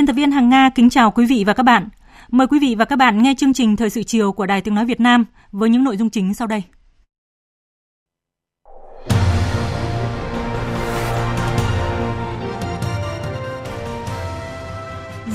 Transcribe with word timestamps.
Biên 0.00 0.06
tập 0.06 0.12
viên 0.12 0.30
Hằng 0.30 0.48
Nga 0.48 0.70
kính 0.74 0.90
chào 0.90 1.10
quý 1.10 1.26
vị 1.26 1.44
và 1.46 1.52
các 1.52 1.62
bạn. 1.62 1.88
Mời 2.30 2.46
quý 2.46 2.58
vị 2.58 2.74
và 2.74 2.84
các 2.84 2.96
bạn 2.96 3.22
nghe 3.22 3.34
chương 3.38 3.52
trình 3.52 3.76
Thời 3.76 3.90
sự 3.90 4.02
chiều 4.02 4.32
của 4.32 4.46
Đài 4.46 4.60
Tiếng 4.60 4.74
Nói 4.74 4.84
Việt 4.84 5.00
Nam 5.00 5.24
với 5.52 5.70
những 5.70 5.84
nội 5.84 5.96
dung 5.96 6.10
chính 6.10 6.34
sau 6.34 6.46
đây. 6.46 6.62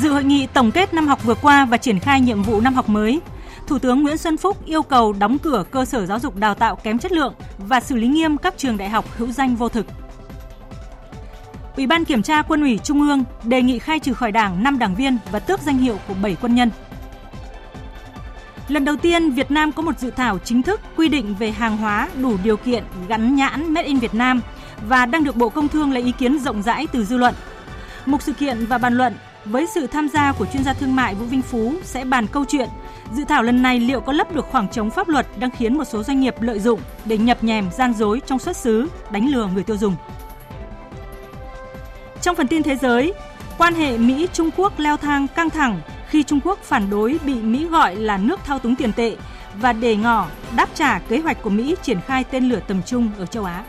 Dự 0.01 0.09
hội 0.09 0.23
nghị 0.23 0.47
tổng 0.47 0.71
kết 0.71 0.93
năm 0.93 1.07
học 1.07 1.23
vừa 1.23 1.35
qua 1.35 1.65
và 1.65 1.77
triển 1.77 1.99
khai 1.99 2.21
nhiệm 2.21 2.43
vụ 2.43 2.61
năm 2.61 2.73
học 2.73 2.89
mới, 2.89 3.21
Thủ 3.67 3.79
tướng 3.79 4.03
Nguyễn 4.03 4.17
Xuân 4.17 4.37
Phúc 4.37 4.65
yêu 4.65 4.81
cầu 4.81 5.13
đóng 5.13 5.37
cửa 5.37 5.63
cơ 5.71 5.85
sở 5.85 6.05
giáo 6.05 6.19
dục 6.19 6.35
đào 6.35 6.55
tạo 6.55 6.75
kém 6.75 6.99
chất 6.99 7.11
lượng 7.11 7.33
và 7.57 7.79
xử 7.79 7.95
lý 7.95 8.07
nghiêm 8.07 8.37
các 8.37 8.57
trường 8.57 8.77
đại 8.77 8.89
học 8.89 9.05
hữu 9.17 9.31
danh 9.31 9.55
vô 9.55 9.69
thực. 9.69 9.85
Ủy 11.77 11.87
ban 11.87 12.05
Kiểm 12.05 12.21
tra 12.21 12.41
Quân 12.41 12.61
ủy 12.61 12.79
Trung 12.83 13.01
ương 13.01 13.23
đề 13.43 13.61
nghị 13.61 13.79
khai 13.79 13.99
trừ 13.99 14.13
khỏi 14.13 14.31
Đảng 14.31 14.63
5 14.63 14.79
đảng 14.79 14.95
viên 14.95 15.17
và 15.31 15.39
tước 15.39 15.61
danh 15.61 15.77
hiệu 15.77 15.97
của 16.07 16.13
7 16.21 16.37
quân 16.41 16.55
nhân. 16.55 16.71
Lần 18.67 18.85
đầu 18.85 18.95
tiên, 18.95 19.31
Việt 19.31 19.51
Nam 19.51 19.71
có 19.71 19.81
một 19.81 19.99
dự 19.99 20.11
thảo 20.11 20.39
chính 20.43 20.61
thức 20.61 20.81
quy 20.97 21.09
định 21.09 21.35
về 21.39 21.51
hàng 21.51 21.77
hóa 21.77 22.09
đủ 22.21 22.37
điều 22.43 22.57
kiện 22.57 22.83
gắn 23.07 23.35
nhãn 23.35 23.73
Made 23.73 23.87
in 23.87 23.99
Việt 23.99 24.13
Nam 24.13 24.41
và 24.87 25.05
đang 25.05 25.23
được 25.23 25.35
Bộ 25.35 25.49
Công 25.49 25.67
Thương 25.67 25.91
lấy 25.91 26.03
ý 26.03 26.11
kiến 26.11 26.39
rộng 26.39 26.61
rãi 26.61 26.87
từ 26.87 27.05
dư 27.05 27.17
luận. 27.17 27.33
Mục 28.05 28.21
sự 28.21 28.33
kiện 28.33 28.65
và 28.65 28.77
bàn 28.77 28.93
luận 28.93 29.13
với 29.45 29.67
sự 29.67 29.87
tham 29.87 30.09
gia 30.09 30.31
của 30.31 30.45
chuyên 30.45 30.63
gia 30.63 30.73
thương 30.73 30.95
mại 30.95 31.15
Vũ 31.15 31.25
Vinh 31.25 31.41
Phú 31.41 31.73
sẽ 31.83 32.05
bàn 32.05 32.27
câu 32.27 32.45
chuyện 32.45 32.69
dự 33.13 33.25
thảo 33.25 33.43
lần 33.43 33.61
này 33.61 33.79
liệu 33.79 34.01
có 34.01 34.13
lấp 34.13 34.35
được 34.35 34.45
khoảng 34.51 34.67
trống 34.69 34.89
pháp 34.89 35.07
luật 35.07 35.27
đang 35.39 35.51
khiến 35.51 35.77
một 35.77 35.85
số 35.85 36.03
doanh 36.03 36.19
nghiệp 36.19 36.35
lợi 36.41 36.59
dụng 36.59 36.79
để 37.05 37.17
nhập 37.17 37.43
nhèm 37.43 37.69
gian 37.71 37.93
dối 37.93 38.21
trong 38.25 38.39
xuất 38.39 38.57
xứ, 38.57 38.87
đánh 39.11 39.29
lừa 39.29 39.47
người 39.47 39.63
tiêu 39.63 39.77
dùng. 39.77 39.95
Trong 42.25 42.35
phần 42.35 42.47
tin 42.47 42.63
thế 42.63 42.75
giới, 42.75 43.13
quan 43.57 43.73
hệ 43.73 43.97
Mỹ-Trung 43.97 44.49
Quốc 44.57 44.79
leo 44.79 44.97
thang 44.97 45.27
căng 45.27 45.49
thẳng 45.49 45.81
khi 46.07 46.23
Trung 46.23 46.39
Quốc 46.43 46.59
phản 46.59 46.89
đối 46.89 47.19
bị 47.25 47.33
Mỹ 47.33 47.67
gọi 47.67 47.95
là 47.95 48.17
nước 48.17 48.39
thao 48.45 48.59
túng 48.59 48.75
tiền 48.75 48.93
tệ 48.93 49.15
và 49.55 49.73
đề 49.73 49.95
ngỏ 49.95 50.27
đáp 50.55 50.69
trả 50.73 50.99
kế 50.99 51.19
hoạch 51.19 51.43
của 51.43 51.49
Mỹ 51.49 51.75
triển 51.81 52.01
khai 52.01 52.23
tên 52.23 52.49
lửa 52.49 52.59
tầm 52.67 52.81
trung 52.85 53.11
ở 53.17 53.25
châu 53.25 53.43
Á. 53.43 53.63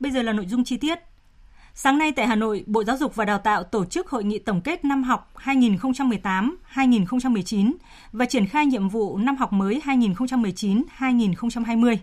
Bây 0.00 0.12
giờ 0.12 0.22
là 0.22 0.32
nội 0.32 0.46
dung 0.46 0.64
chi 0.64 0.76
tiết. 0.76 0.98
Sáng 1.76 1.98
nay 1.98 2.12
tại 2.12 2.26
Hà 2.26 2.34
Nội, 2.34 2.64
Bộ 2.66 2.84
Giáo 2.84 2.96
dục 2.96 3.16
và 3.16 3.24
Đào 3.24 3.38
tạo 3.38 3.62
tổ 3.62 3.84
chức 3.84 4.08
hội 4.08 4.24
nghị 4.24 4.38
tổng 4.38 4.60
kết 4.60 4.84
năm 4.84 5.02
học 5.02 5.32
2018-2019 5.44 7.72
và 8.12 8.26
triển 8.26 8.46
khai 8.46 8.66
nhiệm 8.66 8.88
vụ 8.88 9.18
năm 9.18 9.36
học 9.36 9.52
mới 9.52 9.80
2019-2020. 9.84 11.96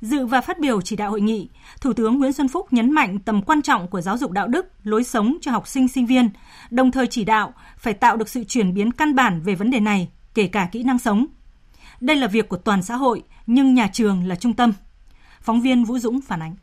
Dự 0.00 0.26
và 0.26 0.40
phát 0.40 0.58
biểu 0.58 0.80
chỉ 0.80 0.96
đạo 0.96 1.10
hội 1.10 1.20
nghị, 1.20 1.48
Thủ 1.80 1.92
tướng 1.92 2.18
Nguyễn 2.18 2.32
Xuân 2.32 2.48
Phúc 2.48 2.72
nhấn 2.72 2.90
mạnh 2.90 3.18
tầm 3.18 3.42
quan 3.42 3.62
trọng 3.62 3.88
của 3.88 4.00
giáo 4.00 4.18
dục 4.18 4.30
đạo 4.30 4.48
đức, 4.48 4.66
lối 4.82 5.04
sống 5.04 5.36
cho 5.40 5.50
học 5.50 5.68
sinh 5.68 5.88
sinh 5.88 6.06
viên, 6.06 6.30
đồng 6.70 6.90
thời 6.90 7.06
chỉ 7.06 7.24
đạo 7.24 7.52
phải 7.76 7.94
tạo 7.94 8.16
được 8.16 8.28
sự 8.28 8.44
chuyển 8.44 8.74
biến 8.74 8.92
căn 8.92 9.14
bản 9.14 9.40
về 9.40 9.54
vấn 9.54 9.70
đề 9.70 9.80
này, 9.80 10.08
kể 10.34 10.46
cả 10.46 10.68
kỹ 10.72 10.82
năng 10.82 10.98
sống. 10.98 11.26
Đây 12.00 12.16
là 12.16 12.26
việc 12.26 12.48
của 12.48 12.56
toàn 12.56 12.82
xã 12.82 12.96
hội, 12.96 13.22
nhưng 13.46 13.74
nhà 13.74 13.88
trường 13.92 14.28
là 14.28 14.34
trung 14.34 14.54
tâm. 14.54 14.72
Phóng 15.40 15.60
viên 15.60 15.84
Vũ 15.84 15.98
Dũng 15.98 16.20
phản 16.20 16.42
ánh. 16.42 16.56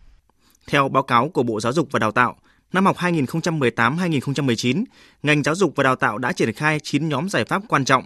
Theo 0.67 0.89
báo 0.89 1.03
cáo 1.03 1.29
của 1.29 1.43
Bộ 1.43 1.59
Giáo 1.59 1.73
dục 1.73 1.87
và 1.91 1.99
Đào 1.99 2.11
tạo, 2.11 2.35
năm 2.73 2.85
học 2.85 2.97
2018-2019, 2.97 4.83
ngành 5.23 5.43
giáo 5.43 5.55
dục 5.55 5.73
và 5.75 5.83
đào 5.83 5.95
tạo 5.95 6.17
đã 6.17 6.31
triển 6.31 6.53
khai 6.53 6.79
9 6.79 7.09
nhóm 7.09 7.29
giải 7.29 7.45
pháp 7.45 7.61
quan 7.67 7.85
trọng. 7.85 8.03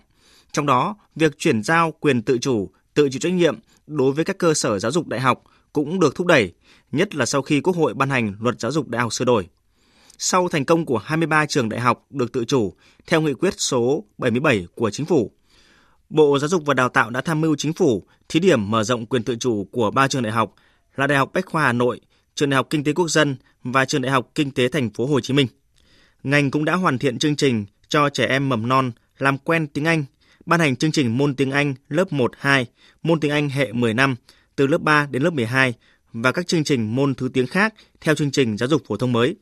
Trong 0.52 0.66
đó, 0.66 0.96
việc 1.16 1.38
chuyển 1.38 1.64
giao 1.64 1.92
quyền 2.00 2.22
tự 2.22 2.38
chủ, 2.38 2.70
tự 2.94 3.10
chịu 3.10 3.20
trách 3.20 3.34
nhiệm 3.34 3.60
đối 3.88 4.12
với 4.12 4.26
các 4.26 4.38
cơ 4.38 4.54
sở 4.54 4.80
giáo 4.80 4.92
dục 4.92 5.08
đại 5.08 5.20
học 5.20 5.44
cũng 5.74 6.00
được 6.00 6.16
thúc 6.16 6.28
đẩy, 6.28 6.54
nhất 6.92 7.16
là 7.16 7.26
sau 7.26 7.42
khi 7.42 7.62
Quốc 7.62 7.76
hội 7.76 7.94
ban 7.94 8.10
hành 8.10 8.34
Luật 8.40 8.60
Giáo 8.60 8.72
dục 8.72 8.88
Đại 8.88 9.02
học 9.02 9.14
sửa 9.14 9.26
đổi. 9.26 9.48
Sau 10.18 10.48
thành 10.48 10.66
công 10.66 10.86
của 10.86 10.98
23 10.98 11.46
trường 11.46 11.70
đại 11.70 11.80
học 11.80 12.06
được 12.10 12.32
tự 12.32 12.46
chủ 12.46 12.74
theo 13.08 13.22
nghị 13.22 13.34
quyết 13.34 13.54
số 13.58 14.04
77 14.18 14.68
của 14.76 14.90
Chính 14.90 15.06
phủ, 15.06 15.32
Bộ 16.10 16.40
Giáo 16.40 16.48
dục 16.48 16.64
và 16.66 16.74
Đào 16.74 16.90
tạo 16.90 17.10
đã 17.10 17.22
tham 17.22 17.42
mưu 17.42 17.56
Chính 17.56 17.74
phủ 17.74 18.04
thí 18.30 18.40
điểm 18.40 18.72
mở 18.72 18.84
rộng 18.84 19.06
quyền 19.06 19.24
tự 19.24 19.36
chủ 19.36 19.68
của 19.72 19.92
ba 19.92 20.08
trường 20.08 20.24
đại 20.24 20.34
học 20.34 20.54
là 20.96 21.08
Đại 21.08 21.18
học 21.18 21.30
Bách 21.34 21.46
khoa 21.46 21.64
Hà 21.64 21.74
Nội, 21.74 22.02
Trường 22.40 22.50
Đại 22.50 22.56
học 22.56 22.68
Kinh 22.70 22.84
tế 22.84 22.94
Quốc 22.94 23.08
dân 23.08 23.36
và 23.64 23.86
Trường 23.86 24.02
Đại 24.02 24.12
học 24.12 24.32
Kinh 24.36 24.52
tế 24.52 24.68
Thành 24.68 24.90
phố 24.90 25.06
Hồ 25.06 25.20
Chí 25.20 25.34
Minh. 25.34 25.48
Ngành 26.24 26.52
cũng 26.52 26.66
đã 26.66 26.76
hoàn 26.76 26.98
thiện 26.98 27.20
chương 27.20 27.36
trình 27.36 27.66
cho 27.88 28.10
trẻ 28.10 28.26
em 28.26 28.50
mầm 28.50 28.68
non 28.68 28.92
làm 29.18 29.38
quen 29.38 29.68
tiếng 29.68 29.86
Anh, 29.86 30.06
ban 30.46 30.60
hành 30.60 30.76
chương 30.76 30.92
trình 30.92 31.18
môn 31.18 31.36
tiếng 31.36 31.52
Anh 31.52 31.76
lớp 31.90 32.14
1, 32.14 32.32
2, 32.38 32.66
môn 33.04 33.20
tiếng 33.20 33.32
Anh 33.32 33.50
hệ 33.50 33.72
10 33.72 33.94
năm 33.94 34.16
từ 34.56 34.68
lớp 34.68 34.82
3 34.82 35.08
đến 35.12 35.24
lớp 35.24 35.34
12 35.34 35.74
và 36.14 36.32
các 36.32 36.48
chương 36.48 36.64
trình 36.64 36.96
môn 36.96 37.16
thứ 37.16 37.30
tiếng 37.34 37.48
khác 37.48 37.74
theo 38.02 38.16
chương 38.16 38.32
trình 38.32 38.58
giáo 38.58 38.70
dục 38.70 38.82
phổ 38.88 38.98
thông 38.98 39.12
mới. 39.12 39.36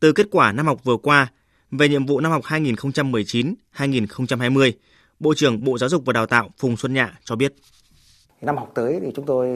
Từ 0.00 0.12
kết 0.12 0.26
quả 0.30 0.52
năm 0.52 0.66
học 0.66 0.84
vừa 0.84 0.96
qua, 0.96 1.32
về 1.70 1.88
nhiệm 1.88 2.06
vụ 2.06 2.20
năm 2.20 2.32
học 2.32 2.44
2019-2020, 2.44 4.72
Bộ 5.20 5.34
trưởng 5.34 5.64
Bộ 5.64 5.78
Giáo 5.78 5.88
dục 5.88 6.02
và 6.06 6.12
Đào 6.12 6.26
tạo 6.26 6.50
Phùng 6.58 6.76
Xuân 6.76 6.94
Nhạ 6.94 7.18
cho 7.24 7.36
biết. 7.36 7.54
Năm 8.40 8.56
học 8.56 8.72
tới 8.74 8.98
thì 9.02 9.08
chúng 9.14 9.26
tôi 9.26 9.48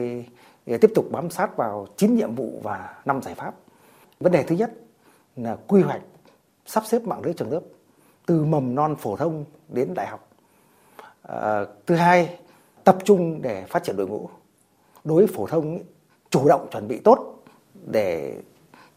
tiếp 0.81 0.91
tục 0.95 1.05
bám 1.11 1.29
sát 1.29 1.57
vào 1.57 1.87
9 1.97 2.15
nhiệm 2.15 2.35
vụ 2.35 2.59
và 2.63 3.01
5 3.05 3.21
giải 3.21 3.35
pháp. 3.35 3.55
Vấn 4.19 4.31
đề 4.31 4.43
thứ 4.43 4.55
nhất 4.55 4.71
là 5.35 5.57
quy 5.67 5.81
hoạch 5.81 6.01
sắp 6.65 6.83
xếp 6.85 7.01
mạng 7.01 7.21
lưới 7.23 7.33
trường 7.33 7.51
lớp 7.51 7.61
từ 8.25 8.45
mầm 8.45 8.75
non 8.75 8.95
phổ 8.95 9.15
thông 9.15 9.45
đến 9.69 9.93
đại 9.93 10.07
học. 10.07 10.29
À, 11.21 11.65
thứ 11.85 11.95
hai, 11.95 12.39
tập 12.83 12.97
trung 13.03 13.41
để 13.41 13.65
phát 13.65 13.83
triển 13.83 13.95
đội 13.95 14.07
ngũ. 14.07 14.29
Đối 15.03 15.17
với 15.25 15.35
phổ 15.35 15.47
thông 15.47 15.79
chủ 16.29 16.47
động 16.47 16.67
chuẩn 16.71 16.87
bị 16.87 16.99
tốt 17.03 17.43
để 17.85 18.41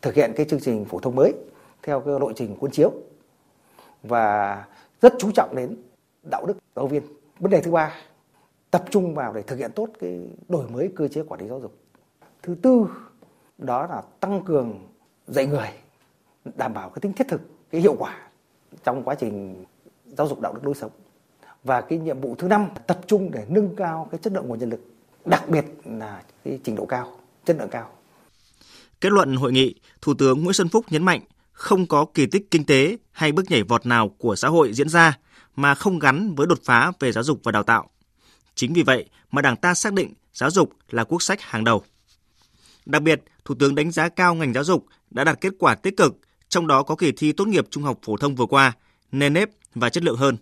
thực 0.03 0.15
hiện 0.15 0.33
cái 0.37 0.47
chương 0.47 0.61
trình 0.61 0.85
phổ 0.85 0.99
thông 0.99 1.17
mới 1.17 1.35
theo 1.83 2.01
cái 2.01 2.15
lộ 2.21 2.33
trình 2.33 2.57
cuốn 2.57 2.71
chiếu 2.71 2.93
và 4.03 4.65
rất 5.03 5.15
chú 5.19 5.31
trọng 5.35 5.57
đến 5.57 5.77
đạo 6.31 6.47
đức 6.47 6.57
giáo 6.77 6.87
viên. 6.87 7.03
Vấn 7.39 7.51
đề 7.51 7.61
thứ 7.61 7.71
ba, 7.71 7.95
tập 8.71 8.85
trung 8.91 9.15
vào 9.15 9.33
để 9.33 9.43
thực 9.43 9.57
hiện 9.57 9.71
tốt 9.75 9.89
cái 10.01 10.21
đổi 10.49 10.69
mới 10.69 10.91
cơ 10.97 11.09
chế 11.09 11.23
quản 11.23 11.41
lý 11.41 11.49
giáo 11.49 11.61
dục. 11.61 11.75
Thứ 12.43 12.57
tư 12.63 12.87
đó 13.59 13.87
là 13.87 14.03
tăng 14.21 14.45
cường 14.45 14.89
dạy 15.27 15.47
người 15.47 15.69
đảm 16.57 16.75
bảo 16.75 16.91
cái 16.91 17.01
tính 17.01 17.13
thiết 17.13 17.29
thực, 17.29 17.41
cái 17.71 17.81
hiệu 17.81 17.97
quả 17.99 18.19
trong 18.85 19.03
quá 19.03 19.15
trình 19.15 19.65
giáo 20.05 20.29
dục 20.29 20.41
đạo 20.41 20.53
đức 20.53 20.61
lối 20.65 20.75
sống. 20.75 20.91
Và 21.65 21.81
cái 21.81 21.99
nhiệm 21.99 22.21
vụ 22.21 22.35
thứ 22.35 22.49
năm 22.49 22.69
tập 22.87 23.01
trung 23.07 23.31
để 23.31 23.47
nâng 23.49 23.77
cao 23.77 24.09
cái 24.11 24.19
chất 24.23 24.33
lượng 24.33 24.49
nguồn 24.49 24.59
nhân 24.59 24.71
lực, 24.71 24.81
đặc 25.25 25.49
biệt 25.49 25.65
là 25.85 26.23
cái 26.45 26.61
trình 26.65 26.77
độ 26.77 26.87
cao, 26.87 27.19
chất 27.45 27.57
lượng 27.59 27.69
cao. 27.71 27.91
Kết 29.01 29.13
luận 29.13 29.37
hội 29.37 29.53
nghị, 29.53 29.75
Thủ 30.03 30.15
tướng 30.15 30.43
Nguyễn 30.43 30.55
Xuân 30.55 30.69
Phúc 30.69 30.85
nhấn 30.91 31.05
mạnh 31.05 31.21
không 31.53 31.87
có 31.87 32.07
kỳ 32.15 32.27
tích 32.27 32.51
kinh 32.51 32.65
tế 32.65 32.97
hay 33.13 33.33
bước 33.33 33.51
nhảy 33.51 33.63
vọt 33.63 33.87
nào 33.87 34.09
của 34.19 34.37
xã 34.37 34.49
hội 34.49 34.73
diễn 34.73 34.89
ra 34.89 35.19
mà 35.57 35.75
không 35.75 35.99
gắn 35.99 36.35
với 36.35 36.47
đột 36.47 36.59
phá 36.65 36.93
về 37.01 37.13
giáo 37.13 37.25
dục 37.25 37.41
và 37.43 37.53
đào 37.53 37.63
tạo. 37.63 37.91
Chính 38.61 38.73
vì 38.73 38.83
vậy 38.83 39.05
mà 39.31 39.43
Đảng 39.43 39.57
ta 39.57 39.75
xác 39.75 39.93
định 39.93 40.15
giáo 40.33 40.51
dục 40.51 40.73
là 40.91 41.05
quốc 41.05 41.23
sách 41.23 41.41
hàng 41.43 41.65
đầu. 41.65 41.83
Đặc 42.87 43.03
biệt, 43.03 43.23
Thủ 43.45 43.55
tướng 43.55 43.75
đánh 43.75 43.91
giá 43.91 44.09
cao 44.09 44.35
ngành 44.35 44.53
giáo 44.53 44.65
dục 44.65 44.87
đã 45.11 45.25
đạt 45.25 45.41
kết 45.41 45.53
quả 45.59 45.75
tích 45.75 45.97
cực, 45.97 46.19
trong 46.49 46.67
đó 46.67 46.83
có 46.83 46.97
kỳ 46.97 47.13
thi 47.13 47.33
tốt 47.33 47.49
nghiệp 47.49 47.67
trung 47.71 47.83
học 47.83 47.99
phổ 48.03 48.17
thông 48.17 48.35
vừa 48.35 48.47
qua, 48.47 48.73
nền 49.13 49.33
nếp 49.33 49.51
và 49.75 49.91
chất 49.91 50.03
lượng 50.03 50.17
hơn, 50.17 50.37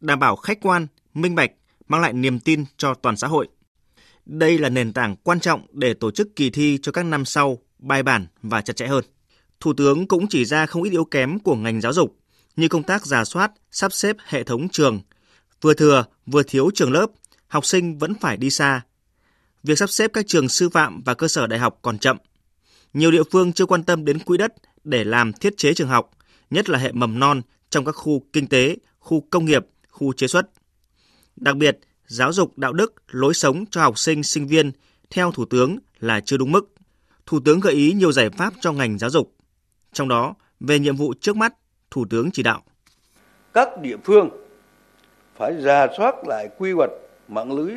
đảm 0.00 0.18
bảo 0.18 0.36
khách 0.36 0.58
quan, 0.62 0.86
minh 1.14 1.34
bạch, 1.34 1.50
mang 1.88 2.00
lại 2.00 2.12
niềm 2.12 2.40
tin 2.40 2.64
cho 2.76 2.94
toàn 2.94 3.16
xã 3.16 3.26
hội. 3.26 3.48
Đây 4.26 4.58
là 4.58 4.68
nền 4.68 4.92
tảng 4.92 5.16
quan 5.16 5.40
trọng 5.40 5.66
để 5.72 5.94
tổ 5.94 6.10
chức 6.10 6.36
kỳ 6.36 6.50
thi 6.50 6.78
cho 6.82 6.92
các 6.92 7.02
năm 7.02 7.24
sau 7.24 7.58
bài 7.78 8.02
bản 8.02 8.26
và 8.42 8.60
chặt 8.60 8.76
chẽ 8.76 8.86
hơn. 8.86 9.04
Thủ 9.60 9.72
tướng 9.72 10.08
cũng 10.08 10.26
chỉ 10.26 10.44
ra 10.44 10.66
không 10.66 10.82
ít 10.82 10.90
yếu 10.90 11.04
kém 11.04 11.38
của 11.38 11.56
ngành 11.56 11.80
giáo 11.80 11.92
dục, 11.92 12.16
như 12.56 12.68
công 12.68 12.82
tác 12.82 13.06
giả 13.06 13.24
soát, 13.24 13.52
sắp 13.70 13.92
xếp 13.92 14.16
hệ 14.24 14.44
thống 14.44 14.68
trường. 14.68 15.00
Vừa 15.60 15.74
thừa, 15.74 16.04
vừa 16.26 16.42
thiếu 16.42 16.70
trường 16.74 16.92
lớp, 16.92 17.06
học 17.48 17.66
sinh 17.66 17.98
vẫn 17.98 18.14
phải 18.20 18.36
đi 18.36 18.50
xa. 18.50 18.82
Việc 19.62 19.78
sắp 19.78 19.90
xếp 19.90 20.10
các 20.12 20.24
trường 20.28 20.48
sư 20.48 20.68
phạm 20.68 21.02
và 21.04 21.14
cơ 21.14 21.28
sở 21.28 21.46
đại 21.46 21.58
học 21.58 21.78
còn 21.82 21.98
chậm. 21.98 22.16
Nhiều 22.92 23.10
địa 23.10 23.22
phương 23.32 23.52
chưa 23.52 23.66
quan 23.66 23.84
tâm 23.84 24.04
đến 24.04 24.18
quỹ 24.18 24.38
đất 24.38 24.52
để 24.84 25.04
làm 25.04 25.32
thiết 25.32 25.56
chế 25.56 25.74
trường 25.74 25.88
học, 25.88 26.10
nhất 26.50 26.68
là 26.68 26.78
hệ 26.78 26.92
mầm 26.92 27.18
non 27.18 27.42
trong 27.70 27.84
các 27.84 27.92
khu 27.92 28.22
kinh 28.32 28.46
tế, 28.46 28.76
khu 28.98 29.26
công 29.30 29.44
nghiệp, 29.44 29.66
khu 29.88 30.12
chế 30.12 30.26
xuất. 30.26 30.46
Đặc 31.36 31.56
biệt, 31.56 31.78
giáo 32.06 32.32
dục 32.32 32.58
đạo 32.58 32.72
đức, 32.72 32.94
lối 33.08 33.34
sống 33.34 33.64
cho 33.70 33.80
học 33.82 33.98
sinh, 33.98 34.22
sinh 34.22 34.46
viên 34.46 34.72
theo 35.10 35.32
Thủ 35.32 35.44
tướng 35.44 35.78
là 36.00 36.20
chưa 36.20 36.36
đúng 36.36 36.52
mức. 36.52 36.74
Thủ 37.26 37.40
tướng 37.44 37.60
gợi 37.60 37.74
ý 37.74 37.92
nhiều 37.92 38.12
giải 38.12 38.30
pháp 38.30 38.54
cho 38.60 38.72
ngành 38.72 38.98
giáo 38.98 39.10
dục. 39.10 39.34
Trong 39.92 40.08
đó, 40.08 40.34
về 40.60 40.78
nhiệm 40.78 40.96
vụ 40.96 41.14
trước 41.20 41.36
mắt, 41.36 41.54
Thủ 41.90 42.06
tướng 42.10 42.30
chỉ 42.30 42.42
đạo. 42.42 42.62
Các 43.52 43.68
địa 43.82 43.96
phương 44.04 44.28
phải 45.36 45.52
ra 45.62 45.86
soát 45.96 46.14
lại 46.26 46.48
quy 46.58 46.72
hoạch 46.72 46.90
mạng 47.28 47.52
lưới 47.52 47.74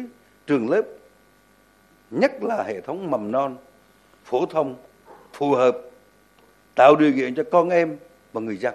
trường 0.48 0.70
lớp, 0.70 0.84
nhất 2.12 2.32
là 2.44 2.64
hệ 2.64 2.82
thống 2.82 3.12
mầm 3.12 3.32
non, 3.32 3.56
phổ 4.24 4.46
thông, 4.46 4.76
phù 5.34 5.52
hợp, 5.52 5.78
tạo 6.76 6.96
điều 6.96 7.14
kiện 7.14 7.36
cho 7.36 7.44
con 7.52 7.70
em 7.70 7.98
và 8.34 8.42
người 8.42 8.58
dân. 8.58 8.74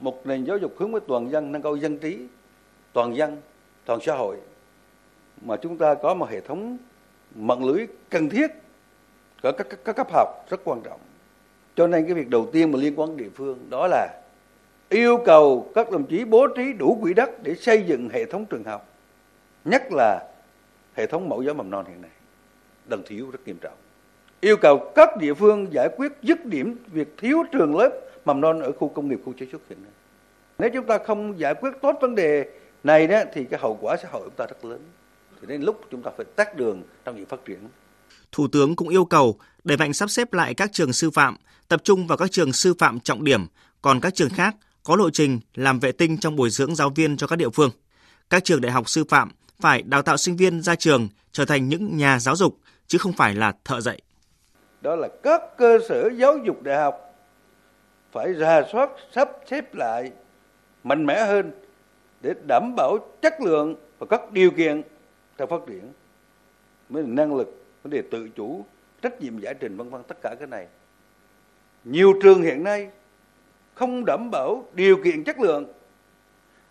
Một 0.00 0.26
nền 0.26 0.44
giáo 0.44 0.58
dục 0.58 0.74
hướng 0.78 0.92
với 0.92 1.00
toàn 1.08 1.30
dân, 1.30 1.52
nâng 1.52 1.62
cao 1.62 1.76
dân 1.76 1.98
trí, 1.98 2.18
toàn 2.92 3.16
dân, 3.16 3.40
toàn 3.84 4.00
xã 4.02 4.14
hội 4.14 4.36
mà 5.44 5.56
chúng 5.56 5.78
ta 5.78 5.94
có 5.94 6.14
một 6.14 6.30
hệ 6.30 6.40
thống 6.40 6.78
mạng 7.34 7.64
lưới 7.64 7.86
cần 8.10 8.28
thiết 8.28 8.50
ở 9.42 9.52
các, 9.52 9.66
các, 9.70 9.78
các 9.84 9.96
cấp 9.96 10.08
học 10.12 10.28
rất 10.50 10.60
quan 10.64 10.80
trọng. 10.80 11.00
Cho 11.76 11.86
nên 11.86 12.04
cái 12.04 12.14
việc 12.14 12.28
đầu 12.28 12.48
tiên 12.52 12.72
mà 12.72 12.78
liên 12.78 12.94
quan 12.96 13.16
địa 13.16 13.28
phương 13.34 13.66
đó 13.70 13.86
là 13.86 14.22
yêu 14.88 15.18
cầu 15.24 15.72
các 15.74 15.90
đồng 15.90 16.06
chí 16.06 16.24
bố 16.24 16.46
trí 16.56 16.72
đủ 16.72 16.98
quỹ 17.02 17.14
đất 17.14 17.42
để 17.42 17.54
xây 17.54 17.82
dựng 17.86 18.08
hệ 18.08 18.24
thống 18.24 18.46
trường 18.46 18.64
học, 18.64 18.88
nhất 19.64 19.82
là 19.90 20.28
hệ 20.94 21.06
thống 21.06 21.28
mẫu 21.28 21.42
giáo 21.42 21.54
mầm 21.54 21.70
non 21.70 21.84
hiện 21.88 22.02
nay 22.02 22.10
đang 22.88 23.02
thiếu 23.06 23.30
rất 23.30 23.38
nghiêm 23.46 23.58
trọng. 23.60 23.76
Yêu 24.40 24.56
cầu 24.56 24.92
các 24.94 25.08
địa 25.20 25.34
phương 25.34 25.72
giải 25.72 25.88
quyết 25.96 26.12
dứt 26.22 26.44
điểm 26.44 26.76
việc 26.86 27.14
thiếu 27.18 27.42
trường 27.52 27.76
lớp 27.76 27.90
mầm 28.24 28.40
non 28.40 28.60
ở 28.60 28.72
khu 28.72 28.88
công 28.88 29.08
nghiệp, 29.08 29.20
khu 29.24 29.32
chế 29.32 29.46
xuất 29.52 29.62
hiện 29.68 29.82
nay. 29.82 29.92
Nếu 30.58 30.70
chúng 30.74 30.86
ta 30.86 30.98
không 31.06 31.38
giải 31.38 31.54
quyết 31.54 31.70
tốt 31.82 31.96
vấn 32.00 32.14
đề 32.14 32.46
này 32.84 33.06
đó 33.06 33.22
thì 33.34 33.44
cái 33.44 33.60
hậu 33.60 33.78
quả 33.80 33.96
xã 34.02 34.08
hội 34.12 34.22
chúng 34.24 34.36
ta 34.36 34.46
rất 34.46 34.64
lớn. 34.64 34.80
Thì 35.40 35.46
đến 35.46 35.62
lúc 35.62 35.80
chúng 35.90 36.02
ta 36.02 36.10
phải 36.16 36.26
tách 36.36 36.56
đường 36.56 36.82
trong 37.04 37.16
việc 37.16 37.28
phát 37.28 37.44
triển. 37.44 37.58
Thủ 38.32 38.48
tướng 38.52 38.76
cũng 38.76 38.88
yêu 38.88 39.04
cầu 39.04 39.38
đẩy 39.64 39.76
mạnh 39.76 39.92
sắp 39.92 40.10
xếp 40.10 40.32
lại 40.32 40.54
các 40.54 40.72
trường 40.72 40.92
sư 40.92 41.10
phạm, 41.10 41.36
tập 41.68 41.80
trung 41.84 42.06
vào 42.06 42.18
các 42.18 42.30
trường 42.30 42.52
sư 42.52 42.74
phạm 42.78 43.00
trọng 43.00 43.24
điểm, 43.24 43.46
còn 43.82 44.00
các 44.00 44.14
trường 44.14 44.30
khác 44.30 44.56
có 44.82 44.96
lộ 44.96 45.10
trình 45.10 45.40
làm 45.54 45.80
vệ 45.80 45.92
tinh 45.92 46.18
trong 46.18 46.36
bồi 46.36 46.50
dưỡng 46.50 46.74
giáo 46.74 46.90
viên 46.90 47.16
cho 47.16 47.26
các 47.26 47.36
địa 47.36 47.50
phương. 47.50 47.70
Các 48.30 48.44
trường 48.44 48.60
đại 48.60 48.72
học 48.72 48.88
sư 48.88 49.04
phạm 49.08 49.30
phải 49.60 49.82
đào 49.82 50.02
tạo 50.02 50.16
sinh 50.16 50.36
viên 50.36 50.62
ra 50.62 50.74
trường, 50.74 51.08
trở 51.32 51.44
thành 51.44 51.68
những 51.68 51.96
nhà 51.96 52.18
giáo 52.18 52.36
dục, 52.36 52.58
chứ 52.86 52.98
không 52.98 53.12
phải 53.12 53.34
là 53.34 53.52
thợ 53.64 53.80
dạy. 53.80 54.02
Đó 54.80 54.96
là 54.96 55.08
các 55.22 55.42
cơ 55.56 55.78
sở 55.88 56.10
giáo 56.16 56.38
dục 56.44 56.62
đại 56.62 56.76
học 56.76 57.14
phải 58.12 58.32
ra 58.32 58.62
soát, 58.72 58.90
sắp 59.12 59.30
xếp 59.50 59.74
lại 59.74 60.12
mạnh 60.84 61.06
mẽ 61.06 61.24
hơn 61.24 61.52
để 62.20 62.34
đảm 62.48 62.74
bảo 62.76 62.98
chất 63.22 63.40
lượng 63.40 63.76
và 63.98 64.06
các 64.10 64.32
điều 64.32 64.50
kiện 64.50 64.82
cho 65.38 65.46
phát 65.46 65.60
triển 65.66 65.92
mới 66.88 67.02
là 67.02 67.08
năng 67.08 67.36
lực, 67.36 67.64
vấn 67.82 67.90
đề 67.90 68.02
tự 68.10 68.28
chủ, 68.28 68.64
trách 69.02 69.20
nhiệm 69.20 69.38
giải 69.38 69.54
trình, 69.60 69.76
vân 69.76 69.90
vân, 69.90 70.02
tất 70.02 70.16
cả 70.22 70.34
cái 70.38 70.46
này 70.46 70.66
nhiều 71.84 72.14
trường 72.22 72.42
hiện 72.42 72.64
nay 72.64 72.88
không 73.74 74.04
đảm 74.04 74.30
bảo 74.30 74.64
điều 74.74 74.96
kiện 75.04 75.24
chất 75.24 75.40
lượng, 75.40 75.72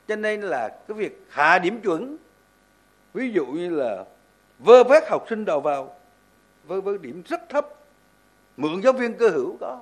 cho 0.08 0.16
nên 0.16 0.42
là 0.42 0.70
cái 0.88 0.98
việc 0.98 1.26
hạ 1.30 1.60
điểm 1.60 1.82
chuẩn 1.82 2.18
ví 3.14 3.32
dụ 3.32 3.46
như 3.46 3.70
là 3.70 4.06
vơ 4.60 4.84
vét 4.84 5.04
học 5.08 5.26
sinh 5.30 5.46
đầu 5.46 5.60
vào 5.60 5.96
với 6.68 6.82
với 6.82 6.98
điểm 6.98 7.24
rất 7.26 7.50
thấp, 7.50 7.68
mượn 8.58 8.82
giáo 8.82 8.94
viên 8.94 9.14
cơ 9.14 9.30
hữu 9.30 9.58
có 9.60 9.80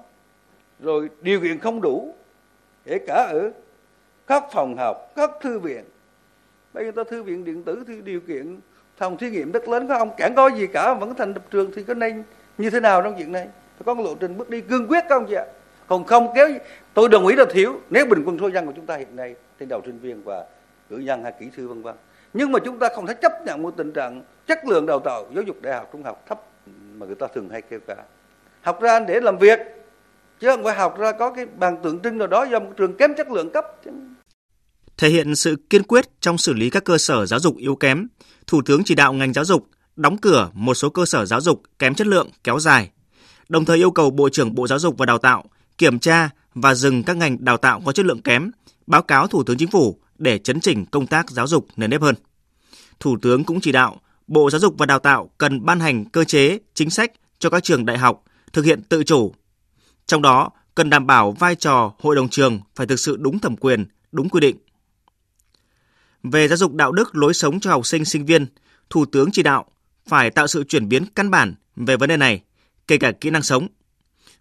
rồi 0.79 1.09
điều 1.21 1.41
kiện 1.41 1.59
không 1.59 1.81
đủ, 1.81 2.13
kể 2.85 2.99
cả 3.07 3.27
ở 3.31 3.51
các 4.27 4.43
phòng 4.51 4.77
học, 4.77 5.11
các 5.15 5.31
thư 5.41 5.59
viện. 5.59 5.83
Bây 6.73 6.85
giờ 6.85 6.91
ta 6.95 7.03
thư 7.09 7.23
viện 7.23 7.45
điện 7.45 7.63
tử 7.63 7.83
thì 7.87 8.01
điều 8.01 8.19
kiện 8.19 8.59
phòng 8.97 9.17
thí 9.17 9.29
nghiệm 9.29 9.51
rất 9.51 9.67
lớn, 9.67 9.87
có 9.87 9.97
ông 9.97 10.09
chẳng 10.17 10.35
có 10.35 10.47
gì 10.47 10.67
cả, 10.67 10.93
vẫn 10.93 11.15
thành 11.15 11.33
lập 11.33 11.43
trường 11.51 11.71
thì 11.75 11.83
có 11.83 11.93
nên 11.93 12.23
như 12.57 12.69
thế 12.69 12.79
nào 12.79 13.01
trong 13.01 13.15
chuyện 13.17 13.31
này? 13.31 13.47
Phải 13.77 13.83
có 13.85 13.93
một 13.93 14.03
lộ 14.03 14.15
trình 14.15 14.37
bước 14.37 14.49
đi 14.49 14.61
cương 14.61 14.87
quyết 14.87 15.03
không 15.09 15.25
chị 15.29 15.33
ạ? 15.33 15.45
Còn 15.87 16.03
không 16.03 16.27
kéo 16.35 16.47
tôi 16.93 17.09
đồng 17.09 17.27
ý 17.27 17.35
là 17.35 17.45
thiếu, 17.51 17.79
nếu 17.89 18.05
bình 18.05 18.23
quân 18.25 18.37
số 18.39 18.47
dân 18.47 18.65
của 18.65 18.73
chúng 18.75 18.85
ta 18.85 18.95
hiện 18.95 19.15
nay 19.15 19.35
trên 19.59 19.69
đầu 19.69 19.81
sinh 19.85 19.99
viên 19.99 20.23
và 20.23 20.45
cử 20.89 20.97
nhân 20.97 21.23
hay 21.23 21.33
kỹ 21.39 21.49
sư, 21.57 21.67
vân 21.67 21.81
vân 21.81 21.95
nhưng 22.33 22.51
mà 22.51 22.59
chúng 22.65 22.79
ta 22.79 22.89
không 22.95 23.07
thể 23.07 23.13
chấp 23.21 23.31
nhận 23.45 23.61
một 23.61 23.73
tình 23.77 23.93
trạng 23.93 24.23
chất 24.47 24.59
lượng 24.65 24.85
đào 24.85 24.99
tạo 24.99 25.25
giáo 25.35 25.43
dục 25.43 25.61
đại 25.61 25.73
học 25.73 25.89
trung 25.91 26.03
học 26.03 26.25
thấp 26.27 26.41
mà 26.67 27.05
người 27.05 27.15
ta 27.15 27.27
thường 27.35 27.49
hay 27.51 27.61
kêu 27.61 27.79
ca 27.87 27.95
học 28.61 28.81
ra 28.81 28.99
để 28.99 29.19
làm 29.19 29.37
việc 29.37 29.59
chứ 30.41 30.47
không 30.47 30.63
phải 30.63 30.75
học 30.75 30.99
ra 30.99 31.11
có 31.11 31.31
cái 31.31 31.45
bằng 31.45 31.77
tượng 31.83 31.99
trưng 31.99 32.17
nào 32.17 32.27
đó 32.27 32.45
do 32.51 32.59
một 32.59 32.69
trường 32.77 32.97
kém 32.97 33.13
chất 33.17 33.31
lượng 33.31 33.49
cấp. 33.53 33.65
Thể 34.97 35.09
hiện 35.09 35.35
sự 35.35 35.55
kiên 35.69 35.83
quyết 35.83 36.05
trong 36.21 36.37
xử 36.37 36.53
lý 36.53 36.69
các 36.69 36.83
cơ 36.83 36.97
sở 36.97 37.25
giáo 37.25 37.39
dục 37.39 37.57
yếu 37.57 37.75
kém, 37.75 38.07
Thủ 38.47 38.61
tướng 38.65 38.83
chỉ 38.83 38.95
đạo 38.95 39.13
ngành 39.13 39.33
giáo 39.33 39.45
dục 39.45 39.67
đóng 39.95 40.17
cửa 40.17 40.49
một 40.53 40.73
số 40.73 40.89
cơ 40.89 41.05
sở 41.05 41.25
giáo 41.25 41.41
dục 41.41 41.61
kém 41.79 41.95
chất 41.95 42.07
lượng 42.07 42.29
kéo 42.43 42.59
dài, 42.59 42.89
đồng 43.49 43.65
thời 43.65 43.77
yêu 43.77 43.91
cầu 43.91 44.11
Bộ 44.11 44.29
trưởng 44.29 44.55
Bộ 44.55 44.67
Giáo 44.67 44.79
dục 44.79 44.97
và 44.97 45.05
Đào 45.05 45.17
tạo 45.17 45.43
kiểm 45.77 45.99
tra 45.99 46.29
và 46.53 46.73
dừng 46.73 47.03
các 47.03 47.17
ngành 47.17 47.45
đào 47.45 47.57
tạo 47.57 47.81
có 47.85 47.91
chất 47.91 48.05
lượng 48.05 48.21
kém, 48.21 48.51
báo 48.87 49.01
cáo 49.01 49.27
Thủ 49.27 49.43
tướng 49.43 49.57
Chính 49.57 49.71
phủ 49.71 49.99
để 50.21 50.37
chấn 50.37 50.59
chỉnh 50.59 50.85
công 50.85 51.07
tác 51.07 51.29
giáo 51.29 51.47
dục 51.47 51.67
nền 51.75 51.89
nếp 51.89 52.01
hơn. 52.01 52.15
Thủ 52.99 53.17
tướng 53.21 53.43
cũng 53.43 53.61
chỉ 53.61 53.71
đạo 53.71 54.01
Bộ 54.27 54.49
Giáo 54.49 54.59
dục 54.59 54.75
và 54.77 54.85
Đào 54.85 54.99
tạo 54.99 55.29
cần 55.37 55.65
ban 55.65 55.79
hành 55.79 56.05
cơ 56.05 56.23
chế, 56.23 56.59
chính 56.73 56.89
sách 56.89 57.11
cho 57.39 57.49
các 57.49 57.63
trường 57.63 57.85
đại 57.85 57.97
học 57.97 58.23
thực 58.53 58.65
hiện 58.65 58.83
tự 58.83 59.03
chủ. 59.03 59.33
Trong 60.05 60.21
đó, 60.21 60.49
cần 60.75 60.89
đảm 60.89 61.07
bảo 61.07 61.31
vai 61.31 61.55
trò 61.55 61.93
hội 61.99 62.15
đồng 62.15 62.29
trường 62.29 62.59
phải 62.75 62.87
thực 62.87 62.99
sự 62.99 63.17
đúng 63.17 63.39
thẩm 63.39 63.55
quyền, 63.57 63.85
đúng 64.11 64.29
quy 64.29 64.39
định 64.39 64.57
về 66.23 66.47
giáo 66.47 66.57
dục 66.57 66.73
đạo 66.73 66.91
đức 66.91 67.15
lối 67.15 67.33
sống 67.33 67.59
cho 67.59 67.71
học 67.71 67.85
sinh 67.85 68.05
sinh 68.05 68.25
viên, 68.25 68.45
Thủ 68.89 69.05
tướng 69.05 69.31
chỉ 69.31 69.43
đạo 69.43 69.65
phải 70.07 70.29
tạo 70.29 70.47
sự 70.47 70.63
chuyển 70.63 70.89
biến 70.89 71.05
căn 71.15 71.31
bản 71.31 71.55
về 71.75 71.97
vấn 71.97 72.09
đề 72.09 72.17
này, 72.17 72.41
kể 72.87 72.97
cả 72.97 73.11
kỹ 73.11 73.29
năng 73.29 73.43
sống. 73.43 73.67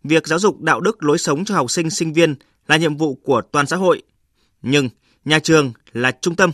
Việc 0.05 0.27
giáo 0.27 0.39
dục 0.39 0.61
đạo 0.61 0.81
đức 0.81 1.03
lối 1.03 1.19
sống 1.19 1.45
cho 1.45 1.55
học 1.55 1.71
sinh 1.71 1.91
sinh 1.91 2.13
viên 2.13 2.35
là 2.67 2.77
nhiệm 2.77 2.97
vụ 2.97 3.15
của 3.15 3.43
toàn 3.53 3.67
xã 3.67 3.77
hội, 3.77 4.03
nhưng 4.63 4.89
nhà 5.25 5.39
trường 5.39 5.73
là 5.93 6.13
trung 6.23 6.37
tâm. 6.37 6.51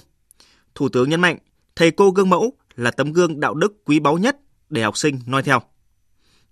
Thủ 0.74 0.88
tướng 0.88 1.10
nhấn 1.10 1.20
mạnh, 1.20 1.38
thầy 1.76 1.90
cô 1.90 2.10
gương 2.10 2.30
mẫu 2.30 2.52
là 2.76 2.90
tấm 2.90 3.12
gương 3.12 3.40
đạo 3.40 3.54
đức 3.54 3.84
quý 3.84 4.00
báu 4.00 4.18
nhất 4.18 4.36
để 4.70 4.82
học 4.82 4.96
sinh 4.96 5.20
noi 5.26 5.42
theo. 5.42 5.62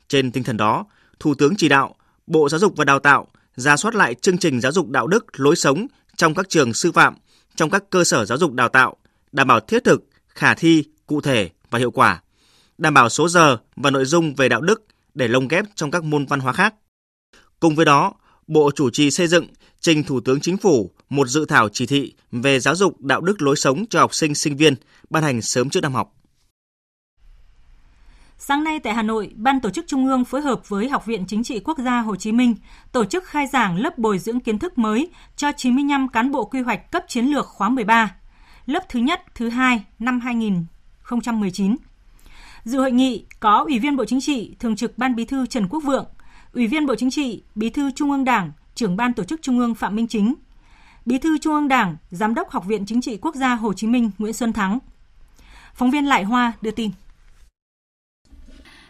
Trên 0.08 0.32
tinh 0.32 0.44
thần 0.44 0.56
đó, 0.56 0.86
Thủ 1.20 1.34
tướng 1.34 1.56
chỉ 1.56 1.68
đạo 1.68 1.94
Bộ 2.26 2.48
Giáo 2.48 2.58
dục 2.60 2.76
và 2.76 2.84
Đào 2.84 2.98
tạo 2.98 3.26
ra 3.56 3.76
soát 3.76 3.94
lại 3.94 4.14
chương 4.14 4.38
trình 4.38 4.60
giáo 4.60 4.72
dục 4.72 4.88
đạo 4.88 5.06
đức 5.06 5.40
lối 5.40 5.56
sống 5.56 5.86
trong 6.16 6.34
các 6.34 6.48
trường 6.48 6.74
sư 6.74 6.92
phạm 6.92 7.14
trong 7.56 7.70
các 7.70 7.90
cơ 7.90 8.04
sở 8.04 8.24
giáo 8.24 8.38
dục 8.38 8.52
đào 8.52 8.68
tạo, 8.68 8.96
đảm 9.32 9.46
bảo 9.46 9.60
thiết 9.60 9.84
thực, 9.84 10.04
khả 10.28 10.54
thi, 10.54 10.84
cụ 11.06 11.20
thể 11.20 11.50
và 11.70 11.78
hiệu 11.78 11.90
quả, 11.90 12.22
đảm 12.78 12.94
bảo 12.94 13.08
số 13.08 13.28
giờ 13.28 13.56
và 13.76 13.90
nội 13.90 14.04
dung 14.04 14.34
về 14.34 14.48
đạo 14.48 14.60
đức 14.60 14.84
để 15.14 15.28
lồng 15.28 15.48
ghép 15.48 15.64
trong 15.74 15.90
các 15.90 16.04
môn 16.04 16.26
văn 16.26 16.40
hóa 16.40 16.52
khác. 16.52 16.74
Cùng 17.60 17.74
với 17.74 17.84
đó, 17.84 18.14
Bộ 18.46 18.70
chủ 18.74 18.90
trì 18.90 19.10
xây 19.10 19.26
dựng 19.26 19.46
trình 19.84 20.04
Thủ 20.04 20.20
tướng 20.20 20.40
Chính 20.40 20.56
phủ 20.56 20.90
một 21.10 21.28
dự 21.28 21.44
thảo 21.44 21.68
chỉ 21.68 21.86
thị 21.86 22.14
về 22.32 22.60
giáo 22.60 22.74
dục 22.74 23.00
đạo 23.00 23.20
đức 23.20 23.42
lối 23.42 23.56
sống 23.56 23.86
cho 23.90 24.00
học 24.00 24.14
sinh 24.14 24.34
sinh 24.34 24.56
viên 24.56 24.74
ban 25.10 25.22
hành 25.22 25.42
sớm 25.42 25.70
trước 25.70 25.80
năm 25.80 25.94
học. 25.94 26.14
Sáng 28.38 28.64
nay 28.64 28.80
tại 28.80 28.94
Hà 28.94 29.02
Nội, 29.02 29.30
Ban 29.34 29.60
tổ 29.60 29.70
chức 29.70 29.84
Trung 29.88 30.06
ương 30.06 30.24
phối 30.24 30.40
hợp 30.40 30.68
với 30.68 30.88
Học 30.88 31.06
viện 31.06 31.24
Chính 31.26 31.44
trị 31.44 31.60
Quốc 31.60 31.78
gia 31.78 32.00
Hồ 32.00 32.16
Chí 32.16 32.32
Minh 32.32 32.54
tổ 32.92 33.04
chức 33.04 33.24
khai 33.24 33.46
giảng 33.46 33.76
lớp 33.76 33.98
bồi 33.98 34.18
dưỡng 34.18 34.40
kiến 34.40 34.58
thức 34.58 34.78
mới 34.78 35.10
cho 35.36 35.52
95 35.56 36.08
cán 36.08 36.30
bộ 36.32 36.44
quy 36.44 36.60
hoạch 36.60 36.90
cấp 36.90 37.04
chiến 37.08 37.24
lược 37.24 37.46
khóa 37.46 37.68
13, 37.68 38.16
lớp 38.66 38.82
thứ 38.88 39.00
nhất, 39.00 39.22
thứ 39.34 39.48
hai 39.48 39.84
năm 39.98 40.20
2019. 40.20 41.76
Dự 42.64 42.78
hội 42.78 42.92
nghị 42.92 43.24
có 43.40 43.64
Ủy 43.68 43.78
viên 43.78 43.96
Bộ 43.96 44.04
Chính 44.04 44.20
trị, 44.20 44.56
Thường 44.60 44.76
trực 44.76 44.98
Ban 44.98 45.14
Bí 45.14 45.24
thư 45.24 45.46
Trần 45.46 45.68
Quốc 45.68 45.80
Vượng, 45.80 46.06
Ủy 46.52 46.66
viên 46.66 46.86
Bộ 46.86 46.94
Chính 46.94 47.10
trị, 47.10 47.42
Bí 47.54 47.70
thư 47.70 47.90
Trung 47.90 48.10
ương 48.10 48.24
Đảng, 48.24 48.52
trưởng 48.74 48.96
Ban 48.96 49.12
tổ 49.12 49.24
chức 49.24 49.42
Trung 49.42 49.58
ương 49.58 49.74
Phạm 49.74 49.96
Minh 49.96 50.06
Chính, 50.06 50.34
Bí 51.06 51.18
thư 51.18 51.38
Trung 51.38 51.54
ương 51.54 51.68
Đảng, 51.68 51.96
Giám 52.10 52.34
đốc 52.34 52.50
Học 52.50 52.64
viện 52.66 52.86
Chính 52.86 53.00
trị 53.00 53.16
Quốc 53.16 53.34
gia 53.34 53.54
Hồ 53.54 53.72
Chí 53.72 53.86
Minh 53.86 54.10
Nguyễn 54.18 54.32
Xuân 54.32 54.52
Thắng. 54.52 54.78
Phóng 55.74 55.90
viên 55.90 56.06
Lại 56.06 56.24
Hoa 56.24 56.52
đưa 56.60 56.70
tin. 56.70 56.90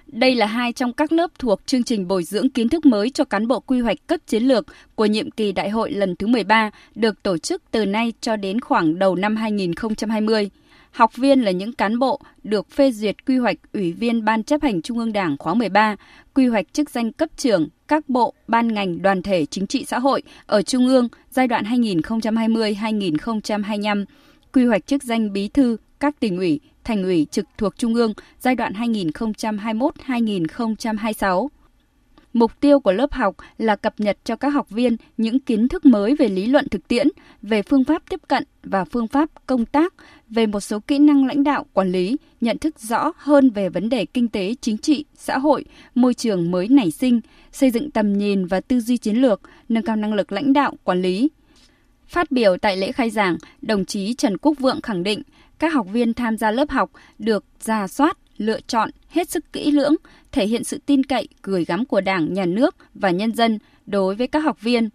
Đây 0.07 0.35
là 0.35 0.47
hai 0.47 0.73
trong 0.73 0.93
các 0.93 1.12
lớp 1.12 1.31
thuộc 1.38 1.61
chương 1.67 1.83
trình 1.83 2.09
bồi 2.09 2.25
dưỡng 2.25 2.50
kiến 2.50 2.69
thức 2.69 2.87
mới 2.87 3.11
cho 3.11 3.25
cán 3.25 3.49
bộ 3.49 3.61
quy 3.61 3.81
hoạch 3.81 4.07
cấp 4.07 4.21
chiến 4.26 4.43
lược 4.43 4.67
của 4.95 5.07
nhiệm 5.07 5.31
kỳ 5.31 5.53
đại 5.53 5.71
hội 5.71 5.91
lần 5.91 6.17
thứ 6.17 6.26
13 6.26 6.71
được 6.95 7.23
tổ 7.23 7.38
chức 7.38 7.62
từ 7.71 7.87
nay 7.87 8.12
cho 8.21 8.37
đến 8.37 8.61
khoảng 8.61 8.99
đầu 8.99 9.17
năm 9.17 9.37
2020. 9.37 10.50
Học 10.95 11.17
viên 11.17 11.41
là 11.41 11.51
những 11.51 11.73
cán 11.73 11.99
bộ 11.99 12.21
được 12.45 12.71
phê 12.71 12.93
duyệt 12.93 13.27
quy 13.27 13.39
hoạch 13.39 13.57
Ủy 13.73 13.93
viên 13.93 14.25
Ban 14.25 14.43
chấp 14.43 14.63
hành 14.63 14.83
Trung 14.83 14.99
ương 14.99 15.13
Đảng 15.13 15.37
khóa 15.39 15.55
13, 15.55 15.97
quy 16.35 16.47
hoạch 16.47 16.73
chức 16.73 16.91
danh 16.91 17.13
cấp 17.13 17.29
trưởng 17.37 17.69
các 17.89 18.09
bộ, 18.09 18.35
ban 18.49 18.75
ngành, 18.75 19.03
đoàn 19.03 19.23
thể 19.23 19.47
chính 19.47 19.67
trị 19.67 19.85
xã 19.85 19.99
hội 19.99 20.23
ở 20.47 20.63
Trung 20.63 20.89
ương 20.89 21.09
giai 21.31 21.47
đoạn 21.47 21.65
2020-2025, 21.65 24.05
quy 24.53 24.67
hoạch 24.67 24.87
chức 24.87 25.03
danh 25.03 25.33
bí 25.33 25.49
thư 25.49 25.77
các 26.01 26.21
tỉnh 26.21 26.37
ủy, 26.37 26.61
thành 26.85 27.03
ủy 27.03 27.27
trực 27.31 27.45
thuộc 27.59 27.79
Trung 27.79 27.95
ương 27.95 28.13
giai 28.41 28.55
đoạn 28.55 28.73
2021-2026. 28.73 31.49
Mục 32.35 32.61
tiêu 32.61 32.81
của 32.81 32.93
lớp 32.93 33.12
học 33.12 33.37
là 33.59 33.76
cập 33.76 34.00
nhật 34.00 34.19
cho 34.25 34.37
các 34.37 34.49
học 34.49 34.71
viên 34.71 34.97
những 35.17 35.41
kiến 35.41 35.69
thức 35.69 35.87
mới 35.87 36.14
về 36.14 36.29
lý 36.29 36.47
luận 36.47 36.69
thực 36.69 36.88
tiễn, 36.88 37.09
về 37.43 37.62
phương 37.62 37.85
pháp 37.85 38.03
tiếp 38.11 38.21
cận 38.29 38.45
và 38.62 38.85
phương 38.85 39.09
pháp 39.09 39.47
công 39.47 39.67
tác, 39.67 39.95
về 40.29 40.47
một 40.47 40.61
số 40.61 40.81
kỹ 40.81 40.99
năng 40.99 41.26
lãnh 41.26 41.45
đạo, 41.45 41.67
quản 41.73 41.93
lý, 41.93 42.17
nhận 42.41 42.59
thức 42.59 42.81
rõ 42.81 43.12
hơn 43.17 43.50
về 43.50 43.69
vấn 43.69 43.88
đề 43.88 44.05
kinh 44.05 44.29
tế, 44.29 44.55
chính 44.61 44.79
trị, 44.79 45.05
xã 45.14 45.38
hội, 45.38 45.64
môi 45.95 46.14
trường 46.14 46.50
mới 46.50 46.69
nảy 46.69 46.91
sinh, 46.91 47.21
xây 47.53 47.71
dựng 47.71 47.91
tầm 47.91 48.12
nhìn 48.12 48.47
và 48.47 48.61
tư 48.61 48.81
duy 48.81 48.97
chiến 48.97 49.17
lược, 49.17 49.41
nâng 49.69 49.85
cao 49.85 49.97
năng 49.97 50.14
lực 50.14 50.33
lãnh 50.33 50.53
đạo, 50.53 50.75
quản 50.85 51.03
lý. 51.03 51.31
Phát 52.07 52.31
biểu 52.31 52.57
tại 52.57 52.76
lễ 52.76 52.93
khai 52.93 53.11
giảng, 53.11 53.37
đồng 53.62 53.85
chí 53.85 54.14
Trần 54.14 54.38
Quốc 54.38 54.55
Vượng 54.59 54.81
khẳng 54.81 55.03
định 55.03 55.23
các 55.59 55.73
học 55.73 55.87
viên 55.93 56.14
tham 56.14 56.37
gia 56.37 56.50
lớp 56.50 56.71
học 56.71 56.91
được 57.19 57.45
ra 57.61 57.88
soát, 57.88 58.19
lựa 58.37 58.61
chọn 58.61 58.91
hết 59.09 59.31
sức 59.31 59.53
kỹ 59.53 59.71
lưỡng, 59.71 59.95
thể 60.35 60.47
hiện 60.47 60.64
sự 60.64 60.79
tin 60.87 61.05
cậy, 61.05 61.29
gửi 61.43 61.64
gắm 61.64 61.85
của 61.85 62.00
Đảng, 62.00 62.35
Nhà 62.35 62.45
nước 62.45 62.76
và 62.95 63.11
nhân 63.11 63.35
dân 63.35 63.59
đối 63.87 64.14
với 64.14 64.26
các 64.26 64.41
học 64.41 64.61
viên. 64.61 64.88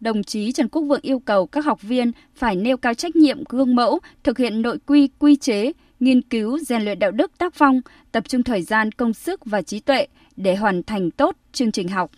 Đồng 0.00 0.22
chí 0.22 0.52
Trần 0.52 0.68
Quốc 0.68 0.82
Vượng 0.82 1.00
yêu 1.02 1.18
cầu 1.18 1.46
các 1.46 1.64
học 1.64 1.82
viên 1.82 2.12
phải 2.34 2.56
nêu 2.56 2.76
cao 2.76 2.94
trách 2.94 3.16
nhiệm 3.16 3.44
gương 3.48 3.74
mẫu, 3.74 4.00
thực 4.24 4.38
hiện 4.38 4.62
nội 4.62 4.78
quy, 4.86 5.08
quy 5.18 5.36
chế, 5.36 5.72
nghiên 6.00 6.22
cứu, 6.22 6.58
rèn 6.58 6.82
luyện 6.82 6.98
đạo 6.98 7.10
đức 7.10 7.38
tác 7.38 7.54
phong, 7.54 7.80
tập 8.12 8.24
trung 8.28 8.42
thời 8.42 8.62
gian, 8.62 8.92
công 8.92 9.14
sức 9.14 9.40
và 9.44 9.62
trí 9.62 9.80
tuệ 9.80 10.06
để 10.36 10.56
hoàn 10.56 10.82
thành 10.82 11.10
tốt 11.10 11.36
chương 11.52 11.72
trình 11.72 11.88
học. 11.88 12.10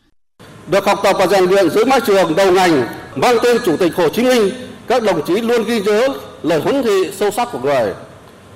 Được 0.71 0.85
học 0.85 0.99
tập 1.03 1.17
và 1.19 1.27
rèn 1.27 1.45
luyện 1.45 1.71
dưới 1.71 1.85
mái 1.85 2.01
trường 2.07 2.37
đầu 2.37 2.53
ngành 2.53 2.87
mang 3.17 3.37
tên 3.43 3.57
Chủ 3.65 3.77
tịch 3.77 3.95
Hồ 3.95 4.09
Chí 4.09 4.23
Minh, 4.23 4.55
các 4.87 5.03
đồng 5.03 5.27
chí 5.27 5.35
luôn 5.41 5.65
ghi 5.65 5.81
nhớ 5.81 6.09
lời 6.43 6.61
huấn 6.61 6.83
thị 6.83 7.11
sâu 7.13 7.31
sắc 7.31 7.49
của 7.53 7.59
người. 7.59 7.93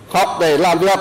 Học 0.09 0.29
để 0.41 0.59
làm 0.59 0.79
việc, 0.79 0.99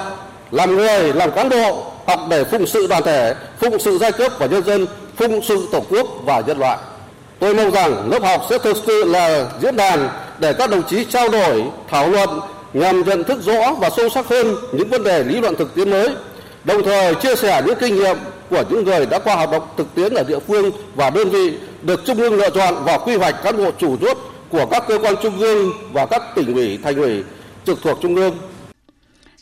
làm 0.51 0.75
người, 0.75 1.13
làm 1.13 1.31
cán 1.35 1.49
bộ, 1.49 1.94
hoặc 2.05 2.19
để 2.29 2.43
phụng 2.43 2.67
sự 2.67 2.87
đoàn 2.87 3.03
thể, 3.03 3.35
phụng 3.59 3.79
sự 3.79 3.97
giai 3.97 4.11
cấp 4.11 4.31
và 4.39 4.45
nhân 4.45 4.63
dân, 4.63 4.85
phụng 5.15 5.41
sự 5.43 5.67
tổ 5.71 5.83
quốc 5.89 6.07
và 6.25 6.43
nhân 6.47 6.59
loại. 6.59 6.77
Tôi 7.39 7.53
mong 7.53 7.71
rằng 7.71 8.11
lớp 8.11 8.23
học 8.23 8.41
sẽ 8.49 8.57
thực 8.57 8.77
sự 8.87 9.03
là 9.03 9.47
diễn 9.61 9.75
đàn 9.75 10.09
để 10.39 10.53
các 10.53 10.69
đồng 10.69 10.83
chí 10.83 11.05
trao 11.05 11.29
đổi, 11.29 11.63
thảo 11.89 12.09
luận 12.09 12.39
nhằm 12.73 13.03
nhận 13.03 13.23
thức 13.23 13.41
rõ 13.45 13.73
và 13.73 13.89
sâu 13.89 14.09
sắc 14.09 14.27
hơn 14.27 14.55
những 14.71 14.89
vấn 14.89 15.03
đề 15.03 15.23
lý 15.23 15.41
luận 15.41 15.55
thực 15.55 15.75
tiễn 15.75 15.89
mới, 15.89 16.09
đồng 16.63 16.83
thời 16.83 17.15
chia 17.15 17.35
sẻ 17.35 17.61
những 17.65 17.77
kinh 17.79 17.95
nghiệm 17.95 18.17
của 18.49 18.63
những 18.69 18.83
người 18.83 19.05
đã 19.05 19.19
qua 19.19 19.35
hoạt 19.35 19.51
động 19.51 19.63
thực 19.77 19.95
tiễn 19.95 20.13
ở 20.13 20.23
địa 20.23 20.39
phương 20.47 20.71
và 20.95 21.09
đơn 21.09 21.29
vị 21.29 21.53
được 21.81 22.05
Trung 22.05 22.17
ương 22.17 22.33
lựa 22.33 22.49
chọn 22.49 22.83
vào 22.83 22.99
quy 22.99 23.15
hoạch 23.15 23.43
cán 23.43 23.57
bộ 23.57 23.71
chủ 23.77 23.97
chốt 23.97 24.17
của 24.49 24.65
các 24.65 24.83
cơ 24.87 24.97
quan 24.97 25.15
trung 25.23 25.39
ương 25.39 25.71
và 25.93 26.05
các 26.05 26.21
tỉnh 26.35 26.53
ủy, 26.53 26.79
thành 26.83 26.95
ủy 26.95 27.23
trực 27.65 27.81
thuộc 27.81 27.97
trung 28.01 28.15
ương. 28.15 28.37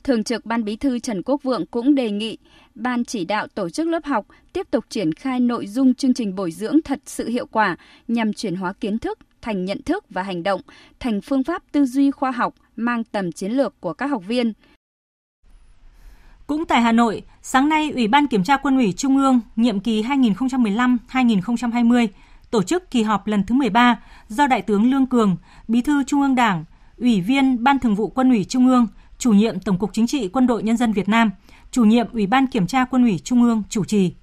Thường 0.03 0.23
trực 0.23 0.45
Ban 0.45 0.63
Bí 0.63 0.75
thư 0.75 0.99
Trần 0.99 1.21
Quốc 1.25 1.43
Vượng 1.43 1.65
cũng 1.65 1.95
đề 1.95 2.11
nghị 2.11 2.37
Ban 2.75 3.05
chỉ 3.05 3.25
đạo 3.25 3.47
tổ 3.47 3.69
chức 3.69 3.87
lớp 3.87 4.05
học 4.05 4.25
tiếp 4.53 4.67
tục 4.71 4.85
triển 4.89 5.13
khai 5.13 5.39
nội 5.39 5.67
dung 5.67 5.93
chương 5.93 6.13
trình 6.13 6.35
bồi 6.35 6.51
dưỡng 6.51 6.81
thật 6.81 6.99
sự 7.05 7.27
hiệu 7.27 7.45
quả 7.45 7.75
nhằm 8.07 8.33
chuyển 8.33 8.55
hóa 8.55 8.73
kiến 8.73 8.99
thức 8.99 9.19
thành 9.41 9.65
nhận 9.65 9.81
thức 9.81 10.05
và 10.09 10.23
hành 10.23 10.43
động, 10.43 10.61
thành 10.99 11.21
phương 11.21 11.43
pháp 11.43 11.63
tư 11.71 11.85
duy 11.85 12.11
khoa 12.11 12.31
học 12.31 12.53
mang 12.75 13.03
tầm 13.03 13.31
chiến 13.31 13.51
lược 13.51 13.81
của 13.81 13.93
các 13.93 14.07
học 14.07 14.23
viên. 14.27 14.53
Cũng 16.47 16.65
tại 16.65 16.81
Hà 16.81 16.91
Nội, 16.91 17.23
sáng 17.41 17.69
nay 17.69 17.91
Ủy 17.91 18.07
ban 18.07 18.27
Kiểm 18.27 18.43
tra 18.43 18.57
Quân 18.57 18.77
ủy 18.77 18.93
Trung 18.93 19.17
ương 19.17 19.41
nhiệm 19.55 19.79
kỳ 19.79 20.03
2015-2020 20.03 22.07
tổ 22.51 22.63
chức 22.63 22.91
kỳ 22.91 23.03
họp 23.03 23.27
lần 23.27 23.43
thứ 23.43 23.55
13 23.55 24.01
do 24.29 24.47
Đại 24.47 24.61
tướng 24.61 24.91
Lương 24.91 25.05
Cường, 25.05 25.35
Bí 25.67 25.81
thư 25.81 26.03
Trung 26.03 26.21
ương 26.21 26.35
Đảng, 26.35 26.65
Ủy 26.97 27.21
viên 27.21 27.63
Ban 27.63 27.79
Thường 27.79 27.95
vụ 27.95 28.07
Quân 28.07 28.29
ủy 28.29 28.43
Trung 28.43 28.67
ương, 28.67 28.87
Chủ 29.23 29.31
nhiệm 29.31 29.59
Tổng 29.59 29.79
cục 29.79 29.89
Chính 29.93 30.07
trị 30.07 30.27
Quân 30.27 30.47
đội 30.47 30.63
Nhân 30.63 30.77
dân 30.77 30.93
Việt 30.93 31.09
Nam, 31.09 31.31
Chủ 31.71 31.83
nhiệm 31.83 32.07
Ủy 32.13 32.27
ban 32.27 32.47
Kiểm 32.47 32.67
tra 32.67 32.85
Quân 32.85 33.03
ủy 33.03 33.19
Trung 33.23 33.43
ương 33.43 33.63
chủ 33.69 33.85
trì. 33.85 34.13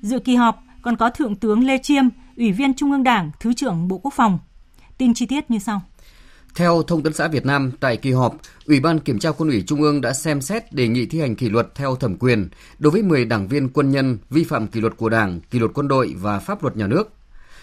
Dự 0.00 0.18
kỳ 0.18 0.34
họp 0.34 0.62
còn 0.82 0.96
có 0.96 1.10
Thượng 1.10 1.34
tướng 1.34 1.64
Lê 1.64 1.78
Chiêm, 1.78 2.04
Ủy 2.36 2.52
viên 2.52 2.74
Trung 2.74 2.92
ương 2.92 3.02
Đảng, 3.02 3.30
Thứ 3.40 3.52
trưởng 3.54 3.88
Bộ 3.88 3.98
Quốc 3.98 4.14
phòng. 4.14 4.38
Tin 4.98 5.14
chi 5.14 5.26
tiết 5.26 5.50
như 5.50 5.58
sau. 5.58 5.82
Theo 6.54 6.82
Thông 6.82 7.02
tấn 7.02 7.12
xã 7.12 7.28
Việt 7.28 7.46
Nam, 7.46 7.72
tại 7.80 7.96
kỳ 7.96 8.12
họp, 8.12 8.36
Ủy 8.66 8.80
ban 8.80 8.98
Kiểm 8.98 9.18
tra 9.18 9.30
Quân 9.30 9.48
ủy 9.48 9.64
Trung 9.66 9.82
ương 9.82 10.00
đã 10.00 10.12
xem 10.12 10.40
xét 10.40 10.72
đề 10.72 10.88
nghị 10.88 11.06
thi 11.06 11.20
hành 11.20 11.36
kỷ 11.36 11.48
luật 11.48 11.74
theo 11.74 11.96
thẩm 11.96 12.16
quyền 12.16 12.48
đối 12.78 12.90
với 12.90 13.02
10 13.02 13.24
đảng 13.24 13.48
viên 13.48 13.68
quân 13.68 13.90
nhân 13.90 14.18
vi 14.30 14.44
phạm 14.44 14.66
kỷ 14.66 14.80
luật 14.80 14.96
của 14.96 15.08
Đảng, 15.08 15.40
kỷ 15.50 15.58
luật 15.58 15.70
quân 15.74 15.88
đội 15.88 16.14
và 16.18 16.38
pháp 16.38 16.62
luật 16.62 16.76
nhà 16.76 16.86
nước. 16.86 17.12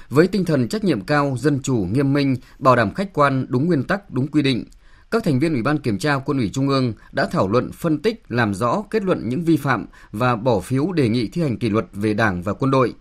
Với 0.10 0.28
tinh 0.28 0.46
thần 0.46 0.68
trách 0.68 0.84
nhiệm 0.84 1.02
cao, 1.02 1.36
dân 1.40 1.60
chủ, 1.64 1.88
nghiêm 1.92 2.14
minh, 2.14 2.36
bảo 2.60 2.76
đảm 2.76 2.94
khách 2.94 3.14
quan, 3.14 3.46
đúng 3.50 3.66
nguyên 3.66 3.84
tắc, 3.84 4.12
đúng 4.12 4.28
quy 4.28 4.42
định, 4.42 4.66
các 5.14 5.24
thành 5.24 5.40
viên 5.40 5.54
Ủy 5.54 5.62
ban 5.62 5.78
Kiểm 5.78 5.98
tra 5.98 6.18
Quân 6.18 6.38
ủy 6.38 6.50
Trung 6.54 6.70
ương 6.70 6.94
đã 7.12 7.28
thảo 7.32 7.48
luận 7.48 7.72
phân 7.72 8.02
tích, 8.02 8.24
làm 8.28 8.54
rõ 8.54 8.84
kết 8.90 9.04
luận 9.04 9.30
những 9.30 9.44
vi 9.44 9.58
phạm 9.58 9.86
và 10.12 10.36
bỏ 10.36 10.60
phiếu 10.60 10.92
đề 10.92 11.10
nghị 11.10 11.28
thi 11.28 11.42
hành 11.42 11.58
kỷ 11.58 11.70
luật 11.70 11.86
về 11.94 12.14
Đảng 12.14 12.42
và 12.42 12.54
quân 12.54 12.72
đội. 12.72 12.94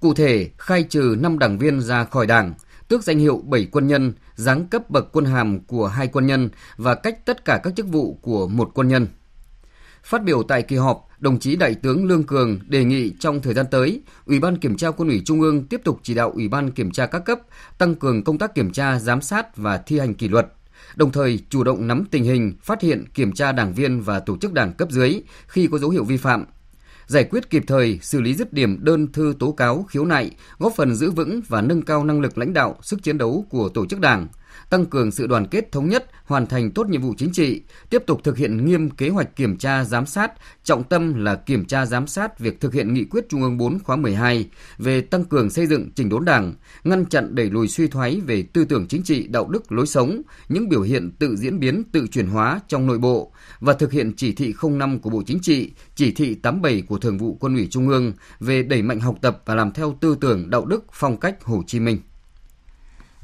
Cụ 0.00 0.14
thể, 0.14 0.50
khai 0.58 0.82
trừ 0.82 1.16
5 1.20 1.38
đảng 1.38 1.58
viên 1.58 1.80
ra 1.80 2.04
khỏi 2.04 2.26
Đảng, 2.26 2.54
tước 2.88 3.04
danh 3.04 3.18
hiệu 3.18 3.42
7 3.44 3.68
quân 3.72 3.86
nhân, 3.86 4.12
giáng 4.34 4.66
cấp 4.66 4.90
bậc 4.90 5.08
quân 5.12 5.24
hàm 5.24 5.60
của 5.60 5.86
hai 5.86 6.08
quân 6.08 6.26
nhân 6.26 6.50
và 6.76 6.94
cách 6.94 7.26
tất 7.26 7.44
cả 7.44 7.60
các 7.62 7.76
chức 7.76 7.86
vụ 7.86 8.18
của 8.22 8.48
một 8.48 8.70
quân 8.74 8.88
nhân. 8.88 9.06
Phát 10.02 10.24
biểu 10.24 10.42
tại 10.42 10.62
kỳ 10.62 10.76
họp, 10.76 11.08
đồng 11.18 11.38
chí 11.38 11.56
Đại 11.56 11.74
tướng 11.74 12.06
Lương 12.06 12.24
Cường 12.24 12.58
đề 12.68 12.84
nghị 12.84 13.12
trong 13.20 13.40
thời 13.40 13.54
gian 13.54 13.66
tới, 13.70 14.02
Ủy 14.26 14.40
ban 14.40 14.56
Kiểm 14.58 14.76
tra 14.76 14.90
Quân 14.90 15.08
ủy 15.08 15.22
Trung 15.24 15.40
ương 15.40 15.64
tiếp 15.64 15.80
tục 15.84 16.00
chỉ 16.02 16.14
đạo 16.14 16.30
Ủy 16.30 16.48
ban 16.48 16.70
Kiểm 16.70 16.90
tra 16.90 17.06
các 17.06 17.24
cấp 17.24 17.40
tăng 17.78 17.94
cường 17.94 18.24
công 18.24 18.38
tác 18.38 18.54
kiểm 18.54 18.72
tra, 18.72 18.98
giám 18.98 19.20
sát 19.20 19.56
và 19.56 19.78
thi 19.78 19.98
hành 19.98 20.14
kỷ 20.14 20.28
luật, 20.28 20.52
đồng 20.98 21.12
thời 21.12 21.40
chủ 21.50 21.64
động 21.64 21.86
nắm 21.86 22.04
tình 22.10 22.24
hình, 22.24 22.52
phát 22.62 22.80
hiện, 22.82 23.04
kiểm 23.14 23.32
tra 23.32 23.52
đảng 23.52 23.72
viên 23.72 24.00
và 24.00 24.20
tổ 24.20 24.36
chức 24.36 24.52
đảng 24.52 24.72
cấp 24.72 24.90
dưới 24.90 25.22
khi 25.46 25.68
có 25.72 25.78
dấu 25.78 25.90
hiệu 25.90 26.04
vi 26.04 26.16
phạm, 26.16 26.44
giải 27.06 27.24
quyết 27.24 27.50
kịp 27.50 27.64
thời, 27.66 27.98
xử 28.02 28.20
lý 28.20 28.34
dứt 28.34 28.52
điểm 28.52 28.84
đơn 28.84 29.12
thư 29.12 29.34
tố 29.38 29.52
cáo, 29.52 29.82
khiếu 29.82 30.04
nại, 30.04 30.30
góp 30.58 30.72
phần 30.76 30.94
giữ 30.94 31.10
vững 31.10 31.40
và 31.48 31.60
nâng 31.62 31.82
cao 31.82 32.04
năng 32.04 32.20
lực 32.20 32.38
lãnh 32.38 32.52
đạo, 32.52 32.76
sức 32.82 33.02
chiến 33.02 33.18
đấu 33.18 33.46
của 33.50 33.68
tổ 33.68 33.86
chức 33.86 34.00
đảng, 34.00 34.28
tăng 34.70 34.86
cường 34.86 35.10
sự 35.10 35.26
đoàn 35.26 35.46
kết 35.46 35.72
thống 35.72 35.88
nhất, 35.88 36.06
hoàn 36.24 36.46
thành 36.46 36.70
tốt 36.70 36.86
nhiệm 36.88 37.02
vụ 37.02 37.14
chính 37.18 37.32
trị, 37.32 37.62
tiếp 37.90 38.02
tục 38.06 38.20
thực 38.24 38.36
hiện 38.36 38.64
nghiêm 38.64 38.90
kế 38.90 39.08
hoạch 39.08 39.36
kiểm 39.36 39.56
tra 39.56 39.84
giám 39.84 40.06
sát, 40.06 40.32
trọng 40.64 40.84
tâm 40.84 41.24
là 41.24 41.34
kiểm 41.34 41.64
tra 41.64 41.86
giám 41.86 42.06
sát 42.06 42.38
việc 42.38 42.60
thực 42.60 42.74
hiện 42.74 42.94
nghị 42.94 43.04
quyết 43.04 43.28
Trung 43.28 43.42
ương 43.42 43.58
4 43.58 43.78
khóa 43.78 43.96
12 43.96 44.48
về 44.78 45.00
tăng 45.00 45.24
cường 45.24 45.50
xây 45.50 45.66
dựng 45.66 45.90
chỉnh 45.94 46.08
đốn 46.08 46.24
Đảng, 46.24 46.54
ngăn 46.84 47.06
chặn 47.06 47.34
đẩy 47.34 47.50
lùi 47.50 47.68
suy 47.68 47.88
thoái 47.88 48.20
về 48.20 48.42
tư 48.42 48.64
tưởng 48.64 48.86
chính 48.88 49.02
trị, 49.02 49.26
đạo 49.26 49.48
đức, 49.48 49.72
lối 49.72 49.86
sống, 49.86 50.22
những 50.48 50.68
biểu 50.68 50.82
hiện 50.82 51.10
tự 51.18 51.36
diễn 51.36 51.60
biến, 51.60 51.82
tự 51.92 52.06
chuyển 52.06 52.26
hóa 52.26 52.60
trong 52.68 52.86
nội 52.86 52.98
bộ 52.98 53.32
và 53.60 53.72
thực 53.72 53.92
hiện 53.92 54.12
chỉ 54.16 54.32
thị 54.32 54.54
05 54.62 54.98
của 54.98 55.10
Bộ 55.10 55.22
Chính 55.26 55.38
trị, 55.40 55.70
chỉ 55.94 56.12
thị 56.12 56.34
87 56.34 56.82
của 56.82 56.98
Thường 56.98 57.18
vụ 57.18 57.36
Quân 57.40 57.54
ủy 57.54 57.68
Trung 57.70 57.88
ương 57.88 58.12
về 58.40 58.62
đẩy 58.62 58.82
mạnh 58.82 59.00
học 59.00 59.18
tập 59.22 59.42
và 59.46 59.54
làm 59.54 59.72
theo 59.72 59.98
tư 60.00 60.16
tưởng 60.20 60.50
đạo 60.50 60.64
đức 60.64 60.84
phong 60.92 61.16
cách 61.16 61.44
Hồ 61.44 61.62
Chí 61.66 61.80
Minh. 61.80 61.98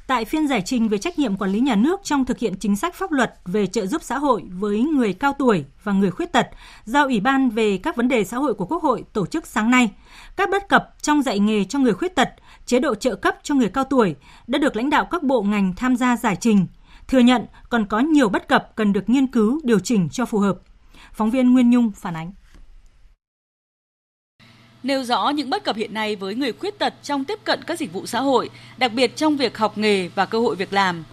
Tại 0.06 0.24
phiên 0.24 0.48
giải 0.48 0.62
trình 0.64 0.88
về 0.88 0.98
trách 0.98 1.18
nhiệm 1.18 1.36
quản 1.36 1.50
lý 1.50 1.60
nhà 1.60 1.74
nước 1.74 2.00
trong 2.04 2.24
thực 2.24 2.38
hiện 2.38 2.54
chính 2.60 2.76
sách 2.76 2.94
pháp 2.94 3.12
luật 3.12 3.34
về 3.44 3.66
trợ 3.66 3.86
giúp 3.86 4.02
xã 4.02 4.18
hội 4.18 4.42
với 4.50 4.80
người 4.82 5.12
cao 5.12 5.32
tuổi 5.38 5.64
và 5.82 5.92
người 5.92 6.10
khuyết 6.10 6.32
tật 6.32 6.46
do 6.84 7.04
Ủy 7.04 7.20
ban 7.20 7.50
về 7.50 7.78
các 7.78 7.96
vấn 7.96 8.08
đề 8.08 8.24
xã 8.24 8.36
hội 8.36 8.54
của 8.54 8.66
Quốc 8.66 8.82
hội 8.82 9.04
tổ 9.12 9.26
chức 9.26 9.46
sáng 9.46 9.70
nay, 9.70 9.90
các 10.36 10.50
bất 10.50 10.68
cập 10.68 10.94
trong 11.02 11.22
dạy 11.22 11.38
nghề 11.38 11.64
cho 11.64 11.78
người 11.78 11.94
khuyết 11.94 12.14
tật, 12.14 12.28
chế 12.66 12.80
độ 12.80 12.94
trợ 12.94 13.14
cấp 13.14 13.36
cho 13.42 13.54
người 13.54 13.68
cao 13.68 13.84
tuổi 13.84 14.14
đã 14.46 14.58
được 14.58 14.76
lãnh 14.76 14.90
đạo 14.90 15.04
các 15.10 15.22
bộ 15.22 15.42
ngành 15.42 15.72
tham 15.76 15.96
gia 15.96 16.16
giải 16.16 16.36
trình, 16.40 16.66
thừa 17.08 17.18
nhận 17.18 17.46
còn 17.68 17.86
có 17.86 18.00
nhiều 18.00 18.28
bất 18.28 18.48
cập 18.48 18.76
cần 18.76 18.92
được 18.92 19.08
nghiên 19.08 19.26
cứu 19.26 19.60
điều 19.64 19.78
chỉnh 19.78 20.08
cho 20.08 20.26
phù 20.26 20.38
hợp. 20.38 20.58
Phóng 21.12 21.30
viên 21.30 21.52
Nguyên 21.52 21.70
Nhung 21.70 21.90
phản 21.90 22.14
ánh 22.14 22.32
nêu 24.84 25.04
rõ 25.04 25.28
những 25.28 25.50
bất 25.50 25.64
cập 25.64 25.76
hiện 25.76 25.94
nay 25.94 26.16
với 26.16 26.34
người 26.34 26.52
khuyết 26.52 26.78
tật 26.78 26.94
trong 27.02 27.24
tiếp 27.24 27.38
cận 27.44 27.60
các 27.66 27.78
dịch 27.78 27.92
vụ 27.92 28.06
xã 28.06 28.20
hội, 28.20 28.50
đặc 28.76 28.92
biệt 28.92 29.16
trong 29.16 29.36
việc 29.36 29.58
học 29.58 29.78
nghề 29.78 30.08
và 30.08 30.26
cơ 30.26 30.40
hội 30.40 30.56
việc 30.56 30.72
làm. 30.72 31.04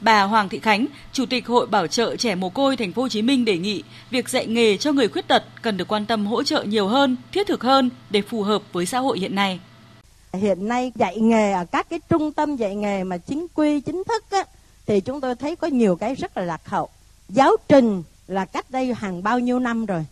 Bà 0.00 0.22
Hoàng 0.22 0.48
Thị 0.48 0.58
Khánh, 0.58 0.86
Chủ 1.12 1.26
tịch 1.26 1.46
Hội 1.46 1.66
Bảo 1.66 1.86
trợ 1.86 2.16
trẻ 2.16 2.34
mồ 2.34 2.48
côi 2.48 2.76
Thành 2.76 2.92
phố 2.92 3.02
Hồ 3.02 3.08
Chí 3.08 3.22
Minh 3.22 3.44
đề 3.44 3.58
nghị 3.58 3.82
việc 4.10 4.28
dạy 4.28 4.46
nghề 4.46 4.76
cho 4.76 4.92
người 4.92 5.08
khuyết 5.08 5.28
tật 5.28 5.44
cần 5.62 5.76
được 5.76 5.88
quan 5.88 6.06
tâm 6.06 6.26
hỗ 6.26 6.42
trợ 6.42 6.62
nhiều 6.62 6.88
hơn, 6.88 7.16
thiết 7.32 7.46
thực 7.46 7.62
hơn 7.62 7.90
để 8.10 8.22
phù 8.22 8.42
hợp 8.42 8.62
với 8.72 8.86
xã 8.86 8.98
hội 8.98 9.18
hiện 9.18 9.34
nay. 9.34 9.60
Hiện 10.32 10.68
nay 10.68 10.92
dạy 10.94 11.20
nghề 11.20 11.52
ở 11.52 11.64
các 11.64 11.86
cái 11.90 12.00
trung 12.08 12.32
tâm 12.32 12.56
dạy 12.56 12.74
nghề 12.74 13.04
mà 13.04 13.16
chính 13.16 13.46
quy 13.54 13.80
chính 13.80 14.02
thức 14.08 14.24
á, 14.30 14.44
thì 14.86 15.00
chúng 15.00 15.20
tôi 15.20 15.34
thấy 15.34 15.56
có 15.56 15.66
nhiều 15.66 15.96
cái 15.96 16.14
rất 16.14 16.36
là 16.36 16.44
lạc 16.44 16.68
hậu. 16.68 16.88
Giáo 17.28 17.56
trình 17.68 18.02
là 18.26 18.44
cách 18.44 18.70
đây 18.70 18.94
hàng 18.94 19.22
bao 19.22 19.38
nhiêu 19.38 19.58
năm 19.58 19.86
rồi. 19.86 20.04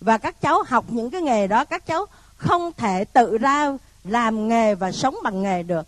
Và 0.00 0.18
các 0.18 0.40
cháu 0.40 0.62
học 0.66 0.84
những 0.88 1.10
cái 1.10 1.22
nghề 1.22 1.46
đó 1.46 1.64
các 1.64 1.86
cháu 1.86 2.06
không 2.40 2.72
thể 2.76 3.04
tự 3.04 3.38
ra 3.38 3.72
làm 4.04 4.48
nghề 4.48 4.74
và 4.74 4.92
sống 4.92 5.16
bằng 5.24 5.42
nghề 5.42 5.62
được. 5.62 5.86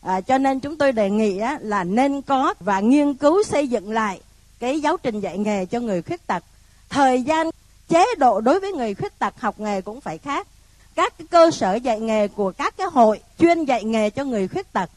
À, 0.00 0.20
cho 0.20 0.38
nên 0.38 0.60
chúng 0.60 0.76
tôi 0.76 0.92
đề 0.92 1.10
nghị 1.10 1.38
á, 1.38 1.58
là 1.60 1.84
nên 1.84 2.22
có 2.22 2.54
và 2.60 2.80
nghiên 2.80 3.14
cứu 3.14 3.42
xây 3.42 3.68
dựng 3.68 3.90
lại 3.90 4.20
cái 4.58 4.80
giáo 4.80 4.96
trình 4.96 5.20
dạy 5.20 5.38
nghề 5.38 5.66
cho 5.66 5.80
người 5.80 6.02
khuyết 6.02 6.26
tật. 6.26 6.44
Thời 6.88 7.22
gian 7.22 7.50
chế 7.88 8.04
độ 8.18 8.40
đối 8.40 8.60
với 8.60 8.72
người 8.72 8.94
khuyết 8.94 9.18
tật 9.18 9.40
học 9.40 9.60
nghề 9.60 9.80
cũng 9.80 10.00
phải 10.00 10.18
khác. 10.18 10.46
Các 10.94 11.18
cái 11.18 11.26
cơ 11.30 11.50
sở 11.50 11.74
dạy 11.74 12.00
nghề 12.00 12.28
của 12.28 12.52
các 12.52 12.74
cái 12.76 12.86
hội 12.92 13.20
chuyên 13.38 13.64
dạy 13.64 13.84
nghề 13.84 14.10
cho 14.10 14.24
người 14.24 14.48
khuyết 14.48 14.72
tật 14.72 14.90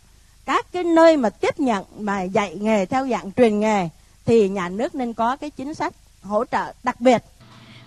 các 0.45 0.65
cái 0.71 0.83
nơi 0.83 1.17
mà 1.17 1.29
tiếp 1.29 1.59
nhận 1.59 1.85
mà 1.99 2.21
dạy 2.21 2.55
nghề 2.61 2.85
theo 2.85 3.07
dạng 3.07 3.31
truyền 3.31 3.59
nghề 3.59 3.89
thì 4.25 4.49
nhà 4.49 4.69
nước 4.69 4.95
nên 4.95 5.13
có 5.13 5.35
cái 5.35 5.49
chính 5.49 5.73
sách 5.73 5.93
hỗ 6.21 6.45
trợ 6.45 6.73
đặc 6.83 7.01
biệt 7.01 7.23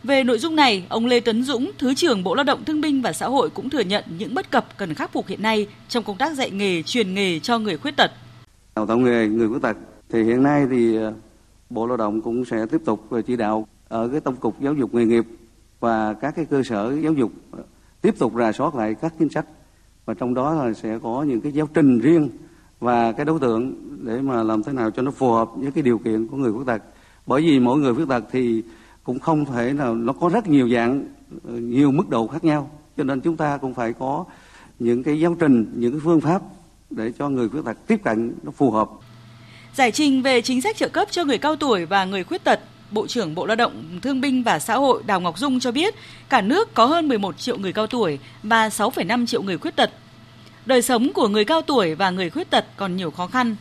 về 0.04 0.24
nội 0.24 0.38
dung 0.38 0.56
này, 0.56 0.86
ông 0.88 1.06
Lê 1.06 1.20
Tấn 1.20 1.42
Dũng, 1.42 1.70
Thứ 1.78 1.94
trưởng 1.94 2.24
Bộ 2.24 2.34
Lao 2.34 2.44
động 2.44 2.64
Thương 2.64 2.80
binh 2.80 3.02
và 3.02 3.12
Xã 3.12 3.26
hội 3.26 3.50
cũng 3.50 3.70
thừa 3.70 3.80
nhận 3.80 4.04
những 4.18 4.34
bất 4.34 4.50
cập 4.50 4.66
cần 4.76 4.94
khắc 4.94 5.12
phục 5.12 5.26
hiện 5.26 5.42
nay 5.42 5.66
trong 5.88 6.04
công 6.04 6.16
tác 6.16 6.34
dạy 6.34 6.50
nghề, 6.50 6.82
truyền 6.82 7.14
nghề 7.14 7.38
cho 7.40 7.58
người 7.58 7.78
khuyết 7.78 7.96
tật. 7.96 8.10
Đào 8.76 8.86
tạo 8.86 8.98
nghề 8.98 9.28
người 9.28 9.48
khuyết 9.48 9.62
tật 9.62 9.76
thì 10.10 10.22
hiện 10.22 10.42
nay 10.42 10.66
thì 10.70 10.96
ờ, 10.96 11.12
Bộ 11.70 11.86
Lao 11.86 11.96
động 11.96 12.22
cũng 12.22 12.44
sẽ 12.44 12.66
tiếp 12.70 12.80
tục 12.84 13.06
ờ, 13.10 13.22
chỉ 13.22 13.36
đạo 13.36 13.66
ở 13.88 14.08
cái 14.08 14.20
tổng 14.20 14.36
cục 14.36 14.60
giáo 14.60 14.74
dục 14.74 14.94
nghề 14.94 15.04
nghiệp 15.04 15.24
và 15.80 16.14
các 16.14 16.36
cái 16.36 16.44
cơ 16.44 16.62
sở 16.62 16.96
giáo 17.02 17.12
dục 17.12 17.32
ờ, 17.50 17.62
tiếp 18.02 18.14
tục 18.18 18.32
rà 18.38 18.52
soát 18.52 18.74
lại 18.74 18.94
các 18.94 19.14
chính 19.18 19.28
sách 19.28 19.46
và 20.04 20.14
trong 20.14 20.34
đó 20.34 20.54
là 20.54 20.72
sẽ 20.72 20.98
có 21.02 21.22
những 21.22 21.40
cái 21.40 21.52
giáo 21.52 21.68
trình 21.74 21.98
riêng 21.98 22.28
và 22.80 23.12
cái 23.12 23.24
đối 23.24 23.40
tượng 23.40 23.74
để 24.02 24.20
mà 24.20 24.42
làm 24.42 24.62
thế 24.62 24.72
nào 24.72 24.90
cho 24.90 25.02
nó 25.02 25.10
phù 25.10 25.32
hợp 25.32 25.48
với 25.56 25.70
cái 25.70 25.82
điều 25.82 25.98
kiện 25.98 26.28
của 26.28 26.36
người 26.36 26.52
khuyết 26.52 26.66
tật 26.66 26.82
bởi 27.26 27.42
vì 27.42 27.60
mỗi 27.60 27.78
người 27.78 27.94
khuyết 27.94 28.08
tật 28.08 28.24
thì 28.32 28.62
cũng 29.04 29.18
không 29.18 29.44
thể 29.44 29.72
nào 29.72 29.94
nó 29.94 30.12
có 30.12 30.28
rất 30.28 30.46
nhiều 30.48 30.68
dạng 30.68 31.04
ờ, 31.44 31.52
nhiều 31.52 31.90
mức 31.90 32.08
độ 32.08 32.26
khác 32.26 32.44
nhau 32.44 32.70
cho 32.96 33.04
nên 33.04 33.20
chúng 33.20 33.36
ta 33.36 33.56
cũng 33.56 33.74
phải 33.74 33.92
có 33.92 34.24
những 34.78 35.02
cái 35.02 35.20
giáo 35.20 35.36
trình 35.40 35.72
những 35.74 35.92
cái 35.92 36.00
phương 36.04 36.20
pháp 36.20 36.42
để 36.90 37.12
cho 37.18 37.28
người 37.28 37.48
khuyết 37.48 37.64
tật 37.64 37.76
tiếp 37.86 38.00
cận 38.04 38.34
nó 38.42 38.50
phù 38.50 38.70
hợp 38.70 38.88
giải 39.74 39.90
trình 39.90 40.22
về 40.22 40.40
chính 40.40 40.60
sách 40.60 40.76
trợ 40.76 40.88
cấp 40.88 41.08
cho 41.10 41.24
người 41.24 41.38
cao 41.38 41.56
tuổi 41.56 41.86
và 41.86 42.04
người 42.04 42.24
khuyết 42.24 42.44
tật 42.44 42.60
Bộ 42.90 43.06
trưởng 43.06 43.34
Bộ 43.34 43.46
Lao 43.46 43.56
động 43.56 43.98
Thương 44.02 44.20
binh 44.20 44.42
và 44.42 44.58
Xã 44.58 44.76
hội 44.76 45.02
Đào 45.06 45.20
Ngọc 45.20 45.38
Dung 45.38 45.60
cho 45.60 45.72
biết, 45.72 45.94
cả 46.28 46.40
nước 46.40 46.74
có 46.74 46.86
hơn 46.86 47.08
11 47.08 47.38
triệu 47.38 47.58
người 47.58 47.72
cao 47.72 47.86
tuổi 47.86 48.18
và 48.42 48.68
6,5 48.68 49.26
triệu 49.26 49.42
người 49.42 49.58
khuyết 49.58 49.76
tật. 49.76 49.90
Đời 50.66 50.82
sống 50.82 51.12
của 51.12 51.28
người 51.28 51.44
cao 51.44 51.62
tuổi 51.62 51.94
và 51.94 52.10
người 52.10 52.30
khuyết 52.30 52.50
tật 52.50 52.64
còn 52.76 52.96
nhiều 52.96 53.10
khó 53.10 53.26
khăn. 53.26 53.56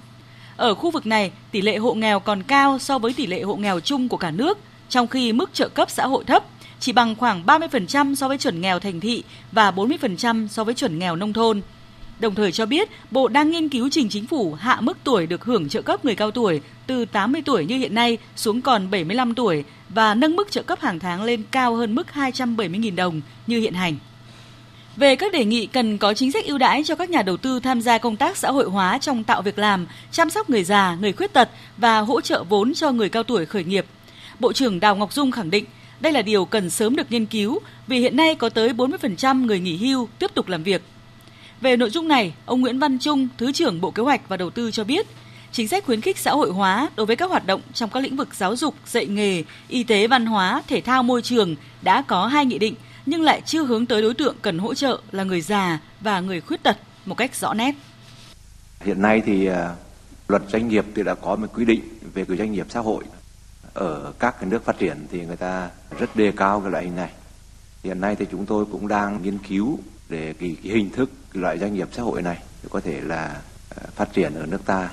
Ở 0.57 0.75
khu 0.75 0.91
vực 0.91 1.05
này, 1.05 1.31
tỷ 1.51 1.62
lệ 1.62 1.77
hộ 1.77 1.93
nghèo 1.93 2.19
còn 2.19 2.43
cao 2.43 2.79
so 2.79 3.00
với 3.00 3.13
tỷ 3.13 3.27
lệ 3.27 3.41
hộ 3.41 3.55
nghèo 3.55 3.79
chung 3.79 4.09
của 4.09 4.17
cả 4.17 4.31
nước, 4.31 4.57
trong 4.89 5.07
khi 5.07 5.33
mức 5.33 5.53
trợ 5.53 5.69
cấp 5.69 5.89
xã 5.89 6.07
hội 6.07 6.23
thấp, 6.23 6.43
chỉ 6.79 6.91
bằng 6.91 7.15
khoảng 7.15 7.45
30% 7.45 8.15
so 8.15 8.27
với 8.27 8.37
chuẩn 8.37 8.61
nghèo 8.61 8.79
thành 8.79 8.99
thị 8.99 9.23
và 9.51 9.71
40% 9.71 10.47
so 10.47 10.63
với 10.63 10.73
chuẩn 10.73 10.99
nghèo 10.99 11.15
nông 11.15 11.33
thôn. 11.33 11.61
Đồng 12.19 12.35
thời 12.35 12.51
cho 12.51 12.65
biết, 12.65 12.89
Bộ 13.11 13.27
đang 13.27 13.51
nghiên 13.51 13.69
cứu 13.69 13.89
trình 13.91 14.09
chính 14.09 14.27
phủ 14.27 14.53
hạ 14.53 14.77
mức 14.81 14.97
tuổi 15.03 15.27
được 15.27 15.45
hưởng 15.45 15.69
trợ 15.69 15.81
cấp 15.81 16.05
người 16.05 16.15
cao 16.15 16.31
tuổi 16.31 16.61
từ 16.87 17.05
80 17.05 17.41
tuổi 17.45 17.65
như 17.65 17.77
hiện 17.77 17.95
nay 17.95 18.17
xuống 18.35 18.61
còn 18.61 18.91
75 18.91 19.35
tuổi 19.35 19.63
và 19.89 20.15
nâng 20.15 20.35
mức 20.35 20.51
trợ 20.51 20.63
cấp 20.63 20.79
hàng 20.81 20.99
tháng 20.99 21.23
lên 21.23 21.43
cao 21.51 21.75
hơn 21.75 21.95
mức 21.95 22.07
270.000 22.13 22.95
đồng 22.95 23.21
như 23.47 23.59
hiện 23.59 23.73
hành. 23.73 23.95
Về 24.95 25.15
các 25.15 25.33
đề 25.33 25.45
nghị 25.45 25.65
cần 25.65 25.97
có 25.97 26.13
chính 26.13 26.31
sách 26.31 26.45
ưu 26.45 26.57
đãi 26.57 26.83
cho 26.83 26.95
các 26.95 27.09
nhà 27.09 27.21
đầu 27.21 27.37
tư 27.37 27.59
tham 27.59 27.81
gia 27.81 27.97
công 27.97 28.15
tác 28.15 28.37
xã 28.37 28.51
hội 28.51 28.65
hóa 28.65 28.97
trong 28.97 29.23
tạo 29.23 29.41
việc 29.41 29.59
làm, 29.59 29.87
chăm 30.11 30.29
sóc 30.29 30.49
người 30.49 30.63
già, 30.63 30.97
người 31.01 31.13
khuyết 31.13 31.33
tật 31.33 31.49
và 31.77 31.99
hỗ 31.99 32.21
trợ 32.21 32.43
vốn 32.43 32.73
cho 32.73 32.91
người 32.91 33.09
cao 33.09 33.23
tuổi 33.23 33.45
khởi 33.45 33.63
nghiệp. 33.63 33.85
Bộ 34.39 34.53
trưởng 34.53 34.79
Đào 34.79 34.95
Ngọc 34.95 35.13
Dung 35.13 35.31
khẳng 35.31 35.49
định 35.51 35.65
đây 35.99 36.13
là 36.13 36.21
điều 36.21 36.45
cần 36.45 36.69
sớm 36.69 36.95
được 36.95 37.11
nghiên 37.11 37.25
cứu 37.25 37.59
vì 37.87 37.99
hiện 37.99 38.15
nay 38.15 38.35
có 38.35 38.49
tới 38.49 38.69
40% 38.69 39.45
người 39.45 39.59
nghỉ 39.59 39.77
hưu 39.77 40.07
tiếp 40.19 40.31
tục 40.33 40.47
làm 40.47 40.63
việc. 40.63 40.81
Về 41.61 41.77
nội 41.77 41.89
dung 41.89 42.07
này, 42.07 42.33
ông 42.45 42.61
Nguyễn 42.61 42.79
Văn 42.79 42.99
Trung, 42.99 43.27
Thứ 43.37 43.51
trưởng 43.51 43.81
Bộ 43.81 43.91
Kế 43.91 44.03
hoạch 44.03 44.29
và 44.29 44.37
Đầu 44.37 44.49
tư 44.49 44.71
cho 44.71 44.83
biết, 44.83 45.07
chính 45.51 45.67
sách 45.67 45.85
khuyến 45.85 46.01
khích 46.01 46.17
xã 46.17 46.31
hội 46.31 46.51
hóa 46.51 46.89
đối 46.95 47.05
với 47.05 47.15
các 47.15 47.29
hoạt 47.29 47.45
động 47.45 47.61
trong 47.73 47.89
các 47.89 47.99
lĩnh 48.03 48.15
vực 48.15 48.35
giáo 48.35 48.55
dục, 48.55 48.75
dạy 48.85 49.05
nghề, 49.05 49.43
y 49.67 49.83
tế, 49.83 50.07
văn 50.07 50.25
hóa, 50.25 50.63
thể 50.67 50.81
thao, 50.81 51.03
môi 51.03 51.21
trường 51.21 51.55
đã 51.81 52.01
có 52.01 52.27
hai 52.27 52.45
nghị 52.45 52.57
định 52.57 52.75
nhưng 53.05 53.21
lại 53.21 53.41
chưa 53.45 53.63
hướng 53.63 53.85
tới 53.85 54.01
đối 54.01 54.13
tượng 54.13 54.35
cần 54.41 54.59
hỗ 54.59 54.73
trợ 54.73 55.01
là 55.11 55.23
người 55.23 55.41
già 55.41 55.79
và 56.01 56.19
người 56.19 56.41
khuyết 56.41 56.63
tật 56.63 56.77
một 57.05 57.15
cách 57.15 57.35
rõ 57.35 57.53
nét. 57.53 57.75
Hiện 58.81 59.01
nay 59.01 59.21
thì 59.25 59.45
à, 59.45 59.75
luật 60.27 60.41
doanh 60.51 60.67
nghiệp 60.67 60.85
thì 60.95 61.03
đã 61.03 61.13
có 61.13 61.35
một 61.35 61.47
quy 61.55 61.65
định 61.65 61.81
về 62.13 62.25
cái 62.25 62.37
doanh 62.37 62.51
nghiệp 62.51 62.65
xã 62.69 62.79
hội 62.79 63.03
ở 63.74 64.13
các 64.20 64.36
cái 64.39 64.50
nước 64.50 64.65
phát 64.65 64.77
triển 64.77 65.07
thì 65.12 65.25
người 65.25 65.36
ta 65.36 65.70
rất 66.00 66.16
đề 66.16 66.31
cao 66.38 66.62
cái 66.62 66.72
loại 66.72 66.83
hình 66.83 66.96
này. 66.96 67.12
Hiện 67.83 68.01
nay 68.01 68.16
thì 68.16 68.25
chúng 68.31 68.46
tôi 68.46 68.66
cũng 68.72 68.88
đang 68.88 69.22
nghiên 69.24 69.38
cứu 69.38 69.79
để 70.09 70.33
cái, 70.40 70.57
cái 70.64 70.72
hình 70.72 70.90
thức 70.90 71.09
cái 71.33 71.42
loại 71.42 71.57
doanh 71.59 71.74
nghiệp 71.74 71.88
xã 71.92 72.03
hội 72.03 72.22
này 72.22 72.40
có 72.70 72.79
thể 72.79 73.01
là 73.01 73.42
ờ, 73.75 73.83
phát 73.96 74.14
triển 74.14 74.36
ở 74.36 74.46
nước 74.46 74.66
ta. 74.66 74.90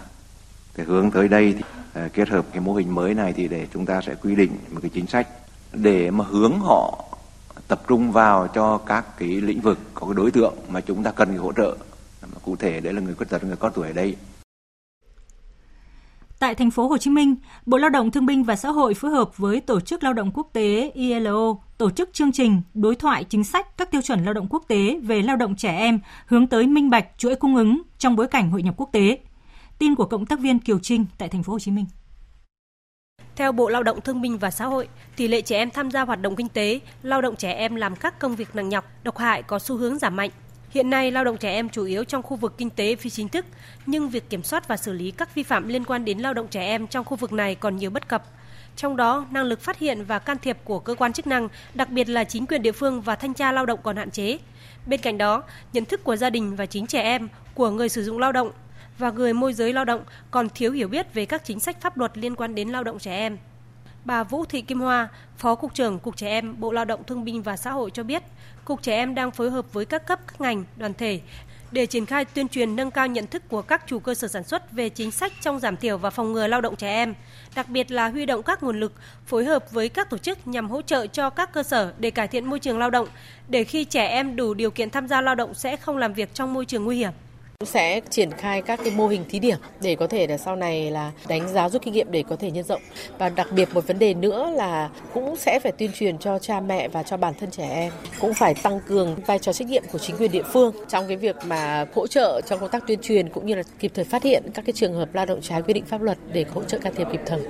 cái 0.75 0.87
hướng 0.87 1.11
tới 1.11 1.29
đây 1.29 1.53
thì 1.53 1.62
ờ, 1.95 2.09
kết 2.12 2.29
hợp 2.29 2.47
cái 2.53 2.61
mô 2.61 2.75
hình 2.75 2.95
mới 2.95 3.14
này 3.14 3.33
thì 3.33 3.49
để 3.49 3.66
chúng 3.73 3.87
ta 3.87 4.01
sẽ 4.01 4.14
quy 4.14 4.35
định 4.37 4.59
một 4.71 4.79
cái 4.83 4.90
chính 4.95 5.07
sách 5.07 5.29
để 5.73 6.11
mà 6.11 6.25
hướng 6.25 6.61
họ 6.61 7.05
tập 7.69 7.83
trung 7.88 8.12
vào 8.12 8.49
cho 8.55 8.79
các 8.79 9.19
cái 9.19 9.29
lĩnh 9.29 9.61
vực 9.61 9.79
có 9.95 10.07
cái 10.07 10.14
đối 10.14 10.31
tượng 10.31 10.55
mà 10.69 10.81
chúng 10.81 11.03
ta 11.03 11.11
cần 11.11 11.37
hỗ 11.37 11.53
trợ 11.53 11.77
cụ 12.43 12.57
thể 12.57 12.81
đấy 12.81 12.93
là 12.93 13.01
người 13.01 13.14
khuyết 13.14 13.29
tật 13.31 13.45
người 13.45 13.57
có 13.57 13.69
tuổi 13.69 13.87
ở 13.87 13.93
đây 13.93 14.16
Tại 16.40 16.55
thành 16.55 16.70
phố 16.70 16.88
Hồ 16.88 16.98
Chí 16.98 17.11
Minh, 17.11 17.37
Bộ 17.66 17.79
Lao 17.79 17.90
động 17.90 18.11
Thương 18.11 18.26
binh 18.26 18.44
và 18.44 18.57
Xã 18.57 18.70
hội 18.70 18.94
phối 18.94 19.11
hợp 19.11 19.38
với 19.38 19.61
Tổ 19.61 19.81
chức 19.81 20.03
Lao 20.03 20.12
động 20.12 20.31
Quốc 20.35 20.50
tế 20.53 20.90
ILO 20.94 21.57
tổ 21.79 21.90
chức 21.90 22.12
chương 22.12 22.33
trình 22.33 22.62
đối 22.74 22.94
thoại 22.94 23.24
chính 23.24 23.44
sách 23.44 23.76
các 23.76 23.90
tiêu 23.90 24.03
chuẩn 24.03 24.24
lao 24.24 24.35
động 24.35 24.46
quốc 24.50 24.64
tế 24.68 24.98
về 25.03 25.22
lao 25.22 25.37
động 25.37 25.57
trẻ 25.57 25.76
em 25.76 26.00
hướng 26.26 26.46
tới 26.46 26.66
minh 26.66 26.90
bạch 26.90 27.07
chuỗi 27.18 27.35
cung 27.35 27.57
ứng 27.57 27.83
trong 27.98 28.16
bối 28.16 28.29
cảnh 28.29 28.50
hội 28.50 28.62
nhập 28.62 28.74
quốc 28.76 28.88
tế. 28.92 29.18
Tin 29.79 29.94
của 29.94 30.05
cộng 30.05 30.26
tác 30.26 30.40
viên 30.40 30.59
Kiều 30.59 30.79
Trinh 30.79 31.05
tại 31.18 31.29
thành 31.29 31.42
phố 31.42 31.53
Hồ 31.53 31.59
Chí 31.59 31.70
Minh. 31.70 31.87
Theo 33.37 33.53
Bộ 33.53 33.68
Lao 33.68 33.83
động 33.83 34.00
Thương 34.00 34.22
binh 34.22 34.38
và 34.38 34.50
Xã 34.50 34.66
hội, 34.66 34.88
tỷ 35.16 35.29
lệ 35.29 35.40
trẻ 35.40 35.57
em 35.57 35.70
tham 35.70 35.90
gia 35.90 36.05
hoạt 36.05 36.20
động 36.20 36.37
kinh 36.37 36.48
tế, 36.48 36.81
lao 37.03 37.20
động 37.20 37.37
trẻ 37.37 37.53
em 37.53 37.74
làm 37.74 37.96
các 37.96 38.18
công 38.18 38.37
việc 38.37 38.55
nặng 38.55 38.68
nhọc, 38.68 38.85
độc 39.03 39.18
hại 39.18 39.42
có 39.42 39.59
xu 39.59 39.76
hướng 39.76 39.98
giảm 39.98 40.16
mạnh. 40.16 40.31
Hiện 40.70 40.90
nay, 40.90 41.11
lao 41.11 41.24
động 41.24 41.37
trẻ 41.37 41.50
em 41.50 41.68
chủ 41.68 41.85
yếu 41.85 42.04
trong 42.04 42.22
khu 42.22 42.37
vực 42.37 42.54
kinh 42.59 42.70
tế 42.70 42.96
phi 42.96 43.11
chính 43.11 43.28
thức, 43.28 43.46
nhưng 43.87 44.09
việc 44.09 44.30
kiểm 44.30 44.42
soát 44.42 44.68
và 44.68 44.76
xử 44.76 44.92
lý 44.92 45.11
các 45.11 45.35
vi 45.35 45.42
phạm 45.42 45.68
liên 45.68 45.85
quan 45.85 46.04
đến 46.04 46.18
lao 46.18 46.35
động 46.35 46.48
trẻ 46.48 46.62
em 46.62 46.87
trong 46.87 47.04
khu 47.04 47.16
vực 47.16 47.33
này 47.33 47.54
còn 47.54 47.76
nhiều 47.76 47.90
bất 47.90 48.09
cập. 48.09 48.24
Trong 48.76 48.96
đó, 48.96 49.26
năng 49.30 49.44
lực 49.44 49.61
phát 49.61 49.78
hiện 49.78 50.04
và 50.04 50.18
can 50.18 50.38
thiệp 50.38 50.59
của 50.64 50.78
cơ 50.78 50.94
quan 50.94 51.12
chức 51.12 51.26
năng, 51.26 51.48
đặc 51.74 51.90
biệt 51.90 52.09
là 52.09 52.24
chính 52.24 52.46
quyền 52.46 52.62
địa 52.62 52.72
phương 52.72 53.00
và 53.00 53.16
thanh 53.16 53.35
tra 53.35 53.52
lao 53.52 53.66
động 53.66 53.80
còn 53.83 53.96
hạn 53.96 54.11
chế. 54.11 54.38
Bên 54.87 55.00
cạnh 55.00 55.18
đó, 55.18 55.42
nhận 55.72 55.85
thức 55.85 56.04
của 56.04 56.16
gia 56.16 56.30
đình 56.30 56.56
và 56.56 56.66
chính 56.66 56.87
trẻ 56.87 57.02
em, 57.02 57.28
của 57.54 57.70
người 57.70 57.88
sử 57.88 58.04
dụng 58.04 58.18
lao 58.18 58.33
động 58.33 58.50
và 58.98 59.11
người 59.11 59.35
môi 59.35 59.52
giới 59.52 59.72
lao 59.72 59.85
động 59.85 60.04
còn 60.30 60.48
thiếu 60.48 60.72
hiểu 60.72 60.88
biết 60.88 61.14
về 61.14 61.26
các 61.26 61.44
chính 61.44 61.61
sách 61.61 61.80
pháp 61.80 61.98
luật 61.98 62.18
liên 62.18 62.35
quan 62.35 62.54
đến 62.54 62.68
lao 62.68 62.85
động 62.85 62.98
trẻ 62.98 63.16
em. 63.16 63.38
Bà 64.04 64.24
Vũ 64.24 64.44
Thị 64.44 64.61
Kim 64.62 64.80
Hoa, 64.80 65.09
Phó 65.37 65.54
Cục 65.54 65.74
trưởng 65.74 65.98
Cục 65.98 66.16
Trẻ 66.16 66.28
Em, 66.28 66.61
Bộ 66.61 66.72
Lao 66.72 66.85
động 66.85 67.04
Thương 67.04 67.24
binh 67.24 67.42
và 67.42 67.56
Xã 67.56 67.70
hội 67.72 67.90
cho 67.90 68.02
biết, 68.02 68.22
Cục 68.70 68.83
Trẻ 68.83 68.94
Em 68.94 69.14
đang 69.14 69.30
phối 69.30 69.50
hợp 69.50 69.72
với 69.72 69.85
các 69.85 70.06
cấp, 70.06 70.20
các 70.26 70.40
ngành, 70.40 70.64
đoàn 70.76 70.94
thể 70.94 71.20
để 71.72 71.87
triển 71.87 72.06
khai 72.06 72.24
tuyên 72.24 72.48
truyền 72.48 72.76
nâng 72.76 72.90
cao 72.90 73.06
nhận 73.06 73.26
thức 73.26 73.42
của 73.48 73.62
các 73.62 73.83
chủ 73.87 73.98
cơ 73.98 74.14
sở 74.14 74.28
sản 74.28 74.44
xuất 74.44 74.72
về 74.72 74.88
chính 74.88 75.11
sách 75.11 75.33
trong 75.40 75.61
giảm 75.61 75.76
thiểu 75.76 75.98
và 75.98 76.11
phòng 76.11 76.33
ngừa 76.33 76.46
lao 76.46 76.61
động 76.61 76.76
trẻ 76.76 76.88
em, 76.88 77.14
đặc 77.54 77.68
biệt 77.68 77.90
là 77.90 78.09
huy 78.09 78.26
động 78.26 78.42
các 78.42 78.62
nguồn 78.62 78.80
lực 78.80 78.92
phối 79.26 79.44
hợp 79.44 79.70
với 79.70 79.88
các 79.88 80.11
tổ 80.11 80.18
chức 80.18 80.46
nhằm 80.46 80.70
hỗ 80.70 80.83
trợ 80.83 81.06
cho 81.06 81.30
các 81.30 81.52
cơ 81.52 81.62
sở 81.62 81.92
để 81.98 82.11
cải 82.11 82.28
thiện 82.28 82.46
môi 82.46 82.59
trường 82.59 82.78
lao 82.78 82.90
động, 82.90 83.09
để 83.48 83.64
khi 83.64 83.85
trẻ 83.85 84.06
em 84.06 84.37
đủ 84.37 84.54
điều 84.54 84.70
kiện 84.70 84.90
tham 84.90 85.09
gia 85.09 85.20
lao 85.20 85.35
động 85.35 85.54
sẽ 85.54 85.76
không 85.76 85.96
làm 85.96 86.14
việc 86.14 86.35
trong 86.35 86.54
môi 86.54 86.64
trường 86.64 86.85
nguy 86.85 86.96
hiểm 86.96 87.12
sẽ 87.66 88.01
triển 88.11 88.31
khai 88.31 88.62
các 88.62 88.81
cái 88.85 88.92
mô 88.96 89.09
hình 89.09 89.25
thí 89.29 89.38
điểm 89.38 89.59
để 89.83 89.96
có 89.96 90.07
thể 90.07 90.27
là 90.27 90.37
sau 90.37 90.57
này 90.57 90.90
là 90.90 91.12
đánh 91.29 91.49
giá 91.49 91.68
rút 91.68 91.83
kinh 91.83 91.94
nghiệm 91.94 92.11
để 92.11 92.25
có 92.29 92.37
thể 92.37 92.51
nhân 92.51 92.64
rộng 92.64 92.83
và 93.18 93.29
đặc 93.29 93.49
biệt 93.53 93.68
một 93.75 93.87
vấn 93.87 93.99
đề 93.99 94.14
nữa 94.14 94.51
là 94.57 94.90
cũng 95.14 95.37
sẽ 95.37 95.61
phải 95.62 95.73
tuyên 95.73 95.90
truyền 95.94 96.18
cho 96.18 96.38
cha 96.38 96.61
mẹ 96.61 96.88
và 96.88 97.03
cho 97.03 97.16
bản 97.16 97.35
thân 97.40 97.51
trẻ 97.51 97.68
em 97.68 97.92
cũng 98.20 98.35
phải 98.35 98.55
tăng 98.55 98.81
cường 98.81 99.16
vai 99.27 99.38
trò 99.38 99.53
trách 99.53 99.68
nhiệm 99.68 99.83
của 99.92 99.99
chính 99.99 100.16
quyền 100.16 100.33
địa 100.33 100.42
phương 100.53 100.75
trong 100.88 101.09
cái 101.09 101.16
việc 101.16 101.37
mà 101.46 101.87
hỗ 101.94 102.07
trợ 102.07 102.40
trong 102.46 102.61
công 102.61 102.70
tác 102.70 102.87
tuyên 102.87 102.99
truyền 103.03 103.29
cũng 103.29 103.46
như 103.46 103.55
là 103.55 103.62
kịp 103.79 103.92
thời 103.94 104.05
phát 104.05 104.23
hiện 104.23 104.42
các 104.55 104.64
cái 104.66 104.73
trường 104.73 104.94
hợp 104.94 105.14
lao 105.14 105.27
động 105.27 105.40
trái 105.42 105.62
quy 105.62 105.73
định 105.75 105.85
pháp 105.85 106.03
luật 106.03 106.18
để 106.33 106.44
hỗ 106.55 106.62
trợ 106.62 106.79
can 106.79 106.94
thiệp 106.94 107.09
kịp 107.12 107.20
thời. 107.27 107.40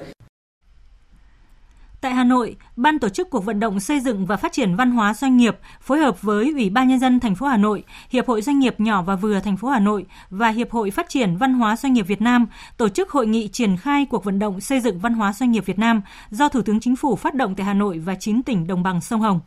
Tại 2.00 2.12
Hà 2.12 2.24
Nội, 2.24 2.56
Ban 2.76 2.98
tổ 2.98 3.08
chức 3.08 3.30
cuộc 3.30 3.44
vận 3.44 3.60
động 3.60 3.80
xây 3.80 4.00
dựng 4.00 4.26
và 4.26 4.36
phát 4.36 4.52
triển 4.52 4.76
văn 4.76 4.90
hóa 4.90 5.14
doanh 5.14 5.36
nghiệp 5.36 5.56
phối 5.80 5.98
hợp 5.98 6.22
với 6.22 6.52
Ủy 6.52 6.70
ban 6.70 6.88
nhân 6.88 6.98
dân 6.98 7.20
thành 7.20 7.34
phố 7.34 7.46
Hà 7.46 7.56
Nội, 7.56 7.84
Hiệp 8.10 8.26
hội 8.26 8.42
Doanh 8.42 8.58
nghiệp 8.58 8.80
nhỏ 8.80 9.02
và 9.02 9.16
vừa 9.16 9.40
thành 9.40 9.56
phố 9.56 9.68
Hà 9.68 9.80
Nội 9.80 10.06
và 10.30 10.48
Hiệp 10.48 10.70
hội 10.70 10.90
Phát 10.90 11.08
triển 11.08 11.36
Văn 11.36 11.54
hóa 11.54 11.76
Doanh 11.76 11.92
nghiệp 11.92 12.02
Việt 12.02 12.20
Nam 12.20 12.46
tổ 12.76 12.88
chức 12.88 13.10
hội 13.10 13.26
nghị 13.26 13.48
triển 13.48 13.76
khai 13.76 14.06
cuộc 14.10 14.24
vận 14.24 14.38
động 14.38 14.60
xây 14.60 14.80
dựng 14.80 14.98
văn 14.98 15.14
hóa 15.14 15.32
doanh 15.32 15.50
nghiệp 15.50 15.66
Việt 15.66 15.78
Nam 15.78 16.02
do 16.30 16.48
Thủ 16.48 16.62
tướng 16.62 16.80
Chính 16.80 16.96
phủ 16.96 17.16
phát 17.16 17.34
động 17.34 17.54
tại 17.54 17.66
Hà 17.66 17.74
Nội 17.74 17.98
và 17.98 18.14
9 18.14 18.42
tỉnh 18.42 18.66
đồng 18.66 18.82
bằng 18.82 19.00
sông 19.00 19.20
Hồng. 19.20 19.40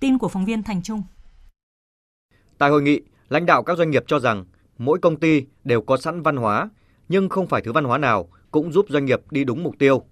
Tin 0.00 0.18
của 0.18 0.28
phóng 0.28 0.44
viên 0.44 0.62
Thành 0.62 0.82
Trung. 0.82 1.02
Tại 2.58 2.70
hội 2.70 2.82
nghị, 2.82 3.00
lãnh 3.28 3.46
đạo 3.46 3.62
các 3.62 3.78
doanh 3.78 3.90
nghiệp 3.90 4.04
cho 4.06 4.18
rằng 4.18 4.44
mỗi 4.78 4.98
công 4.98 5.16
ty 5.16 5.42
đều 5.64 5.80
có 5.80 5.96
sẵn 5.96 6.22
văn 6.22 6.36
hóa, 6.36 6.68
nhưng 7.08 7.28
không 7.28 7.46
phải 7.46 7.62
thứ 7.64 7.72
văn 7.72 7.84
hóa 7.84 7.98
nào 7.98 8.28
cũng 8.50 8.72
giúp 8.72 8.86
doanh 8.88 9.04
nghiệp 9.04 9.20
đi 9.30 9.44
đúng 9.44 9.62
mục 9.62 9.74
tiêu 9.78 10.04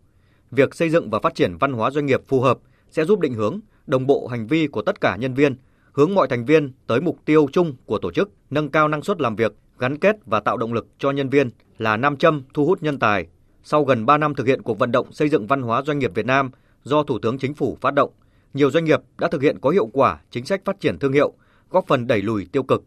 việc 0.50 0.74
xây 0.74 0.90
dựng 0.90 1.10
và 1.10 1.18
phát 1.22 1.34
triển 1.34 1.56
văn 1.60 1.72
hóa 1.72 1.90
doanh 1.90 2.06
nghiệp 2.06 2.20
phù 2.26 2.40
hợp 2.40 2.58
sẽ 2.90 3.04
giúp 3.04 3.20
định 3.20 3.34
hướng, 3.34 3.60
đồng 3.86 4.06
bộ 4.06 4.26
hành 4.26 4.46
vi 4.46 4.66
của 4.66 4.82
tất 4.82 5.00
cả 5.00 5.16
nhân 5.16 5.34
viên, 5.34 5.56
hướng 5.92 6.14
mọi 6.14 6.28
thành 6.28 6.44
viên 6.44 6.72
tới 6.86 7.00
mục 7.00 7.18
tiêu 7.24 7.46
chung 7.52 7.76
của 7.86 7.98
tổ 7.98 8.10
chức, 8.12 8.30
nâng 8.50 8.70
cao 8.70 8.88
năng 8.88 9.02
suất 9.02 9.20
làm 9.20 9.36
việc, 9.36 9.52
gắn 9.78 9.98
kết 9.98 10.16
và 10.26 10.40
tạo 10.40 10.56
động 10.56 10.72
lực 10.72 10.86
cho 10.98 11.10
nhân 11.10 11.28
viên 11.28 11.50
là 11.78 11.96
nam 11.96 12.16
châm 12.16 12.42
thu 12.54 12.66
hút 12.66 12.82
nhân 12.82 12.98
tài, 12.98 13.26
Sau 13.68 13.84
gần 13.84 14.06
3 14.06 14.18
năm 14.18 14.34
thực 14.34 14.46
hiện 14.46 14.62
cuộc 14.62 14.78
vận 14.78 14.92
động 14.92 15.12
xây 15.12 15.28
dựng 15.28 15.46
văn 15.46 15.62
hóa 15.62 15.82
doanh 15.82 15.98
nghiệp 15.98 16.10
Việt 16.14 16.26
Nam 16.26 16.50
do 16.82 17.02
Thủ 17.02 17.18
tướng 17.18 17.38
Chính 17.38 17.54
phủ 17.54 17.78
phát 17.80 17.94
động, 17.94 18.10
nhiều 18.54 18.70
doanh 18.70 18.84
nghiệp 18.84 19.00
đã 19.18 19.28
thực 19.28 19.42
hiện 19.42 19.58
có 19.60 19.70
hiệu 19.70 19.86
quả 19.86 20.20
chính 20.30 20.44
sách 20.44 20.64
phát 20.64 20.80
triển 20.80 20.98
thương 20.98 21.12
hiệu, 21.12 21.32
góp 21.70 21.86
phần 21.86 22.06
đẩy 22.06 22.22
lùi 22.22 22.46
tiêu 22.52 22.62
cực. 22.62 22.84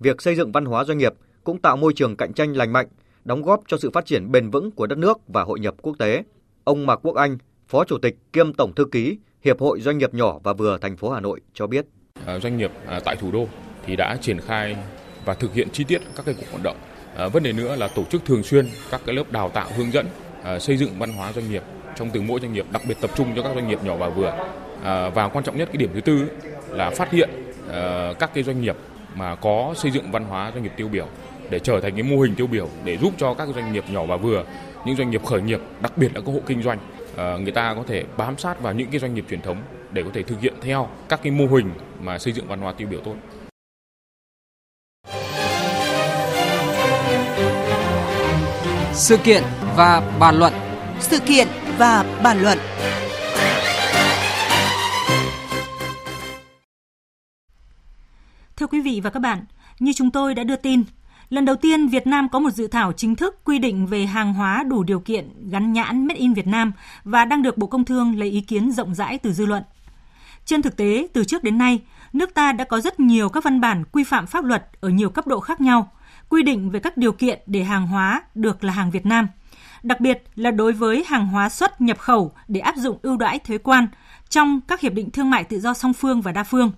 Việc 0.00 0.22
xây 0.22 0.34
dựng 0.36 0.52
văn 0.52 0.64
hóa 0.64 0.84
doanh 0.84 0.98
nghiệp 0.98 1.12
cũng 1.44 1.60
tạo 1.60 1.76
môi 1.76 1.92
trường 1.92 2.16
cạnh 2.16 2.32
tranh 2.32 2.56
lành 2.56 2.72
mạnh, 2.72 2.86
đóng 3.24 3.42
góp 3.42 3.60
cho 3.66 3.76
sự 3.76 3.90
phát 3.90 4.06
triển 4.06 4.30
bền 4.30 4.50
vững 4.50 4.70
của 4.70 4.86
đất 4.86 4.98
nước 4.98 5.18
và 5.28 5.42
hội 5.42 5.60
nhập 5.60 5.74
quốc 5.82 5.98
tế. 5.98 6.22
Ông 6.64 6.86
Mạc 6.86 6.96
Quốc 7.02 7.16
Anh, 7.16 7.38
Phó 7.68 7.84
Chủ 7.84 7.98
tịch 7.98 8.16
kiêm 8.32 8.52
Tổng 8.52 8.74
thư 8.74 8.84
ký 8.84 9.18
Hiệp 9.44 9.60
hội 9.60 9.80
Doanh 9.80 9.98
nghiệp 9.98 10.14
nhỏ 10.14 10.38
và 10.42 10.52
vừa 10.52 10.78
thành 10.78 10.96
phố 10.96 11.10
Hà 11.10 11.20
Nội 11.20 11.40
cho 11.54 11.66
biết. 11.66 11.86
À, 12.26 12.38
doanh 12.38 12.56
nghiệp 12.56 12.70
à, 12.86 13.00
tại 13.04 13.16
thủ 13.16 13.30
đô 13.32 13.46
thì 13.86 13.96
đã 13.96 14.16
triển 14.20 14.40
khai 14.40 14.76
và 15.24 15.34
thực 15.34 15.54
hiện 15.54 15.68
chi 15.70 15.84
tiết 15.84 16.02
các 16.16 16.26
cái 16.26 16.34
cuộc 16.38 16.46
vận 16.52 16.62
động. 16.62 16.76
À, 17.16 17.28
vấn 17.28 17.42
đề 17.42 17.52
nữa 17.52 17.76
là 17.76 17.88
tổ 17.88 18.04
chức 18.04 18.24
thường 18.24 18.42
xuyên 18.42 18.68
các 18.90 19.00
cái 19.06 19.14
lớp 19.14 19.32
đào 19.32 19.48
tạo 19.48 19.68
hướng 19.76 19.92
dẫn 19.92 20.06
xây 20.60 20.76
dựng 20.76 20.98
văn 20.98 21.12
hóa 21.12 21.32
doanh 21.32 21.50
nghiệp 21.50 21.62
trong 21.96 22.10
từng 22.10 22.26
mỗi 22.26 22.40
doanh 22.40 22.52
nghiệp, 22.52 22.66
đặc 22.72 22.82
biệt 22.88 22.96
tập 23.00 23.10
trung 23.14 23.32
cho 23.36 23.42
các 23.42 23.54
doanh 23.54 23.68
nghiệp 23.68 23.78
nhỏ 23.84 23.96
và 23.96 24.08
vừa. 24.08 24.32
Và 25.14 25.30
quan 25.32 25.44
trọng 25.44 25.56
nhất 25.58 25.68
cái 25.72 25.76
điểm 25.76 25.90
thứ 25.94 26.00
tư 26.00 26.28
là 26.70 26.90
phát 26.90 27.12
hiện 27.12 27.30
các 28.18 28.30
cái 28.34 28.44
doanh 28.44 28.60
nghiệp 28.60 28.76
mà 29.14 29.34
có 29.34 29.74
xây 29.76 29.90
dựng 29.90 30.10
văn 30.10 30.24
hóa 30.24 30.50
doanh 30.54 30.62
nghiệp 30.62 30.72
tiêu 30.76 30.88
biểu 30.88 31.06
để 31.50 31.58
trở 31.58 31.80
thành 31.80 31.92
cái 31.92 32.02
mô 32.02 32.16
hình 32.16 32.34
tiêu 32.34 32.46
biểu 32.46 32.68
để 32.84 32.96
giúp 32.96 33.12
cho 33.18 33.34
các 33.34 33.48
doanh 33.54 33.72
nghiệp 33.72 33.84
nhỏ 33.90 34.06
và 34.06 34.16
vừa, 34.16 34.44
những 34.86 34.96
doanh 34.96 35.10
nghiệp 35.10 35.24
khởi 35.24 35.42
nghiệp, 35.42 35.60
đặc 35.82 35.98
biệt 35.98 36.10
là 36.14 36.20
các 36.20 36.32
hộ 36.32 36.40
kinh 36.46 36.62
doanh 36.62 36.78
Ờ, 37.16 37.38
người 37.38 37.52
ta 37.52 37.74
có 37.74 37.82
thể 37.86 38.04
bám 38.16 38.38
sát 38.38 38.60
vào 38.60 38.74
những 38.74 38.90
cái 38.90 39.00
doanh 39.00 39.14
nghiệp 39.14 39.24
truyền 39.30 39.42
thống 39.42 39.62
để 39.92 40.02
có 40.02 40.10
thể 40.14 40.22
thực 40.22 40.40
hiện 40.40 40.54
theo 40.60 40.88
các 41.08 41.20
cái 41.22 41.32
mô 41.32 41.46
hình 41.46 41.70
mà 42.00 42.18
xây 42.18 42.32
dựng 42.32 42.46
văn 42.48 42.60
hóa 42.60 42.72
tiêu 42.72 42.88
biểu 42.88 43.00
tốt. 43.00 43.14
Sự 48.92 49.16
kiện 49.16 49.42
và 49.76 50.16
bàn 50.20 50.38
luận. 50.38 50.52
Sự 51.00 51.18
kiện 51.18 51.48
và 51.78 52.20
bàn 52.22 52.42
luận. 52.42 52.58
Thưa 58.56 58.66
quý 58.66 58.80
vị 58.80 59.00
và 59.04 59.10
các 59.10 59.20
bạn, 59.20 59.44
như 59.78 59.92
chúng 59.96 60.10
tôi 60.10 60.34
đã 60.34 60.44
đưa 60.44 60.56
tin, 60.56 60.84
Lần 61.30 61.44
đầu 61.44 61.56
tiên, 61.56 61.88
Việt 61.88 62.06
Nam 62.06 62.28
có 62.28 62.38
một 62.38 62.50
dự 62.50 62.66
thảo 62.66 62.92
chính 62.92 63.16
thức 63.16 63.44
quy 63.44 63.58
định 63.58 63.86
về 63.86 64.06
hàng 64.06 64.34
hóa 64.34 64.62
đủ 64.62 64.82
điều 64.82 65.00
kiện 65.00 65.50
gắn 65.50 65.72
nhãn 65.72 66.06
Made 66.06 66.18
in 66.18 66.32
Việt 66.32 66.46
Nam 66.46 66.72
và 67.04 67.24
đang 67.24 67.42
được 67.42 67.58
Bộ 67.58 67.66
Công 67.66 67.84
Thương 67.84 68.18
lấy 68.18 68.28
ý 68.30 68.40
kiến 68.40 68.70
rộng 68.70 68.94
rãi 68.94 69.18
từ 69.18 69.32
dư 69.32 69.46
luận. 69.46 69.62
Trên 70.44 70.62
thực 70.62 70.76
tế, 70.76 71.08
từ 71.12 71.24
trước 71.24 71.44
đến 71.44 71.58
nay, 71.58 71.80
nước 72.12 72.34
ta 72.34 72.52
đã 72.52 72.64
có 72.64 72.80
rất 72.80 73.00
nhiều 73.00 73.28
các 73.28 73.44
văn 73.44 73.60
bản 73.60 73.84
quy 73.92 74.04
phạm 74.04 74.26
pháp 74.26 74.44
luật 74.44 74.68
ở 74.80 74.88
nhiều 74.88 75.10
cấp 75.10 75.26
độ 75.26 75.40
khác 75.40 75.60
nhau, 75.60 75.92
quy 76.28 76.42
định 76.42 76.70
về 76.70 76.80
các 76.80 76.96
điều 76.96 77.12
kiện 77.12 77.38
để 77.46 77.64
hàng 77.64 77.86
hóa 77.86 78.22
được 78.34 78.64
là 78.64 78.72
hàng 78.72 78.90
Việt 78.90 79.06
Nam, 79.06 79.28
đặc 79.82 80.00
biệt 80.00 80.22
là 80.36 80.50
đối 80.50 80.72
với 80.72 81.04
hàng 81.06 81.26
hóa 81.26 81.48
xuất 81.48 81.80
nhập 81.80 81.98
khẩu 81.98 82.32
để 82.48 82.60
áp 82.60 82.76
dụng 82.76 82.98
ưu 83.02 83.16
đãi 83.16 83.38
thuế 83.38 83.58
quan 83.58 83.86
trong 84.28 84.60
các 84.68 84.80
hiệp 84.80 84.92
định 84.92 85.10
thương 85.10 85.30
mại 85.30 85.44
tự 85.44 85.60
do 85.60 85.74
song 85.74 85.92
phương 85.92 86.20
và 86.20 86.32
đa 86.32 86.44
phương. 86.44 86.72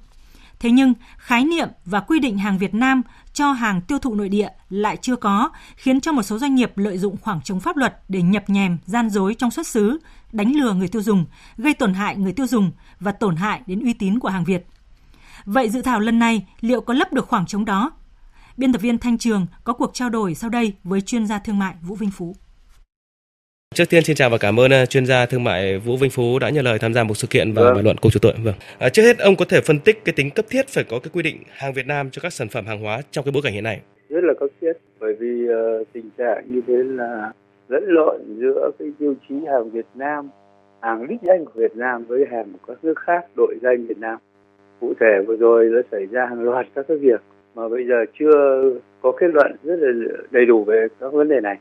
Thế 0.60 0.70
nhưng, 0.70 0.94
khái 1.16 1.44
niệm 1.44 1.68
và 1.84 2.00
quy 2.00 2.18
định 2.18 2.38
hàng 2.38 2.58
Việt 2.58 2.74
Nam 2.74 3.02
cho 3.32 3.52
hàng 3.52 3.80
tiêu 3.80 3.98
thụ 3.98 4.14
nội 4.14 4.28
địa 4.28 4.48
lại 4.70 4.96
chưa 4.96 5.16
có, 5.16 5.50
khiến 5.76 6.00
cho 6.00 6.12
một 6.12 6.22
số 6.22 6.38
doanh 6.38 6.54
nghiệp 6.54 6.78
lợi 6.78 6.98
dụng 6.98 7.16
khoảng 7.20 7.42
trống 7.42 7.60
pháp 7.60 7.76
luật 7.76 8.00
để 8.08 8.22
nhập 8.22 8.50
nhèm, 8.50 8.78
gian 8.86 9.10
dối 9.10 9.34
trong 9.38 9.50
xuất 9.50 9.66
xứ, 9.66 9.98
đánh 10.32 10.52
lừa 10.56 10.72
người 10.72 10.88
tiêu 10.88 11.02
dùng, 11.02 11.24
gây 11.56 11.74
tổn 11.74 11.94
hại 11.94 12.16
người 12.16 12.32
tiêu 12.32 12.46
dùng 12.46 12.70
và 13.00 13.12
tổn 13.12 13.36
hại 13.36 13.62
đến 13.66 13.80
uy 13.80 13.92
tín 13.92 14.18
của 14.18 14.28
hàng 14.28 14.44
Việt. 14.44 14.66
Vậy 15.44 15.68
dự 15.68 15.82
thảo 15.82 16.00
lần 16.00 16.18
này 16.18 16.46
liệu 16.60 16.80
có 16.80 16.94
lấp 16.94 17.12
được 17.12 17.28
khoảng 17.28 17.46
trống 17.46 17.64
đó? 17.64 17.90
Biên 18.56 18.72
tập 18.72 18.82
viên 18.82 18.98
Thanh 18.98 19.18
Trường 19.18 19.46
có 19.64 19.72
cuộc 19.72 19.90
trao 19.94 20.08
đổi 20.08 20.34
sau 20.34 20.50
đây 20.50 20.74
với 20.84 21.00
chuyên 21.00 21.26
gia 21.26 21.38
thương 21.38 21.58
mại 21.58 21.74
Vũ 21.82 21.94
Vinh 21.94 22.10
Phú. 22.10 22.36
Trước 23.74 23.84
tiên 23.90 24.04
xin 24.04 24.16
chào 24.16 24.30
và 24.30 24.38
cảm 24.40 24.60
ơn 24.60 24.70
uh, 24.82 24.88
chuyên 24.88 25.06
gia 25.06 25.26
thương 25.26 25.44
mại 25.44 25.78
Vũ 25.78 25.96
Vinh 25.96 26.10
Phú 26.10 26.38
đã 26.38 26.50
nhận 26.50 26.64
lời 26.64 26.78
tham 26.78 26.94
gia 26.94 27.04
một 27.04 27.14
sự 27.14 27.26
kiện 27.30 27.52
và 27.52 27.62
vâng. 27.62 27.74
bàn 27.74 27.84
luận 27.84 27.96
cùng 28.00 28.12
chủ 28.12 28.18
tội. 28.22 28.32
Vâng. 28.44 28.54
À, 28.78 28.88
trước 28.88 29.02
hết 29.02 29.18
ông 29.18 29.36
có 29.36 29.44
thể 29.48 29.60
phân 29.60 29.78
tích 29.78 30.04
cái 30.04 30.12
tính 30.16 30.30
cấp 30.30 30.44
thiết 30.50 30.68
phải 30.68 30.84
có 30.84 30.98
cái 30.98 31.10
quy 31.14 31.22
định 31.22 31.36
hàng 31.50 31.72
Việt 31.72 31.86
Nam 31.86 32.10
cho 32.10 32.20
các 32.22 32.32
sản 32.32 32.48
phẩm 32.48 32.66
hàng 32.66 32.80
hóa 32.80 33.00
trong 33.10 33.24
cái 33.24 33.32
bối 33.32 33.42
cảnh 33.42 33.52
hiện 33.52 33.64
nay. 33.64 33.80
Rất 34.08 34.24
là 34.24 34.34
cấp 34.40 34.48
thiết 34.60 34.72
bởi 35.00 35.14
vì 35.20 35.48
uh, 35.48 35.86
tình 35.92 36.10
trạng 36.18 36.44
như 36.48 36.60
thế 36.66 36.74
là 36.74 37.32
lẫn 37.68 37.84
lộn 37.86 38.20
giữa 38.38 38.70
cái 38.78 38.88
tiêu 38.98 39.14
chí 39.28 39.34
hàng 39.50 39.70
Việt 39.70 39.86
Nam, 39.94 40.28
hàng 40.80 41.08
đích 41.08 41.22
danh 41.22 41.44
của 41.44 41.52
Việt 41.54 41.76
Nam 41.76 42.04
với 42.04 42.24
hàng 42.30 42.52
của 42.52 42.72
các 42.74 42.84
nước 42.84 42.98
khác 43.06 43.24
đội 43.36 43.54
danh 43.62 43.86
Việt 43.86 43.98
Nam. 43.98 44.18
Cụ 44.80 44.92
thể 45.00 45.24
vừa 45.26 45.36
rồi 45.36 45.64
nó 45.72 45.80
xảy 45.90 46.06
ra 46.06 46.26
hàng 46.26 46.40
loạt 46.40 46.66
các 46.74 46.84
cái 46.88 46.96
việc 46.96 47.20
mà 47.54 47.68
bây 47.68 47.86
giờ 47.88 47.94
chưa 48.18 48.62
có 49.02 49.12
kết 49.20 49.26
luận 49.32 49.56
rất 49.62 49.76
là 49.78 50.16
đầy 50.30 50.46
đủ 50.46 50.64
về 50.64 50.86
các 51.00 51.12
vấn 51.12 51.28
đề 51.28 51.40
này 51.40 51.58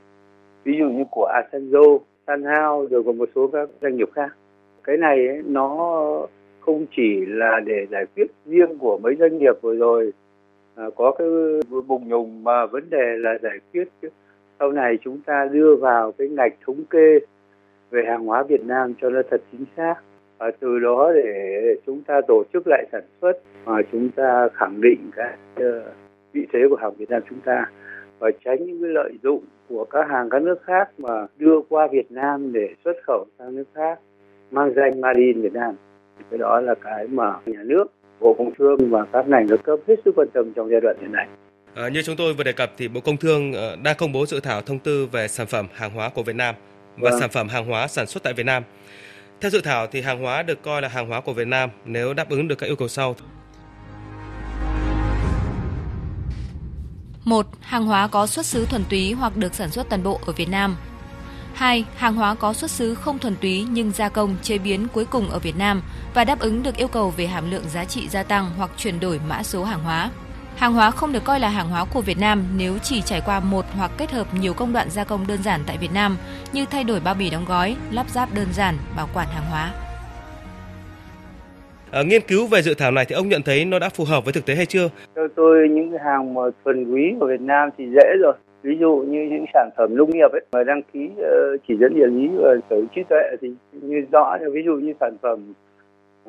ví 0.63 0.77
dụ 0.79 0.85
như 0.85 1.03
của 1.11 1.31
Asanzo, 1.33 1.99
Sanhao 2.27 2.87
rồi 2.89 3.03
còn 3.03 3.17
một 3.17 3.29
số 3.35 3.47
các 3.47 3.69
doanh 3.81 3.97
nghiệp 3.97 4.09
khác. 4.15 4.35
Cái 4.83 4.97
này 4.97 5.27
ấy, 5.27 5.41
nó 5.45 6.27
không 6.59 6.85
chỉ 6.95 7.25
là 7.25 7.59
để 7.65 7.87
giải 7.91 8.05
quyết 8.15 8.27
riêng 8.45 8.77
của 8.77 8.97
mấy 8.97 9.15
doanh 9.19 9.37
nghiệp 9.37 9.53
vừa 9.61 9.75
rồi 9.75 10.13
à, 10.75 10.85
có 10.95 11.11
cái 11.11 11.27
bùng 11.87 12.07
nhùng 12.07 12.43
mà 12.43 12.65
vấn 12.65 12.89
đề 12.89 13.17
là 13.17 13.37
giải 13.41 13.59
quyết 13.73 13.87
sau 14.59 14.71
này 14.71 14.97
chúng 15.03 15.21
ta 15.25 15.49
đưa 15.51 15.75
vào 15.75 16.11
cái 16.11 16.27
ngạch 16.27 16.53
thống 16.65 16.83
kê 16.89 17.19
về 17.89 18.03
hàng 18.07 18.25
hóa 18.25 18.43
Việt 18.43 18.65
Nam 18.65 18.93
cho 19.01 19.09
nó 19.09 19.21
thật 19.31 19.41
chính 19.51 19.65
xác. 19.77 19.95
Và 20.37 20.51
từ 20.59 20.79
đó 20.79 21.11
để 21.15 21.75
chúng 21.85 22.01
ta 22.01 22.21
tổ 22.27 22.43
chức 22.53 22.63
lại 22.67 22.85
sản 22.91 23.03
xuất 23.21 23.33
và 23.65 23.81
chúng 23.91 24.09
ta 24.09 24.47
khẳng 24.53 24.81
định 24.81 25.11
cái 25.15 25.33
uh, 25.55 25.83
vị 26.33 26.47
thế 26.53 26.59
của 26.69 26.75
hàng 26.75 26.93
Việt 26.97 27.09
Nam 27.09 27.21
chúng 27.29 27.39
ta 27.45 27.71
và 28.21 28.31
tránh 28.45 28.65
những 28.65 28.81
cái 28.81 28.89
lợi 28.89 29.11
dụng 29.23 29.43
của 29.69 29.85
các 29.85 30.07
hàng 30.09 30.29
các 30.29 30.41
nước 30.41 30.61
khác 30.63 30.89
mà 30.97 31.27
đưa 31.37 31.61
qua 31.69 31.87
Việt 31.91 32.11
Nam 32.11 32.53
để 32.53 32.67
xuất 32.85 32.93
khẩu 33.07 33.25
sang 33.39 33.55
nước 33.55 33.67
khác 33.75 33.99
mang 34.51 34.73
danh 34.75 35.01
Made 35.01 35.19
in 35.19 35.41
Việt 35.41 35.53
Nam 35.53 35.75
cái 36.29 36.37
đó 36.37 36.61
là 36.61 36.75
cái 36.75 37.07
mà 37.07 37.33
nhà 37.45 37.59
nước 37.63 37.85
Bộ 38.19 38.35
Công 38.37 38.51
Thương 38.57 38.91
và 38.91 39.05
các 39.13 39.27
ngành 39.27 39.47
các 39.47 39.59
cấp 39.63 39.79
hết 39.87 39.95
sức 40.05 40.11
quan 40.15 40.27
tâm 40.33 40.53
trong 40.55 40.69
giai 40.69 40.81
đoạn 40.81 40.95
hiện 41.01 41.11
nay. 41.11 41.27
À, 41.75 41.89
như 41.89 42.01
chúng 42.01 42.15
tôi 42.15 42.33
vừa 42.33 42.43
đề 42.43 42.51
cập 42.51 42.71
thì 42.77 42.87
Bộ 42.87 42.99
Công 43.01 43.17
Thương 43.17 43.53
ờ, 43.53 43.77
đã 43.83 43.93
công 43.93 44.11
bố 44.11 44.25
dự 44.25 44.39
thảo 44.39 44.61
thông 44.61 44.79
tư 44.79 45.07
về 45.11 45.27
sản 45.27 45.47
phẩm 45.47 45.67
hàng 45.73 45.91
hóa 45.91 46.09
của 46.09 46.23
Việt 46.23 46.35
Nam 46.35 46.55
và 46.97 47.09
vâng. 47.09 47.19
sản 47.19 47.29
phẩm 47.29 47.47
hàng 47.47 47.65
hóa 47.65 47.87
sản 47.87 48.07
xuất 48.07 48.23
tại 48.23 48.33
Việt 48.33 48.45
Nam. 48.45 48.63
Theo 49.41 49.51
dự 49.51 49.61
thảo 49.61 49.87
thì 49.87 50.01
hàng 50.01 50.21
hóa 50.23 50.43
được 50.43 50.61
coi 50.61 50.81
là 50.81 50.87
hàng 50.87 51.07
hóa 51.07 51.21
của 51.21 51.33
Việt 51.33 51.47
Nam 51.47 51.69
nếu 51.85 52.13
đáp 52.13 52.29
ứng 52.29 52.47
được 52.47 52.55
các 52.55 52.67
yêu 52.67 52.75
cầu 52.75 52.87
sau. 52.87 53.15
1. 57.25 57.47
Hàng 57.61 57.85
hóa 57.85 58.07
có 58.07 58.27
xuất 58.27 58.45
xứ 58.45 58.65
thuần 58.65 58.83
túy 58.89 59.13
hoặc 59.13 59.37
được 59.37 59.55
sản 59.55 59.71
xuất 59.71 59.89
toàn 59.89 60.03
bộ 60.03 60.19
ở 60.25 60.33
Việt 60.33 60.49
Nam. 60.49 60.75
2. 61.53 61.85
Hàng 61.95 62.15
hóa 62.15 62.35
có 62.35 62.53
xuất 62.53 62.71
xứ 62.71 62.95
không 62.95 63.19
thuần 63.19 63.35
túy 63.35 63.65
nhưng 63.69 63.91
gia 63.91 64.09
công, 64.09 64.35
chế 64.41 64.57
biến 64.57 64.87
cuối 64.93 65.05
cùng 65.05 65.29
ở 65.29 65.39
Việt 65.39 65.57
Nam 65.57 65.81
và 66.13 66.23
đáp 66.23 66.39
ứng 66.39 66.63
được 66.63 66.77
yêu 66.77 66.87
cầu 66.87 67.09
về 67.09 67.27
hàm 67.27 67.51
lượng 67.51 67.69
giá 67.69 67.85
trị 67.85 68.09
gia 68.09 68.23
tăng 68.23 68.51
hoặc 68.57 68.71
chuyển 68.77 68.99
đổi 68.99 69.19
mã 69.27 69.43
số 69.43 69.63
hàng 69.63 69.83
hóa. 69.83 70.09
Hàng 70.55 70.73
hóa 70.73 70.91
không 70.91 71.11
được 71.11 71.23
coi 71.23 71.39
là 71.39 71.49
hàng 71.49 71.69
hóa 71.69 71.85
của 71.85 72.01
Việt 72.01 72.17
Nam 72.17 72.43
nếu 72.57 72.77
chỉ 72.77 73.01
trải 73.01 73.21
qua 73.21 73.39
một 73.39 73.65
hoặc 73.75 73.91
kết 73.97 74.11
hợp 74.11 74.33
nhiều 74.33 74.53
công 74.53 74.73
đoạn 74.73 74.89
gia 74.89 75.03
công 75.03 75.27
đơn 75.27 75.43
giản 75.43 75.63
tại 75.65 75.77
Việt 75.77 75.93
Nam 75.93 76.17
như 76.53 76.65
thay 76.65 76.83
đổi 76.83 76.99
bao 76.99 77.13
bì 77.13 77.29
đóng 77.29 77.45
gói, 77.45 77.75
lắp 77.91 78.09
ráp 78.09 78.33
đơn 78.33 78.47
giản, 78.53 78.77
bảo 78.95 79.09
quản 79.13 79.27
hàng 79.27 79.45
hóa. 79.49 79.71
À, 81.91 82.03
nghiên 82.03 82.21
cứu 82.27 82.47
về 82.47 82.61
dự 82.61 82.73
thảo 82.77 82.91
này 82.91 83.05
thì 83.07 83.15
ông 83.15 83.29
nhận 83.29 83.41
thấy 83.45 83.65
nó 83.65 83.79
đã 83.79 83.89
phù 83.89 84.03
hợp 84.03 84.25
với 84.25 84.33
thực 84.33 84.45
tế 84.45 84.55
hay 84.55 84.65
chưa? 84.65 84.89
Theo 85.15 85.27
tôi 85.35 85.69
những 85.69 85.91
cái 85.91 85.99
hàng 86.05 86.33
mà 86.33 86.41
thuần 86.65 86.91
quý 86.91 87.15
của 87.19 87.27
Việt 87.27 87.41
Nam 87.41 87.69
thì 87.77 87.85
dễ 87.95 88.17
rồi. 88.21 88.33
Ví 88.63 88.77
dụ 88.79 89.05
như 89.07 89.27
những 89.31 89.45
sản 89.53 89.69
phẩm 89.77 89.95
nông 89.95 90.09
nghiệp 90.09 90.31
ấy 90.31 90.41
mà 90.51 90.63
đăng 90.63 90.81
ký 90.93 91.09
uh, 91.13 91.61
chỉ 91.67 91.73
dẫn 91.79 91.93
địa 91.95 92.07
lý 92.07 92.27
và 92.37 92.55
sở 92.69 92.75
hữu 92.75 92.85
trí 92.95 93.03
tuệ 93.09 93.35
thì 93.41 93.51
như 93.71 94.01
rõ 94.11 94.37
ví 94.51 94.61
dụ 94.65 94.71
như 94.71 94.93
sản 94.99 95.17
phẩm 95.21 95.53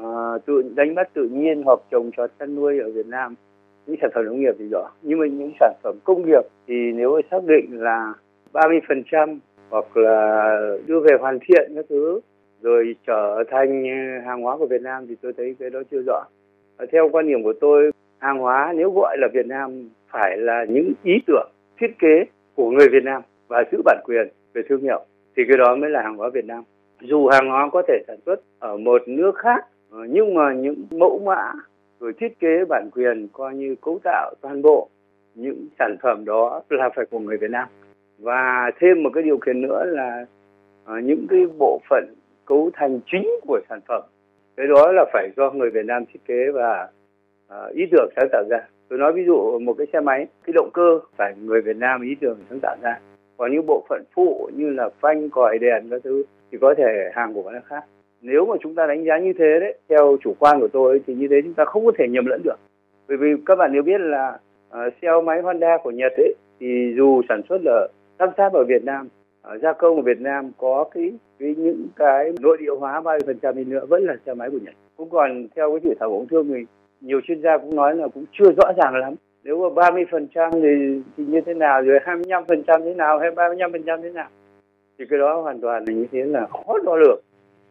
uh, 0.00 0.46
tự 0.46 0.62
đánh 0.74 0.94
bắt 0.94 1.08
tự 1.14 1.28
nhiên 1.32 1.62
hoặc 1.64 1.78
trồng 1.90 2.10
trọt 2.16 2.30
chăn 2.38 2.54
nuôi 2.54 2.78
ở 2.78 2.90
Việt 2.90 3.06
Nam 3.06 3.34
những 3.86 3.96
sản 4.02 4.10
phẩm 4.14 4.24
nông 4.24 4.40
nghiệp 4.40 4.54
thì 4.58 4.64
rõ 4.70 4.90
nhưng 5.02 5.18
mà 5.18 5.26
những 5.26 5.52
sản 5.60 5.72
phẩm 5.82 5.98
công 6.04 6.26
nghiệp 6.26 6.42
thì 6.66 6.74
nếu 6.94 7.20
xác 7.30 7.44
định 7.44 7.66
là 7.70 8.12
30% 8.52 9.38
hoặc 9.70 9.96
là 9.96 10.56
đưa 10.86 11.00
về 11.00 11.16
hoàn 11.20 11.38
thiện 11.48 11.72
các 11.74 11.84
thứ 11.88 12.20
rồi 12.62 12.96
trở 13.06 13.44
thành 13.50 13.84
ờ, 13.84 14.26
hàng 14.26 14.42
hóa 14.42 14.56
của 14.56 14.66
Việt 14.66 14.82
Nam 14.82 15.06
thì 15.08 15.16
tôi 15.22 15.32
thấy 15.36 15.56
cái 15.58 15.70
đó 15.70 15.80
chưa 15.90 16.02
rõ. 16.06 16.24
Theo 16.92 17.08
quan 17.12 17.28
điểm 17.28 17.42
của 17.42 17.52
tôi, 17.60 17.90
hàng 18.18 18.38
hóa 18.38 18.72
nếu 18.76 18.90
gọi 18.90 19.16
là 19.20 19.28
Việt 19.34 19.46
Nam 19.46 19.88
phải 20.10 20.36
là 20.36 20.64
những 20.68 20.92
ý 21.02 21.12
tưởng, 21.26 21.50
thiết 21.80 21.98
kế 21.98 22.24
của 22.54 22.70
người 22.70 22.88
Việt 22.88 23.04
Nam 23.04 23.22
và 23.48 23.64
giữ 23.72 23.82
bản 23.84 23.98
quyền 24.04 24.28
về 24.54 24.62
thương 24.68 24.82
hiệu 24.82 25.04
thì 25.36 25.42
cái 25.48 25.56
đó 25.56 25.76
mới 25.76 25.90
là 25.90 26.02
hàng 26.02 26.16
hóa 26.16 26.30
Việt 26.34 26.44
Nam. 26.44 26.62
Dù 27.00 27.28
hàng 27.28 27.48
hóa 27.48 27.68
có 27.72 27.82
thể 27.88 28.02
sản 28.06 28.16
xuất 28.26 28.40
ở 28.58 28.76
một 28.76 29.02
nước 29.06 29.32
khác 29.38 29.66
ờ, 29.90 29.98
nhưng 30.08 30.34
mà 30.34 30.52
những 30.52 30.84
mẫu 30.90 31.22
mã 31.24 31.52
rồi 32.00 32.12
thiết 32.20 32.40
kế 32.40 32.64
bản 32.68 32.90
quyền 32.94 33.28
coi 33.32 33.54
như 33.54 33.74
cấu 33.80 33.98
tạo 34.04 34.34
toàn 34.40 34.62
bộ 34.62 34.88
những 35.34 35.66
sản 35.78 35.96
phẩm 36.02 36.24
đó 36.24 36.62
là 36.68 36.90
phải 36.96 37.06
của 37.10 37.18
người 37.18 37.36
Việt 37.36 37.50
Nam. 37.50 37.68
Và 38.18 38.70
thêm 38.80 39.02
một 39.02 39.10
cái 39.14 39.22
điều 39.22 39.38
kiện 39.38 39.62
nữa 39.62 39.84
là 39.84 40.26
ờ, 40.84 40.98
những 40.98 41.26
cái 41.30 41.46
bộ 41.58 41.80
phận 41.90 42.04
cấu 42.46 42.70
thành 42.74 43.00
chính 43.12 43.28
của 43.46 43.60
sản 43.68 43.80
phẩm. 43.88 44.02
Cái 44.56 44.66
đó 44.66 44.92
là 44.92 45.04
phải 45.12 45.30
do 45.36 45.50
người 45.50 45.70
Việt 45.70 45.86
Nam 45.86 46.04
thiết 46.12 46.20
kế 46.26 46.50
và 46.54 46.88
uh, 47.46 47.74
ý 47.74 47.82
tưởng 47.90 48.08
sáng 48.16 48.28
tạo 48.32 48.44
ra. 48.50 48.58
Tôi 48.88 48.98
nói 48.98 49.12
ví 49.12 49.24
dụ 49.26 49.58
một 49.58 49.74
cái 49.78 49.86
xe 49.92 50.00
máy 50.00 50.26
cái 50.44 50.52
động 50.52 50.70
cơ 50.72 51.00
phải 51.16 51.34
người 51.36 51.60
Việt 51.60 51.76
Nam 51.76 52.02
ý 52.02 52.14
tưởng 52.20 52.38
sáng 52.50 52.58
tạo 52.62 52.76
ra. 52.82 53.00
Còn 53.36 53.52
những 53.52 53.66
bộ 53.66 53.84
phận 53.88 54.02
phụ 54.14 54.50
như 54.56 54.70
là 54.70 54.88
phanh 55.00 55.30
còi 55.30 55.58
đèn 55.58 55.88
các 55.90 56.00
thứ 56.04 56.22
thì 56.52 56.58
có 56.60 56.74
thể 56.78 57.10
hàng 57.14 57.34
của 57.34 57.50
nó 57.50 57.58
khác. 57.64 57.84
Nếu 58.22 58.46
mà 58.46 58.54
chúng 58.60 58.74
ta 58.74 58.86
đánh 58.86 59.04
giá 59.04 59.18
như 59.18 59.32
thế 59.38 59.60
đấy 59.60 59.78
theo 59.88 60.16
chủ 60.20 60.34
quan 60.38 60.60
của 60.60 60.68
tôi 60.68 61.00
thì 61.06 61.14
như 61.14 61.26
thế 61.30 61.36
chúng 61.42 61.54
ta 61.54 61.64
không 61.64 61.86
có 61.86 61.92
thể 61.98 62.08
nhầm 62.08 62.26
lẫn 62.26 62.42
được. 62.44 62.56
Bởi 63.08 63.16
vì 63.16 63.28
các 63.46 63.54
bạn 63.54 63.70
nếu 63.72 63.82
biết 63.82 64.00
là 64.00 64.38
uh, 64.70 64.92
xe 65.02 65.08
máy 65.24 65.42
Honda 65.42 65.78
của 65.82 65.90
Nhật 65.90 66.12
ấy 66.16 66.34
thì 66.60 66.94
dù 66.96 67.22
sản 67.28 67.40
xuất 67.48 67.58
là 67.64 67.88
lắp 68.18 68.30
ráp 68.38 68.52
ở 68.52 68.64
Việt 68.64 68.84
Nam 68.84 69.08
uh, 69.54 69.62
gia 69.62 69.72
công 69.72 69.96
ở 69.96 70.02
Việt 70.02 70.20
Nam 70.20 70.50
có 70.58 70.84
cái, 70.94 71.12
cái 71.42 71.54
những 71.58 71.88
cái 71.96 72.32
nội 72.40 72.56
địa 72.60 72.70
hóa 72.78 73.00
bao 73.00 73.14
nhiêu 73.14 73.26
phần 73.26 73.38
trăm 73.42 73.56
đi 73.56 73.64
nữa 73.64 73.86
vẫn 73.88 74.04
là 74.04 74.16
xe 74.26 74.34
máy 74.34 74.50
của 74.50 74.58
Nhật. 74.62 74.74
Cũng 74.96 75.10
còn 75.10 75.46
theo 75.56 75.70
cái 75.70 75.80
dự 75.84 75.94
thảo 76.00 76.10
của 76.10 76.16
ông 76.16 76.28
thương 76.28 76.48
thì 76.48 76.64
nhiều 77.00 77.20
chuyên 77.20 77.42
gia 77.42 77.58
cũng 77.58 77.76
nói 77.76 77.96
là 77.96 78.08
cũng 78.08 78.24
chưa 78.32 78.52
rõ 78.56 78.72
ràng 78.76 78.94
lắm. 78.94 79.14
Nếu 79.44 79.62
mà 79.62 79.74
30 79.74 80.04
phần 80.10 80.28
trăm 80.34 80.50
thì, 80.52 81.02
thì 81.16 81.24
như 81.24 81.40
thế 81.46 81.54
nào 81.54 81.82
rồi 81.82 81.98
25 82.04 82.44
phần 82.48 82.62
trăm 82.66 82.82
thế 82.84 82.94
nào 82.94 83.18
hay 83.18 83.30
35 83.30 83.72
phần 83.72 83.82
trăm 83.82 84.02
thế 84.02 84.10
nào 84.10 84.28
thì 84.98 85.04
cái 85.10 85.18
đó 85.18 85.40
hoàn 85.40 85.60
toàn 85.60 85.84
là 85.86 85.92
như 85.94 86.06
thế 86.12 86.24
là 86.24 86.46
khó 86.46 86.78
đo 86.84 86.96
lường 86.96 87.20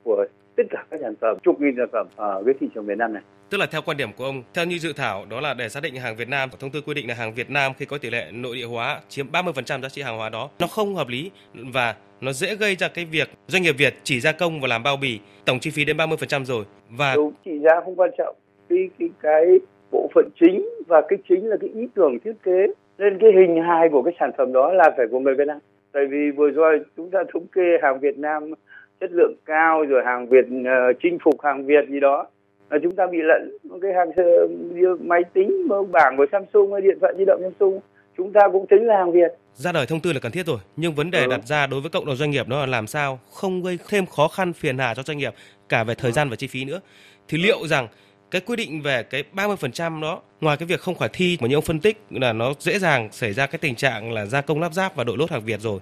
của 0.03 0.25
tất 0.55 0.63
cả 0.69 0.85
các 0.91 0.99
sản 1.03 1.13
phẩm 1.21 1.37
chục 1.43 1.61
nghìn 1.61 1.75
sản 1.77 1.87
phẩm 1.91 2.07
ở 2.15 2.43
cái 2.45 2.53
thị 2.59 2.67
trường 2.75 2.85
Việt 2.85 2.97
Nam 2.97 3.13
này 3.13 3.23
Tức 3.49 3.57
là 3.57 3.65
theo 3.65 3.81
quan 3.85 3.97
điểm 3.97 4.09
của 4.17 4.25
ông, 4.25 4.43
theo 4.53 4.65
như 4.65 4.77
dự 4.77 4.93
thảo 4.93 5.25
đó 5.29 5.41
là 5.41 5.53
để 5.53 5.69
xác 5.69 5.83
định 5.83 5.95
hàng 5.95 6.15
Việt 6.15 6.29
Nam, 6.29 6.49
thông 6.59 6.71
tư 6.71 6.81
quy 6.81 6.93
định 6.93 7.07
là 7.07 7.15
hàng 7.15 7.33
Việt 7.33 7.49
Nam 7.49 7.71
khi 7.77 7.85
có 7.85 7.97
tỷ 7.97 8.09
lệ 8.09 8.31
nội 8.31 8.55
địa 8.55 8.65
hóa 8.65 8.99
chiếm 9.09 9.25
30% 9.31 9.81
giá 9.81 9.89
trị 9.89 10.01
hàng 10.01 10.17
hóa 10.17 10.29
đó, 10.29 10.49
nó 10.59 10.67
không 10.67 10.95
hợp 10.95 11.07
lý 11.07 11.31
và 11.53 11.95
nó 12.21 12.31
dễ 12.31 12.55
gây 12.55 12.75
ra 12.75 12.87
cái 12.87 13.05
việc 13.05 13.29
doanh 13.47 13.63
nghiệp 13.63 13.75
Việt 13.77 13.93
chỉ 14.03 14.19
gia 14.19 14.31
công 14.31 14.61
và 14.61 14.67
làm 14.67 14.83
bao 14.83 14.97
bì, 14.97 15.19
tổng 15.45 15.59
chi 15.59 15.69
phí 15.69 15.85
đến 15.85 15.97
30% 15.97 16.45
rồi 16.45 16.65
và 16.89 17.15
Đúng, 17.15 17.33
chỉ 17.45 17.59
giá 17.59 17.81
không 17.85 17.95
quan 17.95 18.09
trọng. 18.17 18.35
Cái 18.69 18.89
cái 18.99 19.09
cái 19.21 19.45
bộ 19.91 20.09
phận 20.15 20.29
chính 20.39 20.69
và 20.87 21.01
cái 21.09 21.19
chính 21.29 21.47
là 21.49 21.57
cái 21.61 21.69
ý 21.73 21.87
tưởng 21.95 22.19
thiết 22.23 22.33
kế 22.43 22.67
nên 22.97 23.17
cái 23.21 23.29
hình 23.39 23.61
hài 23.67 23.89
của 23.89 24.03
cái 24.03 24.13
sản 24.19 24.31
phẩm 24.37 24.53
đó 24.53 24.73
là 24.73 24.91
phải 24.97 25.05
của 25.11 25.19
người 25.19 25.35
Việt 25.35 25.47
Nam. 25.47 25.57
Tại 25.91 26.03
vì 26.09 26.31
vừa 26.37 26.49
rồi 26.49 26.79
chúng 26.97 27.11
ta 27.11 27.19
thống 27.33 27.47
kê 27.47 27.61
hàng 27.81 27.99
Việt 27.99 28.17
Nam 28.17 28.53
chất 29.01 29.11
lượng 29.11 29.33
cao 29.45 29.83
rồi 29.83 30.01
hàng 30.05 30.29
Việt 30.29 30.45
uh, 30.45 30.97
chinh 31.03 31.17
phục 31.23 31.41
hàng 31.43 31.65
Việt 31.65 31.89
gì 31.89 31.99
đó. 31.99 32.27
Là 32.69 32.77
chúng 32.83 32.95
ta 32.95 33.07
bị 33.11 33.17
lẫn 33.21 33.57
cái 33.81 33.91
hàng 33.93 34.11
máy 34.99 35.21
tính 35.33 35.67
bảng 35.91 36.17
của 36.17 36.25
Samsung 36.31 36.73
hay 36.73 36.81
điện 36.81 36.97
thoại 37.01 37.13
di 37.17 37.25
động 37.25 37.41
Samsung. 37.43 37.79
Chúng 38.17 38.33
ta 38.33 38.41
cũng 38.51 38.67
tính 38.67 38.87
là 38.87 38.97
hàng 38.97 39.11
Việt. 39.11 39.31
Ra 39.53 39.71
đời 39.71 39.85
thông 39.85 39.99
tư 39.99 40.13
là 40.13 40.19
cần 40.19 40.31
thiết 40.31 40.45
rồi 40.45 40.57
nhưng 40.75 40.93
vấn 40.93 41.11
đề 41.11 41.23
ừ. 41.23 41.27
đặt 41.29 41.41
ra 41.45 41.67
đối 41.67 41.81
với 41.81 41.89
cộng 41.89 42.05
đồng 42.05 42.15
doanh 42.15 42.31
nghiệp 42.31 42.47
đó 42.47 42.59
là 42.59 42.65
làm 42.65 42.87
sao 42.87 43.19
không 43.31 43.63
gây 43.63 43.79
thêm 43.89 44.05
khó 44.05 44.27
khăn 44.27 44.53
phiền 44.53 44.77
hà 44.77 44.93
cho 44.93 45.03
doanh 45.03 45.17
nghiệp 45.17 45.33
cả 45.69 45.83
về 45.83 45.95
thời 45.95 46.11
gian 46.11 46.29
và 46.29 46.35
chi 46.35 46.47
phí 46.47 46.65
nữa. 46.65 46.79
Thì 47.27 47.37
liệu 47.37 47.67
rằng 47.67 47.87
cái 48.31 48.41
quy 48.41 48.55
định 48.55 48.81
về 48.81 49.03
cái 49.03 49.23
30% 49.35 50.01
đó 50.01 50.21
ngoài 50.41 50.57
cái 50.57 50.67
việc 50.67 50.79
không 50.79 50.95
khả 50.95 51.07
thi 51.13 51.37
mà 51.41 51.47
như 51.47 51.55
ông 51.55 51.63
phân 51.63 51.79
tích 51.79 51.97
là 52.09 52.33
nó 52.33 52.53
dễ 52.59 52.79
dàng 52.79 53.09
xảy 53.11 53.33
ra 53.33 53.47
cái 53.47 53.59
tình 53.59 53.75
trạng 53.75 54.13
là 54.13 54.25
gia 54.25 54.41
công 54.41 54.61
lắp 54.61 54.73
ráp 54.73 54.95
và 54.95 55.03
đội 55.03 55.17
lốt 55.17 55.31
hàng 55.31 55.45
Việt 55.45 55.59
rồi 55.59 55.79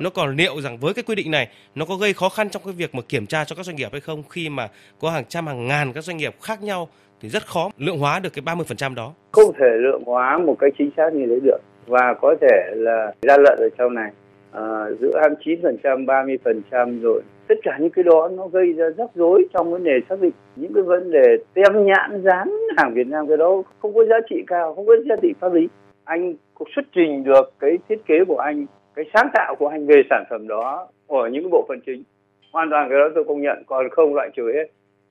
nó 0.00 0.10
còn 0.10 0.36
liệu 0.36 0.60
rằng 0.60 0.78
với 0.80 0.94
cái 0.94 1.02
quy 1.06 1.14
định 1.14 1.30
này 1.30 1.48
nó 1.74 1.84
có 1.88 1.96
gây 1.96 2.12
khó 2.12 2.28
khăn 2.28 2.50
trong 2.50 2.62
cái 2.64 2.74
việc 2.76 2.94
mà 2.94 3.02
kiểm 3.08 3.26
tra 3.26 3.44
cho 3.44 3.56
các 3.56 3.62
doanh 3.62 3.76
nghiệp 3.76 3.88
hay 3.92 4.00
không? 4.00 4.22
Khi 4.30 4.48
mà 4.48 4.68
có 5.00 5.10
hàng 5.10 5.24
trăm 5.28 5.46
hàng 5.46 5.68
ngàn 5.68 5.92
các 5.92 6.04
doanh 6.04 6.16
nghiệp 6.16 6.34
khác 6.42 6.62
nhau 6.62 6.88
thì 7.20 7.28
rất 7.28 7.46
khó 7.46 7.70
lượng 7.78 7.98
hóa 7.98 8.20
được 8.20 8.30
cái 8.34 8.42
30% 8.56 8.94
đó. 8.94 9.12
Không 9.32 9.52
thể 9.58 9.70
lượng 9.80 10.02
hóa 10.06 10.38
một 10.38 10.56
cái 10.58 10.70
chính 10.78 10.90
xác 10.96 11.12
như 11.12 11.26
thế 11.28 11.40
được. 11.42 11.58
Và 11.86 12.14
có 12.20 12.34
thể 12.40 12.70
là 12.74 13.12
gian 13.22 13.40
lận 13.42 13.58
ở 13.58 13.68
trong 13.78 13.94
này 13.94 14.10
à, 14.52 14.62
giữa 15.00 15.20
29% 15.42 16.04
30% 16.04 17.00
rồi. 17.00 17.22
Tất 17.48 17.54
cả 17.62 17.78
những 17.80 17.90
cái 17.90 18.02
đó 18.02 18.28
nó 18.32 18.46
gây 18.46 18.72
ra 18.72 18.84
rắc 18.98 19.10
rối 19.14 19.44
trong 19.54 19.72
vấn 19.72 19.84
đề 19.84 20.00
xác 20.08 20.20
định. 20.20 20.32
Những 20.56 20.74
cái 20.74 20.82
vấn 20.82 21.10
đề 21.10 21.36
tem 21.54 21.86
nhãn 21.86 22.22
dán 22.22 22.50
hàng 22.76 22.94
Việt 22.94 23.06
Nam 23.06 23.28
cái 23.28 23.36
đó 23.36 23.62
không 23.78 23.94
có 23.94 24.04
giá 24.04 24.16
trị 24.30 24.36
cao 24.46 24.74
không 24.74 24.86
có 24.86 24.92
giá 25.08 25.16
trị 25.22 25.32
pháp 25.40 25.52
lý. 25.52 25.68
Anh 26.04 26.34
có 26.54 26.64
xuất 26.74 26.82
trình 26.94 27.24
được 27.24 27.52
cái 27.60 27.78
thiết 27.88 28.06
kế 28.06 28.14
của 28.28 28.38
anh 28.38 28.66
cái 28.94 29.04
sáng 29.14 29.28
tạo 29.34 29.54
của 29.58 29.68
anh 29.68 29.86
về 29.86 30.02
sản 30.10 30.24
phẩm 30.30 30.48
đó 30.48 30.88
ở 31.06 31.28
những 31.32 31.42
cái 31.42 31.50
bộ 31.50 31.64
phận 31.68 31.80
chính. 31.86 32.02
Hoàn 32.52 32.70
toàn 32.70 32.88
cái 32.90 32.98
đó 32.98 33.08
tôi 33.14 33.24
công 33.24 33.42
nhận 33.42 33.62
còn 33.66 33.88
không 33.90 34.14
loại 34.14 34.30
trừ 34.36 34.52
hết. 34.54 34.66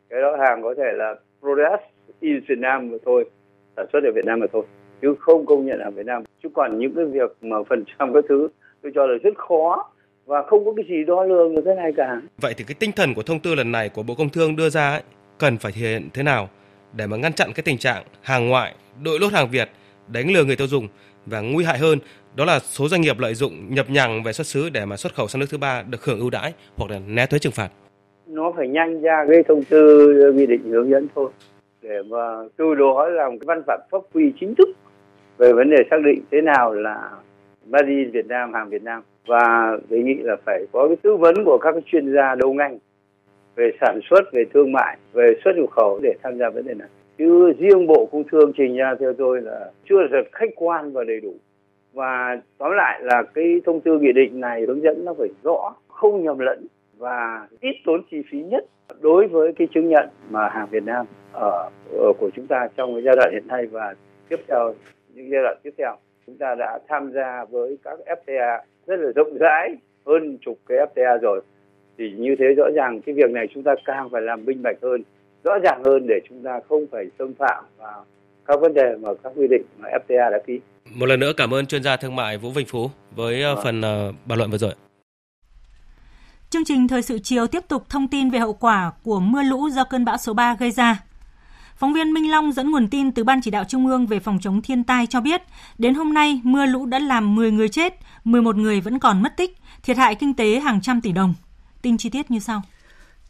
Cái 0.10 0.22
đó 0.22 0.38
hàng 0.39 0.63
có 0.63 0.74
thể 0.78 0.92
là 0.94 1.15
product 1.39 1.84
in 2.20 2.39
Việt 2.48 2.58
Nam 2.58 2.89
mà 2.92 2.98
thôi 3.06 3.30
sản 3.78 3.86
xuất 3.94 4.04
ở 4.04 4.12
Việt 4.15 4.26
Nam 4.26 4.39
mà 4.39 4.46
thôi 4.54 4.63
chứ 5.02 5.15
không 5.20 5.46
công 5.46 5.65
nhận 5.65 5.80
ở 5.80 5.92
Việt 5.92 6.06
Nam. 6.06 6.24
Chứ 6.44 6.50
còn 6.54 6.80
những 6.80 6.96
cái 6.96 7.06
việc 7.06 7.38
mà 7.42 7.58
phần 7.70 7.84
trăm 8.00 8.13
các 8.13 8.24
thứ 8.30 8.48
tôi 8.82 8.92
cho 8.96 9.06
là 9.06 9.18
rất 9.24 9.38
khó 9.38 9.92
và 10.26 10.44
không 10.44 10.65
có 10.65 10.74
cái 10.76 10.86
gì 10.89 11.04
đo 11.08 11.24
lường 11.24 11.56
được 11.56 11.62
thế 11.65 11.76
này 11.76 11.92
cả. 11.98 12.22
Vậy 12.38 12.54
thì 12.58 12.63
cái 12.68 12.76
tinh 12.80 12.92
thần 12.96 13.13
của 13.13 13.24
thông 13.24 13.39
tư 13.39 13.56
lần 13.56 13.72
này 13.72 13.89
của 13.89 14.04
Bộ 14.04 14.15
Công 14.18 14.30
Thương 14.30 14.56
đưa 14.56 14.70
ra 14.70 14.89
ấy, 14.89 15.02
cần 15.38 15.58
phải 15.58 15.72
thể 15.72 15.82
hiện 15.82 16.10
thế 16.13 16.24
nào 16.24 16.50
để 16.94 17.08
mà 17.08 17.18
ngăn 17.18 17.34
chặn 17.34 17.50
cái 17.56 17.63
tình 17.65 17.78
trạng 17.78 18.04
hàng 18.22 18.50
ngoại 18.50 18.76
đội 19.04 19.20
lốt 19.20 19.34
hàng 19.34 19.48
Việt 19.52 19.70
đánh 20.08 20.32
lừa 20.34 20.44
người 20.44 20.56
tiêu 20.56 20.68
dùng 20.68 20.88
và 21.26 21.42
nguy 21.42 21.63
hại 21.63 21.78
hơn 21.78 22.00
đó 22.36 22.46
là 22.46 22.60
số 22.60 22.88
doanh 22.88 23.02
nghiệp 23.02 23.20
lợi 23.20 23.34
dụng 23.34 23.54
nhập 23.70 23.86
nhằng 23.89 24.24
về 24.24 24.34
xuất 24.34 24.48
xứ 24.48 24.70
để 24.70 24.86
mà 24.86 24.98
xuất 24.98 25.15
khẩu 25.15 25.28
sang 25.28 25.39
nước 25.39 25.46
thứ 25.50 25.58
ba 25.58 25.84
được 25.89 26.06
hưởng 26.06 26.20
ưu 26.20 26.30
đãi 26.30 26.54
hoặc 26.78 26.92
là 26.92 27.00
né 27.08 27.26
thuế 27.26 27.39
trừng 27.39 27.54
phạt. 27.54 27.70
Nó 28.28 28.54
phải 28.58 28.68
nhanh 28.68 29.02
ra 29.02 29.26
cái 29.30 29.44
thông 29.48 29.63
tư 29.63 30.13
nghị 30.36 30.46
định 30.46 30.63
hướng 30.63 30.89
dẫn 30.89 31.08
thôi. 31.15 31.30
Để 31.82 32.02
mà 32.10 32.18
từ 32.58 32.76
đó 32.76 33.08
làm 33.08 33.39
cái 33.39 33.46
văn 33.46 33.62
bản 33.68 33.80
pháp 33.92 34.02
quy 34.13 34.34
chính 34.39 34.56
thức 34.56 34.70
về 35.38 35.54
vấn 35.54 35.70
đề 35.70 35.78
xác 35.92 35.98
định 36.06 36.22
thế 36.32 36.42
nào 36.42 36.74
là 36.74 37.10
made 37.68 37.88
in 37.88 38.12
Việt 38.12 38.26
Nam, 38.26 38.54
hàng 38.54 38.70
Việt 38.70 38.84
Nam. 38.84 39.02
Và 39.28 39.78
đề 39.89 39.98
nghị 39.98 40.15
là 40.22 40.36
phải 40.46 40.65
có 40.72 40.88
cái 40.88 40.96
tư 41.04 41.15
vấn 41.15 41.36
của 41.46 41.58
các 41.58 41.76
chuyên 41.86 42.13
gia 42.13 42.36
đầu 42.36 42.54
ngành 42.54 42.78
về 43.56 43.72
sản 43.82 44.00
xuất, 44.10 44.34
về 44.34 44.44
thương 44.54 44.72
mại, 44.72 44.98
về 45.13 45.34
xuất 45.44 45.52
nhập 45.58 45.70
khẩu 45.72 46.00
để 46.04 46.13
tham 46.24 46.38
gia 46.38 46.50
vấn 46.50 46.68
đề 46.68 46.74
này. 46.74 46.88
Chứ 47.18 47.54
riêng 47.60 47.88
bộ 47.88 48.10
công 48.12 48.24
thương 48.32 48.52
trình 48.58 48.76
ra 48.76 48.96
theo 49.00 49.13
tôi 49.18 49.42
là 49.42 49.72
chưa 49.89 50.08
thật 50.12 50.24
khách 50.32 50.50
quan 50.56 50.94
và 50.94 51.04
đầy 51.04 51.20
đủ 51.20 51.34
và 51.93 52.41
tóm 52.58 52.71
lại 52.71 53.02
là 53.04 53.23
cái 53.34 53.62
thông 53.65 53.82
tư 53.82 53.99
nghị 53.99 54.12
định 54.12 54.39
này 54.39 54.62
hướng 54.67 54.82
dẫn 54.82 55.06
nó 55.06 55.13
phải 55.17 55.30
rõ 55.43 55.75
không 55.88 56.23
nhầm 56.23 56.39
lẫn 56.39 56.67
và 56.97 57.47
ít 57.60 57.75
tốn 57.86 58.02
chi 58.12 58.21
phí 58.32 58.41
nhất 58.41 58.65
đối 59.02 59.28
với 59.28 59.54
cái 59.54 59.67
chứng 59.73 59.89
nhận 59.89 60.10
mà 60.30 60.49
hàng 60.49 60.67
Việt 60.71 60.84
Nam 60.84 61.06
ở, 61.32 61.69
ở 61.91 62.13
của 62.19 62.30
chúng 62.36 62.47
ta 62.47 62.67
trong 62.78 62.93
cái 62.93 63.04
giai 63.04 63.15
đoạn 63.15 63.30
hiện 63.34 63.47
nay 63.47 63.65
và 63.65 63.95
tiếp 64.30 64.39
theo 64.47 64.73
những 65.13 65.32
giai 65.32 65.41
đoạn 65.43 65.58
tiếp 65.63 65.73
theo. 65.78 65.95
Chúng 66.28 66.38
ta 66.38 66.56
đã 66.56 66.80
tham 66.88 67.12
gia 67.12 67.45
với 67.45 67.78
các 67.84 67.99
FTA 68.06 68.60
rất 68.88 68.99
là 68.99 69.12
rộng 69.15 69.38
rãi 69.39 69.75
hơn 70.06 70.38
chục 70.41 70.58
cái 70.67 70.78
FTA 70.78 71.17
rồi. 71.17 71.41
Thì 71.97 72.12
như 72.17 72.36
thế 72.39 72.45
rõ 72.58 72.65
ràng 72.75 73.02
cái 73.02 73.15
việc 73.15 73.32
này 73.32 73.47
chúng 73.54 73.63
ta 73.63 73.75
càng 73.86 74.10
phải 74.10 74.21
làm 74.21 74.45
minh 74.45 74.62
bạch 74.63 74.78
hơn 74.82 75.04
rõ 75.43 75.60
ràng 75.63 75.82
hơn 75.86 76.06
để 76.08 76.19
chúng 76.30 76.43
ta 76.43 76.60
không 76.69 76.86
phải 76.91 77.06
xâm 77.19 77.34
phạm 77.34 77.63
vào 77.78 78.06
các 78.49 78.59
vấn 78.62 78.73
đề 78.73 78.95
mà 79.01 79.09
các 79.23 79.33
quy 79.35 79.47
định 79.47 79.62
mà 79.79 79.89
FTA 79.89 80.31
đã 80.31 80.38
ký. 80.47 80.59
Một 80.93 81.05
lần 81.05 81.19
nữa 81.19 81.33
cảm 81.38 81.53
ơn 81.53 81.65
chuyên 81.65 81.83
gia 81.83 81.97
thương 81.97 82.15
mại 82.15 82.38
Vũ 82.38 82.51
Vinh 82.51 82.67
Phú 82.67 82.91
với 83.15 83.43
à. 83.43 83.55
phần 83.63 83.79
uh, 83.79 84.15
bàn 84.25 84.38
luận 84.38 84.51
vừa 84.51 84.57
rồi. 84.57 84.73
Chương 86.49 86.65
trình 86.65 86.88
thời 86.88 87.01
sự 87.01 87.19
chiều 87.19 87.47
tiếp 87.47 87.63
tục 87.67 87.89
thông 87.89 88.07
tin 88.07 88.29
về 88.29 88.39
hậu 88.39 88.53
quả 88.53 88.91
của 89.03 89.19
mưa 89.19 89.43
lũ 89.43 89.69
do 89.69 89.83
cơn 89.83 90.05
bão 90.05 90.17
số 90.17 90.33
3 90.33 90.55
gây 90.59 90.71
ra. 90.71 91.03
Phóng 91.75 91.93
viên 91.93 92.13
Minh 92.13 92.31
Long 92.31 92.51
dẫn 92.51 92.71
nguồn 92.71 92.88
tin 92.88 93.12
từ 93.12 93.23
Ban 93.23 93.41
chỉ 93.41 93.51
đạo 93.51 93.63
Trung 93.67 93.88
ương 93.88 94.07
về 94.07 94.19
phòng 94.19 94.39
chống 94.41 94.62
thiên 94.62 94.83
tai 94.83 95.07
cho 95.07 95.21
biết, 95.21 95.41
đến 95.77 95.93
hôm 95.93 96.13
nay 96.13 96.41
mưa 96.43 96.65
lũ 96.65 96.85
đã 96.85 96.99
làm 96.99 97.35
10 97.35 97.51
người 97.51 97.69
chết, 97.69 97.93
11 98.23 98.55
người 98.55 98.81
vẫn 98.81 98.99
còn 98.99 99.23
mất 99.23 99.38
tích, 99.38 99.57
thiệt 99.83 99.97
hại 99.97 100.15
kinh 100.15 100.33
tế 100.33 100.59
hàng 100.59 100.81
trăm 100.81 101.01
tỷ 101.01 101.12
đồng. 101.12 101.33
Tin 101.81 101.97
chi 101.97 102.09
tiết 102.09 102.31
như 102.31 102.39
sau. 102.39 102.62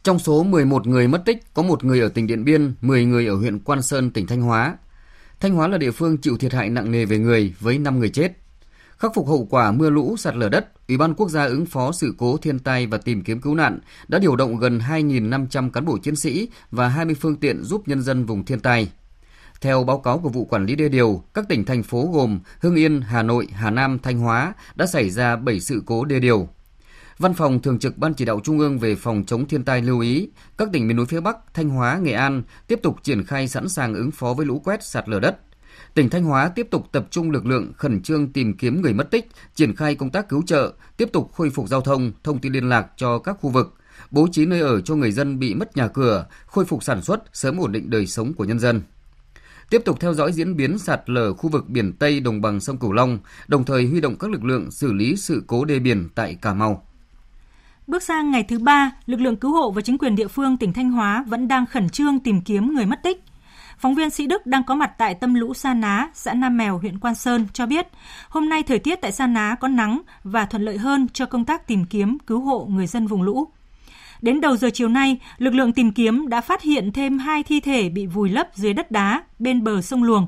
Trong 0.02 0.18
số 0.18 0.42
11 0.42 0.86
người 0.86 1.08
mất 1.08 1.22
tích, 1.26 1.54
có 1.54 1.62
một 1.62 1.84
người 1.84 2.00
ở 2.00 2.08
tỉnh 2.08 2.26
Điện 2.26 2.44
Biên, 2.44 2.74
10 2.80 3.04
người 3.04 3.26
ở 3.26 3.34
huyện 3.34 3.58
Quan 3.58 3.82
Sơn, 3.82 4.10
tỉnh 4.10 4.26
Thanh 4.26 4.42
Hóa. 4.42 4.76
Thanh 5.40 5.54
Hóa 5.54 5.68
là 5.68 5.78
địa 5.78 5.90
phương 5.90 6.18
chịu 6.18 6.36
thiệt 6.36 6.52
hại 6.52 6.70
nặng 6.70 6.90
nề 6.90 7.04
về 7.04 7.18
người 7.18 7.54
với 7.60 7.78
5 7.78 7.98
người 7.98 8.10
chết. 8.10 8.32
Khắc 8.98 9.14
phục 9.14 9.28
hậu 9.28 9.46
quả 9.50 9.72
mưa 9.72 9.90
lũ 9.90 10.16
sạt 10.16 10.36
lở 10.36 10.48
đất, 10.48 10.88
Ủy 10.88 10.96
ban 10.96 11.14
quốc 11.14 11.28
gia 11.28 11.44
ứng 11.44 11.66
phó 11.66 11.92
sự 11.92 12.14
cố 12.18 12.36
thiên 12.36 12.58
tai 12.58 12.86
và 12.86 12.98
tìm 12.98 13.22
kiếm 13.22 13.40
cứu 13.40 13.54
nạn 13.54 13.78
đã 14.08 14.18
điều 14.18 14.36
động 14.36 14.56
gần 14.56 14.78
2.500 14.78 15.70
cán 15.70 15.84
bộ 15.84 15.98
chiến 15.98 16.16
sĩ 16.16 16.48
và 16.70 16.88
20 16.88 17.14
phương 17.20 17.36
tiện 17.36 17.62
giúp 17.62 17.88
nhân 17.88 18.02
dân 18.02 18.24
vùng 18.24 18.44
thiên 18.44 18.60
tai. 18.60 18.92
Theo 19.60 19.84
báo 19.84 19.98
cáo 19.98 20.18
của 20.18 20.28
vụ 20.28 20.44
quản 20.44 20.66
lý 20.66 20.76
đê 20.76 20.88
điều, 20.88 21.22
các 21.34 21.48
tỉnh 21.48 21.64
thành 21.64 21.82
phố 21.82 22.10
gồm 22.12 22.40
Hưng 22.60 22.74
Yên, 22.74 23.00
Hà 23.00 23.22
Nội, 23.22 23.48
Hà 23.52 23.70
Nam, 23.70 23.98
Thanh 23.98 24.18
Hóa 24.18 24.54
đã 24.74 24.86
xảy 24.86 25.10
ra 25.10 25.36
7 25.36 25.60
sự 25.60 25.82
cố 25.86 26.04
đê 26.04 26.20
điều. 26.20 26.48
Văn 27.20 27.34
phòng 27.34 27.62
Thường 27.62 27.78
trực 27.78 27.98
Ban 27.98 28.14
Chỉ 28.14 28.24
đạo 28.24 28.40
Trung 28.44 28.58
ương 28.58 28.78
về 28.78 28.94
phòng 28.96 29.24
chống 29.26 29.48
thiên 29.48 29.64
tai 29.64 29.82
lưu 29.82 30.00
ý, 30.00 30.28
các 30.58 30.68
tỉnh 30.72 30.86
miền 30.86 30.96
núi 30.96 31.06
phía 31.06 31.20
Bắc, 31.20 31.36
Thanh 31.54 31.68
Hóa, 31.68 31.98
Nghệ 31.98 32.12
An 32.12 32.42
tiếp 32.66 32.80
tục 32.82 32.96
triển 33.02 33.24
khai 33.24 33.48
sẵn 33.48 33.68
sàng 33.68 33.94
ứng 33.94 34.10
phó 34.10 34.34
với 34.34 34.46
lũ 34.46 34.60
quét 34.64 34.84
sạt 34.84 35.08
lở 35.08 35.20
đất. 35.20 35.38
Tỉnh 35.94 36.10
Thanh 36.10 36.24
Hóa 36.24 36.48
tiếp 36.48 36.66
tục 36.70 36.86
tập 36.92 37.06
trung 37.10 37.30
lực 37.30 37.46
lượng 37.46 37.72
khẩn 37.76 38.02
trương 38.02 38.32
tìm 38.32 38.56
kiếm 38.56 38.82
người 38.82 38.92
mất 38.92 39.10
tích, 39.10 39.28
triển 39.54 39.76
khai 39.76 39.94
công 39.94 40.10
tác 40.10 40.28
cứu 40.28 40.42
trợ, 40.46 40.72
tiếp 40.96 41.08
tục 41.12 41.32
khôi 41.32 41.50
phục 41.50 41.68
giao 41.68 41.80
thông, 41.80 42.12
thông 42.24 42.38
tin 42.38 42.52
liên 42.52 42.68
lạc 42.68 42.86
cho 42.96 43.18
các 43.18 43.36
khu 43.40 43.50
vực, 43.50 43.74
bố 44.10 44.28
trí 44.32 44.46
nơi 44.46 44.60
ở 44.60 44.80
cho 44.80 44.94
người 44.94 45.12
dân 45.12 45.38
bị 45.38 45.54
mất 45.54 45.76
nhà 45.76 45.88
cửa, 45.88 46.26
khôi 46.46 46.64
phục 46.64 46.82
sản 46.82 47.02
xuất, 47.02 47.22
sớm 47.32 47.60
ổn 47.60 47.72
định 47.72 47.90
đời 47.90 48.06
sống 48.06 48.34
của 48.34 48.44
nhân 48.44 48.58
dân 48.58 48.82
tiếp 49.70 49.82
tục 49.84 50.00
theo 50.00 50.14
dõi 50.14 50.32
diễn 50.32 50.56
biến 50.56 50.78
sạt 50.78 51.00
lở 51.06 51.34
khu 51.34 51.50
vực 51.50 51.68
biển 51.68 51.92
Tây 51.92 52.20
đồng 52.20 52.40
bằng 52.40 52.60
sông 52.60 52.78
Cửu 52.78 52.92
Long, 52.92 53.18
đồng 53.48 53.64
thời 53.64 53.86
huy 53.86 54.00
động 54.00 54.16
các 54.18 54.30
lực 54.30 54.44
lượng 54.44 54.70
xử 54.70 54.92
lý 54.92 55.16
sự 55.16 55.42
cố 55.46 55.64
đê 55.64 55.78
biển 55.78 56.08
tại 56.14 56.34
Cà 56.42 56.54
Mau. 56.54 56.86
Bước 57.90 58.02
sang 58.02 58.30
ngày 58.30 58.42
thứ 58.42 58.58
ba, 58.58 58.90
lực 59.06 59.20
lượng 59.20 59.36
cứu 59.36 59.52
hộ 59.52 59.70
và 59.70 59.82
chính 59.82 59.98
quyền 59.98 60.16
địa 60.16 60.28
phương 60.28 60.56
tỉnh 60.56 60.72
Thanh 60.72 60.90
Hóa 60.90 61.24
vẫn 61.26 61.48
đang 61.48 61.66
khẩn 61.66 61.88
trương 61.88 62.18
tìm 62.18 62.40
kiếm 62.40 62.74
người 62.74 62.86
mất 62.86 63.02
tích. 63.02 63.22
Phóng 63.78 63.94
viên 63.94 64.10
Sĩ 64.10 64.26
Đức 64.26 64.46
đang 64.46 64.64
có 64.64 64.74
mặt 64.74 64.92
tại 64.98 65.14
tâm 65.14 65.34
lũ 65.34 65.54
Sa 65.54 65.74
Ná, 65.74 66.08
xã 66.14 66.34
Nam 66.34 66.56
Mèo, 66.56 66.78
huyện 66.78 66.98
Quan 66.98 67.14
Sơn 67.14 67.46
cho 67.52 67.66
biết, 67.66 67.86
hôm 68.28 68.48
nay 68.48 68.62
thời 68.62 68.78
tiết 68.78 69.00
tại 69.00 69.12
Sa 69.12 69.26
Ná 69.26 69.56
có 69.60 69.68
nắng 69.68 70.00
và 70.24 70.44
thuận 70.44 70.64
lợi 70.64 70.78
hơn 70.78 71.06
cho 71.12 71.26
công 71.26 71.44
tác 71.44 71.66
tìm 71.66 71.84
kiếm 71.84 72.18
cứu 72.18 72.40
hộ 72.40 72.66
người 72.70 72.86
dân 72.86 73.06
vùng 73.06 73.22
lũ. 73.22 73.48
Đến 74.22 74.40
đầu 74.40 74.56
giờ 74.56 74.70
chiều 74.74 74.88
nay, 74.88 75.18
lực 75.38 75.54
lượng 75.54 75.72
tìm 75.72 75.92
kiếm 75.92 76.28
đã 76.28 76.40
phát 76.40 76.62
hiện 76.62 76.92
thêm 76.92 77.18
hai 77.18 77.42
thi 77.42 77.60
thể 77.60 77.88
bị 77.88 78.06
vùi 78.06 78.30
lấp 78.30 78.48
dưới 78.54 78.72
đất 78.72 78.90
đá 78.90 79.22
bên 79.38 79.64
bờ 79.64 79.82
sông 79.82 80.02
Luồng. 80.02 80.26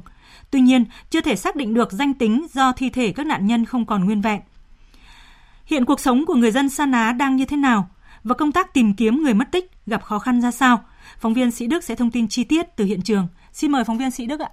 Tuy 0.51 0.61
nhiên, 0.61 0.85
chưa 1.11 1.21
thể 1.21 1.37
xác 1.37 1.57
định 1.57 1.75
được 1.75 1.93
danh 1.93 2.15
tính 2.15 2.47
do 2.53 2.73
thi 2.73 2.91
thể 2.91 3.13
các 3.13 3.27
nạn 3.27 3.47
nhân 3.47 3.65
không 3.65 3.87
còn 3.87 4.05
nguyên 4.05 4.21
vẹn. 4.21 4.41
Hiện 5.73 5.85
cuộc 5.85 6.01
sống 6.01 6.27
của 6.27 6.35
người 6.35 6.51
dân 6.51 6.69
Sa 6.69 6.87
Ná 6.87 7.13
đang 7.13 7.37
như 7.37 7.45
thế 7.45 7.57
nào? 7.57 7.89
Và 8.25 8.35
công 8.35 8.53
tác 8.53 8.75
tìm 8.75 8.95
kiếm 8.95 9.23
người 9.23 9.35
mất 9.35 9.45
tích 9.53 9.71
gặp 9.87 10.03
khó 10.03 10.19
khăn 10.19 10.41
ra 10.41 10.51
sao? 10.51 10.85
Phóng 11.19 11.35
viên 11.35 11.51
Sĩ 11.51 11.67
Đức 11.67 11.85
sẽ 11.85 11.95
thông 11.95 12.11
tin 12.11 12.29
chi 12.29 12.45
tiết 12.45 12.67
từ 12.77 12.85
hiện 12.85 13.03
trường. 13.03 13.27
Xin 13.53 13.73
mời 13.73 13.85
phóng 13.85 13.99
viên 13.99 14.11
Sĩ 14.11 14.27
Đức 14.27 14.41
ạ. 14.41 14.51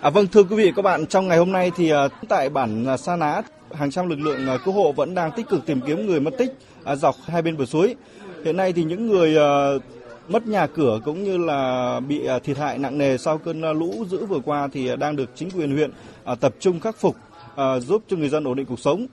À, 0.00 0.10
vâng 0.10 0.26
thưa 0.26 0.42
quý 0.42 0.56
vị 0.56 0.72
các 0.76 0.82
bạn, 0.82 1.06
trong 1.06 1.28
ngày 1.28 1.38
hôm 1.38 1.52
nay 1.52 1.70
thì 1.76 1.90
à, 1.90 2.08
tại 2.28 2.50
bản 2.50 2.84
à, 2.84 2.96
Sa 2.96 3.16
Ná, 3.16 3.42
hàng 3.74 3.90
trăm 3.90 4.08
lực 4.08 4.20
lượng 4.20 4.48
à, 4.48 4.58
cứu 4.64 4.74
hộ 4.74 4.92
vẫn 4.92 5.14
đang 5.14 5.30
tích 5.36 5.48
cực 5.48 5.66
tìm 5.66 5.80
kiếm 5.86 6.06
người 6.06 6.20
mất 6.20 6.34
tích 6.38 6.58
dọc 6.96 7.14
hai 7.26 7.42
bên 7.42 7.56
bờ 7.56 7.66
suối. 7.66 7.94
Hiện 8.44 8.56
nay 8.56 8.72
thì 8.72 8.84
những 8.84 9.06
người 9.06 9.36
mất 10.28 10.46
nhà 10.46 10.66
cửa 10.66 11.00
cũng 11.04 11.24
như 11.24 11.38
là 11.38 12.00
bị 12.08 12.22
thiệt 12.44 12.58
hại 12.58 12.78
nặng 12.78 12.98
nề 12.98 13.18
sau 13.18 13.38
cơn 13.38 13.62
lũ 13.62 14.04
dữ 14.10 14.26
vừa 14.26 14.40
qua 14.44 14.68
thì 14.72 14.96
đang 14.96 15.16
được 15.16 15.30
chính 15.34 15.50
quyền 15.50 15.76
huyện 15.76 15.90
tập 16.40 16.54
trung 16.60 16.80
khắc 16.80 16.96
phục, 16.96 17.16
giúp 17.80 18.04
cho 18.08 18.16
người 18.16 18.28
dân 18.28 18.44
ổn 18.44 18.56
định 18.56 18.66
cuộc 18.66 18.80
sống. 18.80 19.06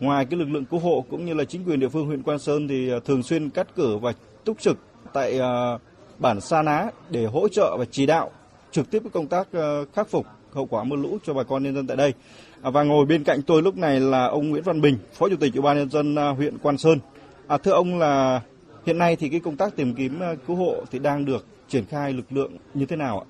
Ngoài 0.00 0.24
cái 0.24 0.38
lực 0.38 0.48
lượng 0.50 0.64
cứu 0.64 0.80
hộ 0.80 1.04
cũng 1.10 1.26
như 1.26 1.34
là 1.34 1.44
chính 1.44 1.64
quyền 1.64 1.80
địa 1.80 1.88
phương 1.88 2.06
huyện 2.06 2.22
Quan 2.22 2.38
Sơn 2.38 2.68
thì 2.68 2.90
à, 2.90 2.96
thường 3.04 3.22
xuyên 3.22 3.50
cắt 3.50 3.74
cử 3.76 3.96
và 3.96 4.12
túc 4.44 4.60
trực 4.60 4.78
tại 5.12 5.38
à, 5.38 5.78
bản 6.18 6.40
Sa 6.40 6.62
Ná 6.62 6.90
để 7.10 7.24
hỗ 7.24 7.48
trợ 7.48 7.76
và 7.78 7.84
chỉ 7.90 8.06
đạo 8.06 8.30
trực 8.70 8.90
tiếp 8.90 9.02
công 9.12 9.26
tác 9.26 9.52
à, 9.52 9.80
khắc 9.94 10.08
phục 10.08 10.26
hậu 10.52 10.66
quả 10.66 10.84
mưa 10.84 10.96
lũ 10.96 11.18
cho 11.26 11.34
bà 11.34 11.42
con 11.42 11.62
nhân 11.62 11.74
dân 11.74 11.86
tại 11.86 11.96
đây. 11.96 12.14
Và 12.60 12.82
ngồi 12.82 13.06
bên 13.06 13.24
cạnh 13.24 13.42
tôi 13.42 13.62
lúc 13.62 13.76
này 13.76 14.00
là 14.00 14.24
ông 14.26 14.50
Nguyễn 14.50 14.62
Văn 14.62 14.80
Bình, 14.80 14.98
Phó 15.14 15.28
Chủ 15.28 15.36
tịch 15.36 15.54
Ủy 15.54 15.62
ban 15.62 15.76
nhân 15.76 15.90
dân 15.90 16.16
huyện 16.16 16.58
Quan 16.58 16.78
Sơn. 16.78 16.98
À, 17.46 17.58
thưa 17.58 17.72
ông 17.72 17.98
là 17.98 18.40
hiện 18.86 18.98
nay 18.98 19.16
thì 19.16 19.28
cái 19.28 19.40
công 19.40 19.56
tác 19.56 19.76
tìm 19.76 19.94
kiếm 19.94 20.20
cứu 20.46 20.56
hộ 20.56 20.74
thì 20.90 20.98
đang 20.98 21.24
được 21.24 21.46
triển 21.68 21.84
khai 21.84 22.12
lực 22.12 22.32
lượng 22.32 22.52
như 22.74 22.86
thế 22.86 22.96
nào 22.96 23.18
ạ? 23.18 23.26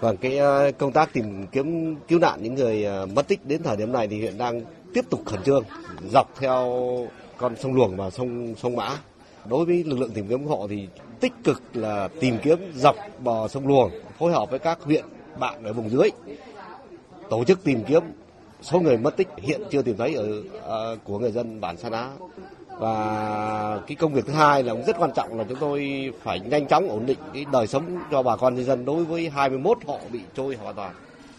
Vâng, 0.00 0.16
cái 0.16 0.38
công 0.72 0.92
tác 0.92 1.12
tìm 1.12 1.46
kiếm 1.52 1.96
cứu 2.08 2.18
nạn 2.18 2.42
những 2.42 2.54
người 2.54 2.86
mất 3.14 3.28
tích 3.28 3.46
đến 3.46 3.62
thời 3.62 3.76
điểm 3.76 3.92
này 3.92 4.08
thì 4.08 4.16
hiện 4.16 4.38
đang 4.38 4.62
tiếp 4.94 5.04
tục 5.10 5.20
khẩn 5.24 5.42
trương 5.42 5.64
dọc 6.10 6.34
theo 6.38 6.68
con 7.36 7.56
sông 7.56 7.74
Luồng 7.74 7.96
và 7.96 8.10
sông 8.10 8.54
sông 8.62 8.76
Mã. 8.76 8.98
Đối 9.44 9.64
với 9.64 9.84
lực 9.84 9.98
lượng 9.98 10.10
tìm 10.10 10.28
kiếm 10.28 10.46
hộ 10.46 10.66
thì 10.70 10.88
tích 11.20 11.32
cực 11.44 11.62
là 11.74 12.08
tìm 12.20 12.38
kiếm 12.42 12.58
dọc 12.74 12.96
bờ 13.18 13.48
sông 13.48 13.66
Luồng, 13.66 13.90
phối 14.18 14.32
hợp 14.32 14.50
với 14.50 14.58
các 14.58 14.78
huyện 14.82 15.04
bạn 15.38 15.64
ở 15.64 15.72
vùng 15.72 15.90
dưới 15.90 16.10
tổ 17.30 17.44
chức 17.44 17.64
tìm 17.64 17.84
kiếm 17.84 18.02
số 18.62 18.80
người 18.80 18.98
mất 18.98 19.16
tích 19.16 19.28
hiện 19.36 19.62
chưa 19.70 19.82
tìm 19.82 19.96
thấy 19.96 20.14
ở 20.14 20.42
uh, 20.92 20.98
của 21.04 21.18
người 21.18 21.32
dân 21.32 21.60
bản 21.60 21.76
Sa 21.76 21.90
Ná 21.90 22.10
và 22.78 23.80
cái 23.86 23.96
công 23.96 24.14
việc 24.14 24.26
thứ 24.26 24.32
hai 24.32 24.62
là 24.62 24.72
cũng 24.72 24.84
rất 24.86 24.96
quan 24.98 25.10
trọng 25.14 25.38
là 25.38 25.44
chúng 25.48 25.58
tôi 25.60 26.10
phải 26.22 26.40
nhanh 26.40 26.66
chóng 26.66 26.88
ổn 26.88 27.06
định 27.06 27.18
cái 27.34 27.44
đời 27.52 27.66
sống 27.66 27.98
cho 28.10 28.22
bà 28.22 28.36
con 28.36 28.54
nhân 28.54 28.64
dân. 28.64 28.84
Đối 28.84 29.04
với 29.04 29.28
21 29.28 29.78
hộ 29.86 29.98
bị 30.12 30.20
trôi 30.34 30.56
hoàn 30.56 30.74
toàn 30.74 30.94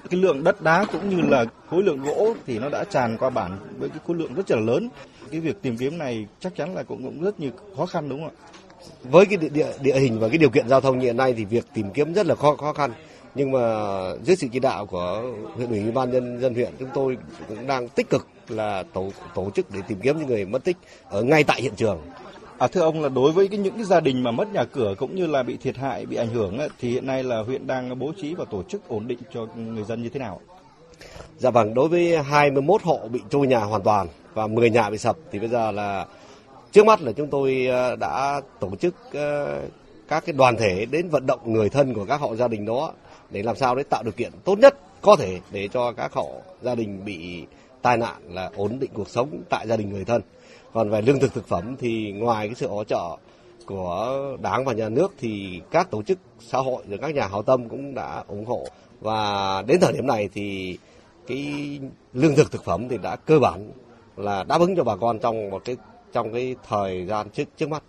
cái 0.10 0.20
lượng 0.20 0.44
đất 0.44 0.62
đá 0.62 0.86
cũng 0.92 1.10
như 1.10 1.22
là 1.22 1.46
khối 1.70 1.84
lượng 1.84 2.04
gỗ 2.04 2.34
thì 2.48 2.60
nó 2.60 2.70
đã 2.70 2.84
tràn 2.84 3.18
qua 3.18 3.30
bản 3.30 3.58
với 3.78 3.90
cái 3.90 4.00
khối 4.08 4.18
lượng 4.18 4.34
rất 4.34 4.52
là 4.52 4.60
lớn 4.60 4.90
cái 5.32 5.40
việc 5.40 5.62
tìm 5.62 5.78
kiếm 5.78 5.98
này 5.98 6.26
chắc 6.40 6.56
chắn 6.56 6.76
là 6.76 6.84
cũng, 6.84 7.04
cũng 7.04 7.22
rất 7.22 7.40
nhiều 7.40 7.52
khó 7.78 7.86
khăn 7.86 8.10
đúng 8.10 8.24
không 8.24 8.30
ạ? 8.30 8.40
Với 9.04 9.26
cái 9.26 9.38
địa, 9.38 9.50
địa, 9.50 9.72
địa 9.82 10.00
hình 10.00 10.20
và 10.20 10.28
cái 10.30 10.38
điều 10.38 10.50
kiện 10.50 10.68
giao 10.68 10.82
thông 10.82 11.00
như 11.00 11.06
hiện 11.06 11.18
nay 11.18 11.34
thì 11.38 11.46
việc 11.46 11.66
tìm 11.74 11.90
kiếm 11.94 12.14
rất 12.14 12.26
là 12.26 12.36
khó 12.36 12.56
khó 12.56 12.74
khăn. 12.74 12.92
Nhưng 13.36 13.52
mà 13.52 13.60
dưới 14.24 14.36
sự 14.36 14.48
chỉ 14.52 14.60
đạo 14.60 14.86
của 14.86 15.34
huyện 15.56 15.70
ủy 15.70 15.92
ban 15.92 16.12
nhân 16.12 16.40
dân 16.42 16.54
huyện 16.54 16.72
chúng 16.80 16.90
tôi 16.94 17.18
cũng 17.48 17.68
đang 17.68 17.90
tích 17.90 18.10
cực 18.10 18.28
là 18.50 18.84
tổ 18.94 19.12
tổ 19.36 19.50
chức 19.56 19.72
để 19.72 19.80
tìm 19.88 20.00
kiếm 20.02 20.18
những 20.18 20.28
người 20.28 20.46
mất 20.46 20.64
tích 20.64 20.78
ở 21.10 21.24
ngay 21.24 21.44
tại 21.44 21.62
hiện 21.62 21.76
trường. 21.76 22.02
À, 22.64 22.68
thưa 22.68 22.82
ông 22.82 23.02
là 23.02 23.10
đối 23.10 23.32
với 23.32 23.48
cái, 23.48 23.60
những 23.60 23.76
cái 23.76 23.84
gia 23.84 24.00
đình 24.00 24.24
mà 24.24 24.32
mất 24.32 24.54
nhà 24.54 24.66
cửa 24.66 24.96
cũng 24.98 25.16
như 25.16 25.28
là 25.28 25.44
bị 25.44 25.58
thiệt 25.58 25.78
hại, 25.78 26.06
bị 26.06 26.16
ảnh 26.16 26.28
hưởng 26.28 26.58
thì 26.80 26.90
hiện 26.90 27.08
nay 27.08 27.24
là 27.24 27.40
huyện 27.40 27.68
đang 27.68 28.00
bố 28.00 28.12
trí 28.22 28.36
và 28.36 28.46
tổ 28.52 28.64
chức 28.64 28.88
ổn 28.88 29.08
định 29.08 29.20
cho 29.34 29.48
người 29.56 29.84
dân 29.84 30.04
như 30.04 30.10
thế 30.10 30.20
nào? 30.20 30.40
Dạ 31.38 31.50
vâng, 31.50 31.74
đối 31.74 31.88
với 31.88 32.24
21 32.24 32.84
hộ 32.84 33.08
bị 33.12 33.20
trôi 33.30 33.48
nhà 33.48 33.60
hoàn 33.60 33.82
toàn 33.82 34.08
và 34.34 34.48
10 34.48 34.70
nhà 34.70 34.90
bị 34.90 34.98
sập 34.98 35.18
thì 35.32 35.40
bây 35.40 35.50
giờ 35.50 35.72
là 35.72 36.06
trước 36.72 36.86
mắt 36.86 37.02
là 37.02 37.12
chúng 37.12 37.28
tôi 37.28 37.68
ờ, 37.68 37.96
đã 37.96 38.42
tổ 38.60 38.70
chức 38.76 38.96
ờ, 39.14 39.62
các 40.08 40.26
cái 40.26 40.34
đoàn 40.34 40.56
thể 40.58 40.86
đến 40.86 41.10
vận 41.10 41.26
động 41.26 41.54
người 41.54 41.70
thân 41.70 41.94
của 41.94 42.06
các 42.06 42.22
hộ 42.22 42.36
gia 42.36 42.48
đình 42.48 42.66
đó 42.66 42.94
để 43.30 43.44
làm 43.44 43.56
sao 43.56 43.76
để 43.76 43.84
tạo 43.84 44.04
điều 44.04 44.12
kiện 44.12 44.32
tốt 44.44 44.60
nhất 44.60 44.76
có 45.02 45.16
thể 45.16 45.40
để 45.52 45.68
cho 45.68 45.92
các 45.92 46.14
hộ 46.14 46.32
gia 46.62 46.76
đình 46.76 47.06
bị 47.06 47.46
tai 47.82 47.98
nạn 47.98 48.22
là 48.30 48.50
ổn 48.56 48.80
định 48.80 48.92
cuộc 48.94 49.10
sống 49.10 49.44
tại 49.50 49.68
gia 49.68 49.78
đình 49.78 49.90
người 49.90 50.06
thân. 50.06 50.22
Còn 50.74 50.90
về 50.90 51.02
lương 51.02 51.20
thực 51.20 51.34
thực 51.34 51.48
phẩm 51.48 51.76
thì 51.80 52.12
ngoài 52.12 52.48
cái 52.48 52.56
sự 52.56 52.68
hỗ 52.68 52.84
trợ 52.84 53.18
của 53.66 54.38
đảng 54.42 54.66
và 54.66 54.74
nhà 54.74 54.90
nước 54.90 55.14
thì 55.20 55.62
các 55.72 55.92
tổ 55.92 56.04
chức 56.04 56.18
xã 56.40 56.58
hội 56.58 56.84
rồi 56.90 56.98
các 56.98 57.16
nhà 57.16 57.28
hảo 57.28 57.44
tâm 57.44 57.70
cũng 57.70 57.94
đã 57.94 58.24
ủng 58.28 58.46
hộ 58.46 58.66
và 59.02 59.62
đến 59.68 59.80
thời 59.82 59.94
điểm 59.94 60.08
này 60.08 60.30
thì 60.34 60.78
cái 61.28 61.80
lương 62.14 62.36
thực 62.36 62.52
thực 62.52 62.64
phẩm 62.64 62.90
thì 62.90 62.98
đã 62.98 63.16
cơ 63.16 63.40
bản 63.40 63.72
là 64.18 64.44
đáp 64.44 64.60
ứng 64.60 64.76
cho 64.76 64.84
bà 64.84 64.96
con 64.96 65.20
trong 65.20 65.50
một 65.50 65.62
cái, 65.66 65.78
trong 66.14 66.34
cái 66.34 66.56
thời 66.68 67.06
gian 67.06 67.30
trước 67.30 67.44
trước 67.58 67.70
mắt. 67.70 67.84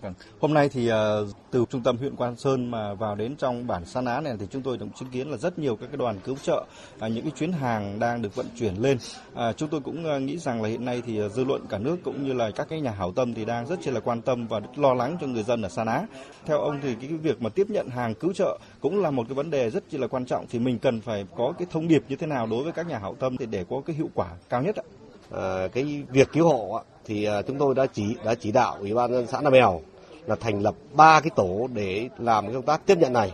Vâng. 0.00 0.14
Hôm 0.40 0.54
nay 0.54 0.68
thì 0.68 0.88
ờ, 0.88 1.26
từ 1.50 1.64
trung 1.70 1.82
tâm 1.82 1.96
huyện 1.96 2.16
Quan 2.16 2.36
Sơn 2.36 2.70
mà 2.70 2.94
vào 2.94 3.14
đến 3.14 3.36
trong 3.36 3.66
bản 3.66 3.84
Sa 3.84 4.00
Ná 4.00 4.20
này 4.20 4.36
thì 4.40 4.46
chúng 4.50 4.62
tôi 4.62 4.78
cũng 4.78 4.90
chứng 4.90 5.08
kiến 5.10 5.30
là 5.30 5.36
rất 5.36 5.58
nhiều 5.58 5.76
các 5.76 5.86
cái 5.86 5.96
đoàn 5.96 6.20
cứu 6.24 6.36
trợ, 6.42 6.64
à, 6.98 7.08
những 7.08 7.24
cái 7.24 7.32
chuyến 7.38 7.52
hàng 7.52 7.98
đang 7.98 8.22
được 8.22 8.34
vận 8.34 8.46
chuyển 8.58 8.74
lên. 8.74 8.98
À, 9.34 9.52
chúng 9.52 9.68
tôi 9.68 9.80
cũng 9.80 10.04
ờ, 10.04 10.20
nghĩ 10.20 10.38
rằng 10.38 10.62
là 10.62 10.68
hiện 10.68 10.84
nay 10.84 11.02
thì 11.06 11.18
ờ, 11.18 11.28
dư 11.28 11.44
luận 11.44 11.66
cả 11.68 11.78
nước 11.78 11.96
cũng 12.04 12.26
như 12.26 12.32
là 12.32 12.50
các 12.50 12.68
cái 12.68 12.80
nhà 12.80 12.90
hảo 12.90 13.12
tâm 13.12 13.34
thì 13.34 13.44
đang 13.44 13.66
rất 13.66 13.88
là 13.88 14.00
quan 14.00 14.22
tâm 14.22 14.46
và 14.46 14.60
lo 14.76 14.94
lắng 14.94 15.16
cho 15.20 15.26
người 15.26 15.42
dân 15.42 15.62
ở 15.62 15.68
Sa 15.68 15.84
Ná. 15.84 16.02
Theo 16.46 16.60
ông 16.60 16.80
thì 16.82 16.94
cái, 16.94 17.08
cái 17.08 17.18
việc 17.18 17.42
mà 17.42 17.50
tiếp 17.50 17.66
nhận 17.70 17.88
hàng 17.88 18.14
cứu 18.14 18.32
trợ 18.32 18.58
cũng 18.80 19.00
là 19.00 19.10
một 19.10 19.24
cái 19.28 19.34
vấn 19.34 19.50
đề 19.50 19.70
rất 19.70 19.94
là 19.94 20.06
quan 20.06 20.26
trọng 20.26 20.46
thì 20.50 20.58
mình 20.58 20.78
cần 20.78 21.00
phải 21.00 21.26
có 21.36 21.52
cái 21.58 21.66
thông 21.70 21.88
điệp 21.88 22.02
như 22.08 22.16
thế 22.16 22.26
nào 22.26 22.46
đối 22.46 22.64
với 22.64 22.72
các 22.72 22.86
nhà 22.88 22.98
hảo 22.98 23.14
tâm 23.20 23.36
thì 23.36 23.46
để 23.46 23.64
có 23.70 23.82
cái 23.86 23.96
hiệu 23.96 24.10
quả 24.14 24.28
cao 24.48 24.62
nhất 24.62 24.76
ạ. 24.76 24.84
À, 25.30 25.68
cái 25.72 26.02
việc 26.10 26.28
cứu 26.32 26.48
hộ 26.48 26.82
thì 27.08 27.24
à, 27.24 27.42
chúng 27.42 27.58
tôi 27.58 27.74
đã 27.74 27.86
chỉ 27.86 28.16
đã 28.24 28.34
chỉ 28.34 28.52
đạo 28.52 28.76
ủy 28.80 28.94
ban 28.94 29.12
dân 29.12 29.26
xã 29.26 29.40
Nam 29.40 29.52
Mèo 29.52 29.80
là 30.26 30.36
thành 30.36 30.62
lập 30.62 30.74
ba 30.92 31.20
cái 31.20 31.30
tổ 31.36 31.68
để 31.74 32.08
làm 32.18 32.52
công 32.52 32.62
tác 32.62 32.86
tiếp 32.86 32.98
nhận 32.98 33.12
này. 33.12 33.32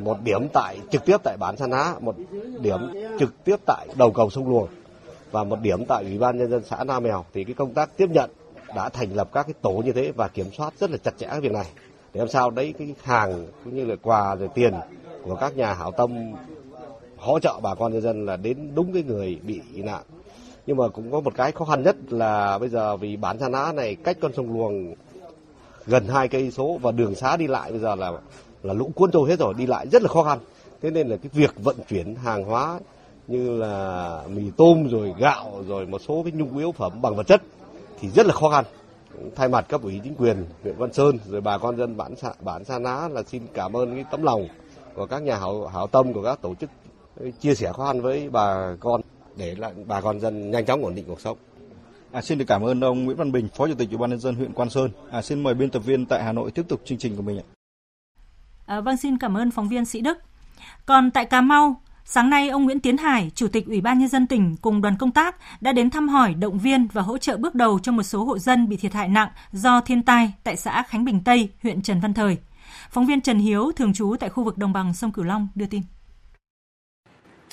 Một 0.00 0.16
điểm 0.24 0.48
tại, 0.52 0.78
trực 0.90 1.04
tiếp 1.04 1.16
tại 1.24 1.36
bản 1.36 1.56
San 1.56 1.70
Ná 1.70 1.94
một 2.00 2.14
điểm 2.60 2.78
trực 3.18 3.44
tiếp 3.44 3.56
tại 3.66 3.86
đầu 3.98 4.10
cầu 4.10 4.30
sông 4.30 4.48
Luồng 4.48 4.68
và 5.30 5.44
một 5.44 5.60
điểm 5.60 5.84
tại 5.84 6.04
ủy 6.04 6.18
ban 6.18 6.38
nhân 6.38 6.50
dân 6.50 6.62
xã 6.64 6.84
Nam 6.84 7.02
Mèo 7.02 7.24
thì 7.34 7.44
cái 7.44 7.54
công 7.54 7.74
tác 7.74 7.96
tiếp 7.96 8.06
nhận 8.10 8.30
đã 8.74 8.88
thành 8.88 9.14
lập 9.14 9.28
các 9.32 9.42
cái 9.42 9.54
tổ 9.62 9.72
như 9.84 9.92
thế 9.92 10.12
và 10.16 10.28
kiểm 10.28 10.46
soát 10.52 10.74
rất 10.78 10.90
là 10.90 10.96
chặt 10.96 11.14
chẽ 11.18 11.26
cái 11.26 11.40
việc 11.40 11.52
này. 11.52 11.66
Để 12.12 12.18
làm 12.18 12.28
sao 12.28 12.50
đấy 12.50 12.74
cái 12.78 12.94
hàng 13.02 13.46
cũng 13.64 13.76
như 13.76 13.84
là 13.84 13.96
quà 14.02 14.34
rồi 14.34 14.48
tiền 14.54 14.74
của 15.22 15.34
các 15.34 15.56
nhà 15.56 15.74
hảo 15.74 15.90
tâm 15.90 16.32
hỗ 17.16 17.38
trợ 17.38 17.60
bà 17.62 17.74
con 17.74 17.92
nhân 17.92 18.02
dân 18.02 18.26
là 18.26 18.36
đến 18.36 18.70
đúng 18.74 18.92
cái 18.92 19.02
người 19.02 19.38
bị 19.42 19.60
nạn 19.74 20.02
nhưng 20.66 20.76
mà 20.76 20.88
cũng 20.88 21.12
có 21.12 21.20
một 21.20 21.34
cái 21.34 21.52
khó 21.52 21.64
khăn 21.64 21.82
nhất 21.82 21.96
là 22.10 22.58
bây 22.58 22.68
giờ 22.68 22.96
vì 22.96 23.16
bản 23.16 23.38
Sa 23.38 23.48
Ná 23.48 23.72
này 23.72 23.94
cách 23.94 24.16
con 24.20 24.32
sông 24.36 24.52
Luồng 24.52 24.94
gần 25.86 26.08
hai 26.08 26.28
cây 26.28 26.50
số 26.50 26.78
và 26.82 26.90
đường 26.90 27.14
xá 27.14 27.36
đi 27.36 27.46
lại 27.46 27.70
bây 27.70 27.80
giờ 27.80 27.94
là 27.94 28.12
là 28.62 28.74
lũ 28.74 28.90
cuốn 28.94 29.10
trôi 29.10 29.30
hết 29.30 29.38
rồi, 29.38 29.54
đi 29.54 29.66
lại 29.66 29.88
rất 29.88 30.02
là 30.02 30.08
khó 30.08 30.22
khăn. 30.22 30.38
Thế 30.82 30.90
nên 30.90 31.08
là 31.08 31.16
cái 31.16 31.30
việc 31.32 31.54
vận 31.56 31.76
chuyển 31.88 32.14
hàng 32.14 32.44
hóa 32.44 32.80
như 33.26 33.58
là 33.58 34.22
mì 34.28 34.42
tôm 34.56 34.88
rồi 34.88 35.14
gạo 35.18 35.64
rồi 35.68 35.86
một 35.86 36.00
số 36.08 36.22
cái 36.22 36.32
nhu 36.32 36.58
yếu 36.58 36.72
phẩm 36.72 37.02
bằng 37.02 37.16
vật 37.16 37.26
chất 37.26 37.42
thì 38.00 38.08
rất 38.10 38.26
là 38.26 38.32
khó 38.32 38.50
khăn. 38.50 38.64
Thay 39.36 39.48
mặt 39.48 39.66
cấp 39.68 39.82
ủy 39.82 40.00
chính 40.04 40.14
quyền 40.14 40.44
huyện 40.62 40.76
Văn 40.76 40.92
Sơn 40.92 41.18
rồi 41.28 41.40
bà 41.40 41.58
con 41.58 41.76
dân 41.76 41.96
bản 41.96 42.16
xã 42.16 42.32
bản 42.40 42.64
Sa 42.64 42.78
Ná 42.78 43.08
là 43.08 43.22
xin 43.22 43.42
cảm 43.54 43.76
ơn 43.76 43.94
cái 43.94 44.04
tấm 44.10 44.22
lòng 44.22 44.48
của 44.94 45.06
các 45.06 45.22
nhà 45.22 45.36
hảo 45.36 45.66
hảo 45.66 45.86
tâm 45.86 46.12
của 46.12 46.22
các 46.22 46.42
tổ 46.42 46.54
chức, 46.54 46.70
chia 47.40 47.54
sẻ 47.54 47.72
khó 47.72 47.86
khăn 47.86 48.00
với 48.00 48.28
bà 48.28 48.76
con 48.80 49.00
để 49.36 49.54
lại 49.54 49.72
bà 49.86 50.00
con 50.00 50.20
dân 50.20 50.50
nhanh 50.50 50.66
chóng 50.66 50.84
ổn 50.84 50.94
định 50.94 51.04
cuộc 51.08 51.20
sống. 51.20 51.38
À, 52.12 52.22
xin 52.22 52.38
được 52.38 52.44
cảm 52.48 52.62
ơn 52.62 52.80
ông 52.80 53.04
Nguyễn 53.04 53.16
Văn 53.16 53.32
Bình, 53.32 53.48
Phó 53.56 53.68
Chủ 53.68 53.74
tịch 53.74 53.88
Ủy 53.90 53.98
ban 53.98 54.10
nhân 54.10 54.18
dân 54.18 54.34
huyện 54.34 54.52
Quan 54.52 54.70
Sơn. 54.70 54.90
À, 55.10 55.22
xin 55.22 55.42
mời 55.42 55.54
biên 55.54 55.70
tập 55.70 55.78
viên 55.78 56.06
tại 56.06 56.22
Hà 56.22 56.32
Nội 56.32 56.50
tiếp 56.50 56.62
tục 56.68 56.80
chương 56.84 56.98
trình 56.98 57.16
của 57.16 57.22
mình 57.22 57.38
ạ. 57.38 57.46
À, 58.66 58.80
vâng, 58.80 58.96
xin 58.96 59.18
cảm 59.18 59.36
ơn 59.36 59.50
phóng 59.50 59.68
viên 59.68 59.84
Sĩ 59.84 60.00
Đức. 60.00 60.18
Còn 60.86 61.10
tại 61.10 61.24
Cà 61.24 61.40
Mau, 61.40 61.80
sáng 62.04 62.30
nay 62.30 62.48
ông 62.48 62.64
Nguyễn 62.64 62.80
Tiến 62.80 62.96
Hải, 62.96 63.30
Chủ 63.34 63.48
tịch 63.48 63.66
Ủy 63.66 63.80
ban 63.80 63.98
nhân 63.98 64.08
dân 64.08 64.26
tỉnh 64.26 64.56
cùng 64.56 64.82
đoàn 64.82 64.96
công 64.98 65.10
tác 65.10 65.36
đã 65.60 65.72
đến 65.72 65.90
thăm 65.90 66.08
hỏi, 66.08 66.34
động 66.34 66.58
viên 66.58 66.86
và 66.92 67.02
hỗ 67.02 67.18
trợ 67.18 67.36
bước 67.36 67.54
đầu 67.54 67.78
cho 67.78 67.92
một 67.92 68.02
số 68.02 68.24
hộ 68.24 68.38
dân 68.38 68.68
bị 68.68 68.76
thiệt 68.76 68.92
hại 68.92 69.08
nặng 69.08 69.28
do 69.52 69.80
thiên 69.80 70.02
tai 70.02 70.32
tại 70.44 70.56
xã 70.56 70.82
Khánh 70.82 71.04
Bình 71.04 71.24
Tây, 71.24 71.48
huyện 71.62 71.82
Trần 71.82 72.00
Văn 72.00 72.14
Thời. 72.14 72.38
Phóng 72.90 73.06
viên 73.06 73.20
Trần 73.20 73.38
Hiếu, 73.38 73.72
thường 73.76 73.94
trú 73.94 74.16
tại 74.20 74.30
khu 74.30 74.44
vực 74.44 74.58
đồng 74.58 74.72
bằng 74.72 74.94
sông 74.94 75.12
Cửu 75.12 75.24
Long 75.24 75.48
đưa 75.54 75.66
tin. 75.66 75.82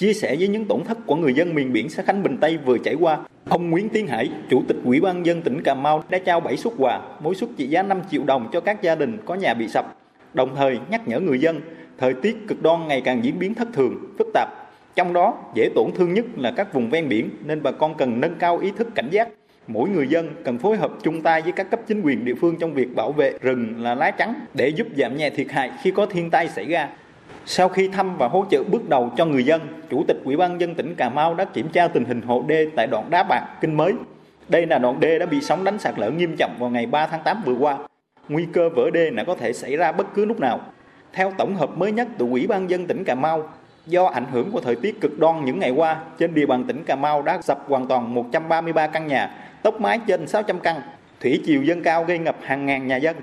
Chia 0.01 0.13
sẻ 0.13 0.35
với 0.35 0.47
những 0.47 0.65
tổn 0.65 0.83
thất 0.83 0.97
của 1.05 1.15
người 1.15 1.33
dân 1.33 1.55
miền 1.55 1.73
biển 1.73 1.89
xã 1.89 2.03
Khánh 2.03 2.23
Bình 2.23 2.37
Tây 2.41 2.57
vừa 2.65 2.77
trải 2.77 2.95
qua, 2.95 3.19
ông 3.49 3.69
Nguyễn 3.69 3.89
Tiến 3.89 4.07
Hải, 4.07 4.29
Chủ 4.49 4.63
tịch 4.67 4.77
Ủy 4.85 5.01
ban 5.01 5.25
dân 5.25 5.41
tỉnh 5.41 5.61
Cà 5.63 5.73
Mau 5.73 6.03
đã 6.09 6.17
trao 6.17 6.39
7 6.39 6.57
suất 6.57 6.73
quà, 6.77 7.01
mỗi 7.19 7.35
suất 7.35 7.49
trị 7.57 7.67
giá 7.67 7.83
5 7.83 8.01
triệu 8.11 8.23
đồng 8.23 8.49
cho 8.53 8.59
các 8.59 8.81
gia 8.81 8.95
đình 8.95 9.17
có 9.25 9.35
nhà 9.35 9.53
bị 9.53 9.67
sập. 9.67 9.95
đồng 10.33 10.55
thời 10.55 10.79
nhắc 10.89 11.07
nhở 11.07 11.19
người 11.19 11.39
dân 11.39 11.61
thời 11.97 12.13
tiết 12.13 12.37
cực 12.47 12.61
đoan 12.61 12.87
ngày 12.87 13.01
càng 13.01 13.23
diễn 13.23 13.39
biến 13.39 13.53
thất 13.53 13.67
thường, 13.73 13.95
phức 14.17 14.27
tạp. 14.33 14.49
Trong 14.95 15.13
đó, 15.13 15.37
dễ 15.55 15.69
tổn 15.75 15.91
thương 15.95 16.13
nhất 16.13 16.25
là 16.37 16.51
các 16.51 16.73
vùng 16.73 16.89
ven 16.89 17.09
biển 17.09 17.29
nên 17.45 17.63
bà 17.63 17.71
con 17.71 17.97
cần 17.97 18.19
nâng 18.19 18.35
cao 18.39 18.57
ý 18.57 18.71
thức 18.77 18.87
cảnh 18.95 19.09
giác. 19.11 19.27
Mỗi 19.67 19.89
người 19.89 20.07
dân 20.07 20.29
cần 20.43 20.57
phối 20.57 20.77
hợp 20.77 20.91
chung 21.03 21.21
tay 21.21 21.41
với 21.41 21.51
các 21.51 21.71
cấp 21.71 21.79
chính 21.87 22.01
quyền 22.01 22.25
địa 22.25 22.35
phương 22.41 22.55
trong 22.59 22.73
việc 22.73 22.95
bảo 22.95 23.11
vệ 23.11 23.33
rừng 23.41 23.83
là 23.83 23.95
lá 23.95 24.11
trắng 24.11 24.33
để 24.53 24.67
giúp 24.67 24.87
giảm 24.97 25.17
nhẹ 25.17 25.29
thiệt 25.29 25.51
hại 25.51 25.71
khi 25.81 25.91
có 25.91 26.05
thiên 26.05 26.29
tai 26.29 26.47
xảy 26.47 26.65
ra. 26.65 26.89
Sau 27.53 27.69
khi 27.69 27.87
thăm 27.87 28.17
và 28.17 28.27
hỗ 28.27 28.45
trợ 28.51 28.63
bước 28.63 28.89
đầu 28.89 29.11
cho 29.17 29.25
người 29.25 29.43
dân, 29.43 29.61
Chủ 29.89 30.03
tịch 30.07 30.17
Ủy 30.25 30.37
ban 30.37 30.61
dân 30.61 30.75
tỉnh 30.75 30.95
Cà 30.95 31.09
Mau 31.09 31.33
đã 31.33 31.45
kiểm 31.45 31.69
tra 31.69 31.87
tình 31.87 32.05
hình 32.05 32.21
hộ 32.21 32.43
đê 32.47 32.67
tại 32.75 32.87
đoạn 32.87 33.09
Đá 33.09 33.23
Bạc, 33.23 33.47
Kinh 33.61 33.77
Mới. 33.77 33.93
Đây 34.49 34.65
là 34.65 34.77
đoạn 34.77 34.99
đê 34.99 35.19
đã 35.19 35.25
bị 35.25 35.41
sóng 35.41 35.63
đánh 35.63 35.79
sạt 35.79 35.93
lở 35.99 36.11
nghiêm 36.11 36.35
trọng 36.37 36.55
vào 36.59 36.69
ngày 36.69 36.85
3 36.85 37.07
tháng 37.07 37.19
8 37.23 37.41
vừa 37.45 37.53
qua. 37.53 37.77
Nguy 38.29 38.47
cơ 38.53 38.69
vỡ 38.69 38.89
đê 38.93 39.11
là 39.11 39.23
có 39.23 39.35
thể 39.35 39.53
xảy 39.53 39.75
ra 39.77 39.91
bất 39.91 40.13
cứ 40.13 40.25
lúc 40.25 40.39
nào. 40.39 40.59
Theo 41.13 41.31
tổng 41.37 41.55
hợp 41.55 41.77
mới 41.77 41.91
nhất 41.91 42.07
từ 42.17 42.27
Ủy 42.29 42.47
ban 42.47 42.69
dân 42.69 42.87
tỉnh 42.87 43.03
Cà 43.03 43.15
Mau, 43.15 43.49
do 43.85 44.05
ảnh 44.05 44.25
hưởng 44.31 44.51
của 44.51 44.61
thời 44.61 44.75
tiết 44.75 45.01
cực 45.01 45.19
đoan 45.19 45.45
những 45.45 45.59
ngày 45.59 45.71
qua, 45.71 45.99
trên 46.19 46.33
địa 46.33 46.45
bàn 46.45 46.63
tỉnh 46.63 46.83
Cà 46.83 46.95
Mau 46.95 47.21
đã 47.21 47.41
sập 47.41 47.69
hoàn 47.69 47.87
toàn 47.87 48.13
133 48.15 48.87
căn 48.87 49.07
nhà, 49.07 49.31
tốc 49.63 49.81
mái 49.81 49.99
trên 50.07 50.27
600 50.27 50.59
căn, 50.59 50.81
thủy 51.21 51.41
chiều 51.45 51.63
dâng 51.63 51.83
cao 51.83 52.03
gây 52.03 52.19
ngập 52.19 52.37
hàng 52.41 52.65
ngàn 52.65 52.87
nhà 52.87 52.97
dân. 52.97 53.15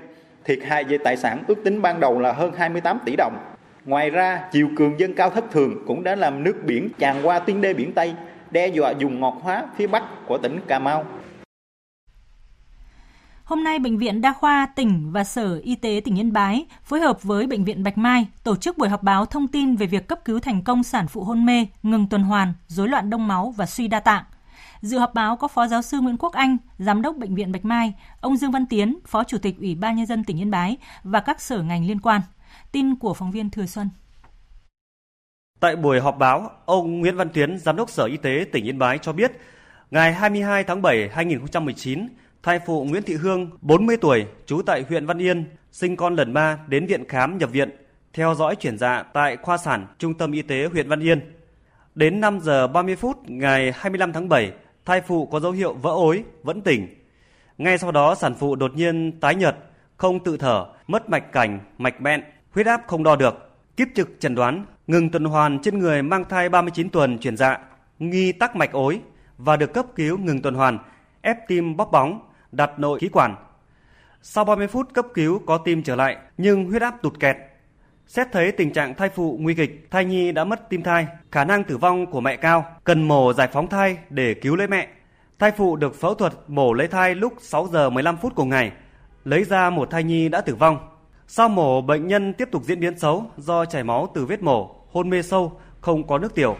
Thiệt 0.45 0.59
hại 0.63 0.83
về 0.83 0.97
tài 0.97 1.17
sản 1.17 1.43
ước 1.47 1.63
tính 1.63 1.81
ban 1.81 1.99
đầu 1.99 2.19
là 2.19 2.31
hơn 2.31 2.51
28 2.57 2.99
tỷ 3.05 3.15
đồng. 3.15 3.37
Ngoài 3.85 4.09
ra, 4.09 4.43
chiều 4.51 4.69
cường 4.77 4.99
dâng 4.99 5.13
cao 5.15 5.29
thất 5.29 5.51
thường 5.51 5.83
cũng 5.87 6.03
đã 6.03 6.15
làm 6.15 6.43
nước 6.43 6.55
biển 6.65 6.89
tràn 6.99 7.19
qua 7.23 7.39
tuyến 7.39 7.61
đê 7.61 7.73
biển 7.73 7.93
Tây, 7.93 8.13
đe 8.51 8.67
dọa 8.67 8.91
dùng 8.91 9.19
ngọt 9.19 9.37
hóa 9.41 9.65
phía 9.75 9.87
bắc 9.87 10.03
của 10.27 10.37
tỉnh 10.37 10.59
Cà 10.67 10.79
Mau. 10.79 11.05
Hôm 13.43 13.63
nay, 13.63 13.79
Bệnh 13.79 13.97
viện 13.97 14.21
Đa 14.21 14.33
khoa 14.33 14.65
tỉnh 14.75 15.11
và 15.11 15.23
Sở 15.23 15.59
Y 15.63 15.75
tế 15.75 16.01
tỉnh 16.05 16.19
Yên 16.19 16.33
Bái 16.33 16.65
phối 16.83 16.99
hợp 16.99 17.23
với 17.23 17.47
Bệnh 17.47 17.63
viện 17.63 17.83
Bạch 17.83 17.97
Mai 17.97 18.27
tổ 18.43 18.55
chức 18.55 18.77
buổi 18.77 18.89
họp 18.89 19.03
báo 19.03 19.25
thông 19.25 19.47
tin 19.47 19.75
về 19.75 19.85
việc 19.85 20.07
cấp 20.07 20.19
cứu 20.25 20.39
thành 20.39 20.63
công 20.63 20.83
sản 20.83 21.07
phụ 21.07 21.23
hôn 21.23 21.45
mê, 21.45 21.67
ngừng 21.83 22.07
tuần 22.07 22.23
hoàn, 22.23 22.53
rối 22.67 22.87
loạn 22.87 23.09
đông 23.09 23.27
máu 23.27 23.53
và 23.57 23.65
suy 23.65 23.87
đa 23.87 23.99
tạng. 23.99 24.23
Dự 24.81 24.97
họp 24.97 25.13
báo 25.13 25.35
có 25.35 25.47
Phó 25.47 25.67
Giáo 25.67 25.81
sư 25.81 25.99
Nguyễn 25.99 26.17
Quốc 26.17 26.33
Anh, 26.33 26.57
Giám 26.77 27.01
đốc 27.01 27.15
Bệnh 27.15 27.35
viện 27.35 27.51
Bạch 27.51 27.65
Mai, 27.65 27.93
ông 28.21 28.37
Dương 28.37 28.51
Văn 28.51 28.65
Tiến, 28.65 28.99
Phó 29.07 29.23
Chủ 29.23 29.37
tịch 29.37 29.57
Ủy 29.59 29.75
ban 29.75 29.95
Nhân 29.95 30.05
dân 30.05 30.23
tỉnh 30.23 30.37
Yên 30.37 30.51
Bái 30.51 30.77
và 31.03 31.19
các 31.19 31.41
sở 31.41 31.61
ngành 31.61 31.85
liên 31.85 31.99
quan. 31.99 32.21
Tin 32.71 32.95
của 32.95 33.13
phóng 33.13 33.31
viên 33.31 33.49
Thừa 33.49 33.65
Xuân. 33.65 33.89
Tại 35.59 35.75
buổi 35.75 35.99
họp 35.99 36.17
báo, 36.17 36.51
ông 36.65 36.99
Nguyễn 36.99 37.15
Văn 37.15 37.29
Tiến, 37.29 37.57
Giám 37.57 37.75
đốc 37.75 37.89
Sở 37.89 38.05
Y 38.05 38.17
tế 38.17 38.45
tỉnh 38.51 38.65
Yên 38.65 38.79
Bái 38.79 38.97
cho 38.97 39.13
biết, 39.13 39.31
ngày 39.91 40.13
22 40.13 40.63
tháng 40.63 40.81
7 40.81 41.09
2019, 41.09 42.07
thai 42.43 42.59
phụ 42.65 42.83
Nguyễn 42.83 43.03
Thị 43.03 43.13
Hương, 43.13 43.49
40 43.61 43.97
tuổi, 43.97 44.25
trú 44.45 44.61
tại 44.61 44.85
huyện 44.89 45.05
Văn 45.05 45.17
Yên, 45.17 45.45
sinh 45.71 45.95
con 45.95 46.15
lần 46.15 46.33
ba 46.33 46.57
đến 46.67 46.85
viện 46.85 47.07
khám 47.07 47.37
nhập 47.37 47.51
viện, 47.51 47.69
theo 48.13 48.35
dõi 48.35 48.55
chuyển 48.55 48.77
dạ 48.77 49.03
tại 49.13 49.37
khoa 49.37 49.57
sản 49.57 49.87
Trung 49.97 50.13
tâm 50.13 50.31
Y 50.31 50.41
tế 50.41 50.65
huyện 50.65 50.89
Văn 50.89 50.99
Yên. 50.99 51.33
Đến 51.95 52.19
5 52.19 52.39
giờ 52.39 52.67
30 52.67 52.95
phút 52.95 53.17
ngày 53.29 53.71
25 53.75 54.13
tháng 54.13 54.29
7, 54.29 54.51
thai 54.85 55.01
phụ 55.01 55.25
có 55.25 55.39
dấu 55.39 55.51
hiệu 55.51 55.73
vỡ 55.73 55.89
ối, 55.89 56.23
vẫn 56.43 56.61
tỉnh. 56.61 56.87
Ngay 57.57 57.77
sau 57.77 57.91
đó 57.91 58.15
sản 58.15 58.33
phụ 58.39 58.55
đột 58.55 58.71
nhiên 58.75 59.19
tái 59.19 59.35
nhợt, 59.35 59.57
không 59.97 60.23
tự 60.23 60.37
thở, 60.37 60.65
mất 60.87 61.09
mạch 61.09 61.31
cảnh, 61.31 61.59
mạch 61.77 62.01
bẹn, 62.01 62.21
huyết 62.53 62.65
áp 62.65 62.81
không 62.87 63.03
đo 63.03 63.15
được. 63.15 63.49
Kiếp 63.77 63.87
trực 63.95 64.09
chẩn 64.19 64.35
đoán 64.35 64.65
ngừng 64.87 65.09
tuần 65.09 65.25
hoàn 65.25 65.59
trên 65.59 65.79
người 65.79 66.03
mang 66.03 66.25
thai 66.29 66.49
39 66.49 66.89
tuần 66.89 67.17
chuyển 67.17 67.37
dạ, 67.37 67.57
nghi 67.99 68.31
tắc 68.31 68.55
mạch 68.55 68.71
ối 68.71 69.01
và 69.37 69.57
được 69.57 69.73
cấp 69.73 69.85
cứu 69.95 70.17
ngừng 70.17 70.41
tuần 70.41 70.55
hoàn, 70.55 70.79
ép 71.21 71.37
tim 71.47 71.77
bóp 71.77 71.91
bóng, 71.91 72.19
đặt 72.51 72.79
nội 72.79 72.99
khí 72.99 73.09
quản. 73.09 73.35
Sau 74.21 74.45
30 74.45 74.67
phút 74.67 74.93
cấp 74.93 75.05
cứu 75.13 75.41
có 75.45 75.57
tim 75.57 75.83
trở 75.83 75.95
lại 75.95 76.17
nhưng 76.37 76.65
huyết 76.65 76.81
áp 76.81 77.01
tụt 77.01 77.19
kẹt. 77.19 77.37
Xét 78.07 78.27
thấy 78.31 78.51
tình 78.51 78.73
trạng 78.73 78.93
thai 78.93 79.09
phụ 79.09 79.37
nguy 79.41 79.53
kịch, 79.53 79.87
thai 79.91 80.05
nhi 80.05 80.31
đã 80.31 80.43
mất 80.43 80.69
tim 80.69 80.83
thai, 80.83 81.07
khả 81.31 81.45
năng 81.45 81.63
tử 81.63 81.77
vong 81.77 82.05
của 82.05 82.21
mẹ 82.21 82.35
cao, 82.35 82.65
cần 82.83 83.07
mổ 83.07 83.33
giải 83.33 83.47
phóng 83.53 83.67
thai 83.67 83.97
để 84.09 84.33
cứu 84.33 84.55
lấy 84.55 84.67
mẹ. 84.67 84.87
Thai 85.39 85.51
phụ 85.51 85.75
được 85.75 85.95
phẫu 85.95 86.15
thuật 86.15 86.33
mổ 86.47 86.73
lấy 86.73 86.87
thai 86.87 87.15
lúc 87.15 87.33
6 87.39 87.67
giờ 87.71 87.89
15 87.89 88.17
phút 88.17 88.35
cùng 88.35 88.49
ngày, 88.49 88.71
lấy 89.23 89.43
ra 89.43 89.69
một 89.69 89.91
thai 89.91 90.03
nhi 90.03 90.29
đã 90.29 90.41
tử 90.41 90.55
vong. 90.55 90.88
Sau 91.31 91.49
mổ, 91.49 91.81
bệnh 91.81 92.07
nhân 92.07 92.33
tiếp 92.33 92.49
tục 92.51 92.63
diễn 92.63 92.79
biến 92.79 92.99
xấu 92.99 93.25
do 93.37 93.65
chảy 93.65 93.83
máu 93.83 94.11
từ 94.13 94.25
vết 94.25 94.43
mổ, 94.43 94.75
hôn 94.91 95.09
mê 95.09 95.21
sâu, 95.21 95.59
không 95.81 96.07
có 96.07 96.17
nước 96.17 96.35
tiểu. 96.35 96.57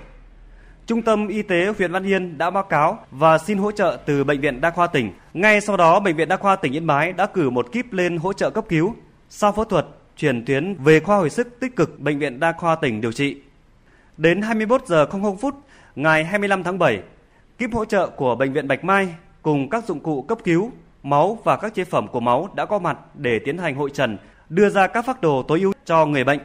Trung 0.85 1.01
tâm 1.01 1.27
Y 1.27 1.41
tế 1.41 1.73
huyện 1.77 1.91
Văn 1.91 2.03
Yên 2.03 2.37
đã 2.37 2.49
báo 2.49 2.63
cáo 2.63 2.99
và 3.11 3.37
xin 3.37 3.57
hỗ 3.57 3.71
trợ 3.71 3.97
từ 4.05 4.23
Bệnh 4.23 4.41
viện 4.41 4.61
Đa 4.61 4.69
khoa 4.71 4.87
tỉnh. 4.87 5.11
Ngay 5.33 5.61
sau 5.61 5.77
đó, 5.77 5.99
Bệnh 5.99 6.15
viện 6.15 6.27
Đa 6.27 6.37
khoa 6.37 6.55
tỉnh 6.55 6.73
Yên 6.73 6.87
Bái 6.87 7.13
đã 7.13 7.25
cử 7.25 7.49
một 7.49 7.71
kíp 7.71 7.93
lên 7.93 8.17
hỗ 8.17 8.33
trợ 8.33 8.49
cấp 8.49 8.65
cứu. 8.69 8.95
Sau 9.29 9.51
phẫu 9.51 9.65
thuật, 9.65 9.85
chuyển 10.17 10.45
tuyến 10.45 10.75
về 10.83 10.99
khoa 10.99 11.17
hồi 11.17 11.29
sức 11.29 11.59
tích 11.59 11.75
cực 11.75 11.99
Bệnh 11.99 12.19
viện 12.19 12.39
Đa 12.39 12.51
khoa 12.51 12.75
tỉnh 12.75 13.01
điều 13.01 13.11
trị. 13.11 13.41
Đến 14.17 14.41
21 14.41 14.81
giờ 14.87 15.05
00 15.05 15.37
phút 15.37 15.55
ngày 15.95 16.25
25 16.25 16.63
tháng 16.63 16.79
7, 16.79 16.99
kíp 17.57 17.73
hỗ 17.73 17.85
trợ 17.85 18.07
của 18.07 18.35
Bệnh 18.35 18.53
viện 18.53 18.67
Bạch 18.67 18.83
Mai 18.83 19.15
cùng 19.41 19.69
các 19.69 19.85
dụng 19.85 19.99
cụ 19.99 20.21
cấp 20.21 20.37
cứu, 20.43 20.71
máu 21.03 21.39
và 21.43 21.57
các 21.57 21.73
chế 21.73 21.83
phẩm 21.83 22.07
của 22.07 22.19
máu 22.19 22.49
đã 22.55 22.65
có 22.65 22.79
mặt 22.79 22.97
để 23.15 23.39
tiến 23.39 23.57
hành 23.57 23.75
hội 23.75 23.89
trần, 23.93 24.17
đưa 24.49 24.69
ra 24.69 24.87
các 24.87 25.05
phác 25.05 25.21
đồ 25.21 25.43
tối 25.43 25.61
ưu 25.61 25.73
cho 25.85 26.05
người 26.05 26.23
bệnh. 26.23 26.39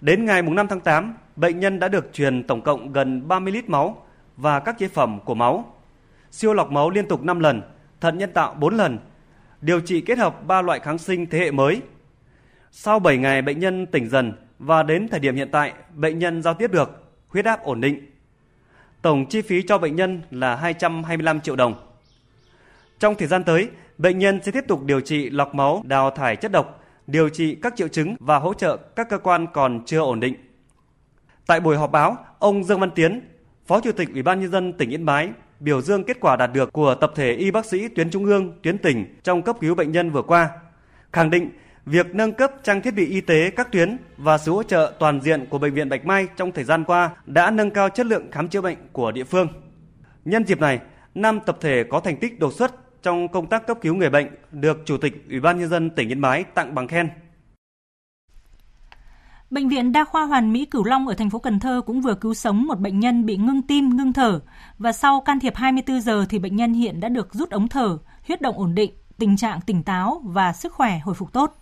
Đến 0.00 0.24
ngày 0.24 0.42
5 0.42 0.68
tháng 0.68 0.80
8, 0.80 1.14
bệnh 1.36 1.60
nhân 1.60 1.78
đã 1.78 1.88
được 1.88 2.10
truyền 2.12 2.42
tổng 2.42 2.62
cộng 2.62 2.92
gần 2.92 3.28
30 3.28 3.52
lít 3.52 3.68
máu 3.68 4.06
và 4.36 4.60
các 4.60 4.78
chế 4.78 4.88
phẩm 4.88 5.20
của 5.24 5.34
máu. 5.34 5.74
Siêu 6.30 6.54
lọc 6.54 6.70
máu 6.70 6.90
liên 6.90 7.08
tục 7.08 7.22
5 7.22 7.40
lần, 7.40 7.62
thận 8.00 8.18
nhân 8.18 8.32
tạo 8.32 8.54
4 8.54 8.76
lần, 8.76 8.98
điều 9.60 9.80
trị 9.80 10.00
kết 10.00 10.18
hợp 10.18 10.46
3 10.46 10.62
loại 10.62 10.80
kháng 10.80 10.98
sinh 10.98 11.26
thế 11.26 11.38
hệ 11.38 11.50
mới. 11.50 11.80
Sau 12.70 12.98
7 12.98 13.18
ngày 13.18 13.42
bệnh 13.42 13.58
nhân 13.58 13.86
tỉnh 13.86 14.08
dần 14.08 14.32
và 14.58 14.82
đến 14.82 15.08
thời 15.08 15.20
điểm 15.20 15.36
hiện 15.36 15.48
tại 15.52 15.72
bệnh 15.94 16.18
nhân 16.18 16.42
giao 16.42 16.54
tiếp 16.54 16.72
được, 16.72 17.12
huyết 17.28 17.44
áp 17.44 17.62
ổn 17.62 17.80
định. 17.80 18.10
Tổng 19.02 19.26
chi 19.26 19.42
phí 19.42 19.62
cho 19.62 19.78
bệnh 19.78 19.96
nhân 19.96 20.22
là 20.30 20.56
225 20.56 21.40
triệu 21.40 21.56
đồng. 21.56 21.74
Trong 22.98 23.14
thời 23.14 23.28
gian 23.28 23.44
tới, 23.44 23.68
bệnh 23.98 24.18
nhân 24.18 24.40
sẽ 24.42 24.52
tiếp 24.52 24.64
tục 24.68 24.84
điều 24.84 25.00
trị 25.00 25.30
lọc 25.30 25.54
máu 25.54 25.82
đào 25.84 26.10
thải 26.10 26.36
chất 26.36 26.52
độc, 26.52 26.77
điều 27.08 27.28
trị 27.28 27.54
các 27.54 27.76
triệu 27.76 27.88
chứng 27.88 28.16
và 28.20 28.38
hỗ 28.38 28.54
trợ 28.54 28.76
các 28.76 29.08
cơ 29.08 29.18
quan 29.18 29.46
còn 29.52 29.84
chưa 29.86 30.00
ổn 30.00 30.20
định. 30.20 30.34
Tại 31.46 31.60
buổi 31.60 31.76
họp 31.76 31.92
báo, 31.92 32.16
ông 32.38 32.64
Dương 32.64 32.80
Văn 32.80 32.90
Tiến, 32.94 33.20
Phó 33.66 33.80
Chủ 33.80 33.92
tịch 33.92 34.08
Ủy 34.12 34.22
ban 34.22 34.40
nhân 34.40 34.50
dân 34.50 34.72
tỉnh 34.72 34.90
Yên 34.90 35.04
Bái 35.04 35.30
biểu 35.60 35.80
dương 35.80 36.04
kết 36.04 36.20
quả 36.20 36.36
đạt 36.36 36.52
được 36.52 36.72
của 36.72 36.94
tập 36.94 37.12
thể 37.14 37.32
y 37.32 37.50
bác 37.50 37.66
sĩ 37.66 37.88
tuyến 37.88 38.10
trung 38.10 38.24
ương, 38.24 38.58
tuyến 38.62 38.78
tỉnh 38.78 39.16
trong 39.22 39.42
cấp 39.42 39.56
cứu 39.60 39.74
bệnh 39.74 39.92
nhân 39.92 40.10
vừa 40.10 40.22
qua, 40.22 40.50
khẳng 41.12 41.30
định 41.30 41.50
việc 41.86 42.14
nâng 42.14 42.32
cấp 42.32 42.52
trang 42.62 42.82
thiết 42.82 42.94
bị 42.94 43.06
y 43.06 43.20
tế 43.20 43.50
các 43.50 43.72
tuyến 43.72 43.96
và 44.16 44.38
sự 44.38 44.52
hỗ 44.52 44.62
trợ 44.62 44.92
toàn 44.98 45.20
diện 45.20 45.46
của 45.50 45.58
bệnh 45.58 45.74
viện 45.74 45.88
Bạch 45.88 46.06
Mai 46.06 46.28
trong 46.36 46.52
thời 46.52 46.64
gian 46.64 46.84
qua 46.84 47.10
đã 47.26 47.50
nâng 47.50 47.70
cao 47.70 47.88
chất 47.88 48.06
lượng 48.06 48.30
khám 48.30 48.48
chữa 48.48 48.60
bệnh 48.60 48.78
của 48.92 49.12
địa 49.12 49.24
phương. 49.24 49.48
Nhân 50.24 50.44
dịp 50.46 50.60
này, 50.60 50.80
năm 51.14 51.40
tập 51.46 51.58
thể 51.60 51.84
có 51.90 52.00
thành 52.00 52.16
tích 52.16 52.38
đột 52.38 52.54
xuất 52.54 52.87
trong 53.08 53.28
công 53.28 53.46
tác 53.46 53.66
cấp 53.66 53.78
cứu 53.80 53.94
người 53.94 54.10
bệnh 54.10 54.26
được 54.52 54.82
Chủ 54.84 54.96
tịch 54.96 55.28
Ủy 55.30 55.40
ban 55.40 55.58
nhân 55.58 55.68
dân 55.68 55.90
tỉnh 55.90 56.08
Yên 56.08 56.20
Bái 56.20 56.44
tặng 56.44 56.74
bằng 56.74 56.88
khen. 56.88 57.08
Bệnh 59.50 59.68
viện 59.68 59.92
Đa 59.92 60.04
khoa 60.04 60.24
Hoàn 60.24 60.52
Mỹ 60.52 60.64
Cửu 60.64 60.84
Long 60.84 61.08
ở 61.08 61.14
thành 61.14 61.30
phố 61.30 61.38
Cần 61.38 61.60
Thơ 61.60 61.80
cũng 61.86 62.00
vừa 62.00 62.14
cứu 62.14 62.34
sống 62.34 62.66
một 62.66 62.80
bệnh 62.80 63.00
nhân 63.00 63.26
bị 63.26 63.36
ngưng 63.36 63.62
tim, 63.62 63.96
ngưng 63.96 64.12
thở 64.12 64.40
và 64.78 64.92
sau 64.92 65.20
can 65.20 65.40
thiệp 65.40 65.56
24 65.56 66.00
giờ 66.00 66.26
thì 66.28 66.38
bệnh 66.38 66.56
nhân 66.56 66.72
hiện 66.72 67.00
đã 67.00 67.08
được 67.08 67.34
rút 67.34 67.50
ống 67.50 67.68
thở, 67.68 67.98
huyết 68.26 68.40
động 68.40 68.58
ổn 68.58 68.74
định, 68.74 68.90
tình 69.18 69.36
trạng 69.36 69.60
tỉnh 69.60 69.82
táo 69.82 70.22
và 70.24 70.52
sức 70.52 70.72
khỏe 70.72 70.98
hồi 70.98 71.14
phục 71.14 71.32
tốt. 71.32 71.58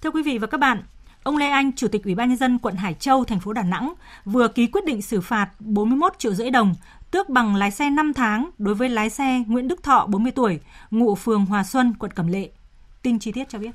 Thưa 0.00 0.10
quý 0.10 0.22
vị 0.22 0.38
và 0.38 0.46
các 0.46 0.60
bạn, 0.60 0.82
ông 1.22 1.36
Lê 1.36 1.48
Anh, 1.48 1.72
Chủ 1.72 1.88
tịch 1.88 2.04
Ủy 2.04 2.14
ban 2.14 2.28
nhân 2.28 2.38
dân 2.38 2.58
quận 2.58 2.76
Hải 2.76 2.94
Châu, 2.94 3.24
thành 3.24 3.40
phố 3.40 3.52
Đà 3.52 3.62
Nẵng 3.62 3.94
vừa 4.24 4.48
ký 4.48 4.66
quyết 4.66 4.84
định 4.84 5.02
xử 5.02 5.20
phạt 5.20 5.48
41 5.60 6.18
triệu 6.18 6.34
rưỡi 6.34 6.50
đồng, 6.50 6.74
tước 7.10 7.28
bằng 7.28 7.56
lái 7.56 7.70
xe 7.70 7.90
5 7.90 8.12
tháng 8.14 8.50
đối 8.58 8.74
với 8.74 8.88
lái 8.88 9.10
xe 9.10 9.44
Nguyễn 9.46 9.68
Đức 9.68 9.82
Thọ 9.82 10.06
40 10.06 10.32
tuổi, 10.32 10.60
ngụ 10.90 11.14
phường 11.14 11.46
Hòa 11.46 11.64
Xuân, 11.64 11.94
quận 11.98 12.12
Cẩm 12.12 12.28
Lệ. 12.28 12.50
Tin 13.02 13.18
chi 13.18 13.32
tiết 13.32 13.48
cho 13.48 13.58
biết. 13.58 13.70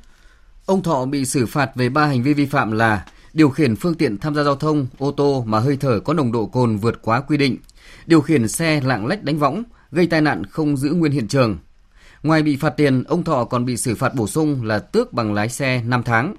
Ông 0.66 0.84
Thọ 0.84 1.06
bị 1.06 1.26
xử 1.26 1.46
phạt 1.46 1.72
về 1.76 1.90
3 1.90 2.06
hành 2.06 2.24
vi 2.24 2.34
vi 2.34 2.46
phạm 2.46 2.72
là 2.72 3.06
điều 3.34 3.50
khiển 3.50 3.76
phương 3.76 3.96
tiện 3.96 4.18
tham 4.18 4.36
gia 4.36 4.44
giao 4.44 4.56
thông 4.56 4.88
ô 4.98 5.12
tô 5.12 5.44
mà 5.48 5.60
hơi 5.60 5.78
thở 5.78 6.00
có 6.00 6.14
nồng 6.14 6.32
độ 6.32 6.46
cồn 6.46 6.78
vượt 6.78 7.02
quá 7.02 7.22
quy 7.22 7.38
định, 7.38 7.58
điều 8.06 8.22
khiển 8.22 8.48
xe 8.48 8.82
lạng 8.82 9.08
lách 9.08 9.24
đánh 9.24 9.40
võng, 9.40 9.64
gây 9.92 10.08
tai 10.08 10.22
nạn 10.22 10.46
không 10.46 10.78
giữ 10.78 10.90
nguyên 10.90 11.12
hiện 11.12 11.28
trường. 11.28 11.58
Ngoài 12.24 12.44
bị 12.44 12.56
phạt 12.56 12.70
tiền, 12.70 13.04
ông 13.04 13.24
Thọ 13.24 13.44
còn 13.44 13.66
bị 13.66 13.78
xử 13.78 13.96
phạt 13.96 14.16
bổ 14.16 14.28
sung 14.28 14.64
là 14.64 14.80
tước 14.80 15.14
bằng 15.14 15.34
lái 15.34 15.50
xe 15.50 15.82
5 15.86 16.04
tháng. 16.04 16.36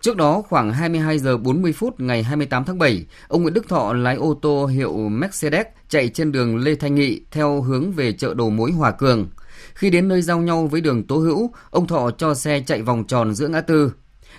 Trước 0.00 0.16
đó, 0.16 0.42
khoảng 0.48 0.72
22 0.72 1.18
giờ 1.18 1.36
40 1.36 1.72
phút 1.72 2.00
ngày 2.00 2.22
28 2.22 2.64
tháng 2.64 2.78
7, 2.78 3.06
ông 3.28 3.42
Nguyễn 3.42 3.54
Đức 3.54 3.68
Thọ 3.68 3.92
lái 3.92 4.16
ô 4.16 4.38
tô 4.42 4.66
hiệu 4.66 5.08
Mercedes 5.08 5.66
chạy 5.88 6.08
trên 6.08 6.32
đường 6.32 6.56
Lê 6.56 6.74
Thanh 6.74 6.94
Nghị 6.94 7.20
theo 7.30 7.62
hướng 7.62 7.92
về 7.92 8.12
chợ 8.12 8.34
đầu 8.34 8.50
mối 8.50 8.72
Hòa 8.72 8.90
Cường. 8.90 9.28
Khi 9.74 9.90
đến 9.90 10.08
nơi 10.08 10.22
giao 10.22 10.38
nhau 10.38 10.66
với 10.66 10.80
đường 10.80 11.06
Tố 11.06 11.16
Hữu, 11.16 11.50
ông 11.70 11.86
Thọ 11.86 12.10
cho 12.10 12.34
xe 12.34 12.62
chạy 12.66 12.82
vòng 12.82 13.04
tròn 13.04 13.34
giữa 13.34 13.48
ngã 13.48 13.60
tư. 13.60 13.92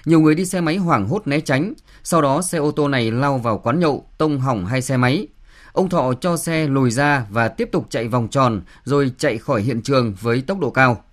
Nhiều 0.06 0.20
người 0.20 0.36
đi 0.36 0.46
xe 0.46 0.62
máy 0.62 0.78
hoảng 0.78 1.08
hốt 1.08 1.28
né 1.28 1.40
tránh, 1.40 1.74
sau 2.04 2.22
đó 2.22 2.42
xe 2.42 2.58
ô 2.58 2.72
tô 2.72 2.88
này 2.88 3.12
lao 3.12 3.38
vào 3.38 3.58
quán 3.58 3.80
nhậu, 3.80 4.06
tông 4.18 4.40
hỏng 4.40 4.66
hai 4.66 4.82
xe 4.82 4.98
máy. 4.98 5.28
Ông 5.74 5.90
Thọ 5.90 6.14
cho 6.14 6.38
xe 6.38 6.68
lùi 6.68 6.92
ra 6.92 7.26
và 7.30 7.48
tiếp 7.48 7.70
tục 7.72 7.86
chạy 7.90 8.08
vòng 8.08 8.28
tròn 8.28 8.62
rồi 8.84 9.12
chạy 9.18 9.38
khỏi 9.38 9.62
hiện 9.62 9.82
trường 9.82 10.14
với 10.22 10.42
tốc 10.42 10.60
độ 10.60 10.70
cao. 10.70 11.04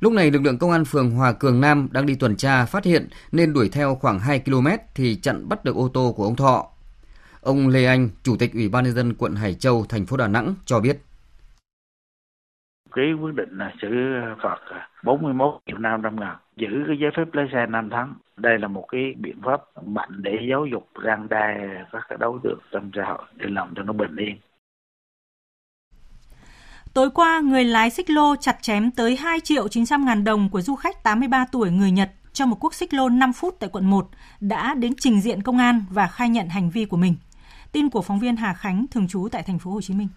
Lúc 0.00 0.12
này 0.12 0.30
lực 0.30 0.42
lượng 0.42 0.58
công 0.58 0.70
an 0.70 0.84
phường 0.84 1.10
Hòa 1.10 1.32
Cường 1.32 1.60
Nam 1.60 1.88
đang 1.92 2.06
đi 2.06 2.14
tuần 2.14 2.36
tra 2.36 2.64
phát 2.64 2.84
hiện 2.84 3.08
nên 3.32 3.52
đuổi 3.52 3.68
theo 3.72 3.94
khoảng 3.94 4.18
2 4.18 4.40
km 4.40 4.66
thì 4.94 5.16
chặn 5.16 5.48
bắt 5.48 5.64
được 5.64 5.76
ô 5.76 5.88
tô 5.94 6.14
của 6.16 6.24
ông 6.24 6.36
Thọ. 6.36 6.66
Ông 7.40 7.68
Lê 7.68 7.84
Anh, 7.84 8.08
Chủ 8.22 8.36
tịch 8.38 8.52
Ủy 8.54 8.68
ban 8.68 8.84
nhân 8.84 8.92
dân 8.92 9.14
quận 9.14 9.34
Hải 9.34 9.54
Châu, 9.54 9.84
thành 9.88 10.06
phố 10.06 10.16
Đà 10.16 10.28
Nẵng 10.28 10.54
cho 10.64 10.80
biết. 10.80 10.96
Cái 12.92 13.04
quyết 13.22 13.34
định 13.34 13.58
là 13.58 13.72
xử 13.82 13.88
phạt 14.42 14.56
41 15.04 15.60
triệu 15.66 15.78
500 15.78 16.20
ngàn, 16.20 16.36
giữ 16.56 16.68
cái 16.86 16.96
giấy 17.00 17.10
phép 17.16 17.24
lái 17.32 17.46
xe 17.52 17.66
5 17.66 17.88
tháng. 17.90 18.14
Đây 18.36 18.58
là 18.58 18.68
một 18.68 18.86
cái 18.92 19.14
biện 19.16 19.40
pháp 19.44 19.60
mạnh 19.86 20.10
để 20.16 20.32
giáo 20.50 20.66
dục 20.66 20.88
răng 21.02 21.28
đe 21.28 21.54
các 21.92 22.18
đối 22.18 22.38
tượng 22.42 22.58
trong 22.70 22.90
xã 22.96 23.04
hội 23.04 23.24
để 23.36 23.46
làm 23.48 23.74
cho 23.76 23.82
nó 23.82 23.92
bình 23.92 24.16
yên. 24.16 24.36
Tối 26.94 27.10
qua, 27.10 27.40
người 27.40 27.64
lái 27.64 27.90
xích 27.90 28.10
lô 28.10 28.36
chặt 28.40 28.56
chém 28.62 28.90
tới 28.90 29.16
2 29.16 29.40
triệu 29.40 29.68
900 29.68 30.04
ngàn 30.04 30.24
đồng 30.24 30.50
của 30.50 30.60
du 30.60 30.74
khách 30.74 31.02
83 31.02 31.46
tuổi 31.52 31.70
người 31.70 31.90
Nhật 31.90 32.10
trong 32.32 32.50
một 32.50 32.56
cuốc 32.60 32.74
xích 32.74 32.94
lô 32.94 33.08
5 33.08 33.32
phút 33.32 33.56
tại 33.60 33.70
quận 33.72 33.90
1 33.90 34.08
đã 34.40 34.74
đến 34.74 34.92
trình 35.00 35.20
diện 35.20 35.42
công 35.42 35.58
an 35.58 35.84
và 35.90 36.06
khai 36.06 36.28
nhận 36.28 36.48
hành 36.48 36.70
vi 36.70 36.84
của 36.84 36.96
mình. 36.96 37.14
Tin 37.72 37.90
của 37.90 38.02
phóng 38.02 38.20
viên 38.20 38.36
Hà 38.36 38.54
Khánh 38.54 38.86
thường 38.90 39.08
trú 39.08 39.28
tại 39.32 39.42
thành 39.42 39.58
phố 39.58 39.70
Hồ 39.70 39.80
Chí 39.80 39.94
Minh. 39.94 40.08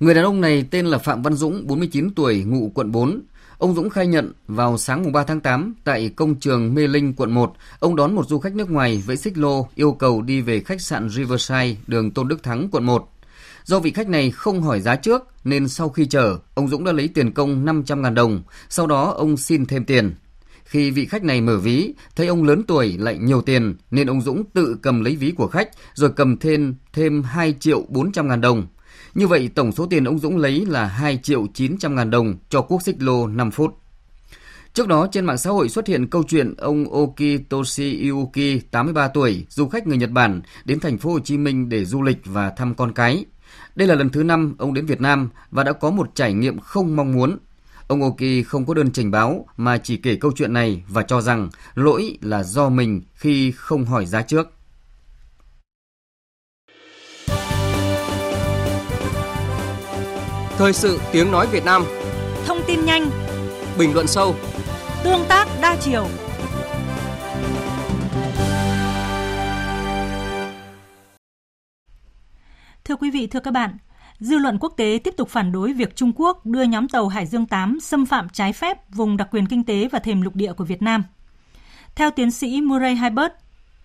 Người 0.00 0.14
đàn 0.14 0.24
ông 0.24 0.40
này 0.40 0.64
tên 0.70 0.86
là 0.86 0.98
Phạm 0.98 1.22
Văn 1.22 1.34
Dũng, 1.34 1.66
49 1.66 2.10
tuổi, 2.14 2.44
ngụ 2.44 2.70
quận 2.74 2.92
4. 2.92 3.20
Ông 3.58 3.74
Dũng 3.74 3.90
khai 3.90 4.06
nhận 4.06 4.32
vào 4.46 4.78
sáng 4.78 5.02
mùng 5.02 5.12
3 5.12 5.24
tháng 5.24 5.40
8 5.40 5.74
tại 5.84 6.08
công 6.08 6.34
trường 6.34 6.74
Mê 6.74 6.86
Linh, 6.86 7.14
quận 7.16 7.34
1, 7.34 7.52
ông 7.78 7.96
đón 7.96 8.14
một 8.14 8.28
du 8.28 8.38
khách 8.38 8.54
nước 8.54 8.70
ngoài 8.70 9.02
với 9.06 9.16
xích 9.16 9.38
lô 9.38 9.68
yêu 9.74 9.92
cầu 9.92 10.22
đi 10.22 10.40
về 10.40 10.60
khách 10.60 10.80
sạn 10.80 11.08
Riverside, 11.08 11.76
đường 11.86 12.10
Tôn 12.10 12.28
Đức 12.28 12.42
Thắng, 12.42 12.68
quận 12.72 12.84
1. 12.84 13.15
Do 13.66 13.80
vị 13.80 13.90
khách 13.90 14.08
này 14.08 14.30
không 14.30 14.62
hỏi 14.62 14.80
giá 14.80 14.96
trước 14.96 15.22
nên 15.44 15.68
sau 15.68 15.88
khi 15.88 16.06
chờ, 16.06 16.38
ông 16.54 16.68
Dũng 16.68 16.84
đã 16.84 16.92
lấy 16.92 17.08
tiền 17.08 17.32
công 17.32 17.64
500.000 17.64 18.14
đồng, 18.14 18.42
sau 18.68 18.86
đó 18.86 19.14
ông 19.16 19.36
xin 19.36 19.66
thêm 19.66 19.84
tiền. 19.84 20.14
Khi 20.64 20.90
vị 20.90 21.06
khách 21.06 21.24
này 21.24 21.40
mở 21.40 21.58
ví, 21.58 21.94
thấy 22.16 22.26
ông 22.26 22.44
lớn 22.44 22.62
tuổi 22.68 22.96
lại 22.98 23.18
nhiều 23.18 23.42
tiền 23.42 23.76
nên 23.90 24.06
ông 24.06 24.20
Dũng 24.20 24.44
tự 24.54 24.76
cầm 24.82 25.04
lấy 25.04 25.16
ví 25.16 25.30
của 25.30 25.46
khách 25.46 25.68
rồi 25.94 26.10
cầm 26.16 26.36
thêm 26.36 26.74
thêm 26.92 27.22
2 27.22 27.54
triệu 27.60 27.84
400 27.88 28.28
ngàn 28.28 28.40
đồng. 28.40 28.66
Như 29.14 29.26
vậy 29.26 29.50
tổng 29.54 29.72
số 29.72 29.86
tiền 29.86 30.04
ông 30.04 30.18
Dũng 30.18 30.36
lấy 30.36 30.66
là 30.66 30.86
2 30.86 31.18
triệu 31.22 31.46
900 31.54 31.94
ngàn 31.94 32.10
đồng 32.10 32.34
cho 32.48 32.60
quốc 32.60 32.82
xích 32.82 32.96
lô 32.98 33.26
5 33.26 33.50
phút. 33.50 33.74
Trước 34.74 34.88
đó 34.88 35.08
trên 35.12 35.24
mạng 35.24 35.38
xã 35.38 35.50
hội 35.50 35.68
xuất 35.68 35.86
hiện 35.86 36.06
câu 36.06 36.22
chuyện 36.28 36.54
ông 36.56 36.84
Okitoshi 36.92 38.08
Yuki, 38.08 38.60
83 38.70 39.08
tuổi, 39.08 39.46
du 39.48 39.68
khách 39.68 39.86
người 39.86 39.96
Nhật 39.96 40.10
Bản 40.10 40.40
đến 40.64 40.80
thành 40.80 40.98
phố 40.98 41.10
Hồ 41.12 41.18
Chí 41.20 41.38
Minh 41.38 41.68
để 41.68 41.84
du 41.84 42.02
lịch 42.02 42.18
và 42.24 42.50
thăm 42.50 42.74
con 42.74 42.92
cái. 42.92 43.24
Đây 43.74 43.88
là 43.88 43.94
lần 43.94 44.10
thứ 44.10 44.22
năm 44.22 44.54
ông 44.58 44.74
đến 44.74 44.86
Việt 44.86 45.00
Nam 45.00 45.28
và 45.50 45.64
đã 45.64 45.72
có 45.72 45.90
một 45.90 46.14
trải 46.14 46.32
nghiệm 46.32 46.58
không 46.58 46.96
mong 46.96 47.12
muốn. 47.12 47.38
Ông 47.88 48.02
Oki 48.02 48.46
không 48.46 48.66
có 48.66 48.74
đơn 48.74 48.90
trình 48.92 49.10
báo 49.10 49.46
mà 49.56 49.78
chỉ 49.78 49.96
kể 49.96 50.16
câu 50.16 50.32
chuyện 50.36 50.52
này 50.52 50.82
và 50.88 51.02
cho 51.02 51.20
rằng 51.20 51.48
lỗi 51.74 52.18
là 52.20 52.42
do 52.42 52.68
mình 52.68 53.02
khi 53.14 53.50
không 53.50 53.84
hỏi 53.84 54.06
giá 54.06 54.22
trước. 54.22 54.52
Thời 60.58 60.72
sự 60.72 61.00
tiếng 61.12 61.30
nói 61.30 61.46
Việt 61.46 61.64
Nam 61.64 61.84
Thông 62.46 62.58
tin 62.66 62.84
nhanh 62.84 63.10
Bình 63.78 63.94
luận 63.94 64.06
sâu 64.06 64.34
Tương 65.04 65.24
tác 65.28 65.48
đa 65.62 65.76
chiều 65.80 66.06
Thưa 72.86 72.96
quý 72.96 73.10
vị, 73.10 73.26
thưa 73.26 73.40
các 73.40 73.50
bạn, 73.50 73.76
dư 74.18 74.38
luận 74.38 74.58
quốc 74.60 74.74
tế 74.76 74.98
tiếp 75.04 75.14
tục 75.16 75.28
phản 75.28 75.52
đối 75.52 75.72
việc 75.72 75.96
Trung 75.96 76.12
Quốc 76.16 76.46
đưa 76.46 76.62
nhóm 76.62 76.88
tàu 76.88 77.08
Hải 77.08 77.26
Dương 77.26 77.46
8 77.46 77.80
xâm 77.80 78.06
phạm 78.06 78.28
trái 78.28 78.52
phép 78.52 78.90
vùng 78.94 79.16
đặc 79.16 79.28
quyền 79.30 79.46
kinh 79.46 79.64
tế 79.64 79.88
và 79.92 79.98
thềm 79.98 80.22
lục 80.22 80.36
địa 80.36 80.52
của 80.52 80.64
Việt 80.64 80.82
Nam. 80.82 81.04
Theo 81.94 82.10
tiến 82.10 82.30
sĩ 82.30 82.60
Murray 82.60 82.94
hybert 82.94 83.32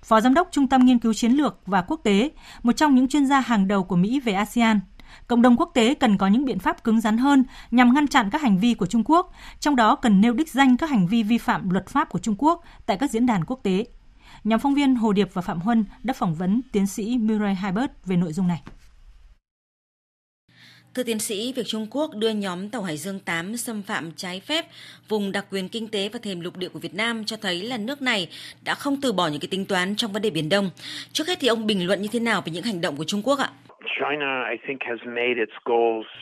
Phó 0.04 0.22
Giám 0.22 0.34
đốc 0.34 0.48
Trung 0.52 0.68
tâm 0.68 0.86
Nghiên 0.86 1.00
cứu 1.00 1.14
Chiến 1.14 1.32
lược 1.32 1.60
và 1.66 1.82
Quốc 1.82 2.00
tế, 2.04 2.32
một 2.64 2.72
trong 2.72 2.96
những 2.96 3.08
chuyên 3.08 3.26
gia 3.26 3.40
hàng 3.40 3.68
đầu 3.68 3.84
của 3.84 3.96
Mỹ 3.96 4.20
về 4.20 4.34
ASEAN, 4.34 4.80
cộng 5.28 5.42
đồng 5.42 5.58
quốc 5.58 5.72
tế 5.74 5.94
cần 5.94 6.18
có 6.18 6.28
những 6.28 6.46
biện 6.46 6.60
pháp 6.60 6.84
cứng 6.84 7.02
rắn 7.02 7.18
hơn 7.18 7.44
nhằm 7.72 7.94
ngăn 7.94 8.08
chặn 8.08 8.30
các 8.30 8.42
hành 8.42 8.58
vi 8.58 8.74
của 8.74 8.86
Trung 8.86 9.04
Quốc, 9.06 9.32
trong 9.60 9.76
đó 9.76 9.96
cần 9.96 10.22
nêu 10.22 10.34
đích 10.34 10.52
danh 10.52 10.78
các 10.78 10.90
hành 10.90 11.08
vi 11.08 11.24
vi 11.24 11.38
phạm 11.38 11.70
luật 11.70 11.88
pháp 11.88 12.10
của 12.10 12.20
Trung 12.20 12.36
Quốc 12.38 12.64
tại 12.86 12.98
các 12.98 13.12
diễn 13.12 13.26
đàn 13.26 13.46
quốc 13.46 13.60
tế. 13.64 13.86
Nhóm 14.44 14.60
phóng 14.60 14.74
viên 14.74 14.96
Hồ 14.96 15.14
Điệp 15.14 15.30
và 15.34 15.42
Phạm 15.42 15.60
Huân 15.60 15.86
đã 16.04 16.14
phỏng 16.14 16.36
vấn 16.36 16.62
tiến 16.72 16.88
sĩ 16.88 17.18
Murray 17.18 17.56
hybert 17.56 17.92
về 18.06 18.16
nội 18.16 18.34
dung 18.34 18.48
này. 18.48 18.62
Thưa 20.94 21.04
tiến 21.04 21.20
sĩ, 21.20 21.54
việc 21.54 21.68
Trung 21.68 21.88
Quốc 21.90 22.16
đưa 22.16 22.30
nhóm 22.30 22.70
tàu 22.70 22.84
Hải 22.84 22.98
Dương 22.98 23.20
8 23.20 23.58
xâm 23.58 23.82
phạm 23.84 24.12
trái 24.16 24.40
phép 24.40 24.66
vùng 25.10 25.32
đặc 25.32 25.46
quyền 25.52 25.70
kinh 25.70 25.88
tế 25.88 26.10
và 26.10 26.20
thềm 26.24 26.40
lục 26.40 26.58
địa 26.58 26.70
của 26.70 26.80
Việt 26.80 26.94
Nam 26.94 27.26
cho 27.26 27.38
thấy 27.38 27.64
là 27.64 27.78
nước 27.78 28.02
này 28.02 28.30
đã 28.64 28.76
không 28.76 29.02
từ 29.02 29.12
bỏ 29.12 29.28
những 29.28 29.40
cái 29.40 29.48
tính 29.48 29.66
toán 29.66 29.96
trong 29.96 30.14
vấn 30.14 30.22
đề 30.22 30.30
Biển 30.30 30.50
Đông. 30.50 30.70
Trước 31.14 31.28
hết 31.28 31.38
thì 31.40 31.48
ông 31.48 31.68
bình 31.68 31.88
luận 31.88 32.02
như 32.02 32.08
thế 32.12 32.20
nào 32.20 32.42
về 32.46 32.52
những 32.52 32.64
hành 32.64 32.82
động 32.82 32.96
của 32.96 33.04
Trung 33.04 33.22
Quốc 33.24 33.40
ạ? 33.40 33.52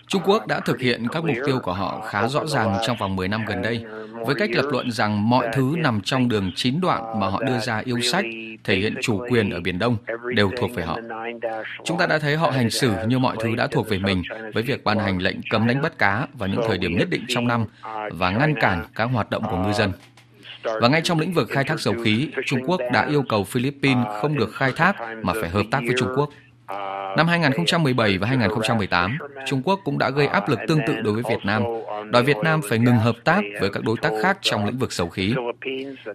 Trung 0.07 0.21
Quốc 0.25 0.47
đã 0.47 0.59
thực 0.59 0.79
hiện 0.79 1.07
các 1.11 1.23
mục 1.25 1.37
tiêu 1.45 1.59
của 1.63 1.73
họ 1.73 1.99
khá 1.99 2.27
rõ 2.27 2.45
ràng 2.45 2.75
trong 2.87 2.97
vòng 2.97 3.15
10 3.15 3.27
năm 3.27 3.41
gần 3.47 3.61
đây, 3.61 3.83
với 4.25 4.35
cách 4.35 4.49
lập 4.53 4.65
luận 4.71 4.91
rằng 4.91 5.29
mọi 5.29 5.47
thứ 5.53 5.75
nằm 5.77 6.01
trong 6.01 6.29
đường 6.29 6.51
chín 6.55 6.81
đoạn 6.81 7.19
mà 7.19 7.27
họ 7.27 7.43
đưa 7.43 7.57
ra 7.59 7.81
yêu 7.85 8.01
sách, 8.01 8.25
thể 8.63 8.75
hiện 8.75 8.95
chủ 9.01 9.25
quyền 9.29 9.49
ở 9.49 9.59
Biển 9.59 9.79
Đông, 9.79 9.97
đều 10.35 10.51
thuộc 10.57 10.75
về 10.75 10.83
họ. 10.83 10.97
Chúng 11.83 11.97
ta 11.97 12.07
đã 12.07 12.19
thấy 12.19 12.35
họ 12.35 12.49
hành 12.49 12.69
xử 12.69 12.91
như 13.07 13.19
mọi 13.19 13.35
thứ 13.39 13.55
đã 13.55 13.67
thuộc 13.67 13.89
về 13.89 13.99
mình, 13.99 14.21
với 14.53 14.63
việc 14.63 14.83
ban 14.83 14.99
hành 14.99 15.17
lệnh 15.17 15.37
cấm 15.49 15.67
đánh 15.67 15.81
bắt 15.81 15.97
cá 15.97 16.27
vào 16.33 16.49
những 16.49 16.61
thời 16.67 16.77
điểm 16.77 16.97
nhất 16.97 17.07
định 17.09 17.25
trong 17.27 17.47
năm 17.47 17.65
và 18.11 18.29
ngăn 18.29 18.55
cản 18.55 18.85
các 18.95 19.05
hoạt 19.05 19.29
động 19.29 19.43
của 19.49 19.57
ngư 19.57 19.73
dân. 19.73 19.91
Và 20.63 20.87
ngay 20.87 21.01
trong 21.03 21.19
lĩnh 21.19 21.33
vực 21.33 21.49
khai 21.49 21.63
thác 21.63 21.79
dầu 21.79 21.95
khí, 22.03 22.29
Trung 22.45 22.59
Quốc 22.67 22.81
đã 22.93 23.05
yêu 23.09 23.23
cầu 23.29 23.43
Philippines 23.43 24.05
không 24.21 24.37
được 24.37 24.53
khai 24.53 24.71
thác 24.75 24.95
mà 25.23 25.33
phải 25.41 25.49
hợp 25.49 25.63
tác 25.71 25.79
với 25.85 25.95
Trung 25.99 26.09
Quốc. 26.15 26.29
Năm 27.17 27.27
2017 27.27 28.17
và 28.17 28.27
2018, 28.27 29.17
Trung 29.45 29.61
Quốc 29.65 29.79
cũng 29.83 29.97
đã 29.97 30.09
gây 30.09 30.27
áp 30.27 30.49
lực 30.49 30.59
tương 30.67 30.79
tự 30.87 30.95
đối 31.01 31.13
với 31.13 31.23
Việt 31.29 31.45
Nam, 31.45 31.63
đòi 32.11 32.23
Việt 32.23 32.37
Nam 32.43 32.61
phải 32.69 32.79
ngừng 32.79 32.97
hợp 32.97 33.15
tác 33.23 33.41
với 33.59 33.69
các 33.69 33.83
đối 33.83 33.97
tác 34.01 34.11
khác 34.21 34.37
trong 34.41 34.65
lĩnh 34.65 34.77
vực 34.77 34.91
dầu 34.91 35.09
khí. 35.09 35.33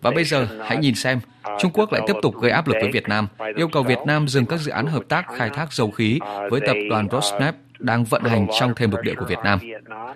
Và 0.02 0.10
bây 0.10 0.24
giờ, 0.24 0.46
hãy 0.64 0.76
nhìn 0.76 0.94
xem, 0.94 1.20
Trung 1.60 1.70
Quốc 1.74 1.92
lại 1.92 2.02
tiếp 2.06 2.14
tục 2.22 2.34
gây 2.40 2.50
áp 2.50 2.68
lực 2.68 2.76
với 2.80 2.90
Việt 2.92 3.08
Nam, 3.08 3.26
yêu 3.56 3.68
cầu 3.68 3.82
Việt 3.82 3.98
Nam 4.06 4.28
dừng 4.28 4.46
các 4.46 4.56
dự 4.56 4.72
án 4.72 4.86
hợp 4.86 5.02
tác 5.08 5.26
khai 5.28 5.50
thác 5.50 5.72
dầu 5.72 5.90
khí 5.90 6.18
với 6.50 6.60
tập 6.60 6.76
đoàn 6.90 7.06
Rosneft 7.06 7.52
đang 7.78 8.04
vận 8.04 8.22
hành 8.22 8.46
trong 8.60 8.72
thêm 8.76 8.90
lục 8.90 9.00
địa 9.02 9.14
của 9.14 9.26
Việt 9.28 9.38
Nam. 9.44 9.58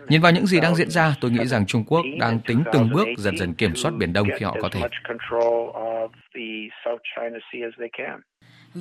Nhìn 0.08 0.20
vào 0.20 0.32
những 0.32 0.46
gì 0.46 0.60
đang 0.60 0.74
diễn 0.74 0.90
ra, 0.90 1.14
tôi 1.20 1.30
nghĩ 1.30 1.46
rằng 1.46 1.66
Trung 1.66 1.84
Quốc 1.84 2.04
đang 2.18 2.40
tính 2.40 2.62
từng 2.72 2.90
bước 2.92 3.08
dần 3.16 3.38
dần 3.38 3.54
kiểm 3.54 3.74
soát 3.74 3.94
Biển 3.94 4.12
Đông 4.12 4.28
khi 4.38 4.44
họ 4.44 4.56
có 4.62 4.68
thể. 4.72 4.80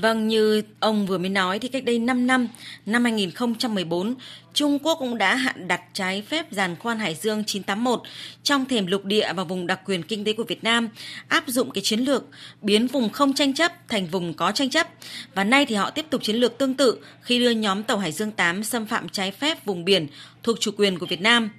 Vâng, 0.01 0.27
như 0.27 0.61
ông 0.79 1.05
vừa 1.05 1.17
mới 1.17 1.29
nói 1.29 1.59
thì 1.59 1.67
cách 1.67 1.83
đây 1.83 1.99
5 1.99 2.27
năm, 2.27 2.47
năm 2.85 3.03
2014, 3.03 4.15
Trung 4.53 4.79
Quốc 4.79 4.95
cũng 4.99 5.17
đã 5.17 5.35
hạn 5.35 5.67
đặt 5.67 5.81
trái 5.93 6.21
phép 6.21 6.45
giàn 6.51 6.75
khoan 6.79 6.99
Hải 6.99 7.15
Dương 7.15 7.43
981 7.43 8.01
trong 8.43 8.65
thềm 8.65 8.87
lục 8.87 9.05
địa 9.05 9.33
và 9.33 9.43
vùng 9.43 9.67
đặc 9.67 9.79
quyền 9.85 10.03
kinh 10.03 10.23
tế 10.23 10.33
của 10.33 10.43
Việt 10.43 10.63
Nam, 10.63 10.89
áp 11.27 11.43
dụng 11.47 11.71
cái 11.71 11.81
chiến 11.83 11.99
lược 11.99 12.23
biến 12.61 12.87
vùng 12.87 13.09
không 13.09 13.33
tranh 13.33 13.53
chấp 13.53 13.87
thành 13.89 14.07
vùng 14.07 14.33
có 14.33 14.51
tranh 14.51 14.69
chấp. 14.69 14.87
Và 15.35 15.43
nay 15.43 15.65
thì 15.65 15.75
họ 15.75 15.89
tiếp 15.89 16.05
tục 16.09 16.23
chiến 16.23 16.35
lược 16.35 16.57
tương 16.57 16.73
tự 16.73 16.97
khi 17.21 17.39
đưa 17.39 17.49
nhóm 17.49 17.83
tàu 17.83 17.97
Hải 17.97 18.11
Dương 18.11 18.31
8 18.31 18.63
xâm 18.63 18.85
phạm 18.85 19.09
trái 19.09 19.31
phép 19.31 19.65
vùng 19.65 19.85
biển 19.85 20.07
thuộc 20.43 20.57
chủ 20.59 20.71
quyền 20.77 20.99
của 20.99 21.05
Việt 21.05 21.21
Nam. 21.21 21.49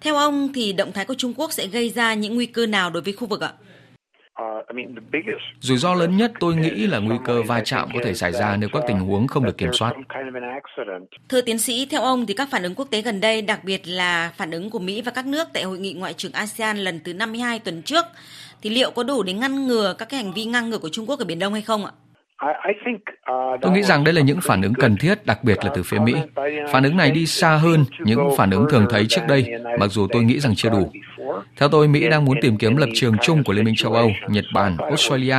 Theo 0.00 0.16
ông 0.16 0.52
thì 0.52 0.72
động 0.72 0.92
thái 0.92 1.04
của 1.04 1.14
Trung 1.14 1.34
Quốc 1.36 1.52
sẽ 1.52 1.66
gây 1.66 1.90
ra 1.90 2.14
những 2.14 2.34
nguy 2.34 2.46
cơ 2.46 2.66
nào 2.66 2.90
đối 2.90 3.02
với 3.02 3.12
khu 3.12 3.26
vực 3.26 3.40
ạ? 3.40 3.52
Rủi 5.60 5.78
ro 5.78 5.94
lớn 5.94 6.16
nhất 6.16 6.32
tôi 6.40 6.56
nghĩ 6.56 6.86
là 6.86 6.98
nguy 6.98 7.16
cơ 7.24 7.42
va 7.42 7.60
chạm 7.64 7.88
có 7.94 8.00
thể 8.04 8.14
xảy 8.14 8.32
ra 8.32 8.56
nếu 8.56 8.68
các 8.72 8.82
tình 8.88 8.98
huống 8.98 9.26
không 9.26 9.44
được 9.44 9.58
kiểm 9.58 9.72
soát. 9.72 9.92
Thưa 11.28 11.40
tiến 11.40 11.58
sĩ, 11.58 11.86
theo 11.90 12.02
ông 12.02 12.26
thì 12.26 12.34
các 12.34 12.48
phản 12.50 12.62
ứng 12.62 12.74
quốc 12.74 12.88
tế 12.90 13.02
gần 13.02 13.20
đây, 13.20 13.42
đặc 13.42 13.64
biệt 13.64 13.82
là 13.84 14.32
phản 14.36 14.50
ứng 14.50 14.70
của 14.70 14.78
Mỹ 14.78 15.02
và 15.02 15.12
các 15.14 15.26
nước 15.26 15.48
tại 15.52 15.62
hội 15.62 15.78
nghị 15.78 15.92
ngoại 15.92 16.14
trưởng 16.14 16.32
ASEAN 16.32 16.78
lần 16.78 17.00
thứ 17.04 17.14
52 17.14 17.58
tuần 17.58 17.82
trước, 17.82 18.04
thì 18.62 18.70
liệu 18.70 18.90
có 18.90 19.02
đủ 19.02 19.22
để 19.22 19.32
ngăn 19.32 19.66
ngừa 19.66 19.94
các 19.98 20.08
cái 20.08 20.22
hành 20.22 20.32
vi 20.32 20.44
ngang 20.44 20.70
ngược 20.70 20.78
của 20.82 20.90
Trung 20.92 21.06
Quốc 21.06 21.18
ở 21.18 21.24
Biển 21.24 21.38
Đông 21.38 21.52
hay 21.52 21.62
không 21.62 21.84
ạ? 21.84 21.92
Tôi 23.60 23.72
nghĩ 23.72 23.82
rằng 23.82 24.04
đây 24.04 24.14
là 24.14 24.20
những 24.20 24.38
phản 24.42 24.62
ứng 24.62 24.74
cần 24.74 24.96
thiết, 24.96 25.26
đặc 25.26 25.44
biệt 25.44 25.64
là 25.64 25.70
từ 25.74 25.82
phía 25.82 25.98
Mỹ. 25.98 26.14
Phản 26.72 26.82
ứng 26.82 26.96
này 26.96 27.10
đi 27.10 27.26
xa 27.26 27.56
hơn 27.56 27.84
những 28.04 28.28
phản 28.36 28.50
ứng 28.50 28.66
thường 28.70 28.86
thấy 28.90 29.06
trước 29.08 29.22
đây, 29.28 29.44
mặc 29.78 29.86
dù 29.86 30.06
tôi 30.12 30.24
nghĩ 30.24 30.40
rằng 30.40 30.54
chưa 30.56 30.70
đủ. 30.70 30.92
Theo 31.56 31.68
tôi, 31.68 31.88
Mỹ 31.88 32.08
đang 32.08 32.24
muốn 32.24 32.38
tìm 32.42 32.56
kiếm 32.56 32.76
lập 32.76 32.88
trường 32.94 33.14
chung 33.22 33.44
của 33.44 33.52
Liên 33.52 33.64
minh 33.64 33.74
châu 33.76 33.92
Âu, 33.92 34.10
Nhật 34.28 34.44
Bản, 34.54 34.76
Australia, 34.76 35.36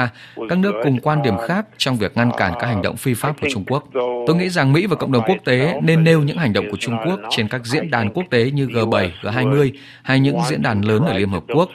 các 0.49 0.57
nước 0.57 0.73
cùng 0.83 0.99
quan 0.99 1.21
điểm 1.21 1.33
khác 1.47 1.65
trong 1.77 1.97
việc 1.97 2.17
ngăn 2.17 2.31
cản 2.37 2.53
các 2.59 2.67
hành 2.67 2.81
động 2.81 2.95
phi 2.97 3.13
pháp 3.13 3.41
của 3.41 3.47
Trung 3.51 3.63
Quốc. 3.67 3.83
Tôi 4.27 4.35
nghĩ 4.35 4.49
rằng 4.49 4.73
Mỹ 4.73 4.85
và 4.85 4.95
cộng 4.95 5.11
đồng 5.11 5.23
quốc 5.27 5.37
tế 5.45 5.79
nên 5.83 6.03
nêu 6.03 6.21
những 6.21 6.37
hành 6.37 6.53
động 6.53 6.65
của 6.71 6.77
Trung 6.79 6.97
Quốc 7.05 7.19
trên 7.29 7.47
các 7.47 7.65
diễn 7.65 7.91
đàn 7.91 8.13
quốc 8.13 8.23
tế 8.29 8.51
như 8.51 8.65
G7, 8.65 9.09
G20 9.21 9.71
hay 10.03 10.19
những 10.19 10.37
diễn 10.49 10.61
đàn 10.61 10.81
lớn 10.81 11.05
ở 11.05 11.17
Liên 11.17 11.29
Hợp 11.29 11.43
Quốc. 11.55 11.69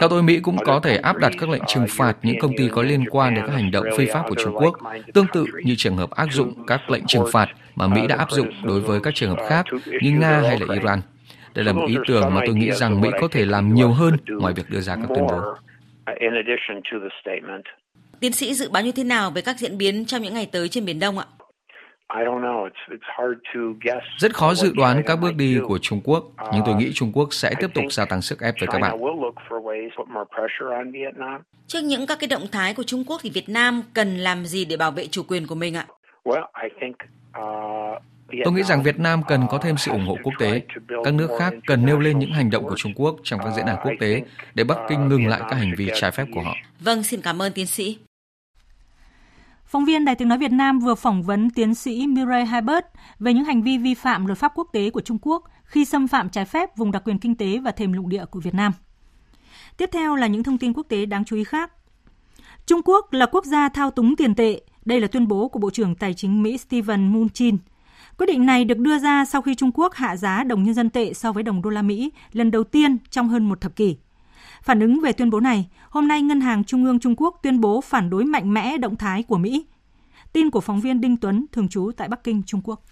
Theo 0.00 0.08
tôi, 0.08 0.22
Mỹ 0.22 0.40
cũng 0.40 0.56
có 0.64 0.80
thể 0.80 0.96
áp 0.96 1.16
đặt 1.16 1.32
các 1.40 1.48
lệnh 1.48 1.62
trừng 1.66 1.86
phạt 1.90 2.16
những 2.22 2.40
công 2.40 2.56
ty 2.56 2.68
có 2.68 2.82
liên 2.82 3.04
quan 3.10 3.34
đến 3.34 3.44
các 3.46 3.52
hành 3.54 3.70
động 3.70 3.86
phi 3.98 4.06
pháp 4.06 4.22
của 4.28 4.34
Trung 4.44 4.54
Quốc, 4.56 4.74
tương 5.14 5.26
tự 5.32 5.46
như 5.64 5.74
trường 5.78 5.96
hợp 5.96 6.10
áp 6.10 6.26
dụng 6.32 6.66
các 6.66 6.90
lệnh 6.90 7.06
trừng 7.06 7.24
phạt 7.32 7.48
mà 7.74 7.86
Mỹ 7.86 8.06
đã 8.06 8.16
áp 8.16 8.30
dụng 8.30 8.48
đối 8.62 8.80
với 8.80 9.00
các 9.00 9.14
trường 9.14 9.30
hợp 9.36 9.46
khác 9.48 9.66
như 10.02 10.10
Nga 10.10 10.42
hay 10.48 10.60
là 10.60 10.74
Iran. 10.74 11.00
Đây 11.54 11.64
là 11.64 11.72
một 11.72 11.86
ý 11.88 11.96
tưởng 12.06 12.34
mà 12.34 12.40
tôi 12.46 12.54
nghĩ 12.54 12.72
rằng 12.72 13.00
Mỹ 13.00 13.08
có 13.20 13.28
thể 13.28 13.44
làm 13.44 13.74
nhiều 13.74 13.88
hơn 13.88 14.16
ngoài 14.28 14.54
việc 14.56 14.70
đưa 14.70 14.80
ra 14.80 14.96
các 14.96 15.08
tuyên 15.14 15.26
bố. 15.28 15.40
Tiến 18.20 18.32
sĩ 18.32 18.54
dự 18.54 18.70
báo 18.70 18.82
như 18.82 18.92
thế 18.92 19.04
nào 19.04 19.30
về 19.30 19.42
các 19.42 19.58
diễn 19.58 19.78
biến 19.78 20.04
trong 20.04 20.22
những 20.22 20.34
ngày 20.34 20.48
tới 20.52 20.68
trên 20.68 20.84
Biển 20.84 21.00
Đông 21.00 21.18
ạ? 21.18 21.26
Rất 24.18 24.34
khó 24.34 24.54
dự 24.54 24.72
đoán 24.76 25.02
các 25.06 25.16
bước 25.16 25.34
đi 25.36 25.58
của 25.68 25.78
Trung 25.78 26.00
Quốc, 26.04 26.24
nhưng 26.52 26.62
tôi 26.66 26.74
nghĩ 26.74 26.92
Trung 26.94 27.12
Quốc 27.14 27.28
sẽ 27.32 27.54
tiếp 27.60 27.68
tục 27.74 27.84
gia 27.90 28.04
tăng 28.04 28.22
sức 28.22 28.40
ép 28.40 28.54
với 28.60 28.68
các 28.72 28.78
bạn. 28.78 28.98
Trước 31.66 31.80
những 31.80 32.06
các 32.06 32.18
cái 32.20 32.28
động 32.28 32.46
thái 32.52 32.74
của 32.74 32.82
Trung 32.82 33.04
Quốc 33.06 33.20
thì 33.22 33.30
Việt 33.30 33.48
Nam 33.48 33.82
cần 33.94 34.16
làm 34.16 34.46
gì 34.46 34.64
để 34.64 34.76
bảo 34.76 34.90
vệ 34.90 35.06
chủ 35.06 35.22
quyền 35.28 35.46
của 35.46 35.54
mình 35.54 35.76
ạ? 35.76 35.86
Tôi 38.44 38.52
nghĩ 38.52 38.62
rằng 38.62 38.82
Việt 38.82 38.98
Nam 38.98 39.22
cần 39.28 39.46
có 39.50 39.58
thêm 39.58 39.76
sự 39.76 39.90
ủng 39.90 40.06
hộ 40.06 40.16
quốc 40.22 40.32
tế. 40.38 40.62
Các 41.04 41.14
nước 41.14 41.30
khác 41.38 41.54
cần 41.66 41.86
nêu 41.86 41.98
lên 41.98 42.18
những 42.18 42.32
hành 42.32 42.50
động 42.50 42.64
của 42.64 42.76
Trung 42.76 42.92
Quốc 42.96 43.16
trong 43.22 43.40
các 43.44 43.52
diễn 43.56 43.66
đàn 43.66 43.76
quốc 43.84 43.92
tế 44.00 44.22
để 44.54 44.64
Bắc 44.64 44.78
Kinh 44.88 45.08
ngừng 45.08 45.26
lại 45.26 45.40
các 45.50 45.56
hành 45.56 45.72
vi 45.76 45.90
trái 45.94 46.10
phép 46.10 46.24
của 46.34 46.42
họ. 46.42 46.54
Vâng, 46.80 47.02
xin 47.02 47.20
cảm 47.22 47.42
ơn 47.42 47.52
tiến 47.52 47.66
sĩ. 47.66 47.98
Phóng 49.64 49.84
viên 49.84 50.04
Đài 50.04 50.14
tiếng 50.14 50.28
nói 50.28 50.38
Việt 50.38 50.52
Nam 50.52 50.78
vừa 50.78 50.94
phỏng 50.94 51.22
vấn 51.22 51.50
tiến 51.50 51.74
sĩ 51.74 52.06
Mireille 52.06 52.46
Herbert 52.46 52.84
về 53.18 53.32
những 53.32 53.44
hành 53.44 53.62
vi 53.62 53.78
vi 53.78 53.94
phạm 53.94 54.26
luật 54.26 54.38
pháp 54.38 54.52
quốc 54.54 54.68
tế 54.72 54.90
của 54.90 55.00
Trung 55.00 55.18
Quốc 55.22 55.44
khi 55.64 55.84
xâm 55.84 56.08
phạm 56.08 56.28
trái 56.28 56.44
phép 56.44 56.76
vùng 56.76 56.92
đặc 56.92 57.02
quyền 57.04 57.18
kinh 57.18 57.34
tế 57.34 57.58
và 57.58 57.70
thềm 57.70 57.92
lục 57.92 58.06
địa 58.06 58.24
của 58.24 58.40
Việt 58.40 58.54
Nam. 58.54 58.72
Tiếp 59.76 59.88
theo 59.92 60.16
là 60.16 60.26
những 60.26 60.42
thông 60.42 60.58
tin 60.58 60.72
quốc 60.72 60.86
tế 60.88 61.06
đáng 61.06 61.24
chú 61.24 61.36
ý 61.36 61.44
khác. 61.44 61.72
Trung 62.66 62.80
Quốc 62.84 63.12
là 63.12 63.26
quốc 63.26 63.44
gia 63.44 63.68
thao 63.68 63.90
túng 63.90 64.16
tiền 64.16 64.34
tệ. 64.34 64.60
Đây 64.84 65.00
là 65.00 65.06
tuyên 65.06 65.28
bố 65.28 65.48
của 65.48 65.58
Bộ 65.58 65.70
trưởng 65.70 65.94
Tài 65.94 66.14
chính 66.14 66.42
Mỹ 66.42 66.58
Steven 66.58 67.12
Mnuchin. 67.12 67.58
Quyết 68.18 68.26
định 68.26 68.46
này 68.46 68.64
được 68.64 68.78
đưa 68.78 68.98
ra 68.98 69.24
sau 69.24 69.42
khi 69.42 69.54
Trung 69.54 69.70
Quốc 69.74 69.94
hạ 69.94 70.16
giá 70.16 70.44
đồng 70.44 70.62
nhân 70.62 70.74
dân 70.74 70.90
tệ 70.90 71.12
so 71.12 71.32
với 71.32 71.42
đồng 71.42 71.62
đô 71.62 71.70
la 71.70 71.82
Mỹ 71.82 72.12
lần 72.32 72.50
đầu 72.50 72.64
tiên 72.64 72.98
trong 73.10 73.28
hơn 73.28 73.48
một 73.48 73.60
thập 73.60 73.76
kỷ. 73.76 73.96
Phản 74.62 74.80
ứng 74.80 75.00
về 75.00 75.12
tuyên 75.12 75.30
bố 75.30 75.40
này, 75.40 75.68
hôm 75.90 76.08
nay 76.08 76.22
Ngân 76.22 76.40
hàng 76.40 76.64
Trung 76.64 76.84
ương 76.84 77.00
Trung 77.00 77.14
Quốc 77.16 77.40
tuyên 77.42 77.60
bố 77.60 77.80
phản 77.80 78.10
đối 78.10 78.24
mạnh 78.24 78.54
mẽ 78.54 78.78
động 78.78 78.96
thái 78.96 79.22
của 79.22 79.38
Mỹ. 79.38 79.66
Tin 80.32 80.50
của 80.50 80.60
phóng 80.60 80.80
viên 80.80 81.00
Đinh 81.00 81.16
Tuấn, 81.16 81.46
thường 81.52 81.68
trú 81.68 81.90
tại 81.96 82.08
Bắc 82.08 82.24
Kinh, 82.24 82.42
Trung 82.46 82.60
Quốc. 82.64 82.82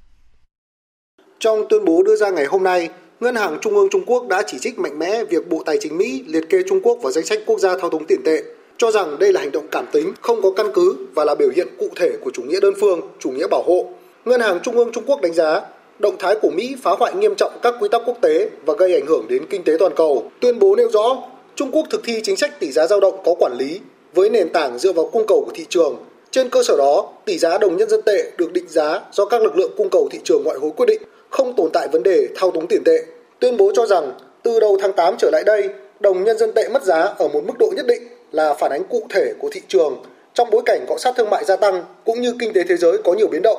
Trong 1.39 1.59
tuyên 1.69 1.85
bố 1.85 2.03
đưa 2.03 2.17
ra 2.17 2.31
ngày 2.31 2.47
hôm 2.47 2.63
nay, 2.63 2.89
Ngân 3.21 3.35
hàng 3.35 3.59
Trung 3.61 3.75
ương 3.75 3.89
Trung 3.91 4.05
Quốc 4.07 4.29
đã 4.29 4.43
chỉ 4.47 4.59
trích 4.59 4.79
mạnh 4.79 4.99
mẽ 4.99 5.25
việc 5.25 5.49
Bộ 5.49 5.63
Tài 5.67 5.77
chính 5.81 5.99
Mỹ 5.99 6.25
liệt 6.27 6.45
kê 6.51 6.63
Trung 6.69 6.81
Quốc 6.83 6.99
vào 7.03 7.13
danh 7.13 7.25
sách 7.25 7.39
quốc 7.47 7.61
gia 7.61 7.79
thao 7.79 7.91
túng 7.91 8.05
tiền 8.07 8.21
tệ, 8.25 8.43
cho 8.79 8.91
rằng 8.91 9.19
đây 9.19 9.33
là 9.33 9.41
hành 9.41 9.53
động 9.53 9.67
cảm 9.71 9.85
tính, 9.93 10.13
không 10.21 10.43
có 10.43 10.51
căn 10.57 10.67
cứ 10.75 11.07
và 11.15 11.25
là 11.25 11.35
biểu 11.35 11.51
hiện 11.57 11.69
cụ 11.79 11.89
thể 11.97 12.17
của 12.25 12.31
chủ 12.35 12.43
nghĩa 12.43 12.61
đơn 12.61 12.75
phương, 12.81 13.01
chủ 13.19 13.31
nghĩa 13.31 13.47
bảo 13.51 13.63
hộ. 13.67 13.85
Ngân 14.25 14.41
hàng 14.41 14.61
Trung 14.63 14.77
ương 14.77 14.93
Trung 14.93 15.05
Quốc 15.07 15.21
đánh 15.21 15.35
giá 15.35 15.63
động 15.99 16.17
thái 16.19 16.37
của 16.43 16.51
Mỹ 16.51 16.77
phá 16.83 16.91
hoại 16.99 17.15
nghiêm 17.15 17.35
trọng 17.35 17.53
các 17.63 17.75
quy 17.81 17.89
tắc 17.89 18.03
quốc 18.07 18.17
tế 18.21 18.49
và 18.67 18.75
gây 18.79 18.95
ảnh 18.95 19.07
hưởng 19.07 19.27
đến 19.29 19.47
kinh 19.51 19.65
tế 19.65 19.73
toàn 19.79 19.93
cầu. 19.97 20.31
Tuyên 20.41 20.59
bố 20.59 20.77
nêu 20.77 20.91
rõ 20.91 21.17
Trung 21.55 21.71
Quốc 21.73 21.87
thực 21.91 22.01
thi 22.05 22.21
chính 22.25 22.37
sách 22.37 22.61
tỷ 22.61 22.73
giá 22.73 22.87
dao 22.87 23.01
động 23.01 23.21
có 23.25 23.35
quản 23.39 23.53
lý 23.59 23.81
với 24.15 24.31
nền 24.31 24.49
tảng 24.49 24.79
dựa 24.79 24.93
vào 24.93 25.11
cung 25.13 25.27
cầu 25.27 25.43
của 25.47 25.53
thị 25.55 25.67
trường. 25.69 25.97
Trên 26.31 26.49
cơ 26.49 26.63
sở 26.63 26.77
đó, 26.79 27.09
tỷ 27.25 27.39
giá 27.39 27.59
đồng 27.59 27.77
nhân 27.77 27.89
dân 27.89 28.03
tệ 28.03 28.31
được 28.39 28.53
định 28.53 28.69
giá 28.69 29.01
do 29.13 29.25
các 29.25 29.43
lực 29.43 29.57
lượng 29.57 29.73
cung 29.77 29.91
cầu 29.91 30.09
thị 30.11 30.19
trường 30.25 30.43
ngoại 30.45 30.59
hối 30.59 30.71
quyết 30.77 30.87
định, 30.87 31.03
không 31.31 31.57
tồn 31.57 31.71
tại 31.73 31.89
vấn 31.93 32.03
đề 32.03 32.29
thao 32.37 32.51
túng 32.51 32.67
tiền 32.67 32.83
tệ. 32.85 32.99
Tuyên 33.39 33.57
bố 33.57 33.73
cho 33.75 33.87
rằng 33.87 34.13
từ 34.43 34.61
đầu 34.61 34.79
tháng 34.83 34.93
8 34.93 35.15
trở 35.19 35.31
lại 35.33 35.43
đây, 35.47 35.69
đồng 36.01 36.25
nhân 36.25 36.39
dân 36.39 36.53
tệ 36.55 36.69
mất 36.69 36.83
giá 36.83 37.01
ở 37.01 37.29
một 37.29 37.41
mức 37.47 37.59
độ 37.59 37.73
nhất 37.77 37.87
định 37.87 38.03
là 38.33 38.55
phản 38.55 38.71
ánh 38.71 38.85
cụ 38.85 39.03
thể 39.11 39.33
của 39.39 39.49
thị 39.53 39.61
trường 39.69 39.97
trong 40.35 40.51
bối 40.51 40.63
cảnh 40.67 40.85
cọ 40.89 40.99
sát 40.99 41.15
thương 41.17 41.31
mại 41.31 41.45
gia 41.45 41.57
tăng 41.57 41.85
cũng 42.05 42.21
như 42.21 42.35
kinh 42.39 42.53
tế 42.53 42.63
thế 42.69 42.77
giới 42.77 42.99
có 43.05 43.13
nhiều 43.13 43.27
biến 43.27 43.43
động. 43.43 43.59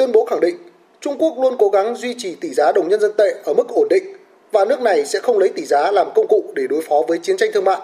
Tuyên 0.00 0.12
bố 0.12 0.24
khẳng 0.24 0.40
định 0.40 0.56
Trung 1.00 1.18
Quốc 1.18 1.34
luôn 1.42 1.54
cố 1.58 1.68
gắng 1.68 1.96
duy 1.96 2.14
trì 2.18 2.34
tỷ 2.34 2.54
giá 2.54 2.72
đồng 2.72 2.88
nhân 2.88 3.00
dân 3.00 3.12
tệ 3.18 3.34
ở 3.44 3.54
mức 3.54 3.68
ổn 3.68 3.88
định 3.90 4.04
và 4.52 4.64
nước 4.64 4.80
này 4.80 5.04
sẽ 5.04 5.20
không 5.20 5.38
lấy 5.38 5.48
tỷ 5.48 5.64
giá 5.64 5.90
làm 5.90 6.06
công 6.14 6.26
cụ 6.28 6.44
để 6.54 6.66
đối 6.66 6.82
phó 6.82 7.02
với 7.08 7.18
chiến 7.18 7.36
tranh 7.36 7.50
thương 7.54 7.64
mại. 7.64 7.80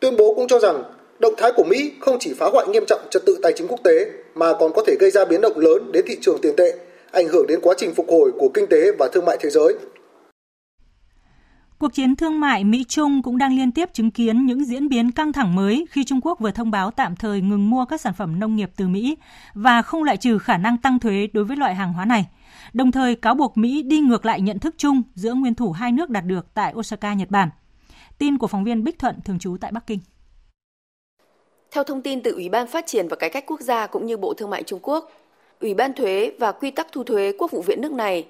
Tuyên 0.00 0.16
bố 0.16 0.34
cũng 0.34 0.48
cho 0.48 0.58
rằng 0.58 0.82
động 1.18 1.34
thái 1.36 1.52
của 1.56 1.62
Mỹ 1.62 1.92
không 2.00 2.18
chỉ 2.20 2.34
phá 2.38 2.46
hoại 2.52 2.66
nghiêm 2.68 2.84
trọng 2.86 3.00
trật 3.10 3.22
tự 3.26 3.38
tài 3.42 3.52
chính 3.52 3.68
quốc 3.68 3.80
tế 3.84 4.06
mà 4.34 4.52
còn 4.52 4.72
có 4.72 4.82
thể 4.86 4.96
gây 5.00 5.10
ra 5.10 5.24
biến 5.24 5.40
động 5.40 5.58
lớn 5.58 5.92
đến 5.92 6.04
thị 6.08 6.16
trường 6.20 6.38
tiền 6.42 6.56
tệ, 6.56 6.72
ảnh 7.10 7.28
hưởng 7.28 7.46
đến 7.46 7.60
quá 7.62 7.74
trình 7.78 7.94
phục 7.94 8.10
hồi 8.10 8.30
của 8.38 8.48
kinh 8.54 8.66
tế 8.66 8.92
và 8.98 9.08
thương 9.08 9.24
mại 9.24 9.36
thế 9.40 9.50
giới. 9.50 9.74
Cuộc 11.78 11.94
chiến 11.94 12.16
thương 12.16 12.40
mại 12.40 12.64
Mỹ-Trung 12.64 13.22
cũng 13.22 13.38
đang 13.38 13.56
liên 13.56 13.72
tiếp 13.72 13.88
chứng 13.92 14.10
kiến 14.10 14.46
những 14.46 14.64
diễn 14.64 14.88
biến 14.88 15.10
căng 15.10 15.32
thẳng 15.32 15.54
mới 15.54 15.86
khi 15.90 16.04
Trung 16.04 16.20
Quốc 16.22 16.40
vừa 16.40 16.50
thông 16.50 16.70
báo 16.70 16.90
tạm 16.90 17.16
thời 17.16 17.40
ngừng 17.40 17.70
mua 17.70 17.84
các 17.84 18.00
sản 18.00 18.12
phẩm 18.14 18.40
nông 18.40 18.56
nghiệp 18.56 18.70
từ 18.76 18.88
Mỹ 18.88 19.16
và 19.54 19.82
không 19.82 20.02
loại 20.02 20.16
trừ 20.16 20.38
khả 20.38 20.56
năng 20.56 20.78
tăng 20.78 20.98
thuế 20.98 21.28
đối 21.32 21.44
với 21.44 21.56
loại 21.56 21.74
hàng 21.74 21.92
hóa 21.92 22.04
này, 22.04 22.26
đồng 22.72 22.92
thời 22.92 23.14
cáo 23.14 23.34
buộc 23.34 23.56
Mỹ 23.56 23.82
đi 23.82 24.00
ngược 24.00 24.26
lại 24.26 24.40
nhận 24.40 24.58
thức 24.58 24.74
chung 24.78 25.02
giữa 25.14 25.34
nguyên 25.34 25.54
thủ 25.54 25.72
hai 25.72 25.92
nước 25.92 26.10
đạt 26.10 26.24
được 26.24 26.46
tại 26.54 26.74
Osaka, 26.74 27.14
Nhật 27.14 27.30
Bản. 27.30 27.48
Tin 28.18 28.38
của 28.38 28.46
phóng 28.46 28.64
viên 28.64 28.84
Bích 28.84 28.98
Thuận 28.98 29.20
thường 29.24 29.38
trú 29.38 29.56
tại 29.60 29.72
Bắc 29.72 29.86
Kinh. 29.86 29.98
Theo 31.70 31.84
thông 31.84 32.02
tin 32.02 32.22
từ 32.22 32.32
Ủy 32.32 32.48
ban 32.48 32.66
Phát 32.66 32.86
triển 32.86 33.08
và 33.08 33.16
Cải 33.16 33.30
cách 33.30 33.44
Quốc 33.46 33.60
gia 33.60 33.86
cũng 33.86 34.06
như 34.06 34.16
Bộ 34.16 34.34
Thương 34.34 34.50
mại 34.50 34.62
Trung 34.62 34.80
Quốc, 34.82 35.10
Ủy 35.60 35.74
ban 35.74 35.92
thuế 35.92 36.32
và 36.38 36.52
quy 36.52 36.70
tắc 36.70 36.86
thu 36.92 37.04
thuế 37.04 37.32
Quốc 37.38 37.50
vụ 37.50 37.62
viện 37.62 37.80
nước 37.80 37.92
này 37.92 38.26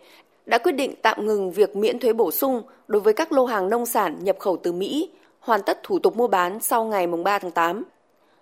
đã 0.49 0.59
quyết 0.59 0.73
định 0.73 0.95
tạm 1.03 1.27
ngừng 1.27 1.53
việc 1.53 1.77
miễn 1.77 1.99
thuế 1.99 2.13
bổ 2.13 2.31
sung 2.31 2.63
đối 2.87 3.01
với 3.01 3.15
các 3.15 3.33
lô 3.33 3.45
hàng 3.47 3.69
nông 3.69 3.87
sản 3.87 4.17
nhập 4.21 4.37
khẩu 4.39 4.57
từ 4.57 4.73
Mỹ, 4.73 5.11
hoàn 5.41 5.63
tất 5.63 5.83
thủ 5.83 5.99
tục 5.99 6.17
mua 6.17 6.29
bán 6.29 6.61
sau 6.61 6.85
ngày 6.85 7.07
3 7.07 7.39
tháng 7.39 7.51
8. 7.51 7.85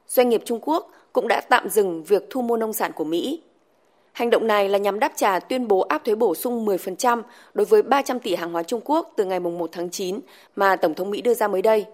Doanh 0.09 0.29
nghiệp 0.29 0.43
Trung 0.45 0.61
Quốc 0.63 0.91
cũng 1.13 1.29
đã 1.29 1.41
tạm 1.41 1.69
dừng 1.69 2.05
việc 2.05 2.27
thu 2.31 2.43
mua 2.43 2.57
nông 2.57 2.73
sản 2.73 2.93
của 2.93 3.05
Mỹ. 3.05 3.43
Hành 4.13 4.31
động 4.31 4.47
này 4.47 4.69
là 4.69 4.79
nhằm 4.79 4.99
đáp 4.99 5.13
trả 5.17 5.39
tuyên 5.39 5.69
bố 5.69 5.81
áp 5.81 6.05
thuế 6.05 6.15
bổ 6.15 6.35
sung 6.35 6.67
10% 6.67 7.23
đối 7.55 7.65
với 7.65 7.83
300 7.83 8.21
tỷ 8.21 8.35
hàng 8.35 8.53
hóa 8.53 8.63
Trung 8.63 8.81
Quốc 8.85 9.13
từ 9.17 9.25
ngày 9.25 9.41
1 9.41 9.71
tháng 9.73 9.91
9 9.91 10.21
mà 10.57 10.77
Tổng 10.77 10.95
thống 10.95 11.11
Mỹ 11.11 11.23
đưa 11.23 11.35
ra 11.35 11.49
mới 11.49 11.63
đây. 11.63 11.87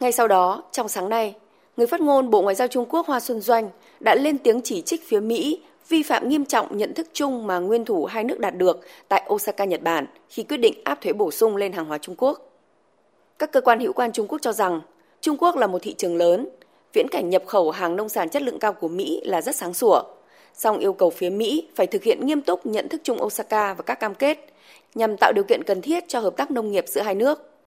Ngay 0.00 0.12
sau 0.12 0.28
đó, 0.28 0.62
trong 0.72 0.88
sáng 0.88 1.08
nay, 1.08 1.34
người 1.76 1.86
phát 1.86 2.00
ngôn 2.00 2.30
Bộ 2.30 2.42
Ngoại 2.42 2.54
giao 2.54 2.68
Trung 2.68 2.86
Quốc 2.88 3.06
Hoa 3.06 3.20
Xuân 3.20 3.40
Doanh 3.40 3.70
đã 4.00 4.14
lên 4.14 4.38
tiếng 4.38 4.60
chỉ 4.60 4.82
trích 4.82 5.08
phía 5.08 5.20
Mỹ 5.20 5.60
vi 5.88 6.02
phạm 6.02 6.28
nghiêm 6.28 6.44
trọng 6.44 6.76
nhận 6.76 6.94
thức 6.94 7.06
chung 7.12 7.46
mà 7.46 7.58
nguyên 7.58 7.84
thủ 7.84 8.04
hai 8.04 8.24
nước 8.24 8.40
đạt 8.40 8.56
được 8.56 8.80
tại 9.08 9.22
Osaka, 9.32 9.64
Nhật 9.64 9.82
Bản 9.82 10.06
khi 10.28 10.42
quyết 10.42 10.56
định 10.56 10.74
áp 10.84 11.00
thuế 11.00 11.12
bổ 11.12 11.30
sung 11.30 11.56
lên 11.56 11.72
hàng 11.72 11.86
hóa 11.86 11.98
Trung 11.98 12.14
Quốc. 12.18 12.52
Các 13.38 13.52
cơ 13.52 13.60
quan 13.60 13.80
hữu 13.80 13.92
quan 13.92 14.12
Trung 14.12 14.26
Quốc 14.28 14.38
cho 14.42 14.52
rằng 14.52 14.80
Trung 15.20 15.36
Quốc 15.36 15.56
là 15.56 15.66
một 15.66 15.78
thị 15.82 15.94
trường 15.98 16.16
lớn, 16.16 16.48
viễn 16.92 17.08
cảnh 17.08 17.30
nhập 17.30 17.42
khẩu 17.46 17.70
hàng 17.70 17.96
nông 17.96 18.08
sản 18.08 18.28
chất 18.28 18.42
lượng 18.42 18.58
cao 18.58 18.72
của 18.72 18.88
Mỹ 18.88 19.20
là 19.24 19.42
rất 19.42 19.56
sáng 19.56 19.74
sủa. 19.74 20.02
Song 20.54 20.78
yêu 20.78 20.92
cầu 20.92 21.10
phía 21.10 21.30
Mỹ 21.30 21.68
phải 21.74 21.86
thực 21.86 22.02
hiện 22.02 22.26
nghiêm 22.26 22.42
túc 22.42 22.66
nhận 22.66 22.88
thức 22.88 23.00
chung 23.04 23.22
Osaka 23.22 23.74
và 23.74 23.82
các 23.82 24.00
cam 24.00 24.14
kết 24.14 24.38
nhằm 24.94 25.16
tạo 25.16 25.32
điều 25.32 25.44
kiện 25.44 25.62
cần 25.66 25.82
thiết 25.82 26.04
cho 26.08 26.20
hợp 26.20 26.36
tác 26.36 26.50
nông 26.50 26.72
nghiệp 26.72 26.84
giữa 26.88 27.00
hai 27.00 27.14
nước. 27.14 27.57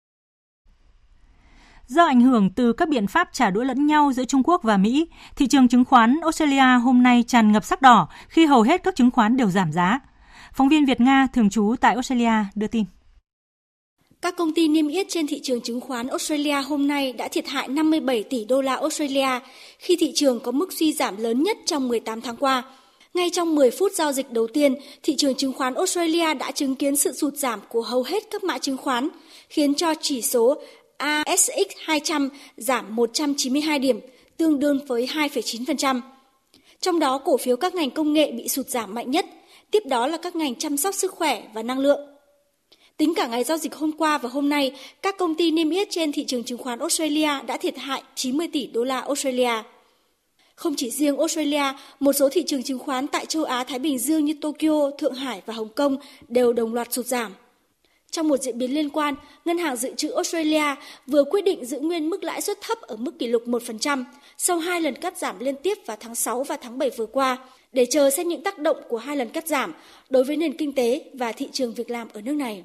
Do 1.91 2.05
ảnh 2.05 2.21
hưởng 2.21 2.49
từ 2.49 2.73
các 2.73 2.89
biện 2.89 3.07
pháp 3.07 3.29
trả 3.33 3.49
đũa 3.49 3.63
lẫn 3.63 3.87
nhau 3.87 4.11
giữa 4.13 4.25
Trung 4.25 4.43
Quốc 4.43 4.63
và 4.63 4.77
Mỹ, 4.77 5.07
thị 5.35 5.47
trường 5.47 5.67
chứng 5.67 5.85
khoán 5.85 6.19
Australia 6.21 6.79
hôm 6.83 7.03
nay 7.03 7.23
tràn 7.27 7.51
ngập 7.51 7.65
sắc 7.65 7.81
đỏ 7.81 8.07
khi 8.27 8.45
hầu 8.45 8.61
hết 8.61 8.83
các 8.83 8.95
chứng 8.95 9.11
khoán 9.11 9.37
đều 9.37 9.49
giảm 9.49 9.71
giá. 9.71 9.99
Phóng 10.53 10.69
viên 10.69 10.85
Việt 10.85 11.01
Nga 11.01 11.27
thường 11.33 11.49
trú 11.49 11.75
tại 11.81 11.93
Australia 11.93 12.31
đưa 12.55 12.67
tin. 12.67 12.83
Các 14.21 14.35
công 14.37 14.53
ty 14.53 14.67
niêm 14.67 14.87
yết 14.87 15.07
trên 15.09 15.27
thị 15.27 15.39
trường 15.43 15.61
chứng 15.61 15.81
khoán 15.81 16.07
Australia 16.07 16.61
hôm 16.61 16.87
nay 16.87 17.13
đã 17.13 17.27
thiệt 17.27 17.47
hại 17.47 17.67
57 17.67 18.23
tỷ 18.23 18.45
đô 18.45 18.61
la 18.61 18.75
Australia 18.75 19.39
khi 19.79 19.97
thị 19.99 20.11
trường 20.15 20.39
có 20.39 20.51
mức 20.51 20.73
suy 20.73 20.93
giảm 20.93 21.17
lớn 21.17 21.43
nhất 21.43 21.57
trong 21.65 21.87
18 21.87 22.21
tháng 22.21 22.37
qua. 22.37 22.63
Ngay 23.13 23.29
trong 23.29 23.55
10 23.55 23.71
phút 23.71 23.91
giao 23.91 24.11
dịch 24.11 24.31
đầu 24.31 24.47
tiên, 24.47 24.75
thị 25.03 25.15
trường 25.17 25.35
chứng 25.35 25.53
khoán 25.53 25.73
Australia 25.73 26.33
đã 26.33 26.51
chứng 26.51 26.75
kiến 26.75 26.95
sự 26.95 27.13
sụt 27.13 27.33
giảm 27.33 27.59
của 27.69 27.81
hầu 27.81 28.03
hết 28.03 28.23
các 28.31 28.43
mã 28.43 28.57
chứng 28.57 28.77
khoán, 28.77 29.09
khiến 29.49 29.75
cho 29.75 29.93
chỉ 30.01 30.21
số 30.21 30.57
ASX 31.01 31.67
200 31.85 32.29
giảm 32.57 32.95
192 32.95 33.79
điểm, 33.79 33.99
tương 34.37 34.59
đương 34.59 34.79
với 34.87 35.07
2,9%. 35.13 36.01
Trong 36.81 36.99
đó, 36.99 37.17
cổ 37.17 37.37
phiếu 37.37 37.57
các 37.57 37.75
ngành 37.75 37.91
công 37.91 38.13
nghệ 38.13 38.31
bị 38.31 38.47
sụt 38.47 38.67
giảm 38.67 38.93
mạnh 38.93 39.11
nhất, 39.11 39.25
tiếp 39.71 39.83
đó 39.85 40.07
là 40.07 40.17
các 40.17 40.35
ngành 40.35 40.55
chăm 40.55 40.77
sóc 40.77 40.95
sức 40.95 41.11
khỏe 41.11 41.43
và 41.53 41.63
năng 41.63 41.79
lượng. 41.79 41.99
Tính 42.97 43.13
cả 43.15 43.27
ngày 43.27 43.43
giao 43.43 43.57
dịch 43.57 43.75
hôm 43.75 43.91
qua 43.91 44.17
và 44.17 44.29
hôm 44.29 44.49
nay, 44.49 44.71
các 45.01 45.17
công 45.17 45.35
ty 45.35 45.51
niêm 45.51 45.69
yết 45.69 45.87
trên 45.91 46.11
thị 46.11 46.25
trường 46.25 46.43
chứng 46.43 46.57
khoán 46.57 46.79
Australia 46.79 47.29
đã 47.47 47.57
thiệt 47.57 47.77
hại 47.77 48.03
90 48.15 48.47
tỷ 48.53 48.67
đô 48.67 48.83
la 48.83 48.99
Australia. 48.99 49.53
Không 50.55 50.73
chỉ 50.77 50.91
riêng 50.91 51.17
Australia, 51.17 51.63
một 51.99 52.13
số 52.13 52.29
thị 52.29 52.43
trường 52.47 52.63
chứng 52.63 52.79
khoán 52.79 53.07
tại 53.07 53.25
châu 53.25 53.43
Á 53.43 53.63
Thái 53.63 53.79
Bình 53.79 53.99
Dương 53.99 54.25
như 54.25 54.33
Tokyo, 54.41 54.91
Thượng 54.97 55.13
Hải 55.13 55.41
và 55.45 55.53
Hồng 55.53 55.69
Kông 55.69 55.97
đều 56.27 56.53
đồng 56.53 56.73
loạt 56.73 56.93
sụt 56.93 57.05
giảm. 57.05 57.33
Trong 58.11 58.27
một 58.27 58.37
diễn 58.37 58.57
biến 58.57 58.73
liên 58.73 58.89
quan, 58.89 59.15
Ngân 59.45 59.57
hàng 59.57 59.75
Dự 59.75 59.93
trữ 59.97 60.11
Australia 60.11 60.75
vừa 61.07 61.23
quyết 61.23 61.41
định 61.41 61.65
giữ 61.65 61.79
nguyên 61.79 62.09
mức 62.09 62.23
lãi 62.23 62.41
suất 62.41 62.57
thấp 62.61 62.77
ở 62.81 62.95
mức 62.95 63.19
kỷ 63.19 63.27
lục 63.27 63.43
1% 63.45 64.03
sau 64.37 64.59
hai 64.59 64.81
lần 64.81 64.95
cắt 64.95 65.17
giảm 65.17 65.39
liên 65.39 65.55
tiếp 65.63 65.77
vào 65.85 65.97
tháng 65.99 66.15
6 66.15 66.43
và 66.43 66.57
tháng 66.61 66.77
7 66.77 66.89
vừa 66.97 67.05
qua, 67.05 67.37
để 67.71 67.85
chờ 67.89 68.09
xem 68.09 68.27
những 68.27 68.43
tác 68.43 68.59
động 68.59 68.77
của 68.89 68.97
hai 68.97 69.17
lần 69.17 69.29
cắt 69.29 69.47
giảm 69.47 69.73
đối 70.09 70.23
với 70.23 70.37
nền 70.37 70.57
kinh 70.57 70.73
tế 70.73 71.11
và 71.13 71.31
thị 71.31 71.49
trường 71.51 71.73
việc 71.73 71.89
làm 71.89 72.07
ở 72.13 72.21
nước 72.21 72.33
này. 72.33 72.63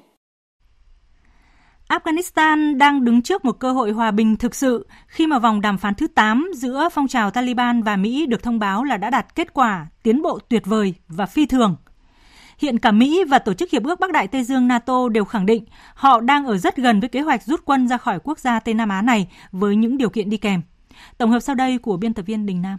Afghanistan 1.89 2.77
đang 2.77 3.03
đứng 3.03 3.21
trước 3.21 3.45
một 3.45 3.59
cơ 3.59 3.71
hội 3.71 3.91
hòa 3.91 4.11
bình 4.11 4.37
thực 4.37 4.55
sự 4.55 4.87
khi 5.07 5.27
mà 5.27 5.39
vòng 5.39 5.61
đàm 5.61 5.77
phán 5.77 5.95
thứ 5.95 6.07
8 6.07 6.51
giữa 6.55 6.89
phong 6.93 7.07
trào 7.07 7.31
Taliban 7.31 7.83
và 7.83 7.95
Mỹ 7.95 8.25
được 8.25 8.43
thông 8.43 8.59
báo 8.59 8.83
là 8.83 8.97
đã 8.97 9.09
đạt 9.09 9.35
kết 9.35 9.53
quả 9.53 9.87
tiến 10.03 10.21
bộ 10.21 10.39
tuyệt 10.49 10.65
vời 10.65 10.93
và 11.07 11.25
phi 11.25 11.45
thường. 11.45 11.75
Hiện 12.57 12.79
cả 12.79 12.91
Mỹ 12.91 13.23
và 13.23 13.39
Tổ 13.39 13.53
chức 13.53 13.71
Hiệp 13.71 13.83
ước 13.83 13.99
Bắc 13.99 14.11
Đại 14.11 14.27
Tây 14.27 14.43
Dương 14.43 14.67
NATO 14.67 15.09
đều 15.09 15.25
khẳng 15.25 15.45
định 15.45 15.65
họ 15.93 16.19
đang 16.19 16.45
ở 16.45 16.57
rất 16.57 16.77
gần 16.77 16.99
với 16.99 17.09
kế 17.09 17.21
hoạch 17.21 17.43
rút 17.43 17.61
quân 17.65 17.87
ra 17.87 17.97
khỏi 17.97 18.19
quốc 18.23 18.39
gia 18.39 18.59
Tây 18.59 18.73
Nam 18.73 18.89
Á 18.89 19.01
này 19.01 19.27
với 19.51 19.75
những 19.75 19.97
điều 19.97 20.09
kiện 20.09 20.29
đi 20.29 20.37
kèm. 20.37 20.61
Tổng 21.17 21.31
hợp 21.31 21.39
sau 21.39 21.55
đây 21.55 21.77
của 21.77 21.97
biên 21.97 22.13
tập 22.13 22.21
viên 22.21 22.45
Đình 22.45 22.61
Nam. 22.61 22.77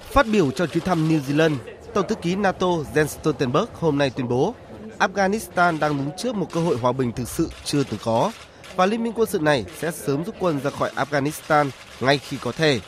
Phát 0.00 0.26
biểu 0.32 0.50
trong 0.50 0.68
chuyến 0.68 0.84
thăm 0.84 1.08
New 1.08 1.20
Zealand, 1.20 1.56
Tổng 1.94 2.08
thư 2.08 2.14
ký 2.14 2.36
NATO 2.36 2.66
Jens 2.66 3.06
Stoltenberg 3.06 3.68
hôm 3.74 3.98
nay 3.98 4.10
tuyên 4.10 4.28
bố 4.28 4.54
Afghanistan 4.98 5.78
đang 5.78 5.96
đứng 5.96 6.10
trước 6.16 6.36
một 6.36 6.52
cơ 6.52 6.60
hội 6.60 6.78
hòa 6.78 6.92
bình 6.92 7.12
thực 7.12 7.28
sự 7.28 7.50
chưa 7.64 7.82
từng 7.84 8.00
có 8.04 8.32
và 8.76 8.86
liên 8.86 9.02
minh 9.02 9.12
quân 9.16 9.28
sự 9.28 9.38
này 9.38 9.64
sẽ 9.78 9.90
sớm 9.90 10.24
rút 10.24 10.34
quân 10.38 10.60
ra 10.60 10.70
khỏi 10.70 10.90
Afghanistan 10.96 11.70
ngay 12.00 12.18
khi 12.18 12.36
có 12.40 12.52
thể. 12.52 12.80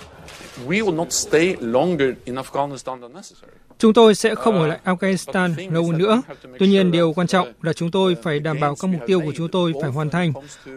Chúng 3.78 3.92
tôi 3.92 4.14
sẽ 4.14 4.34
không 4.34 4.60
ở 4.60 4.66
lại 4.66 4.78
Afghanistan 4.84 5.72
lâu 5.72 5.92
nữa. 5.92 6.22
Tuy 6.58 6.68
nhiên, 6.68 6.90
điều 6.90 7.12
quan 7.12 7.26
trọng 7.26 7.52
là 7.62 7.72
chúng 7.72 7.90
tôi 7.90 8.16
phải 8.22 8.40
đảm 8.40 8.60
bảo 8.60 8.74
các 8.74 8.88
mục 8.88 9.00
tiêu 9.06 9.20
của 9.20 9.32
chúng 9.36 9.48
tôi 9.48 9.72
phải 9.82 9.90
hoàn 9.90 10.10
thành. 10.10 10.32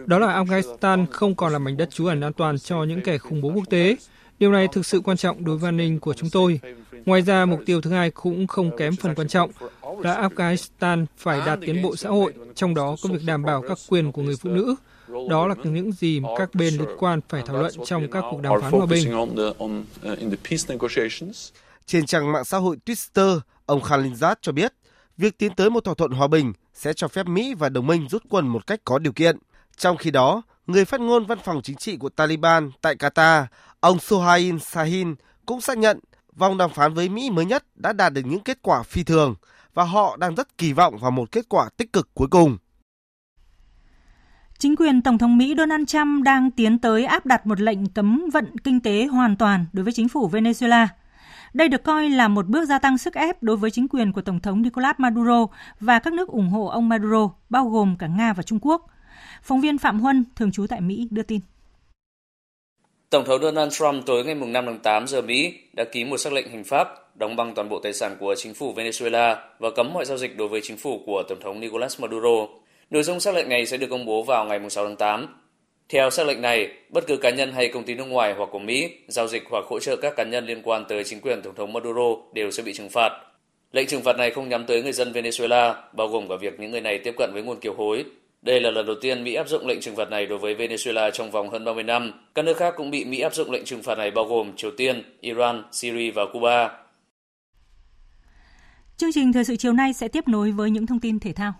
Đó 0.06 0.18
là 0.18 0.42
Afghanistan 0.42 1.06
không 1.10 1.34
còn 1.34 1.52
là 1.52 1.58
mảnh 1.58 1.76
đất 1.76 1.90
trú 1.90 2.06
ẩn 2.06 2.20
an 2.20 2.32
toàn 2.32 2.58
cho 2.58 2.84
những 2.84 3.00
kẻ 3.00 3.18
khủng 3.18 3.40
bố 3.40 3.48
quốc 3.48 3.64
tế. 3.70 3.96
Điều 4.38 4.52
này 4.52 4.68
thực 4.72 4.86
sự 4.86 5.00
quan 5.00 5.16
trọng 5.16 5.44
đối 5.44 5.58
với 5.58 5.68
an 5.68 5.76
ninh 5.76 6.00
của 6.00 6.14
chúng 6.14 6.30
tôi. 6.30 6.60
Ngoài 7.06 7.22
ra, 7.22 7.46
mục 7.46 7.60
tiêu 7.66 7.80
thứ 7.80 7.90
hai 7.90 8.10
cũng 8.10 8.46
không 8.46 8.76
kém 8.76 8.96
phần 8.96 9.14
quan 9.14 9.28
trọng 9.28 9.50
là 10.02 10.28
Afghanistan 10.28 11.06
phải 11.16 11.40
đạt 11.46 11.58
tiến 11.66 11.82
bộ 11.82 11.96
xã 11.96 12.08
hội, 12.08 12.32
trong 12.54 12.74
đó 12.74 12.96
có 13.02 13.08
việc 13.08 13.20
đảm 13.26 13.42
bảo 13.42 13.62
các 13.68 13.78
quyền 13.88 14.12
của 14.12 14.22
người 14.22 14.36
phụ 14.36 14.50
nữ. 14.50 14.74
Đó 15.30 15.46
là 15.46 15.54
những 15.64 15.92
gì 15.92 16.20
mà 16.20 16.28
các 16.38 16.54
bên 16.54 16.74
liên 16.74 16.88
quan 16.98 17.20
phải 17.28 17.42
thảo 17.46 17.56
luận 17.56 17.72
trong 17.86 18.10
các 18.10 18.24
cuộc 18.30 18.42
đàm 18.42 18.60
phán 18.60 18.72
hòa 18.72 18.86
bình. 18.86 19.12
Trên 21.86 22.06
trang 22.06 22.32
mạng 22.32 22.44
xã 22.44 22.58
hội 22.58 22.76
Twitter, 22.86 23.40
ông 23.66 23.80
Khalinzad 23.80 24.34
cho 24.40 24.52
biết, 24.52 24.74
việc 25.16 25.38
tiến 25.38 25.54
tới 25.54 25.70
một 25.70 25.84
thỏa 25.84 25.94
thuận 25.94 26.10
hòa 26.12 26.28
bình 26.28 26.52
sẽ 26.74 26.92
cho 26.92 27.08
phép 27.08 27.26
Mỹ 27.26 27.54
và 27.54 27.68
đồng 27.68 27.86
minh 27.86 28.08
rút 28.08 28.22
quân 28.28 28.48
một 28.48 28.66
cách 28.66 28.80
có 28.84 28.98
điều 28.98 29.12
kiện. 29.12 29.38
Trong 29.76 29.96
khi 29.96 30.10
đó, 30.10 30.42
người 30.66 30.84
phát 30.84 31.00
ngôn 31.00 31.26
văn 31.26 31.38
phòng 31.44 31.60
chính 31.62 31.76
trị 31.76 31.96
của 31.96 32.08
Taliban 32.08 32.70
tại 32.80 32.96
Qatar, 32.96 33.44
ông 33.80 33.98
Sohail 33.98 34.58
Sahin 34.58 35.14
cũng 35.46 35.60
xác 35.60 35.78
nhận 35.78 35.98
vòng 36.36 36.58
đàm 36.58 36.70
phán 36.70 36.94
với 36.94 37.08
Mỹ 37.08 37.30
mới 37.30 37.44
nhất 37.44 37.64
đã 37.74 37.92
đạt 37.92 38.12
được 38.12 38.22
những 38.24 38.40
kết 38.40 38.58
quả 38.62 38.82
phi 38.82 39.04
thường 39.04 39.34
và 39.74 39.84
họ 39.84 40.16
đang 40.16 40.34
rất 40.34 40.58
kỳ 40.58 40.72
vọng 40.72 40.98
vào 40.98 41.10
một 41.10 41.32
kết 41.32 41.48
quả 41.48 41.68
tích 41.76 41.92
cực 41.92 42.08
cuối 42.14 42.28
cùng. 42.30 42.58
Chính 44.58 44.76
quyền 44.76 45.02
Tổng 45.02 45.18
thống 45.18 45.38
Mỹ 45.38 45.54
Donald 45.58 45.86
Trump 45.86 46.24
đang 46.24 46.50
tiến 46.50 46.78
tới 46.78 47.04
áp 47.04 47.26
đặt 47.26 47.46
một 47.46 47.60
lệnh 47.60 47.86
cấm 47.86 48.24
vận 48.32 48.58
kinh 48.58 48.80
tế 48.80 49.06
hoàn 49.06 49.36
toàn 49.36 49.66
đối 49.72 49.84
với 49.84 49.92
chính 49.92 50.08
phủ 50.08 50.28
Venezuela. 50.28 50.86
Đây 51.54 51.68
được 51.68 51.84
coi 51.84 52.10
là 52.10 52.28
một 52.28 52.46
bước 52.46 52.64
gia 52.64 52.78
tăng 52.78 52.98
sức 52.98 53.14
ép 53.14 53.42
đối 53.42 53.56
với 53.56 53.70
chính 53.70 53.88
quyền 53.88 54.12
của 54.12 54.22
Tổng 54.22 54.40
thống 54.40 54.62
Nicolas 54.62 54.96
Maduro 54.98 55.46
và 55.80 55.98
các 55.98 56.12
nước 56.12 56.28
ủng 56.28 56.48
hộ 56.48 56.66
ông 56.66 56.88
Maduro, 56.88 57.30
bao 57.50 57.68
gồm 57.68 57.96
cả 57.98 58.06
Nga 58.06 58.32
và 58.32 58.42
Trung 58.42 58.58
Quốc. 58.62 58.86
Phóng 59.42 59.60
viên 59.60 59.78
Phạm 59.78 60.00
Huân, 60.00 60.24
thường 60.36 60.52
trú 60.52 60.66
tại 60.66 60.80
Mỹ, 60.80 61.08
đưa 61.10 61.22
tin. 61.22 61.40
Tổng 63.10 63.24
thống 63.24 63.42
Donald 63.42 63.72
Trump 63.72 64.06
tối 64.06 64.24
ngày 64.24 64.34
5 64.34 64.64
tháng 64.66 64.78
8 64.78 65.06
giờ 65.06 65.22
Mỹ 65.22 65.54
đã 65.72 65.84
ký 65.92 66.04
một 66.04 66.16
sắc 66.16 66.32
lệnh 66.32 66.50
hành 66.50 66.64
pháp 66.64 67.16
đóng 67.16 67.36
băng 67.36 67.54
toàn 67.54 67.68
bộ 67.68 67.80
tài 67.82 67.92
sản 67.92 68.16
của 68.20 68.34
chính 68.38 68.54
phủ 68.54 68.74
Venezuela 68.74 69.36
và 69.58 69.68
cấm 69.76 69.92
mọi 69.92 70.04
giao 70.04 70.18
dịch 70.18 70.36
đối 70.36 70.48
với 70.48 70.60
chính 70.62 70.76
phủ 70.76 71.02
của 71.06 71.22
Tổng 71.28 71.40
thống 71.42 71.60
Nicolas 71.60 72.00
Maduro. 72.00 72.46
Nội 72.90 73.02
dung 73.02 73.20
sắc 73.20 73.34
lệnh 73.34 73.48
này 73.48 73.66
sẽ 73.66 73.76
được 73.76 73.86
công 73.90 74.06
bố 74.06 74.22
vào 74.22 74.44
ngày 74.44 74.70
6 74.70 74.86
tháng 74.86 74.96
8. 74.96 75.41
Theo 75.92 76.10
sắc 76.10 76.26
lệnh 76.26 76.42
này, 76.42 76.68
bất 76.88 77.06
cứ 77.06 77.16
cá 77.16 77.30
nhân 77.30 77.52
hay 77.52 77.68
công 77.68 77.84
ty 77.84 77.94
nước 77.94 78.04
ngoài 78.04 78.34
hoặc 78.38 78.48
của 78.52 78.58
Mỹ 78.58 78.90
giao 79.08 79.28
dịch 79.28 79.42
hoặc 79.50 79.64
hỗ 79.68 79.80
trợ 79.80 79.96
các 79.96 80.16
cá 80.16 80.24
nhân 80.24 80.46
liên 80.46 80.62
quan 80.62 80.84
tới 80.88 81.04
chính 81.04 81.20
quyền 81.20 81.42
Tổng 81.42 81.54
thống 81.54 81.72
Maduro 81.72 82.16
đều 82.34 82.50
sẽ 82.50 82.62
bị 82.62 82.72
trừng 82.72 82.90
phạt. 82.90 83.10
Lệnh 83.72 83.86
trừng 83.86 84.02
phạt 84.02 84.16
này 84.16 84.30
không 84.30 84.48
nhắm 84.48 84.66
tới 84.66 84.82
người 84.82 84.92
dân 84.92 85.12
Venezuela, 85.12 85.74
bao 85.92 86.08
gồm 86.08 86.28
cả 86.28 86.34
việc 86.40 86.60
những 86.60 86.70
người 86.70 86.80
này 86.80 86.98
tiếp 86.98 87.14
cận 87.18 87.30
với 87.32 87.42
nguồn 87.42 87.60
kiều 87.60 87.74
hối. 87.74 88.04
Đây 88.42 88.60
là 88.60 88.70
lần 88.70 88.86
đầu 88.86 88.96
tiên 89.00 89.24
Mỹ 89.24 89.34
áp 89.34 89.48
dụng 89.48 89.66
lệnh 89.66 89.80
trừng 89.80 89.96
phạt 89.96 90.10
này 90.10 90.26
đối 90.26 90.38
với 90.38 90.54
Venezuela 90.54 91.10
trong 91.10 91.30
vòng 91.30 91.50
hơn 91.50 91.64
30 91.64 91.84
năm. 91.84 92.12
Các 92.34 92.44
nước 92.44 92.56
khác 92.56 92.74
cũng 92.76 92.90
bị 92.90 93.04
Mỹ 93.04 93.20
áp 93.20 93.34
dụng 93.34 93.50
lệnh 93.50 93.64
trừng 93.64 93.82
phạt 93.82 93.98
này 93.98 94.10
bao 94.10 94.24
gồm 94.24 94.52
Triều 94.56 94.70
Tiên, 94.76 95.02
Iran, 95.20 95.62
Syria 95.72 96.10
và 96.10 96.22
Cuba. 96.32 96.70
Chương 98.96 99.12
trình 99.12 99.32
thời 99.32 99.44
sự 99.44 99.56
chiều 99.56 99.72
nay 99.72 99.92
sẽ 99.92 100.08
tiếp 100.08 100.28
nối 100.28 100.50
với 100.50 100.70
những 100.70 100.86
thông 100.86 101.00
tin 101.00 101.20
thể 101.20 101.32
thao. 101.32 101.52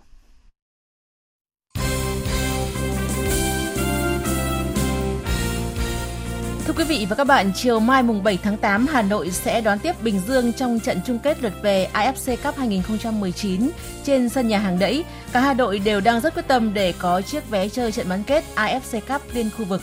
Thưa 6.73 6.83
quý 6.83 6.97
vị 6.97 7.05
và 7.09 7.15
các 7.15 7.23
bạn, 7.23 7.51
chiều 7.55 7.79
mai 7.79 8.03
mùng 8.03 8.23
7 8.23 8.37
tháng 8.43 8.57
8, 8.57 8.87
Hà 8.87 9.01
Nội 9.01 9.31
sẽ 9.31 9.61
đón 9.61 9.79
tiếp 9.79 10.03
Bình 10.03 10.21
Dương 10.27 10.53
trong 10.53 10.79
trận 10.79 10.99
chung 11.05 11.19
kết 11.19 11.43
lượt 11.43 11.53
về 11.61 11.89
AFC 11.93 12.37
Cup 12.43 12.57
2019 12.57 13.69
trên 14.03 14.29
sân 14.29 14.47
nhà 14.47 14.59
hàng 14.59 14.79
đẫy. 14.79 15.03
Cả 15.33 15.39
hai 15.39 15.55
đội 15.55 15.79
đều 15.79 16.01
đang 16.01 16.21
rất 16.21 16.33
quyết 16.33 16.47
tâm 16.47 16.73
để 16.73 16.93
có 16.99 17.21
chiếc 17.21 17.49
vé 17.49 17.69
chơi 17.69 17.91
trận 17.91 18.09
bán 18.09 18.23
kết 18.23 18.43
AFC 18.55 19.01
Cup 19.01 19.21
liên 19.33 19.49
khu 19.57 19.65
vực. 19.65 19.81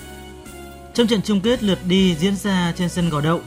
Trong 0.94 1.06
trận 1.06 1.22
chung 1.22 1.40
kết 1.40 1.62
lượt 1.62 1.78
đi 1.88 2.14
diễn 2.14 2.36
ra 2.36 2.72
trên 2.76 2.88
sân 2.88 3.10
Gò 3.10 3.20
Đậu, 3.20 3.40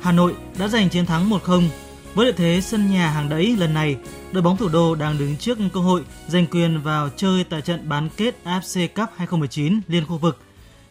Hà 0.00 0.12
Nội 0.12 0.34
đã 0.58 0.68
giành 0.68 0.88
chiến 0.88 1.06
thắng 1.06 1.30
1-0. 1.30 1.68
Với 2.14 2.26
lợi 2.26 2.34
thế 2.36 2.60
sân 2.62 2.90
nhà 2.90 3.10
hàng 3.10 3.28
đẫy 3.28 3.56
lần 3.58 3.74
này, 3.74 3.96
đội 4.32 4.42
bóng 4.42 4.56
thủ 4.56 4.68
đô 4.68 4.94
đang 4.94 5.18
đứng 5.18 5.36
trước 5.36 5.58
cơ 5.74 5.80
hội 5.80 6.02
giành 6.28 6.46
quyền 6.46 6.80
vào 6.80 7.08
chơi 7.16 7.44
tại 7.44 7.60
trận 7.60 7.88
bán 7.88 8.08
kết 8.16 8.34
AFC 8.44 8.88
Cup 8.88 9.08
2019 9.16 9.80
liên 9.88 10.06
khu 10.06 10.18
vực. 10.18 10.38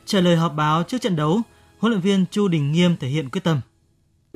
Trả 0.06 0.20
lời 0.20 0.36
họp 0.36 0.54
báo 0.56 0.84
trước 0.84 1.02
trận 1.02 1.16
đấu, 1.16 1.42
huấn 1.80 1.92
luyện 1.92 2.02
viên 2.02 2.26
Chu 2.32 2.48
Đình 2.48 2.72
Nghiêm 2.72 2.96
thể 3.00 3.08
hiện 3.08 3.30
quyết 3.30 3.44
tâm. 3.44 3.62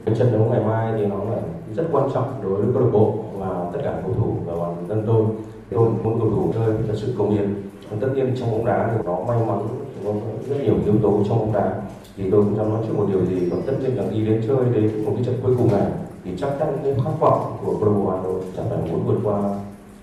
Cái 0.05 0.15
trận 0.15 0.31
đấu 0.31 0.47
ngày 0.51 0.61
mai 0.65 0.93
thì 0.97 1.05
nó 1.05 1.23
là 1.23 1.37
rất 1.75 1.83
quan 1.91 2.09
trọng 2.13 2.39
đối 2.43 2.61
với 2.61 2.73
câu 2.73 2.81
lạc 2.83 2.89
bộ 2.93 3.25
và 3.33 3.69
tất 3.73 3.79
cả 3.83 4.01
cầu 4.03 4.13
thủ 4.13 4.35
và 4.45 4.53
bản 4.55 4.85
thân 4.89 5.03
tôi. 5.07 5.25
Tôi 5.69 5.89
muốn 6.03 6.19
cầu 6.19 6.29
thủ 6.29 6.51
chơi 6.53 6.75
thật 6.87 6.93
sự 6.95 7.13
công 7.17 7.31
hiến. 7.31 7.53
Tất 7.99 8.07
nhiên 8.15 8.35
trong 8.39 8.51
bóng 8.51 8.65
đá 8.65 8.91
thì 8.93 9.03
nó 9.05 9.19
may 9.27 9.37
mắn, 9.47 9.67
có 10.05 10.13
rất 10.49 10.55
nhiều 10.63 10.75
yếu 10.85 10.93
tố 11.03 11.23
trong 11.27 11.39
bóng 11.39 11.53
đá. 11.53 11.81
Thì 12.17 12.31
tôi 12.31 12.43
cũng 12.43 12.57
dám 12.57 12.69
nói 12.69 12.83
trước 12.87 12.93
một 12.97 13.07
điều 13.09 13.25
gì, 13.25 13.49
còn 13.51 13.61
tất 13.65 13.73
nhiên 13.81 13.97
là 13.97 14.03
đi 14.11 14.25
đến 14.25 14.43
chơi 14.47 14.65
đến 14.73 15.05
một 15.05 15.11
cái 15.15 15.25
trận 15.25 15.39
cuối 15.43 15.55
cùng 15.57 15.71
này 15.71 15.87
thì 16.23 16.31
chắc 16.37 16.49
chắn 16.59 16.77
cái 16.83 16.93
khát 17.03 17.11
vọng 17.19 17.57
của 17.61 17.75
câu 17.79 17.89
lạc 17.89 17.99
bộ 17.99 18.09
Hà 18.09 18.23
Nội 18.23 18.41
chắc 18.57 18.63
phải 18.69 18.79
muốn 18.91 19.03
vượt 19.05 19.19
qua 19.23 19.41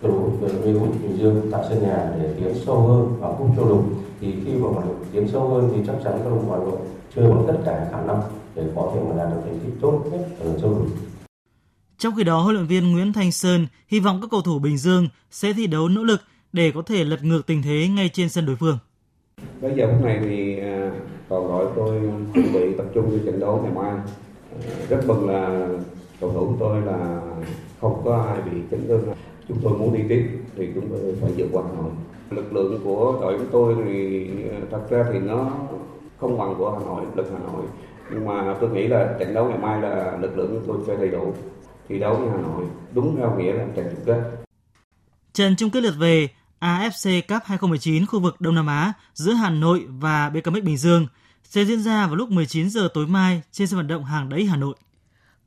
câu 0.02 0.10
lạc 0.40 0.72
bộ 0.80 0.86
Bình 1.02 1.18
Dương 1.18 1.42
tại 1.52 1.64
sân 1.68 1.82
nhà 1.82 2.12
để 2.22 2.34
tiến 2.36 2.54
sâu 2.66 2.80
hơn 2.80 3.16
vào 3.20 3.36
cúp 3.38 3.48
châu 3.56 3.68
lục 3.68 3.84
thì 4.20 4.34
khi 4.44 4.52
mà 4.52 4.68
Hà 4.74 4.80
Nội 4.84 4.94
tiến 5.12 5.28
sâu 5.28 5.48
hơn 5.48 5.70
thì 5.74 5.82
chắc 5.86 5.96
chắn 6.04 6.20
câu 6.24 6.32
lạc 6.32 6.42
bộ 6.46 6.52
Hà 6.52 6.58
Nội 6.58 6.78
chơi 7.18 7.30
bằng 7.30 7.44
tất 7.48 7.58
cả 7.64 7.88
khả 7.92 8.02
năng 8.02 8.20
để 8.54 8.62
có 8.74 8.92
thể 8.94 9.00
mà 9.08 9.16
đạt 9.16 9.32
được 9.32 9.40
thành 9.44 9.58
tích 9.64 9.72
tốt 9.80 10.04
nhất 10.12 10.20
ở 10.40 10.58
châu 10.58 10.70
lục. 10.70 10.86
Trong 11.98 12.14
khi 12.16 12.24
đó, 12.24 12.40
huấn 12.40 12.54
luyện 12.54 12.66
viên 12.66 12.92
Nguyễn 12.92 13.12
Thanh 13.12 13.32
Sơn 13.32 13.66
hy 13.88 14.00
vọng 14.00 14.18
các 14.22 14.28
cầu 14.30 14.40
thủ 14.42 14.58
Bình 14.58 14.78
Dương 14.78 15.08
sẽ 15.30 15.52
thi 15.52 15.66
đấu 15.66 15.88
nỗ 15.88 16.02
lực 16.02 16.20
để 16.52 16.72
có 16.74 16.82
thể 16.82 17.04
lật 17.04 17.24
ngược 17.24 17.46
tình 17.46 17.62
thế 17.62 17.88
ngay 17.88 18.10
trên 18.12 18.28
sân 18.28 18.46
đối 18.46 18.56
phương. 18.56 18.78
Bây 19.60 19.74
giờ 19.76 19.88
phút 19.92 20.04
này 20.04 20.20
thì 20.24 20.56
còn 21.28 21.48
gọi 21.48 21.66
tôi 21.76 22.00
chuẩn 22.34 22.52
bị 22.52 22.74
tập 22.78 22.86
trung 22.94 23.10
cho 23.10 23.18
trận 23.26 23.40
đấu 23.40 23.60
ngày 23.62 23.72
mai. 23.72 23.92
Rất 24.88 25.06
mừng 25.06 25.28
là 25.28 25.68
cầu 26.20 26.32
thủ 26.32 26.46
của 26.46 26.56
tôi 26.60 26.80
là 26.82 27.20
không 27.80 28.02
có 28.04 28.16
ai 28.16 28.42
bị 28.42 28.60
chấn 28.70 28.88
thương. 28.88 29.04
Chúng 29.48 29.58
tôi 29.62 29.78
muốn 29.78 29.94
đi 29.94 30.00
tiếp 30.08 30.28
thì 30.56 30.68
chúng 30.74 30.88
tôi 30.90 31.14
phải 31.20 31.30
vượt 31.36 31.48
qua 31.52 31.62
Nội. 31.62 31.90
Lực 32.30 32.52
lượng 32.52 32.80
của 32.84 33.18
đội 33.20 33.38
của 33.38 33.44
tôi 33.52 33.74
thì 33.84 34.26
thật 34.70 34.90
ra 34.90 35.04
thì 35.12 35.18
nó 35.18 35.50
không 36.20 36.38
bằng 36.38 36.54
của 36.58 36.78
Hà 36.78 36.84
Nội, 36.84 37.04
lực 37.16 37.26
Hà 37.32 37.38
Nội. 37.38 37.64
Nhưng 38.10 38.26
mà 38.26 38.56
tôi 38.60 38.70
nghĩ 38.70 38.86
là 38.88 39.16
trận 39.18 39.34
đấu 39.34 39.48
ngày 39.48 39.58
mai 39.58 39.82
là 39.82 40.16
lực 40.20 40.36
lượng 40.36 40.62
của 40.66 40.72
tôi 40.72 40.84
chơi 40.86 40.96
đầy 40.96 41.08
đủ. 41.08 41.34
Thi 41.88 41.98
đấu 41.98 42.14
với 42.14 42.28
Hà 42.30 42.36
Nội 42.36 42.64
đúng 42.94 43.16
theo 43.16 43.36
nghĩa 43.38 43.52
là 43.52 43.66
trận 43.76 43.86
chung 43.90 44.04
kết. 44.06 44.20
Trận 45.32 45.56
chung 45.56 45.70
kết 45.70 45.82
lượt 45.82 45.94
về 45.98 46.28
AFC 46.60 47.22
Cup 47.28 47.42
2019 47.44 48.06
khu 48.06 48.20
vực 48.20 48.40
Đông 48.40 48.54
Nam 48.54 48.66
Á 48.66 48.92
giữa 49.14 49.32
Hà 49.32 49.50
Nội 49.50 49.86
và 49.88 50.30
BKMX 50.30 50.62
Bình 50.62 50.76
Dương 50.76 51.06
sẽ 51.44 51.64
diễn 51.64 51.82
ra 51.82 52.06
vào 52.06 52.16
lúc 52.16 52.30
19 52.30 52.70
giờ 52.70 52.88
tối 52.94 53.06
mai 53.06 53.42
trên 53.52 53.66
sân 53.66 53.76
vận 53.76 53.86
động 53.86 54.04
Hàng 54.04 54.28
Đẫy 54.28 54.44
Hà 54.44 54.56
Nội. 54.56 54.74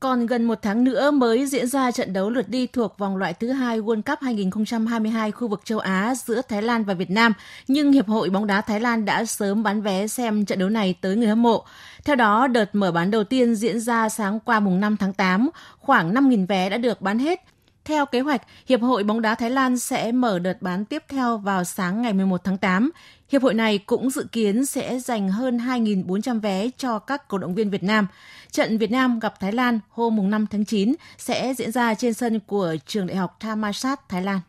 Còn 0.02 0.26
gần 0.26 0.44
một 0.44 0.60
tháng 0.62 0.84
nữa 0.84 1.12
mới 1.12 1.46
diễn 1.46 1.68
ra 1.68 1.92
trận 1.92 2.14
đấu 2.14 2.30
lượt 2.30 2.50
đi 2.50 2.68
thuộc 2.68 2.98
vòng 2.98 3.18
loại 3.18 3.34
thứ 3.34 3.52
hai 3.52 3.80
World 3.80 4.02
Cup 4.02 4.20
2022 4.22 5.32
khu 5.32 5.48
vực 5.48 5.62
châu 5.64 5.80
Á 5.80 6.14
giữa 6.16 6.42
Thái 6.50 6.62
Lan 6.62 6.84
và 6.84 6.94
Việt 6.94 7.10
Nam, 7.10 7.34
nhưng 7.68 7.92
Hiệp 7.92 8.08
hội 8.08 8.30
bóng 8.30 8.48
đá 8.48 8.62
Thái 8.62 8.80
Lan 8.80 9.06
đã 9.06 9.26
sớm 9.26 9.64
bán 9.64 9.82
vé 9.82 10.08
xem 10.08 10.46
trận 10.46 10.60
đấu 10.60 10.70
này 10.70 10.96
tới 11.02 11.16
người 11.16 11.28
hâm 11.28 11.42
mộ. 11.42 11.66
Theo 12.04 12.16
đó, 12.16 12.48
đợt 12.48 12.76
mở 12.76 12.92
bán 12.92 13.12
đầu 13.12 13.24
tiên 13.24 13.56
diễn 13.56 13.80
ra 13.80 14.10
sáng 14.10 14.40
qua 14.40 14.60
mùng 14.60 14.80
5 14.80 14.98
tháng 14.98 15.14
8, 15.14 15.50
khoảng 15.80 16.14
5.000 16.14 16.48
vé 16.48 16.70
đã 16.70 16.78
được 16.78 17.02
bán 17.02 17.20
hết. 17.20 17.51
Theo 17.86 18.06
kế 18.06 18.20
hoạch, 18.20 18.42
Hiệp 18.68 18.82
hội 18.82 19.04
bóng 19.04 19.22
đá 19.22 19.36
Thái 19.36 19.50
Lan 19.50 19.80
sẽ 19.80 20.12
mở 20.12 20.40
đợt 20.40 20.62
bán 20.62 20.86
tiếp 20.86 21.04
theo 21.10 21.38
vào 21.38 21.64
sáng 21.64 22.02
ngày 22.02 22.14
11 22.14 22.44
tháng 22.44 22.58
8. 22.58 22.92
Hiệp 23.32 23.42
hội 23.42 23.54
này 23.54 23.78
cũng 23.78 24.10
dự 24.10 24.28
kiến 24.32 24.66
sẽ 24.66 25.00
dành 25.00 25.30
hơn 25.30 25.58
2.400 25.58 26.40
vé 26.40 26.70
cho 26.78 27.00
các 27.00 27.28
cổ 27.28 27.38
động 27.38 27.56
viên 27.56 27.70
Việt 27.70 27.84
Nam. 27.84 28.08
Trận 28.52 28.78
Việt 28.78 28.92
Nam 28.92 29.20
gặp 29.20 29.40
Thái 29.40 29.52
Lan 29.52 29.80
hôm 29.90 30.30
5 30.30 30.48
tháng 30.48 30.66
9 30.66 30.96
sẽ 31.18 31.54
diễn 31.58 31.72
ra 31.72 31.94
trên 31.94 32.14
sân 32.14 32.40
của 32.40 32.76
trường 32.86 33.08
đại 33.08 33.18
học 33.18 33.38
Thammasat, 33.40 34.10
Thái 34.10 34.22
Lan. 34.22 34.40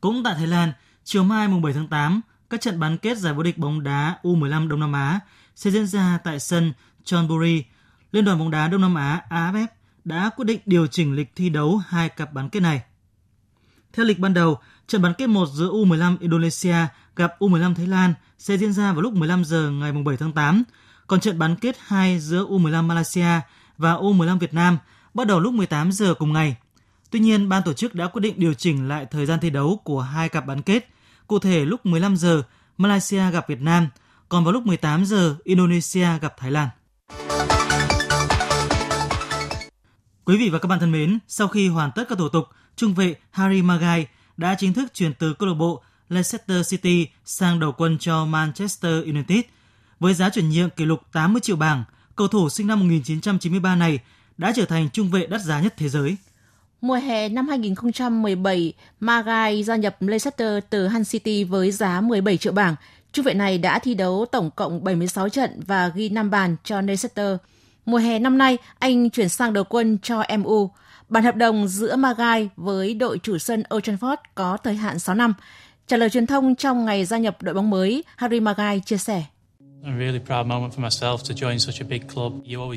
Cũng 0.00 0.22
tại 0.24 0.34
Thái 0.34 0.46
Lan, 0.46 0.72
chiều 1.04 1.24
mai 1.24 1.48
mùng 1.48 1.62
7 1.62 1.72
tháng 1.72 1.88
8, 1.88 2.20
các 2.50 2.60
trận 2.60 2.80
bán 2.80 2.98
kết 2.98 3.18
giải 3.18 3.34
vô 3.34 3.42
địch 3.42 3.58
bóng 3.58 3.82
đá 3.82 4.18
U15 4.22 4.68
Đông 4.68 4.80
Nam 4.80 4.92
Á 4.92 5.20
sẽ 5.56 5.70
diễn 5.70 5.86
ra 5.86 6.18
tại 6.24 6.40
sân 6.40 6.72
Chonburi. 7.04 7.64
Liên 8.12 8.24
đoàn 8.24 8.38
bóng 8.38 8.50
đá 8.50 8.68
Đông 8.68 8.80
Nam 8.80 8.94
Á 8.94 9.22
AFF 9.30 9.66
đã 10.08 10.30
quyết 10.36 10.44
định 10.44 10.60
điều 10.66 10.86
chỉnh 10.86 11.14
lịch 11.14 11.32
thi 11.36 11.48
đấu 11.48 11.76
hai 11.88 12.08
cặp 12.08 12.32
bán 12.32 12.48
kết 12.48 12.60
này. 12.60 12.82
Theo 13.92 14.06
lịch 14.06 14.18
ban 14.18 14.34
đầu, 14.34 14.58
trận 14.86 15.02
bán 15.02 15.14
kết 15.18 15.26
1 15.26 15.46
giữa 15.46 15.68
U15 15.68 16.16
Indonesia 16.20 16.76
gặp 17.16 17.34
U15 17.38 17.74
Thái 17.74 17.86
Lan 17.86 18.14
sẽ 18.38 18.56
diễn 18.56 18.72
ra 18.72 18.92
vào 18.92 19.02
lúc 19.02 19.12
15 19.12 19.44
giờ 19.44 19.70
ngày 19.70 19.92
7 19.92 20.16
tháng 20.16 20.32
8, 20.32 20.62
còn 21.06 21.20
trận 21.20 21.38
bán 21.38 21.56
kết 21.56 21.76
2 21.86 22.18
giữa 22.20 22.44
U15 22.44 22.84
Malaysia 22.84 23.40
và 23.78 23.94
U15 23.94 24.38
Việt 24.38 24.54
Nam 24.54 24.78
bắt 25.14 25.26
đầu 25.26 25.40
lúc 25.40 25.54
18 25.54 25.92
giờ 25.92 26.14
cùng 26.14 26.32
ngày. 26.32 26.56
Tuy 27.10 27.20
nhiên, 27.20 27.48
ban 27.48 27.62
tổ 27.62 27.72
chức 27.72 27.94
đã 27.94 28.06
quyết 28.06 28.20
định 28.20 28.34
điều 28.36 28.54
chỉnh 28.54 28.88
lại 28.88 29.06
thời 29.10 29.26
gian 29.26 29.40
thi 29.40 29.50
đấu 29.50 29.80
của 29.84 30.00
hai 30.00 30.28
cặp 30.28 30.46
bán 30.46 30.62
kết. 30.62 30.88
Cụ 31.26 31.38
thể 31.38 31.64
lúc 31.64 31.86
15 31.86 32.16
giờ 32.16 32.42
Malaysia 32.78 33.30
gặp 33.30 33.48
Việt 33.48 33.60
Nam, 33.60 33.88
còn 34.28 34.44
vào 34.44 34.52
lúc 34.52 34.66
18 34.66 35.04
giờ 35.04 35.36
Indonesia 35.44 36.18
gặp 36.20 36.34
Thái 36.38 36.50
Lan. 36.50 36.68
Quý 40.28 40.36
vị 40.36 40.48
và 40.50 40.58
các 40.58 40.66
bạn 40.66 40.80
thân 40.80 40.92
mến, 40.92 41.18
sau 41.28 41.48
khi 41.48 41.68
hoàn 41.68 41.90
tất 41.94 42.04
các 42.08 42.18
thủ 42.18 42.28
tục, 42.28 42.44
trung 42.76 42.94
vệ 42.94 43.14
Harry 43.30 43.62
Maguire 43.62 44.04
đã 44.36 44.54
chính 44.58 44.72
thức 44.72 44.94
chuyển 44.94 45.14
từ 45.14 45.34
câu 45.34 45.48
lạc 45.48 45.54
bộ 45.54 45.82
Leicester 46.08 46.70
City 46.70 47.06
sang 47.24 47.60
đầu 47.60 47.72
quân 47.72 47.98
cho 47.98 48.24
Manchester 48.24 49.04
United. 49.04 49.38
Với 50.00 50.14
giá 50.14 50.30
chuyển 50.30 50.50
nhượng 50.50 50.70
kỷ 50.70 50.84
lục 50.84 51.00
80 51.12 51.40
triệu 51.40 51.56
bảng, 51.56 51.84
cầu 52.16 52.28
thủ 52.28 52.48
sinh 52.48 52.66
năm 52.66 52.80
1993 52.80 53.74
này 53.74 53.98
đã 54.38 54.52
trở 54.56 54.64
thành 54.64 54.90
trung 54.90 55.10
vệ 55.10 55.26
đắt 55.26 55.40
giá 55.40 55.60
nhất 55.60 55.74
thế 55.76 55.88
giới. 55.88 56.16
Mùa 56.80 56.94
hè 56.94 57.28
năm 57.28 57.48
2017, 57.48 58.72
Magai 59.00 59.62
gia 59.62 59.76
nhập 59.76 59.96
Leicester 60.00 60.64
từ 60.70 60.88
Hull 60.88 61.04
City 61.04 61.44
với 61.44 61.70
giá 61.70 62.00
17 62.00 62.36
triệu 62.36 62.52
bảng. 62.52 62.74
Trung 63.12 63.24
vệ 63.24 63.34
này 63.34 63.58
đã 63.58 63.78
thi 63.78 63.94
đấu 63.94 64.26
tổng 64.32 64.50
cộng 64.50 64.84
76 64.84 65.28
trận 65.28 65.60
và 65.66 65.88
ghi 65.88 66.08
5 66.08 66.30
bàn 66.30 66.56
cho 66.64 66.80
Leicester. 66.80 67.36
Mùa 67.88 67.98
hè 67.98 68.18
năm 68.18 68.38
nay, 68.38 68.58
anh 68.78 69.10
chuyển 69.10 69.28
sang 69.28 69.52
đầu 69.52 69.64
quân 69.64 69.98
cho 70.02 70.22
MU. 70.38 70.70
Bản 71.08 71.24
hợp 71.24 71.36
đồng 71.36 71.68
giữa 71.68 71.96
Magai 71.96 72.48
với 72.56 72.94
đội 72.94 73.18
chủ 73.18 73.38
sân 73.38 73.62
Old 73.74 73.88
Trafford 73.88 74.16
có 74.34 74.56
thời 74.56 74.74
hạn 74.74 74.98
6 74.98 75.14
năm. 75.14 75.34
Trả 75.86 75.96
lời 75.96 76.10
truyền 76.10 76.26
thông 76.26 76.54
trong 76.54 76.84
ngày 76.84 77.04
gia 77.04 77.18
nhập 77.18 77.42
đội 77.42 77.54
bóng 77.54 77.70
mới, 77.70 78.04
Harry 78.16 78.40
Magai 78.40 78.80
chia 78.80 78.96
sẻ. 78.96 79.24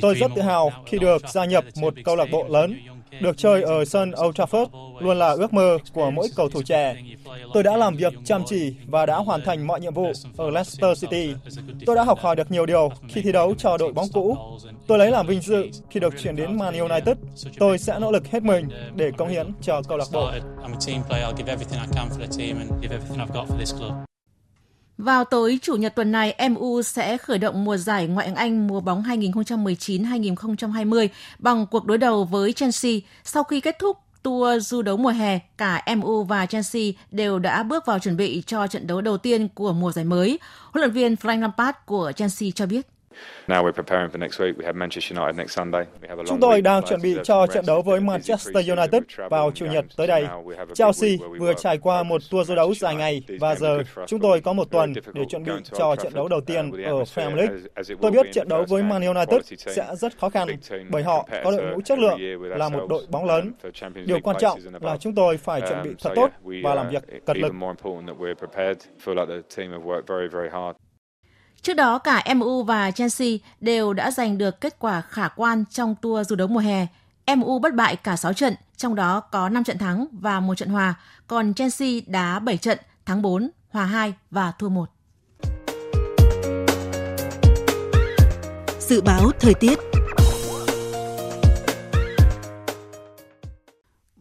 Tôi 0.01 0.15
rất 0.15 0.31
tự 0.35 0.41
hào 0.41 0.71
khi 0.85 0.99
được 0.99 1.21
gia 1.29 1.45
nhập 1.45 1.65
một 1.81 1.93
câu 2.05 2.15
lạc 2.15 2.27
bộ 2.31 2.47
lớn. 2.49 2.79
Được 3.19 3.37
chơi 3.37 3.61
ở 3.61 3.85
sân 3.85 4.11
Old 4.25 4.41
Trafford 4.41 4.67
luôn 4.99 5.19
là 5.19 5.29
ước 5.29 5.53
mơ 5.53 5.77
của 5.93 6.11
mỗi 6.11 6.27
cầu 6.35 6.49
thủ 6.49 6.61
trẻ. 6.61 6.95
Tôi 7.53 7.63
đã 7.63 7.77
làm 7.77 7.95
việc 7.95 8.13
chăm 8.23 8.43
chỉ 8.45 8.75
và 8.87 9.05
đã 9.05 9.15
hoàn 9.15 9.41
thành 9.45 9.67
mọi 9.67 9.81
nhiệm 9.81 9.93
vụ 9.93 10.11
ở 10.37 10.49
Leicester 10.49 11.01
City. 11.01 11.33
Tôi 11.85 11.95
đã 11.95 12.03
học 12.03 12.19
hỏi 12.19 12.35
được 12.35 12.51
nhiều 12.51 12.65
điều 12.65 12.89
khi 13.09 13.21
thi 13.21 13.31
đấu 13.31 13.53
cho 13.57 13.77
đội 13.77 13.93
bóng 13.93 14.07
cũ. 14.13 14.37
Tôi 14.87 14.97
lấy 14.97 15.11
làm 15.11 15.27
vinh 15.27 15.41
dự 15.41 15.69
khi 15.89 15.99
được 15.99 16.13
chuyển 16.23 16.35
đến 16.35 16.57
Man 16.59 16.79
United. 16.79 17.17
Tôi 17.59 17.77
sẽ 17.77 17.99
nỗ 17.99 18.11
lực 18.11 18.27
hết 18.27 18.43
mình 18.43 18.69
để 18.95 19.11
công 19.17 19.29
hiến 19.29 19.51
cho 19.61 19.81
câu 19.87 19.97
lạc 19.97 20.07
bộ. 20.13 20.31
Vào 25.01 25.23
tối 25.23 25.59
Chủ 25.61 25.75
nhật 25.75 25.95
tuần 25.95 26.11
này, 26.11 26.49
MU 26.49 26.81
sẽ 26.81 27.17
khởi 27.17 27.37
động 27.37 27.63
mùa 27.63 27.77
giải 27.77 28.07
Ngoại 28.07 28.27
hạng 28.27 28.35
Anh 28.35 28.67
mùa 28.67 28.79
bóng 28.79 29.03
2019-2020 29.03 31.07
bằng 31.39 31.65
cuộc 31.65 31.85
đối 31.85 31.97
đầu 31.97 32.23
với 32.23 32.53
Chelsea. 32.53 32.91
Sau 33.23 33.43
khi 33.43 33.61
kết 33.61 33.79
thúc 33.79 33.97
tour 34.23 34.67
du 34.67 34.81
đấu 34.81 34.97
mùa 34.97 35.09
hè, 35.09 35.39
cả 35.57 35.83
MU 35.97 36.23
và 36.23 36.45
Chelsea 36.45 36.83
đều 37.11 37.39
đã 37.39 37.63
bước 37.63 37.85
vào 37.85 37.99
chuẩn 37.99 38.17
bị 38.17 38.43
cho 38.47 38.67
trận 38.67 38.87
đấu 38.87 39.01
đầu 39.01 39.17
tiên 39.17 39.47
của 39.47 39.73
mùa 39.73 39.91
giải 39.91 40.05
mới. 40.05 40.39
Huấn 40.71 40.81
luyện 40.81 40.91
viên 40.91 41.15
Frank 41.15 41.41
Lampard 41.41 41.77
của 41.85 42.11
Chelsea 42.15 42.49
cho 42.55 42.65
biết. 42.65 42.87
Chúng 46.25 46.39
tôi 46.41 46.61
đang 46.61 46.83
chuẩn 46.83 47.01
bị 47.01 47.17
cho 47.23 47.47
trận 47.47 47.65
đấu 47.67 47.81
với 47.81 47.99
Manchester 47.99 48.69
United 48.69 49.03
vào 49.29 49.51
Chủ 49.51 49.65
nhật 49.65 49.85
tới 49.97 50.07
đây. 50.07 50.27
Chelsea 50.73 51.09
vừa 51.39 51.53
trải 51.53 51.77
qua 51.77 52.03
một 52.03 52.21
tour 52.31 52.47
du 52.47 52.55
đấu 52.55 52.73
dài 52.73 52.95
ngày 52.95 53.23
và 53.39 53.55
giờ 53.55 53.79
chúng 54.07 54.19
tôi 54.19 54.41
có 54.41 54.53
một 54.53 54.71
tuần 54.71 54.93
để 55.13 55.25
chuẩn 55.29 55.43
bị 55.43 55.51
cho 55.73 55.95
trận 55.95 56.13
đấu 56.13 56.27
đầu 56.27 56.41
tiên 56.41 56.71
ở 56.83 57.03
Premier 57.15 57.37
League. 57.37 57.55
Tôi 58.01 58.11
biết 58.11 58.31
trận 58.31 58.47
đấu 58.49 58.65
với 58.69 58.83
Man 58.83 59.01
United 59.01 59.53
sẽ 59.57 59.95
rất 59.95 60.17
khó 60.17 60.29
khăn 60.29 60.47
bởi 60.89 61.03
họ 61.03 61.27
có 61.43 61.51
đội 61.51 61.71
ngũ 61.71 61.81
chất 61.81 61.99
lượng, 61.99 62.19
là 62.41 62.69
một 62.69 62.87
đội 62.89 63.05
bóng 63.09 63.25
lớn. 63.25 63.53
Điều 64.05 64.19
quan 64.19 64.37
trọng 64.39 64.59
là 64.81 64.97
chúng 64.97 65.15
tôi 65.15 65.37
phải 65.37 65.61
chuẩn 65.61 65.83
bị 65.83 65.89
thật 66.03 66.11
tốt 66.15 66.29
và 66.63 66.75
làm 66.75 66.89
việc 66.89 67.03
cật 67.25 67.37
lực. 67.37 67.53
Trước 71.61 71.73
đó, 71.73 71.97
cả 71.97 72.23
MU 72.35 72.63
và 72.63 72.91
Chelsea 72.91 73.27
đều 73.59 73.93
đã 73.93 74.11
giành 74.11 74.37
được 74.37 74.61
kết 74.61 74.75
quả 74.79 75.01
khả 75.01 75.27
quan 75.27 75.63
trong 75.71 75.95
tour 76.01 76.27
du 76.29 76.35
đấu 76.35 76.47
mùa 76.47 76.59
hè. 76.59 76.87
MU 77.35 77.59
bất 77.59 77.73
bại 77.75 77.95
cả 77.95 78.15
6 78.15 78.33
trận, 78.33 78.55
trong 78.77 78.95
đó 78.95 79.19
có 79.19 79.49
5 79.49 79.63
trận 79.63 79.77
thắng 79.77 80.05
và 80.11 80.39
1 80.39 80.55
trận 80.55 80.69
hòa, 80.69 80.93
còn 81.27 81.53
Chelsea 81.53 81.89
đá 82.07 82.39
7 82.39 82.57
trận, 82.57 82.77
thắng 83.05 83.21
4, 83.21 83.49
hòa 83.69 83.85
2 83.85 84.13
và 84.31 84.51
thua 84.59 84.69
1. 84.69 84.89
Dự 88.79 89.01
báo 89.01 89.31
thời 89.39 89.53
tiết 89.53 89.79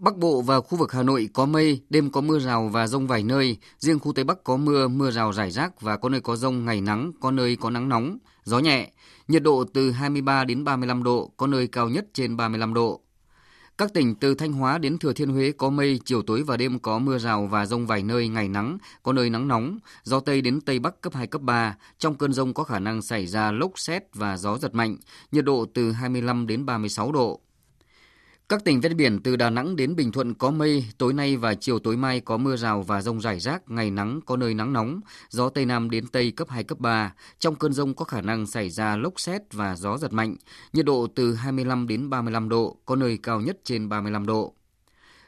Bắc 0.01 0.16
Bộ 0.16 0.42
và 0.42 0.61
khu 0.61 0.78
vực 0.78 0.92
Hà 0.92 1.03
Nội 1.03 1.28
có 1.32 1.46
mây, 1.46 1.80
đêm 1.90 2.11
có 2.11 2.20
mưa 2.20 2.38
rào 2.38 2.68
và 2.68 2.86
rông 2.86 3.07
vài 3.07 3.22
nơi, 3.22 3.57
riêng 3.78 3.98
khu 3.98 4.12
Tây 4.12 4.24
Bắc 4.24 4.44
có 4.44 4.57
mưa, 4.57 4.88
mưa 4.88 5.11
rào 5.11 5.32
rải 5.32 5.51
rác 5.51 5.80
và 5.80 5.96
có 5.96 6.09
nơi 6.09 6.20
có 6.20 6.36
rông, 6.36 6.64
ngày 6.64 6.80
nắng, 6.80 7.12
có 7.20 7.30
nơi 7.30 7.57
có 7.57 7.70
nắng 7.70 7.88
nóng, 7.88 8.18
gió 8.44 8.59
nhẹ, 8.59 8.90
nhiệt 9.28 9.42
độ 9.42 9.64
từ 9.74 9.90
23 9.90 10.44
đến 10.44 10.64
35 10.64 11.03
độ, 11.03 11.32
có 11.36 11.46
nơi 11.46 11.66
cao 11.66 11.88
nhất 11.88 12.05
trên 12.12 12.36
35 12.36 12.74
độ. 12.74 13.01
Các 13.78 13.94
tỉnh 13.94 14.14
từ 14.14 14.34
Thanh 14.34 14.53
Hóa 14.53 14.78
đến 14.78 14.98
Thừa 14.98 15.12
Thiên 15.12 15.30
Huế 15.30 15.53
có 15.53 15.70
mây, 15.70 16.01
chiều 16.05 16.22
tối 16.22 16.42
và 16.42 16.57
đêm 16.57 16.78
có 16.78 16.98
mưa 16.98 17.18
rào 17.18 17.46
và 17.46 17.66
rông 17.66 17.86
vài 17.86 18.03
nơi, 18.03 18.28
ngày 18.28 18.48
nắng, 18.48 18.78
có 19.03 19.12
nơi 19.12 19.30
nắng 19.30 19.48
nóng, 19.48 19.78
gió 20.03 20.20
Tây 20.20 20.40
đến 20.40 20.61
Tây 20.61 20.78
Bắc 20.78 21.01
cấp 21.01 21.14
2, 21.14 21.26
cấp 21.26 21.42
3. 21.42 21.76
Trong 21.98 22.14
cơn 22.14 22.32
rông 22.32 22.55
có 22.55 22.64
khả 22.64 22.78
năng 22.78 23.03
xảy 23.03 23.26
ra 23.26 23.53
lốc 23.53 23.78
xét 23.78 24.03
và 24.14 24.36
gió 24.36 24.59
giật 24.59 24.74
mạnh, 24.74 24.96
nhiệt 25.32 25.44
độ 25.44 25.66
từ 25.74 25.92
25 25.92 26.46
đến 26.46 26.66
36 26.66 27.12
độ. 27.12 27.40
Các 28.51 28.64
tỉnh 28.64 28.80
ven 28.80 28.96
biển 28.96 29.22
từ 29.22 29.36
Đà 29.36 29.51
Nẵng 29.51 29.76
đến 29.76 29.96
Bình 29.96 30.12
Thuận 30.12 30.34
có 30.34 30.51
mây, 30.51 30.84
tối 30.98 31.12
nay 31.12 31.36
và 31.36 31.55
chiều 31.55 31.78
tối 31.78 31.96
mai 31.96 32.20
có 32.20 32.36
mưa 32.36 32.57
rào 32.57 32.82
và 32.82 33.03
rông 33.03 33.20
rải 33.20 33.40
rác, 33.40 33.70
ngày 33.70 33.90
nắng 33.90 34.20
có 34.26 34.36
nơi 34.36 34.55
nắng 34.55 34.72
nóng, 34.72 35.01
gió 35.28 35.48
Tây 35.48 35.66
Nam 35.66 35.90
đến 35.90 36.07
Tây 36.07 36.30
cấp 36.30 36.48
2, 36.51 36.64
cấp 36.64 36.78
3. 36.78 37.14
Trong 37.38 37.55
cơn 37.55 37.72
rông 37.72 37.94
có 37.94 38.05
khả 38.05 38.20
năng 38.20 38.46
xảy 38.46 38.70
ra 38.70 38.96
lốc 38.96 39.20
xét 39.20 39.42
và 39.53 39.76
gió 39.76 39.98
giật 39.98 40.12
mạnh, 40.12 40.36
nhiệt 40.72 40.86
độ 40.86 41.07
từ 41.14 41.34
25 41.34 41.86
đến 41.86 42.11
35 42.11 42.48
độ, 42.48 42.76
có 42.84 42.96
nơi 42.96 43.18
cao 43.22 43.40
nhất 43.40 43.59
trên 43.64 43.88
35 43.88 44.26
độ. 44.26 44.55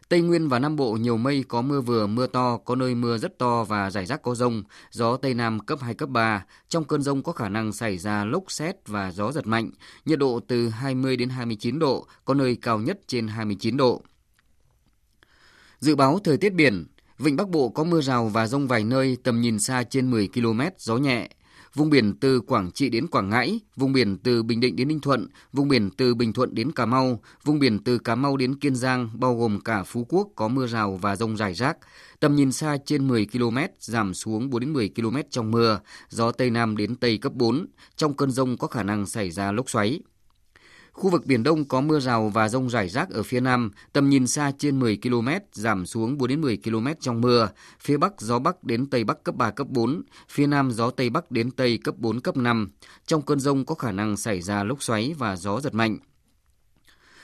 Tây 0.08 0.20
Nguyên 0.20 0.48
và 0.48 0.58
Nam 0.58 0.76
Bộ 0.76 0.92
nhiều 0.92 1.16
mây 1.16 1.44
có 1.48 1.62
mưa 1.62 1.80
vừa, 1.80 2.06
mưa 2.06 2.26
to, 2.26 2.56
có 2.56 2.74
nơi 2.74 2.94
mưa 2.94 3.18
rất 3.18 3.38
to 3.38 3.64
và 3.64 3.90
rải 3.90 4.06
rác 4.06 4.22
có 4.22 4.34
rông, 4.34 4.62
gió 4.90 5.16
Tây 5.16 5.34
Nam 5.34 5.60
cấp 5.60 5.78
2, 5.82 5.94
cấp 5.94 6.08
3. 6.08 6.44
Trong 6.68 6.84
cơn 6.84 7.02
rông 7.02 7.22
có 7.22 7.32
khả 7.32 7.48
năng 7.48 7.72
xảy 7.72 7.98
ra 7.98 8.24
lốc 8.24 8.44
xét 8.48 8.76
và 8.86 9.12
gió 9.12 9.32
giật 9.32 9.46
mạnh, 9.46 9.70
nhiệt 10.04 10.18
độ 10.18 10.40
từ 10.48 10.68
20 10.68 11.16
đến 11.16 11.28
29 11.28 11.78
độ, 11.78 12.06
có 12.24 12.34
nơi 12.34 12.56
cao 12.62 12.78
nhất 12.78 13.00
trên 13.06 13.28
29 13.28 13.76
độ. 13.76 14.02
Dự 15.80 15.96
báo 15.96 16.18
thời 16.24 16.36
tiết 16.36 16.54
biển, 16.54 16.86
Vịnh 17.18 17.36
Bắc 17.36 17.48
Bộ 17.48 17.68
có 17.68 17.84
mưa 17.84 18.00
rào 18.00 18.28
và 18.28 18.46
rông 18.46 18.68
vài 18.68 18.84
nơi, 18.84 19.16
tầm 19.22 19.40
nhìn 19.40 19.58
xa 19.58 19.82
trên 19.82 20.10
10 20.10 20.28
km, 20.28 20.60
gió 20.78 20.96
nhẹ. 20.96 21.28
Vùng 21.74 21.90
biển 21.90 22.14
từ 22.20 22.40
Quảng 22.40 22.70
Trị 22.70 22.88
đến 22.88 23.06
Quảng 23.06 23.30
Ngãi, 23.30 23.60
vùng 23.76 23.92
biển 23.92 24.18
từ 24.18 24.42
Bình 24.42 24.60
Định 24.60 24.76
đến 24.76 24.88
Ninh 24.88 25.00
Thuận, 25.00 25.26
vùng 25.52 25.68
biển 25.68 25.90
từ 25.90 26.14
Bình 26.14 26.32
Thuận 26.32 26.54
đến 26.54 26.72
Cà 26.72 26.86
Mau, 26.86 27.20
vùng 27.44 27.58
biển 27.58 27.78
từ 27.78 27.98
Cà 27.98 28.14
Mau 28.14 28.36
đến 28.36 28.54
Kiên 28.58 28.74
Giang, 28.74 29.08
bao 29.14 29.36
gồm 29.36 29.60
cả 29.60 29.82
Phú 29.82 30.06
Quốc 30.08 30.28
có 30.36 30.48
mưa 30.48 30.66
rào 30.66 30.98
và 31.02 31.16
rông 31.16 31.36
rải 31.36 31.54
rác. 31.54 31.76
Tầm 32.20 32.36
nhìn 32.36 32.52
xa 32.52 32.76
trên 32.86 33.08
10 33.08 33.26
km, 33.26 33.58
giảm 33.80 34.14
xuống 34.14 34.50
4 34.50 34.60
đến 34.60 34.72
10 34.72 34.90
km 34.96 35.16
trong 35.30 35.50
mưa, 35.50 35.80
gió 36.08 36.32
Tây 36.32 36.50
Nam 36.50 36.76
đến 36.76 36.96
Tây 36.96 37.18
cấp 37.18 37.32
4. 37.34 37.66
Trong 37.96 38.14
cơn 38.16 38.30
rông 38.30 38.56
có 38.56 38.68
khả 38.68 38.82
năng 38.82 39.06
xảy 39.06 39.30
ra 39.30 39.52
lốc 39.52 39.70
xoáy. 39.70 40.00
Khu 40.92 41.10
vực 41.10 41.26
Biển 41.26 41.42
Đông 41.42 41.64
có 41.64 41.80
mưa 41.80 42.00
rào 42.00 42.28
và 42.28 42.48
rông 42.48 42.70
rải 42.70 42.88
rác 42.88 43.10
ở 43.10 43.22
phía 43.22 43.40
Nam, 43.40 43.70
tầm 43.92 44.08
nhìn 44.08 44.26
xa 44.26 44.52
trên 44.58 44.80
10 44.80 44.98
km, 45.02 45.28
giảm 45.52 45.86
xuống 45.86 46.18
4 46.18 46.28
đến 46.28 46.40
10 46.40 46.58
km 46.64 46.86
trong 47.00 47.20
mưa. 47.20 47.48
Phía 47.80 47.96
Bắc 47.96 48.20
gió 48.20 48.38
Bắc 48.38 48.64
đến 48.64 48.86
Tây 48.86 49.04
Bắc 49.04 49.24
cấp 49.24 49.34
3, 49.34 49.50
cấp 49.50 49.66
4, 49.70 50.02
phía 50.28 50.46
Nam 50.46 50.70
gió 50.70 50.90
Tây 50.90 51.10
Bắc 51.10 51.30
đến 51.30 51.50
Tây 51.50 51.78
cấp 51.84 51.94
4, 51.98 52.20
cấp 52.20 52.36
5. 52.36 52.70
Trong 53.06 53.22
cơn 53.22 53.40
rông 53.40 53.64
có 53.64 53.74
khả 53.74 53.92
năng 53.92 54.16
xảy 54.16 54.40
ra 54.40 54.64
lốc 54.64 54.82
xoáy 54.82 55.14
và 55.18 55.36
gió 55.36 55.60
giật 55.60 55.74
mạnh. 55.74 55.98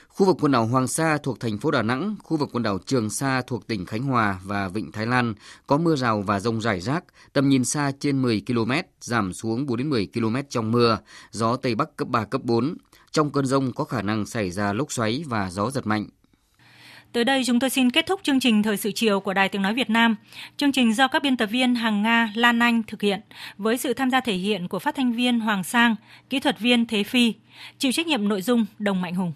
Khu 0.09 0.27
vực 0.27 0.37
quần 0.41 0.53
đảo 0.53 0.67
Hoàng 0.67 0.89
Sa 0.89 1.19
thuộc 1.23 1.41
thành 1.41 1.59
phố 1.59 1.71
Đà 1.71 1.83
Nẵng, 1.83 2.17
khu 2.23 2.37
vực 2.37 2.49
quần 2.53 2.63
đảo 2.63 2.79
Trường 2.87 3.11
Sa 3.11 3.43
thuộc 3.47 3.67
tỉnh 3.67 3.87
Khánh 3.87 4.03
Hòa 4.03 4.41
và 4.45 4.69
Vịnh 4.69 4.93
Thái 4.93 5.07
Lan 5.07 5.35
có 5.67 5.79
mưa 5.79 5.97
rào 5.97 6.23
và 6.23 6.41
rông 6.41 6.61
rải 6.61 6.81
rác, 6.81 7.05
tầm 7.33 7.49
nhìn 7.49 7.65
xa 7.65 7.93
trên 8.01 8.23
10 8.23 8.43
km, 8.47 8.73
giảm 9.01 9.33
xuống 9.33 9.67
4 9.67 9.77
đến 9.77 9.91
10 9.91 10.09
km 10.15 10.37
trong 10.49 10.73
mưa, 10.73 10.99
gió 11.31 11.57
Tây 11.57 11.75
Bắc 11.75 11.97
cấp 11.97 12.09
3, 12.09 12.25
cấp 12.25 12.41
4. 12.45 12.77
Trong 13.19 13.31
cơn 13.31 13.47
rông 13.47 13.73
có 13.73 13.85
khả 13.85 14.03
năng 14.03 14.27
xảy 14.27 14.51
ra 14.51 14.73
lốc 14.73 14.93
xoáy 14.93 15.25
và 15.27 15.51
gió 15.51 15.71
giật 15.71 15.87
mạnh. 15.87 16.07
Tới 17.13 17.25
đây 17.25 17.43
chúng 17.47 17.61
tôi 17.61 17.71
xin 17.71 17.91
kết 17.91 18.07
thúc 18.07 18.21
chương 18.23 18.41
trình 18.41 18.63
Thời 18.63 18.77
sự 18.77 18.93
chiều 18.93 19.21
của 19.21 19.35
Đài 19.35 19.49
Tiếng 19.49 19.63
Nói 19.63 19.75
Việt 19.75 19.91
Nam. 19.91 20.17
Chương 20.57 20.73
trình 20.73 20.95
do 20.95 21.09
các 21.09 21.23
biên 21.23 21.37
tập 21.37 21.47
viên 21.47 21.75
Hằng 21.75 22.03
Nga, 22.03 22.33
Lan 22.35 22.59
Anh 22.59 22.83
thực 22.83 23.03
hiện 23.03 23.21
với 23.57 23.79
sự 23.79 23.95
tham 23.95 24.11
gia 24.11 24.21
thể 24.21 24.35
hiện 24.35 24.69
của 24.69 24.79
phát 24.79 24.95
thanh 24.95 25.13
viên 25.13 25.41
Hoàng 25.41 25.65
Sang, 25.65 25.97
kỹ 26.31 26.41
thuật 26.41 26.61
viên 26.61 26.87
Thế 26.87 27.03
Phi, 27.03 27.35
chịu 27.79 27.93
trách 27.93 28.07
nhiệm 28.07 28.29
nội 28.29 28.43
dung 28.43 28.67
Đồng 28.79 29.01
Mạnh 29.01 29.15
Hùng. 29.15 29.33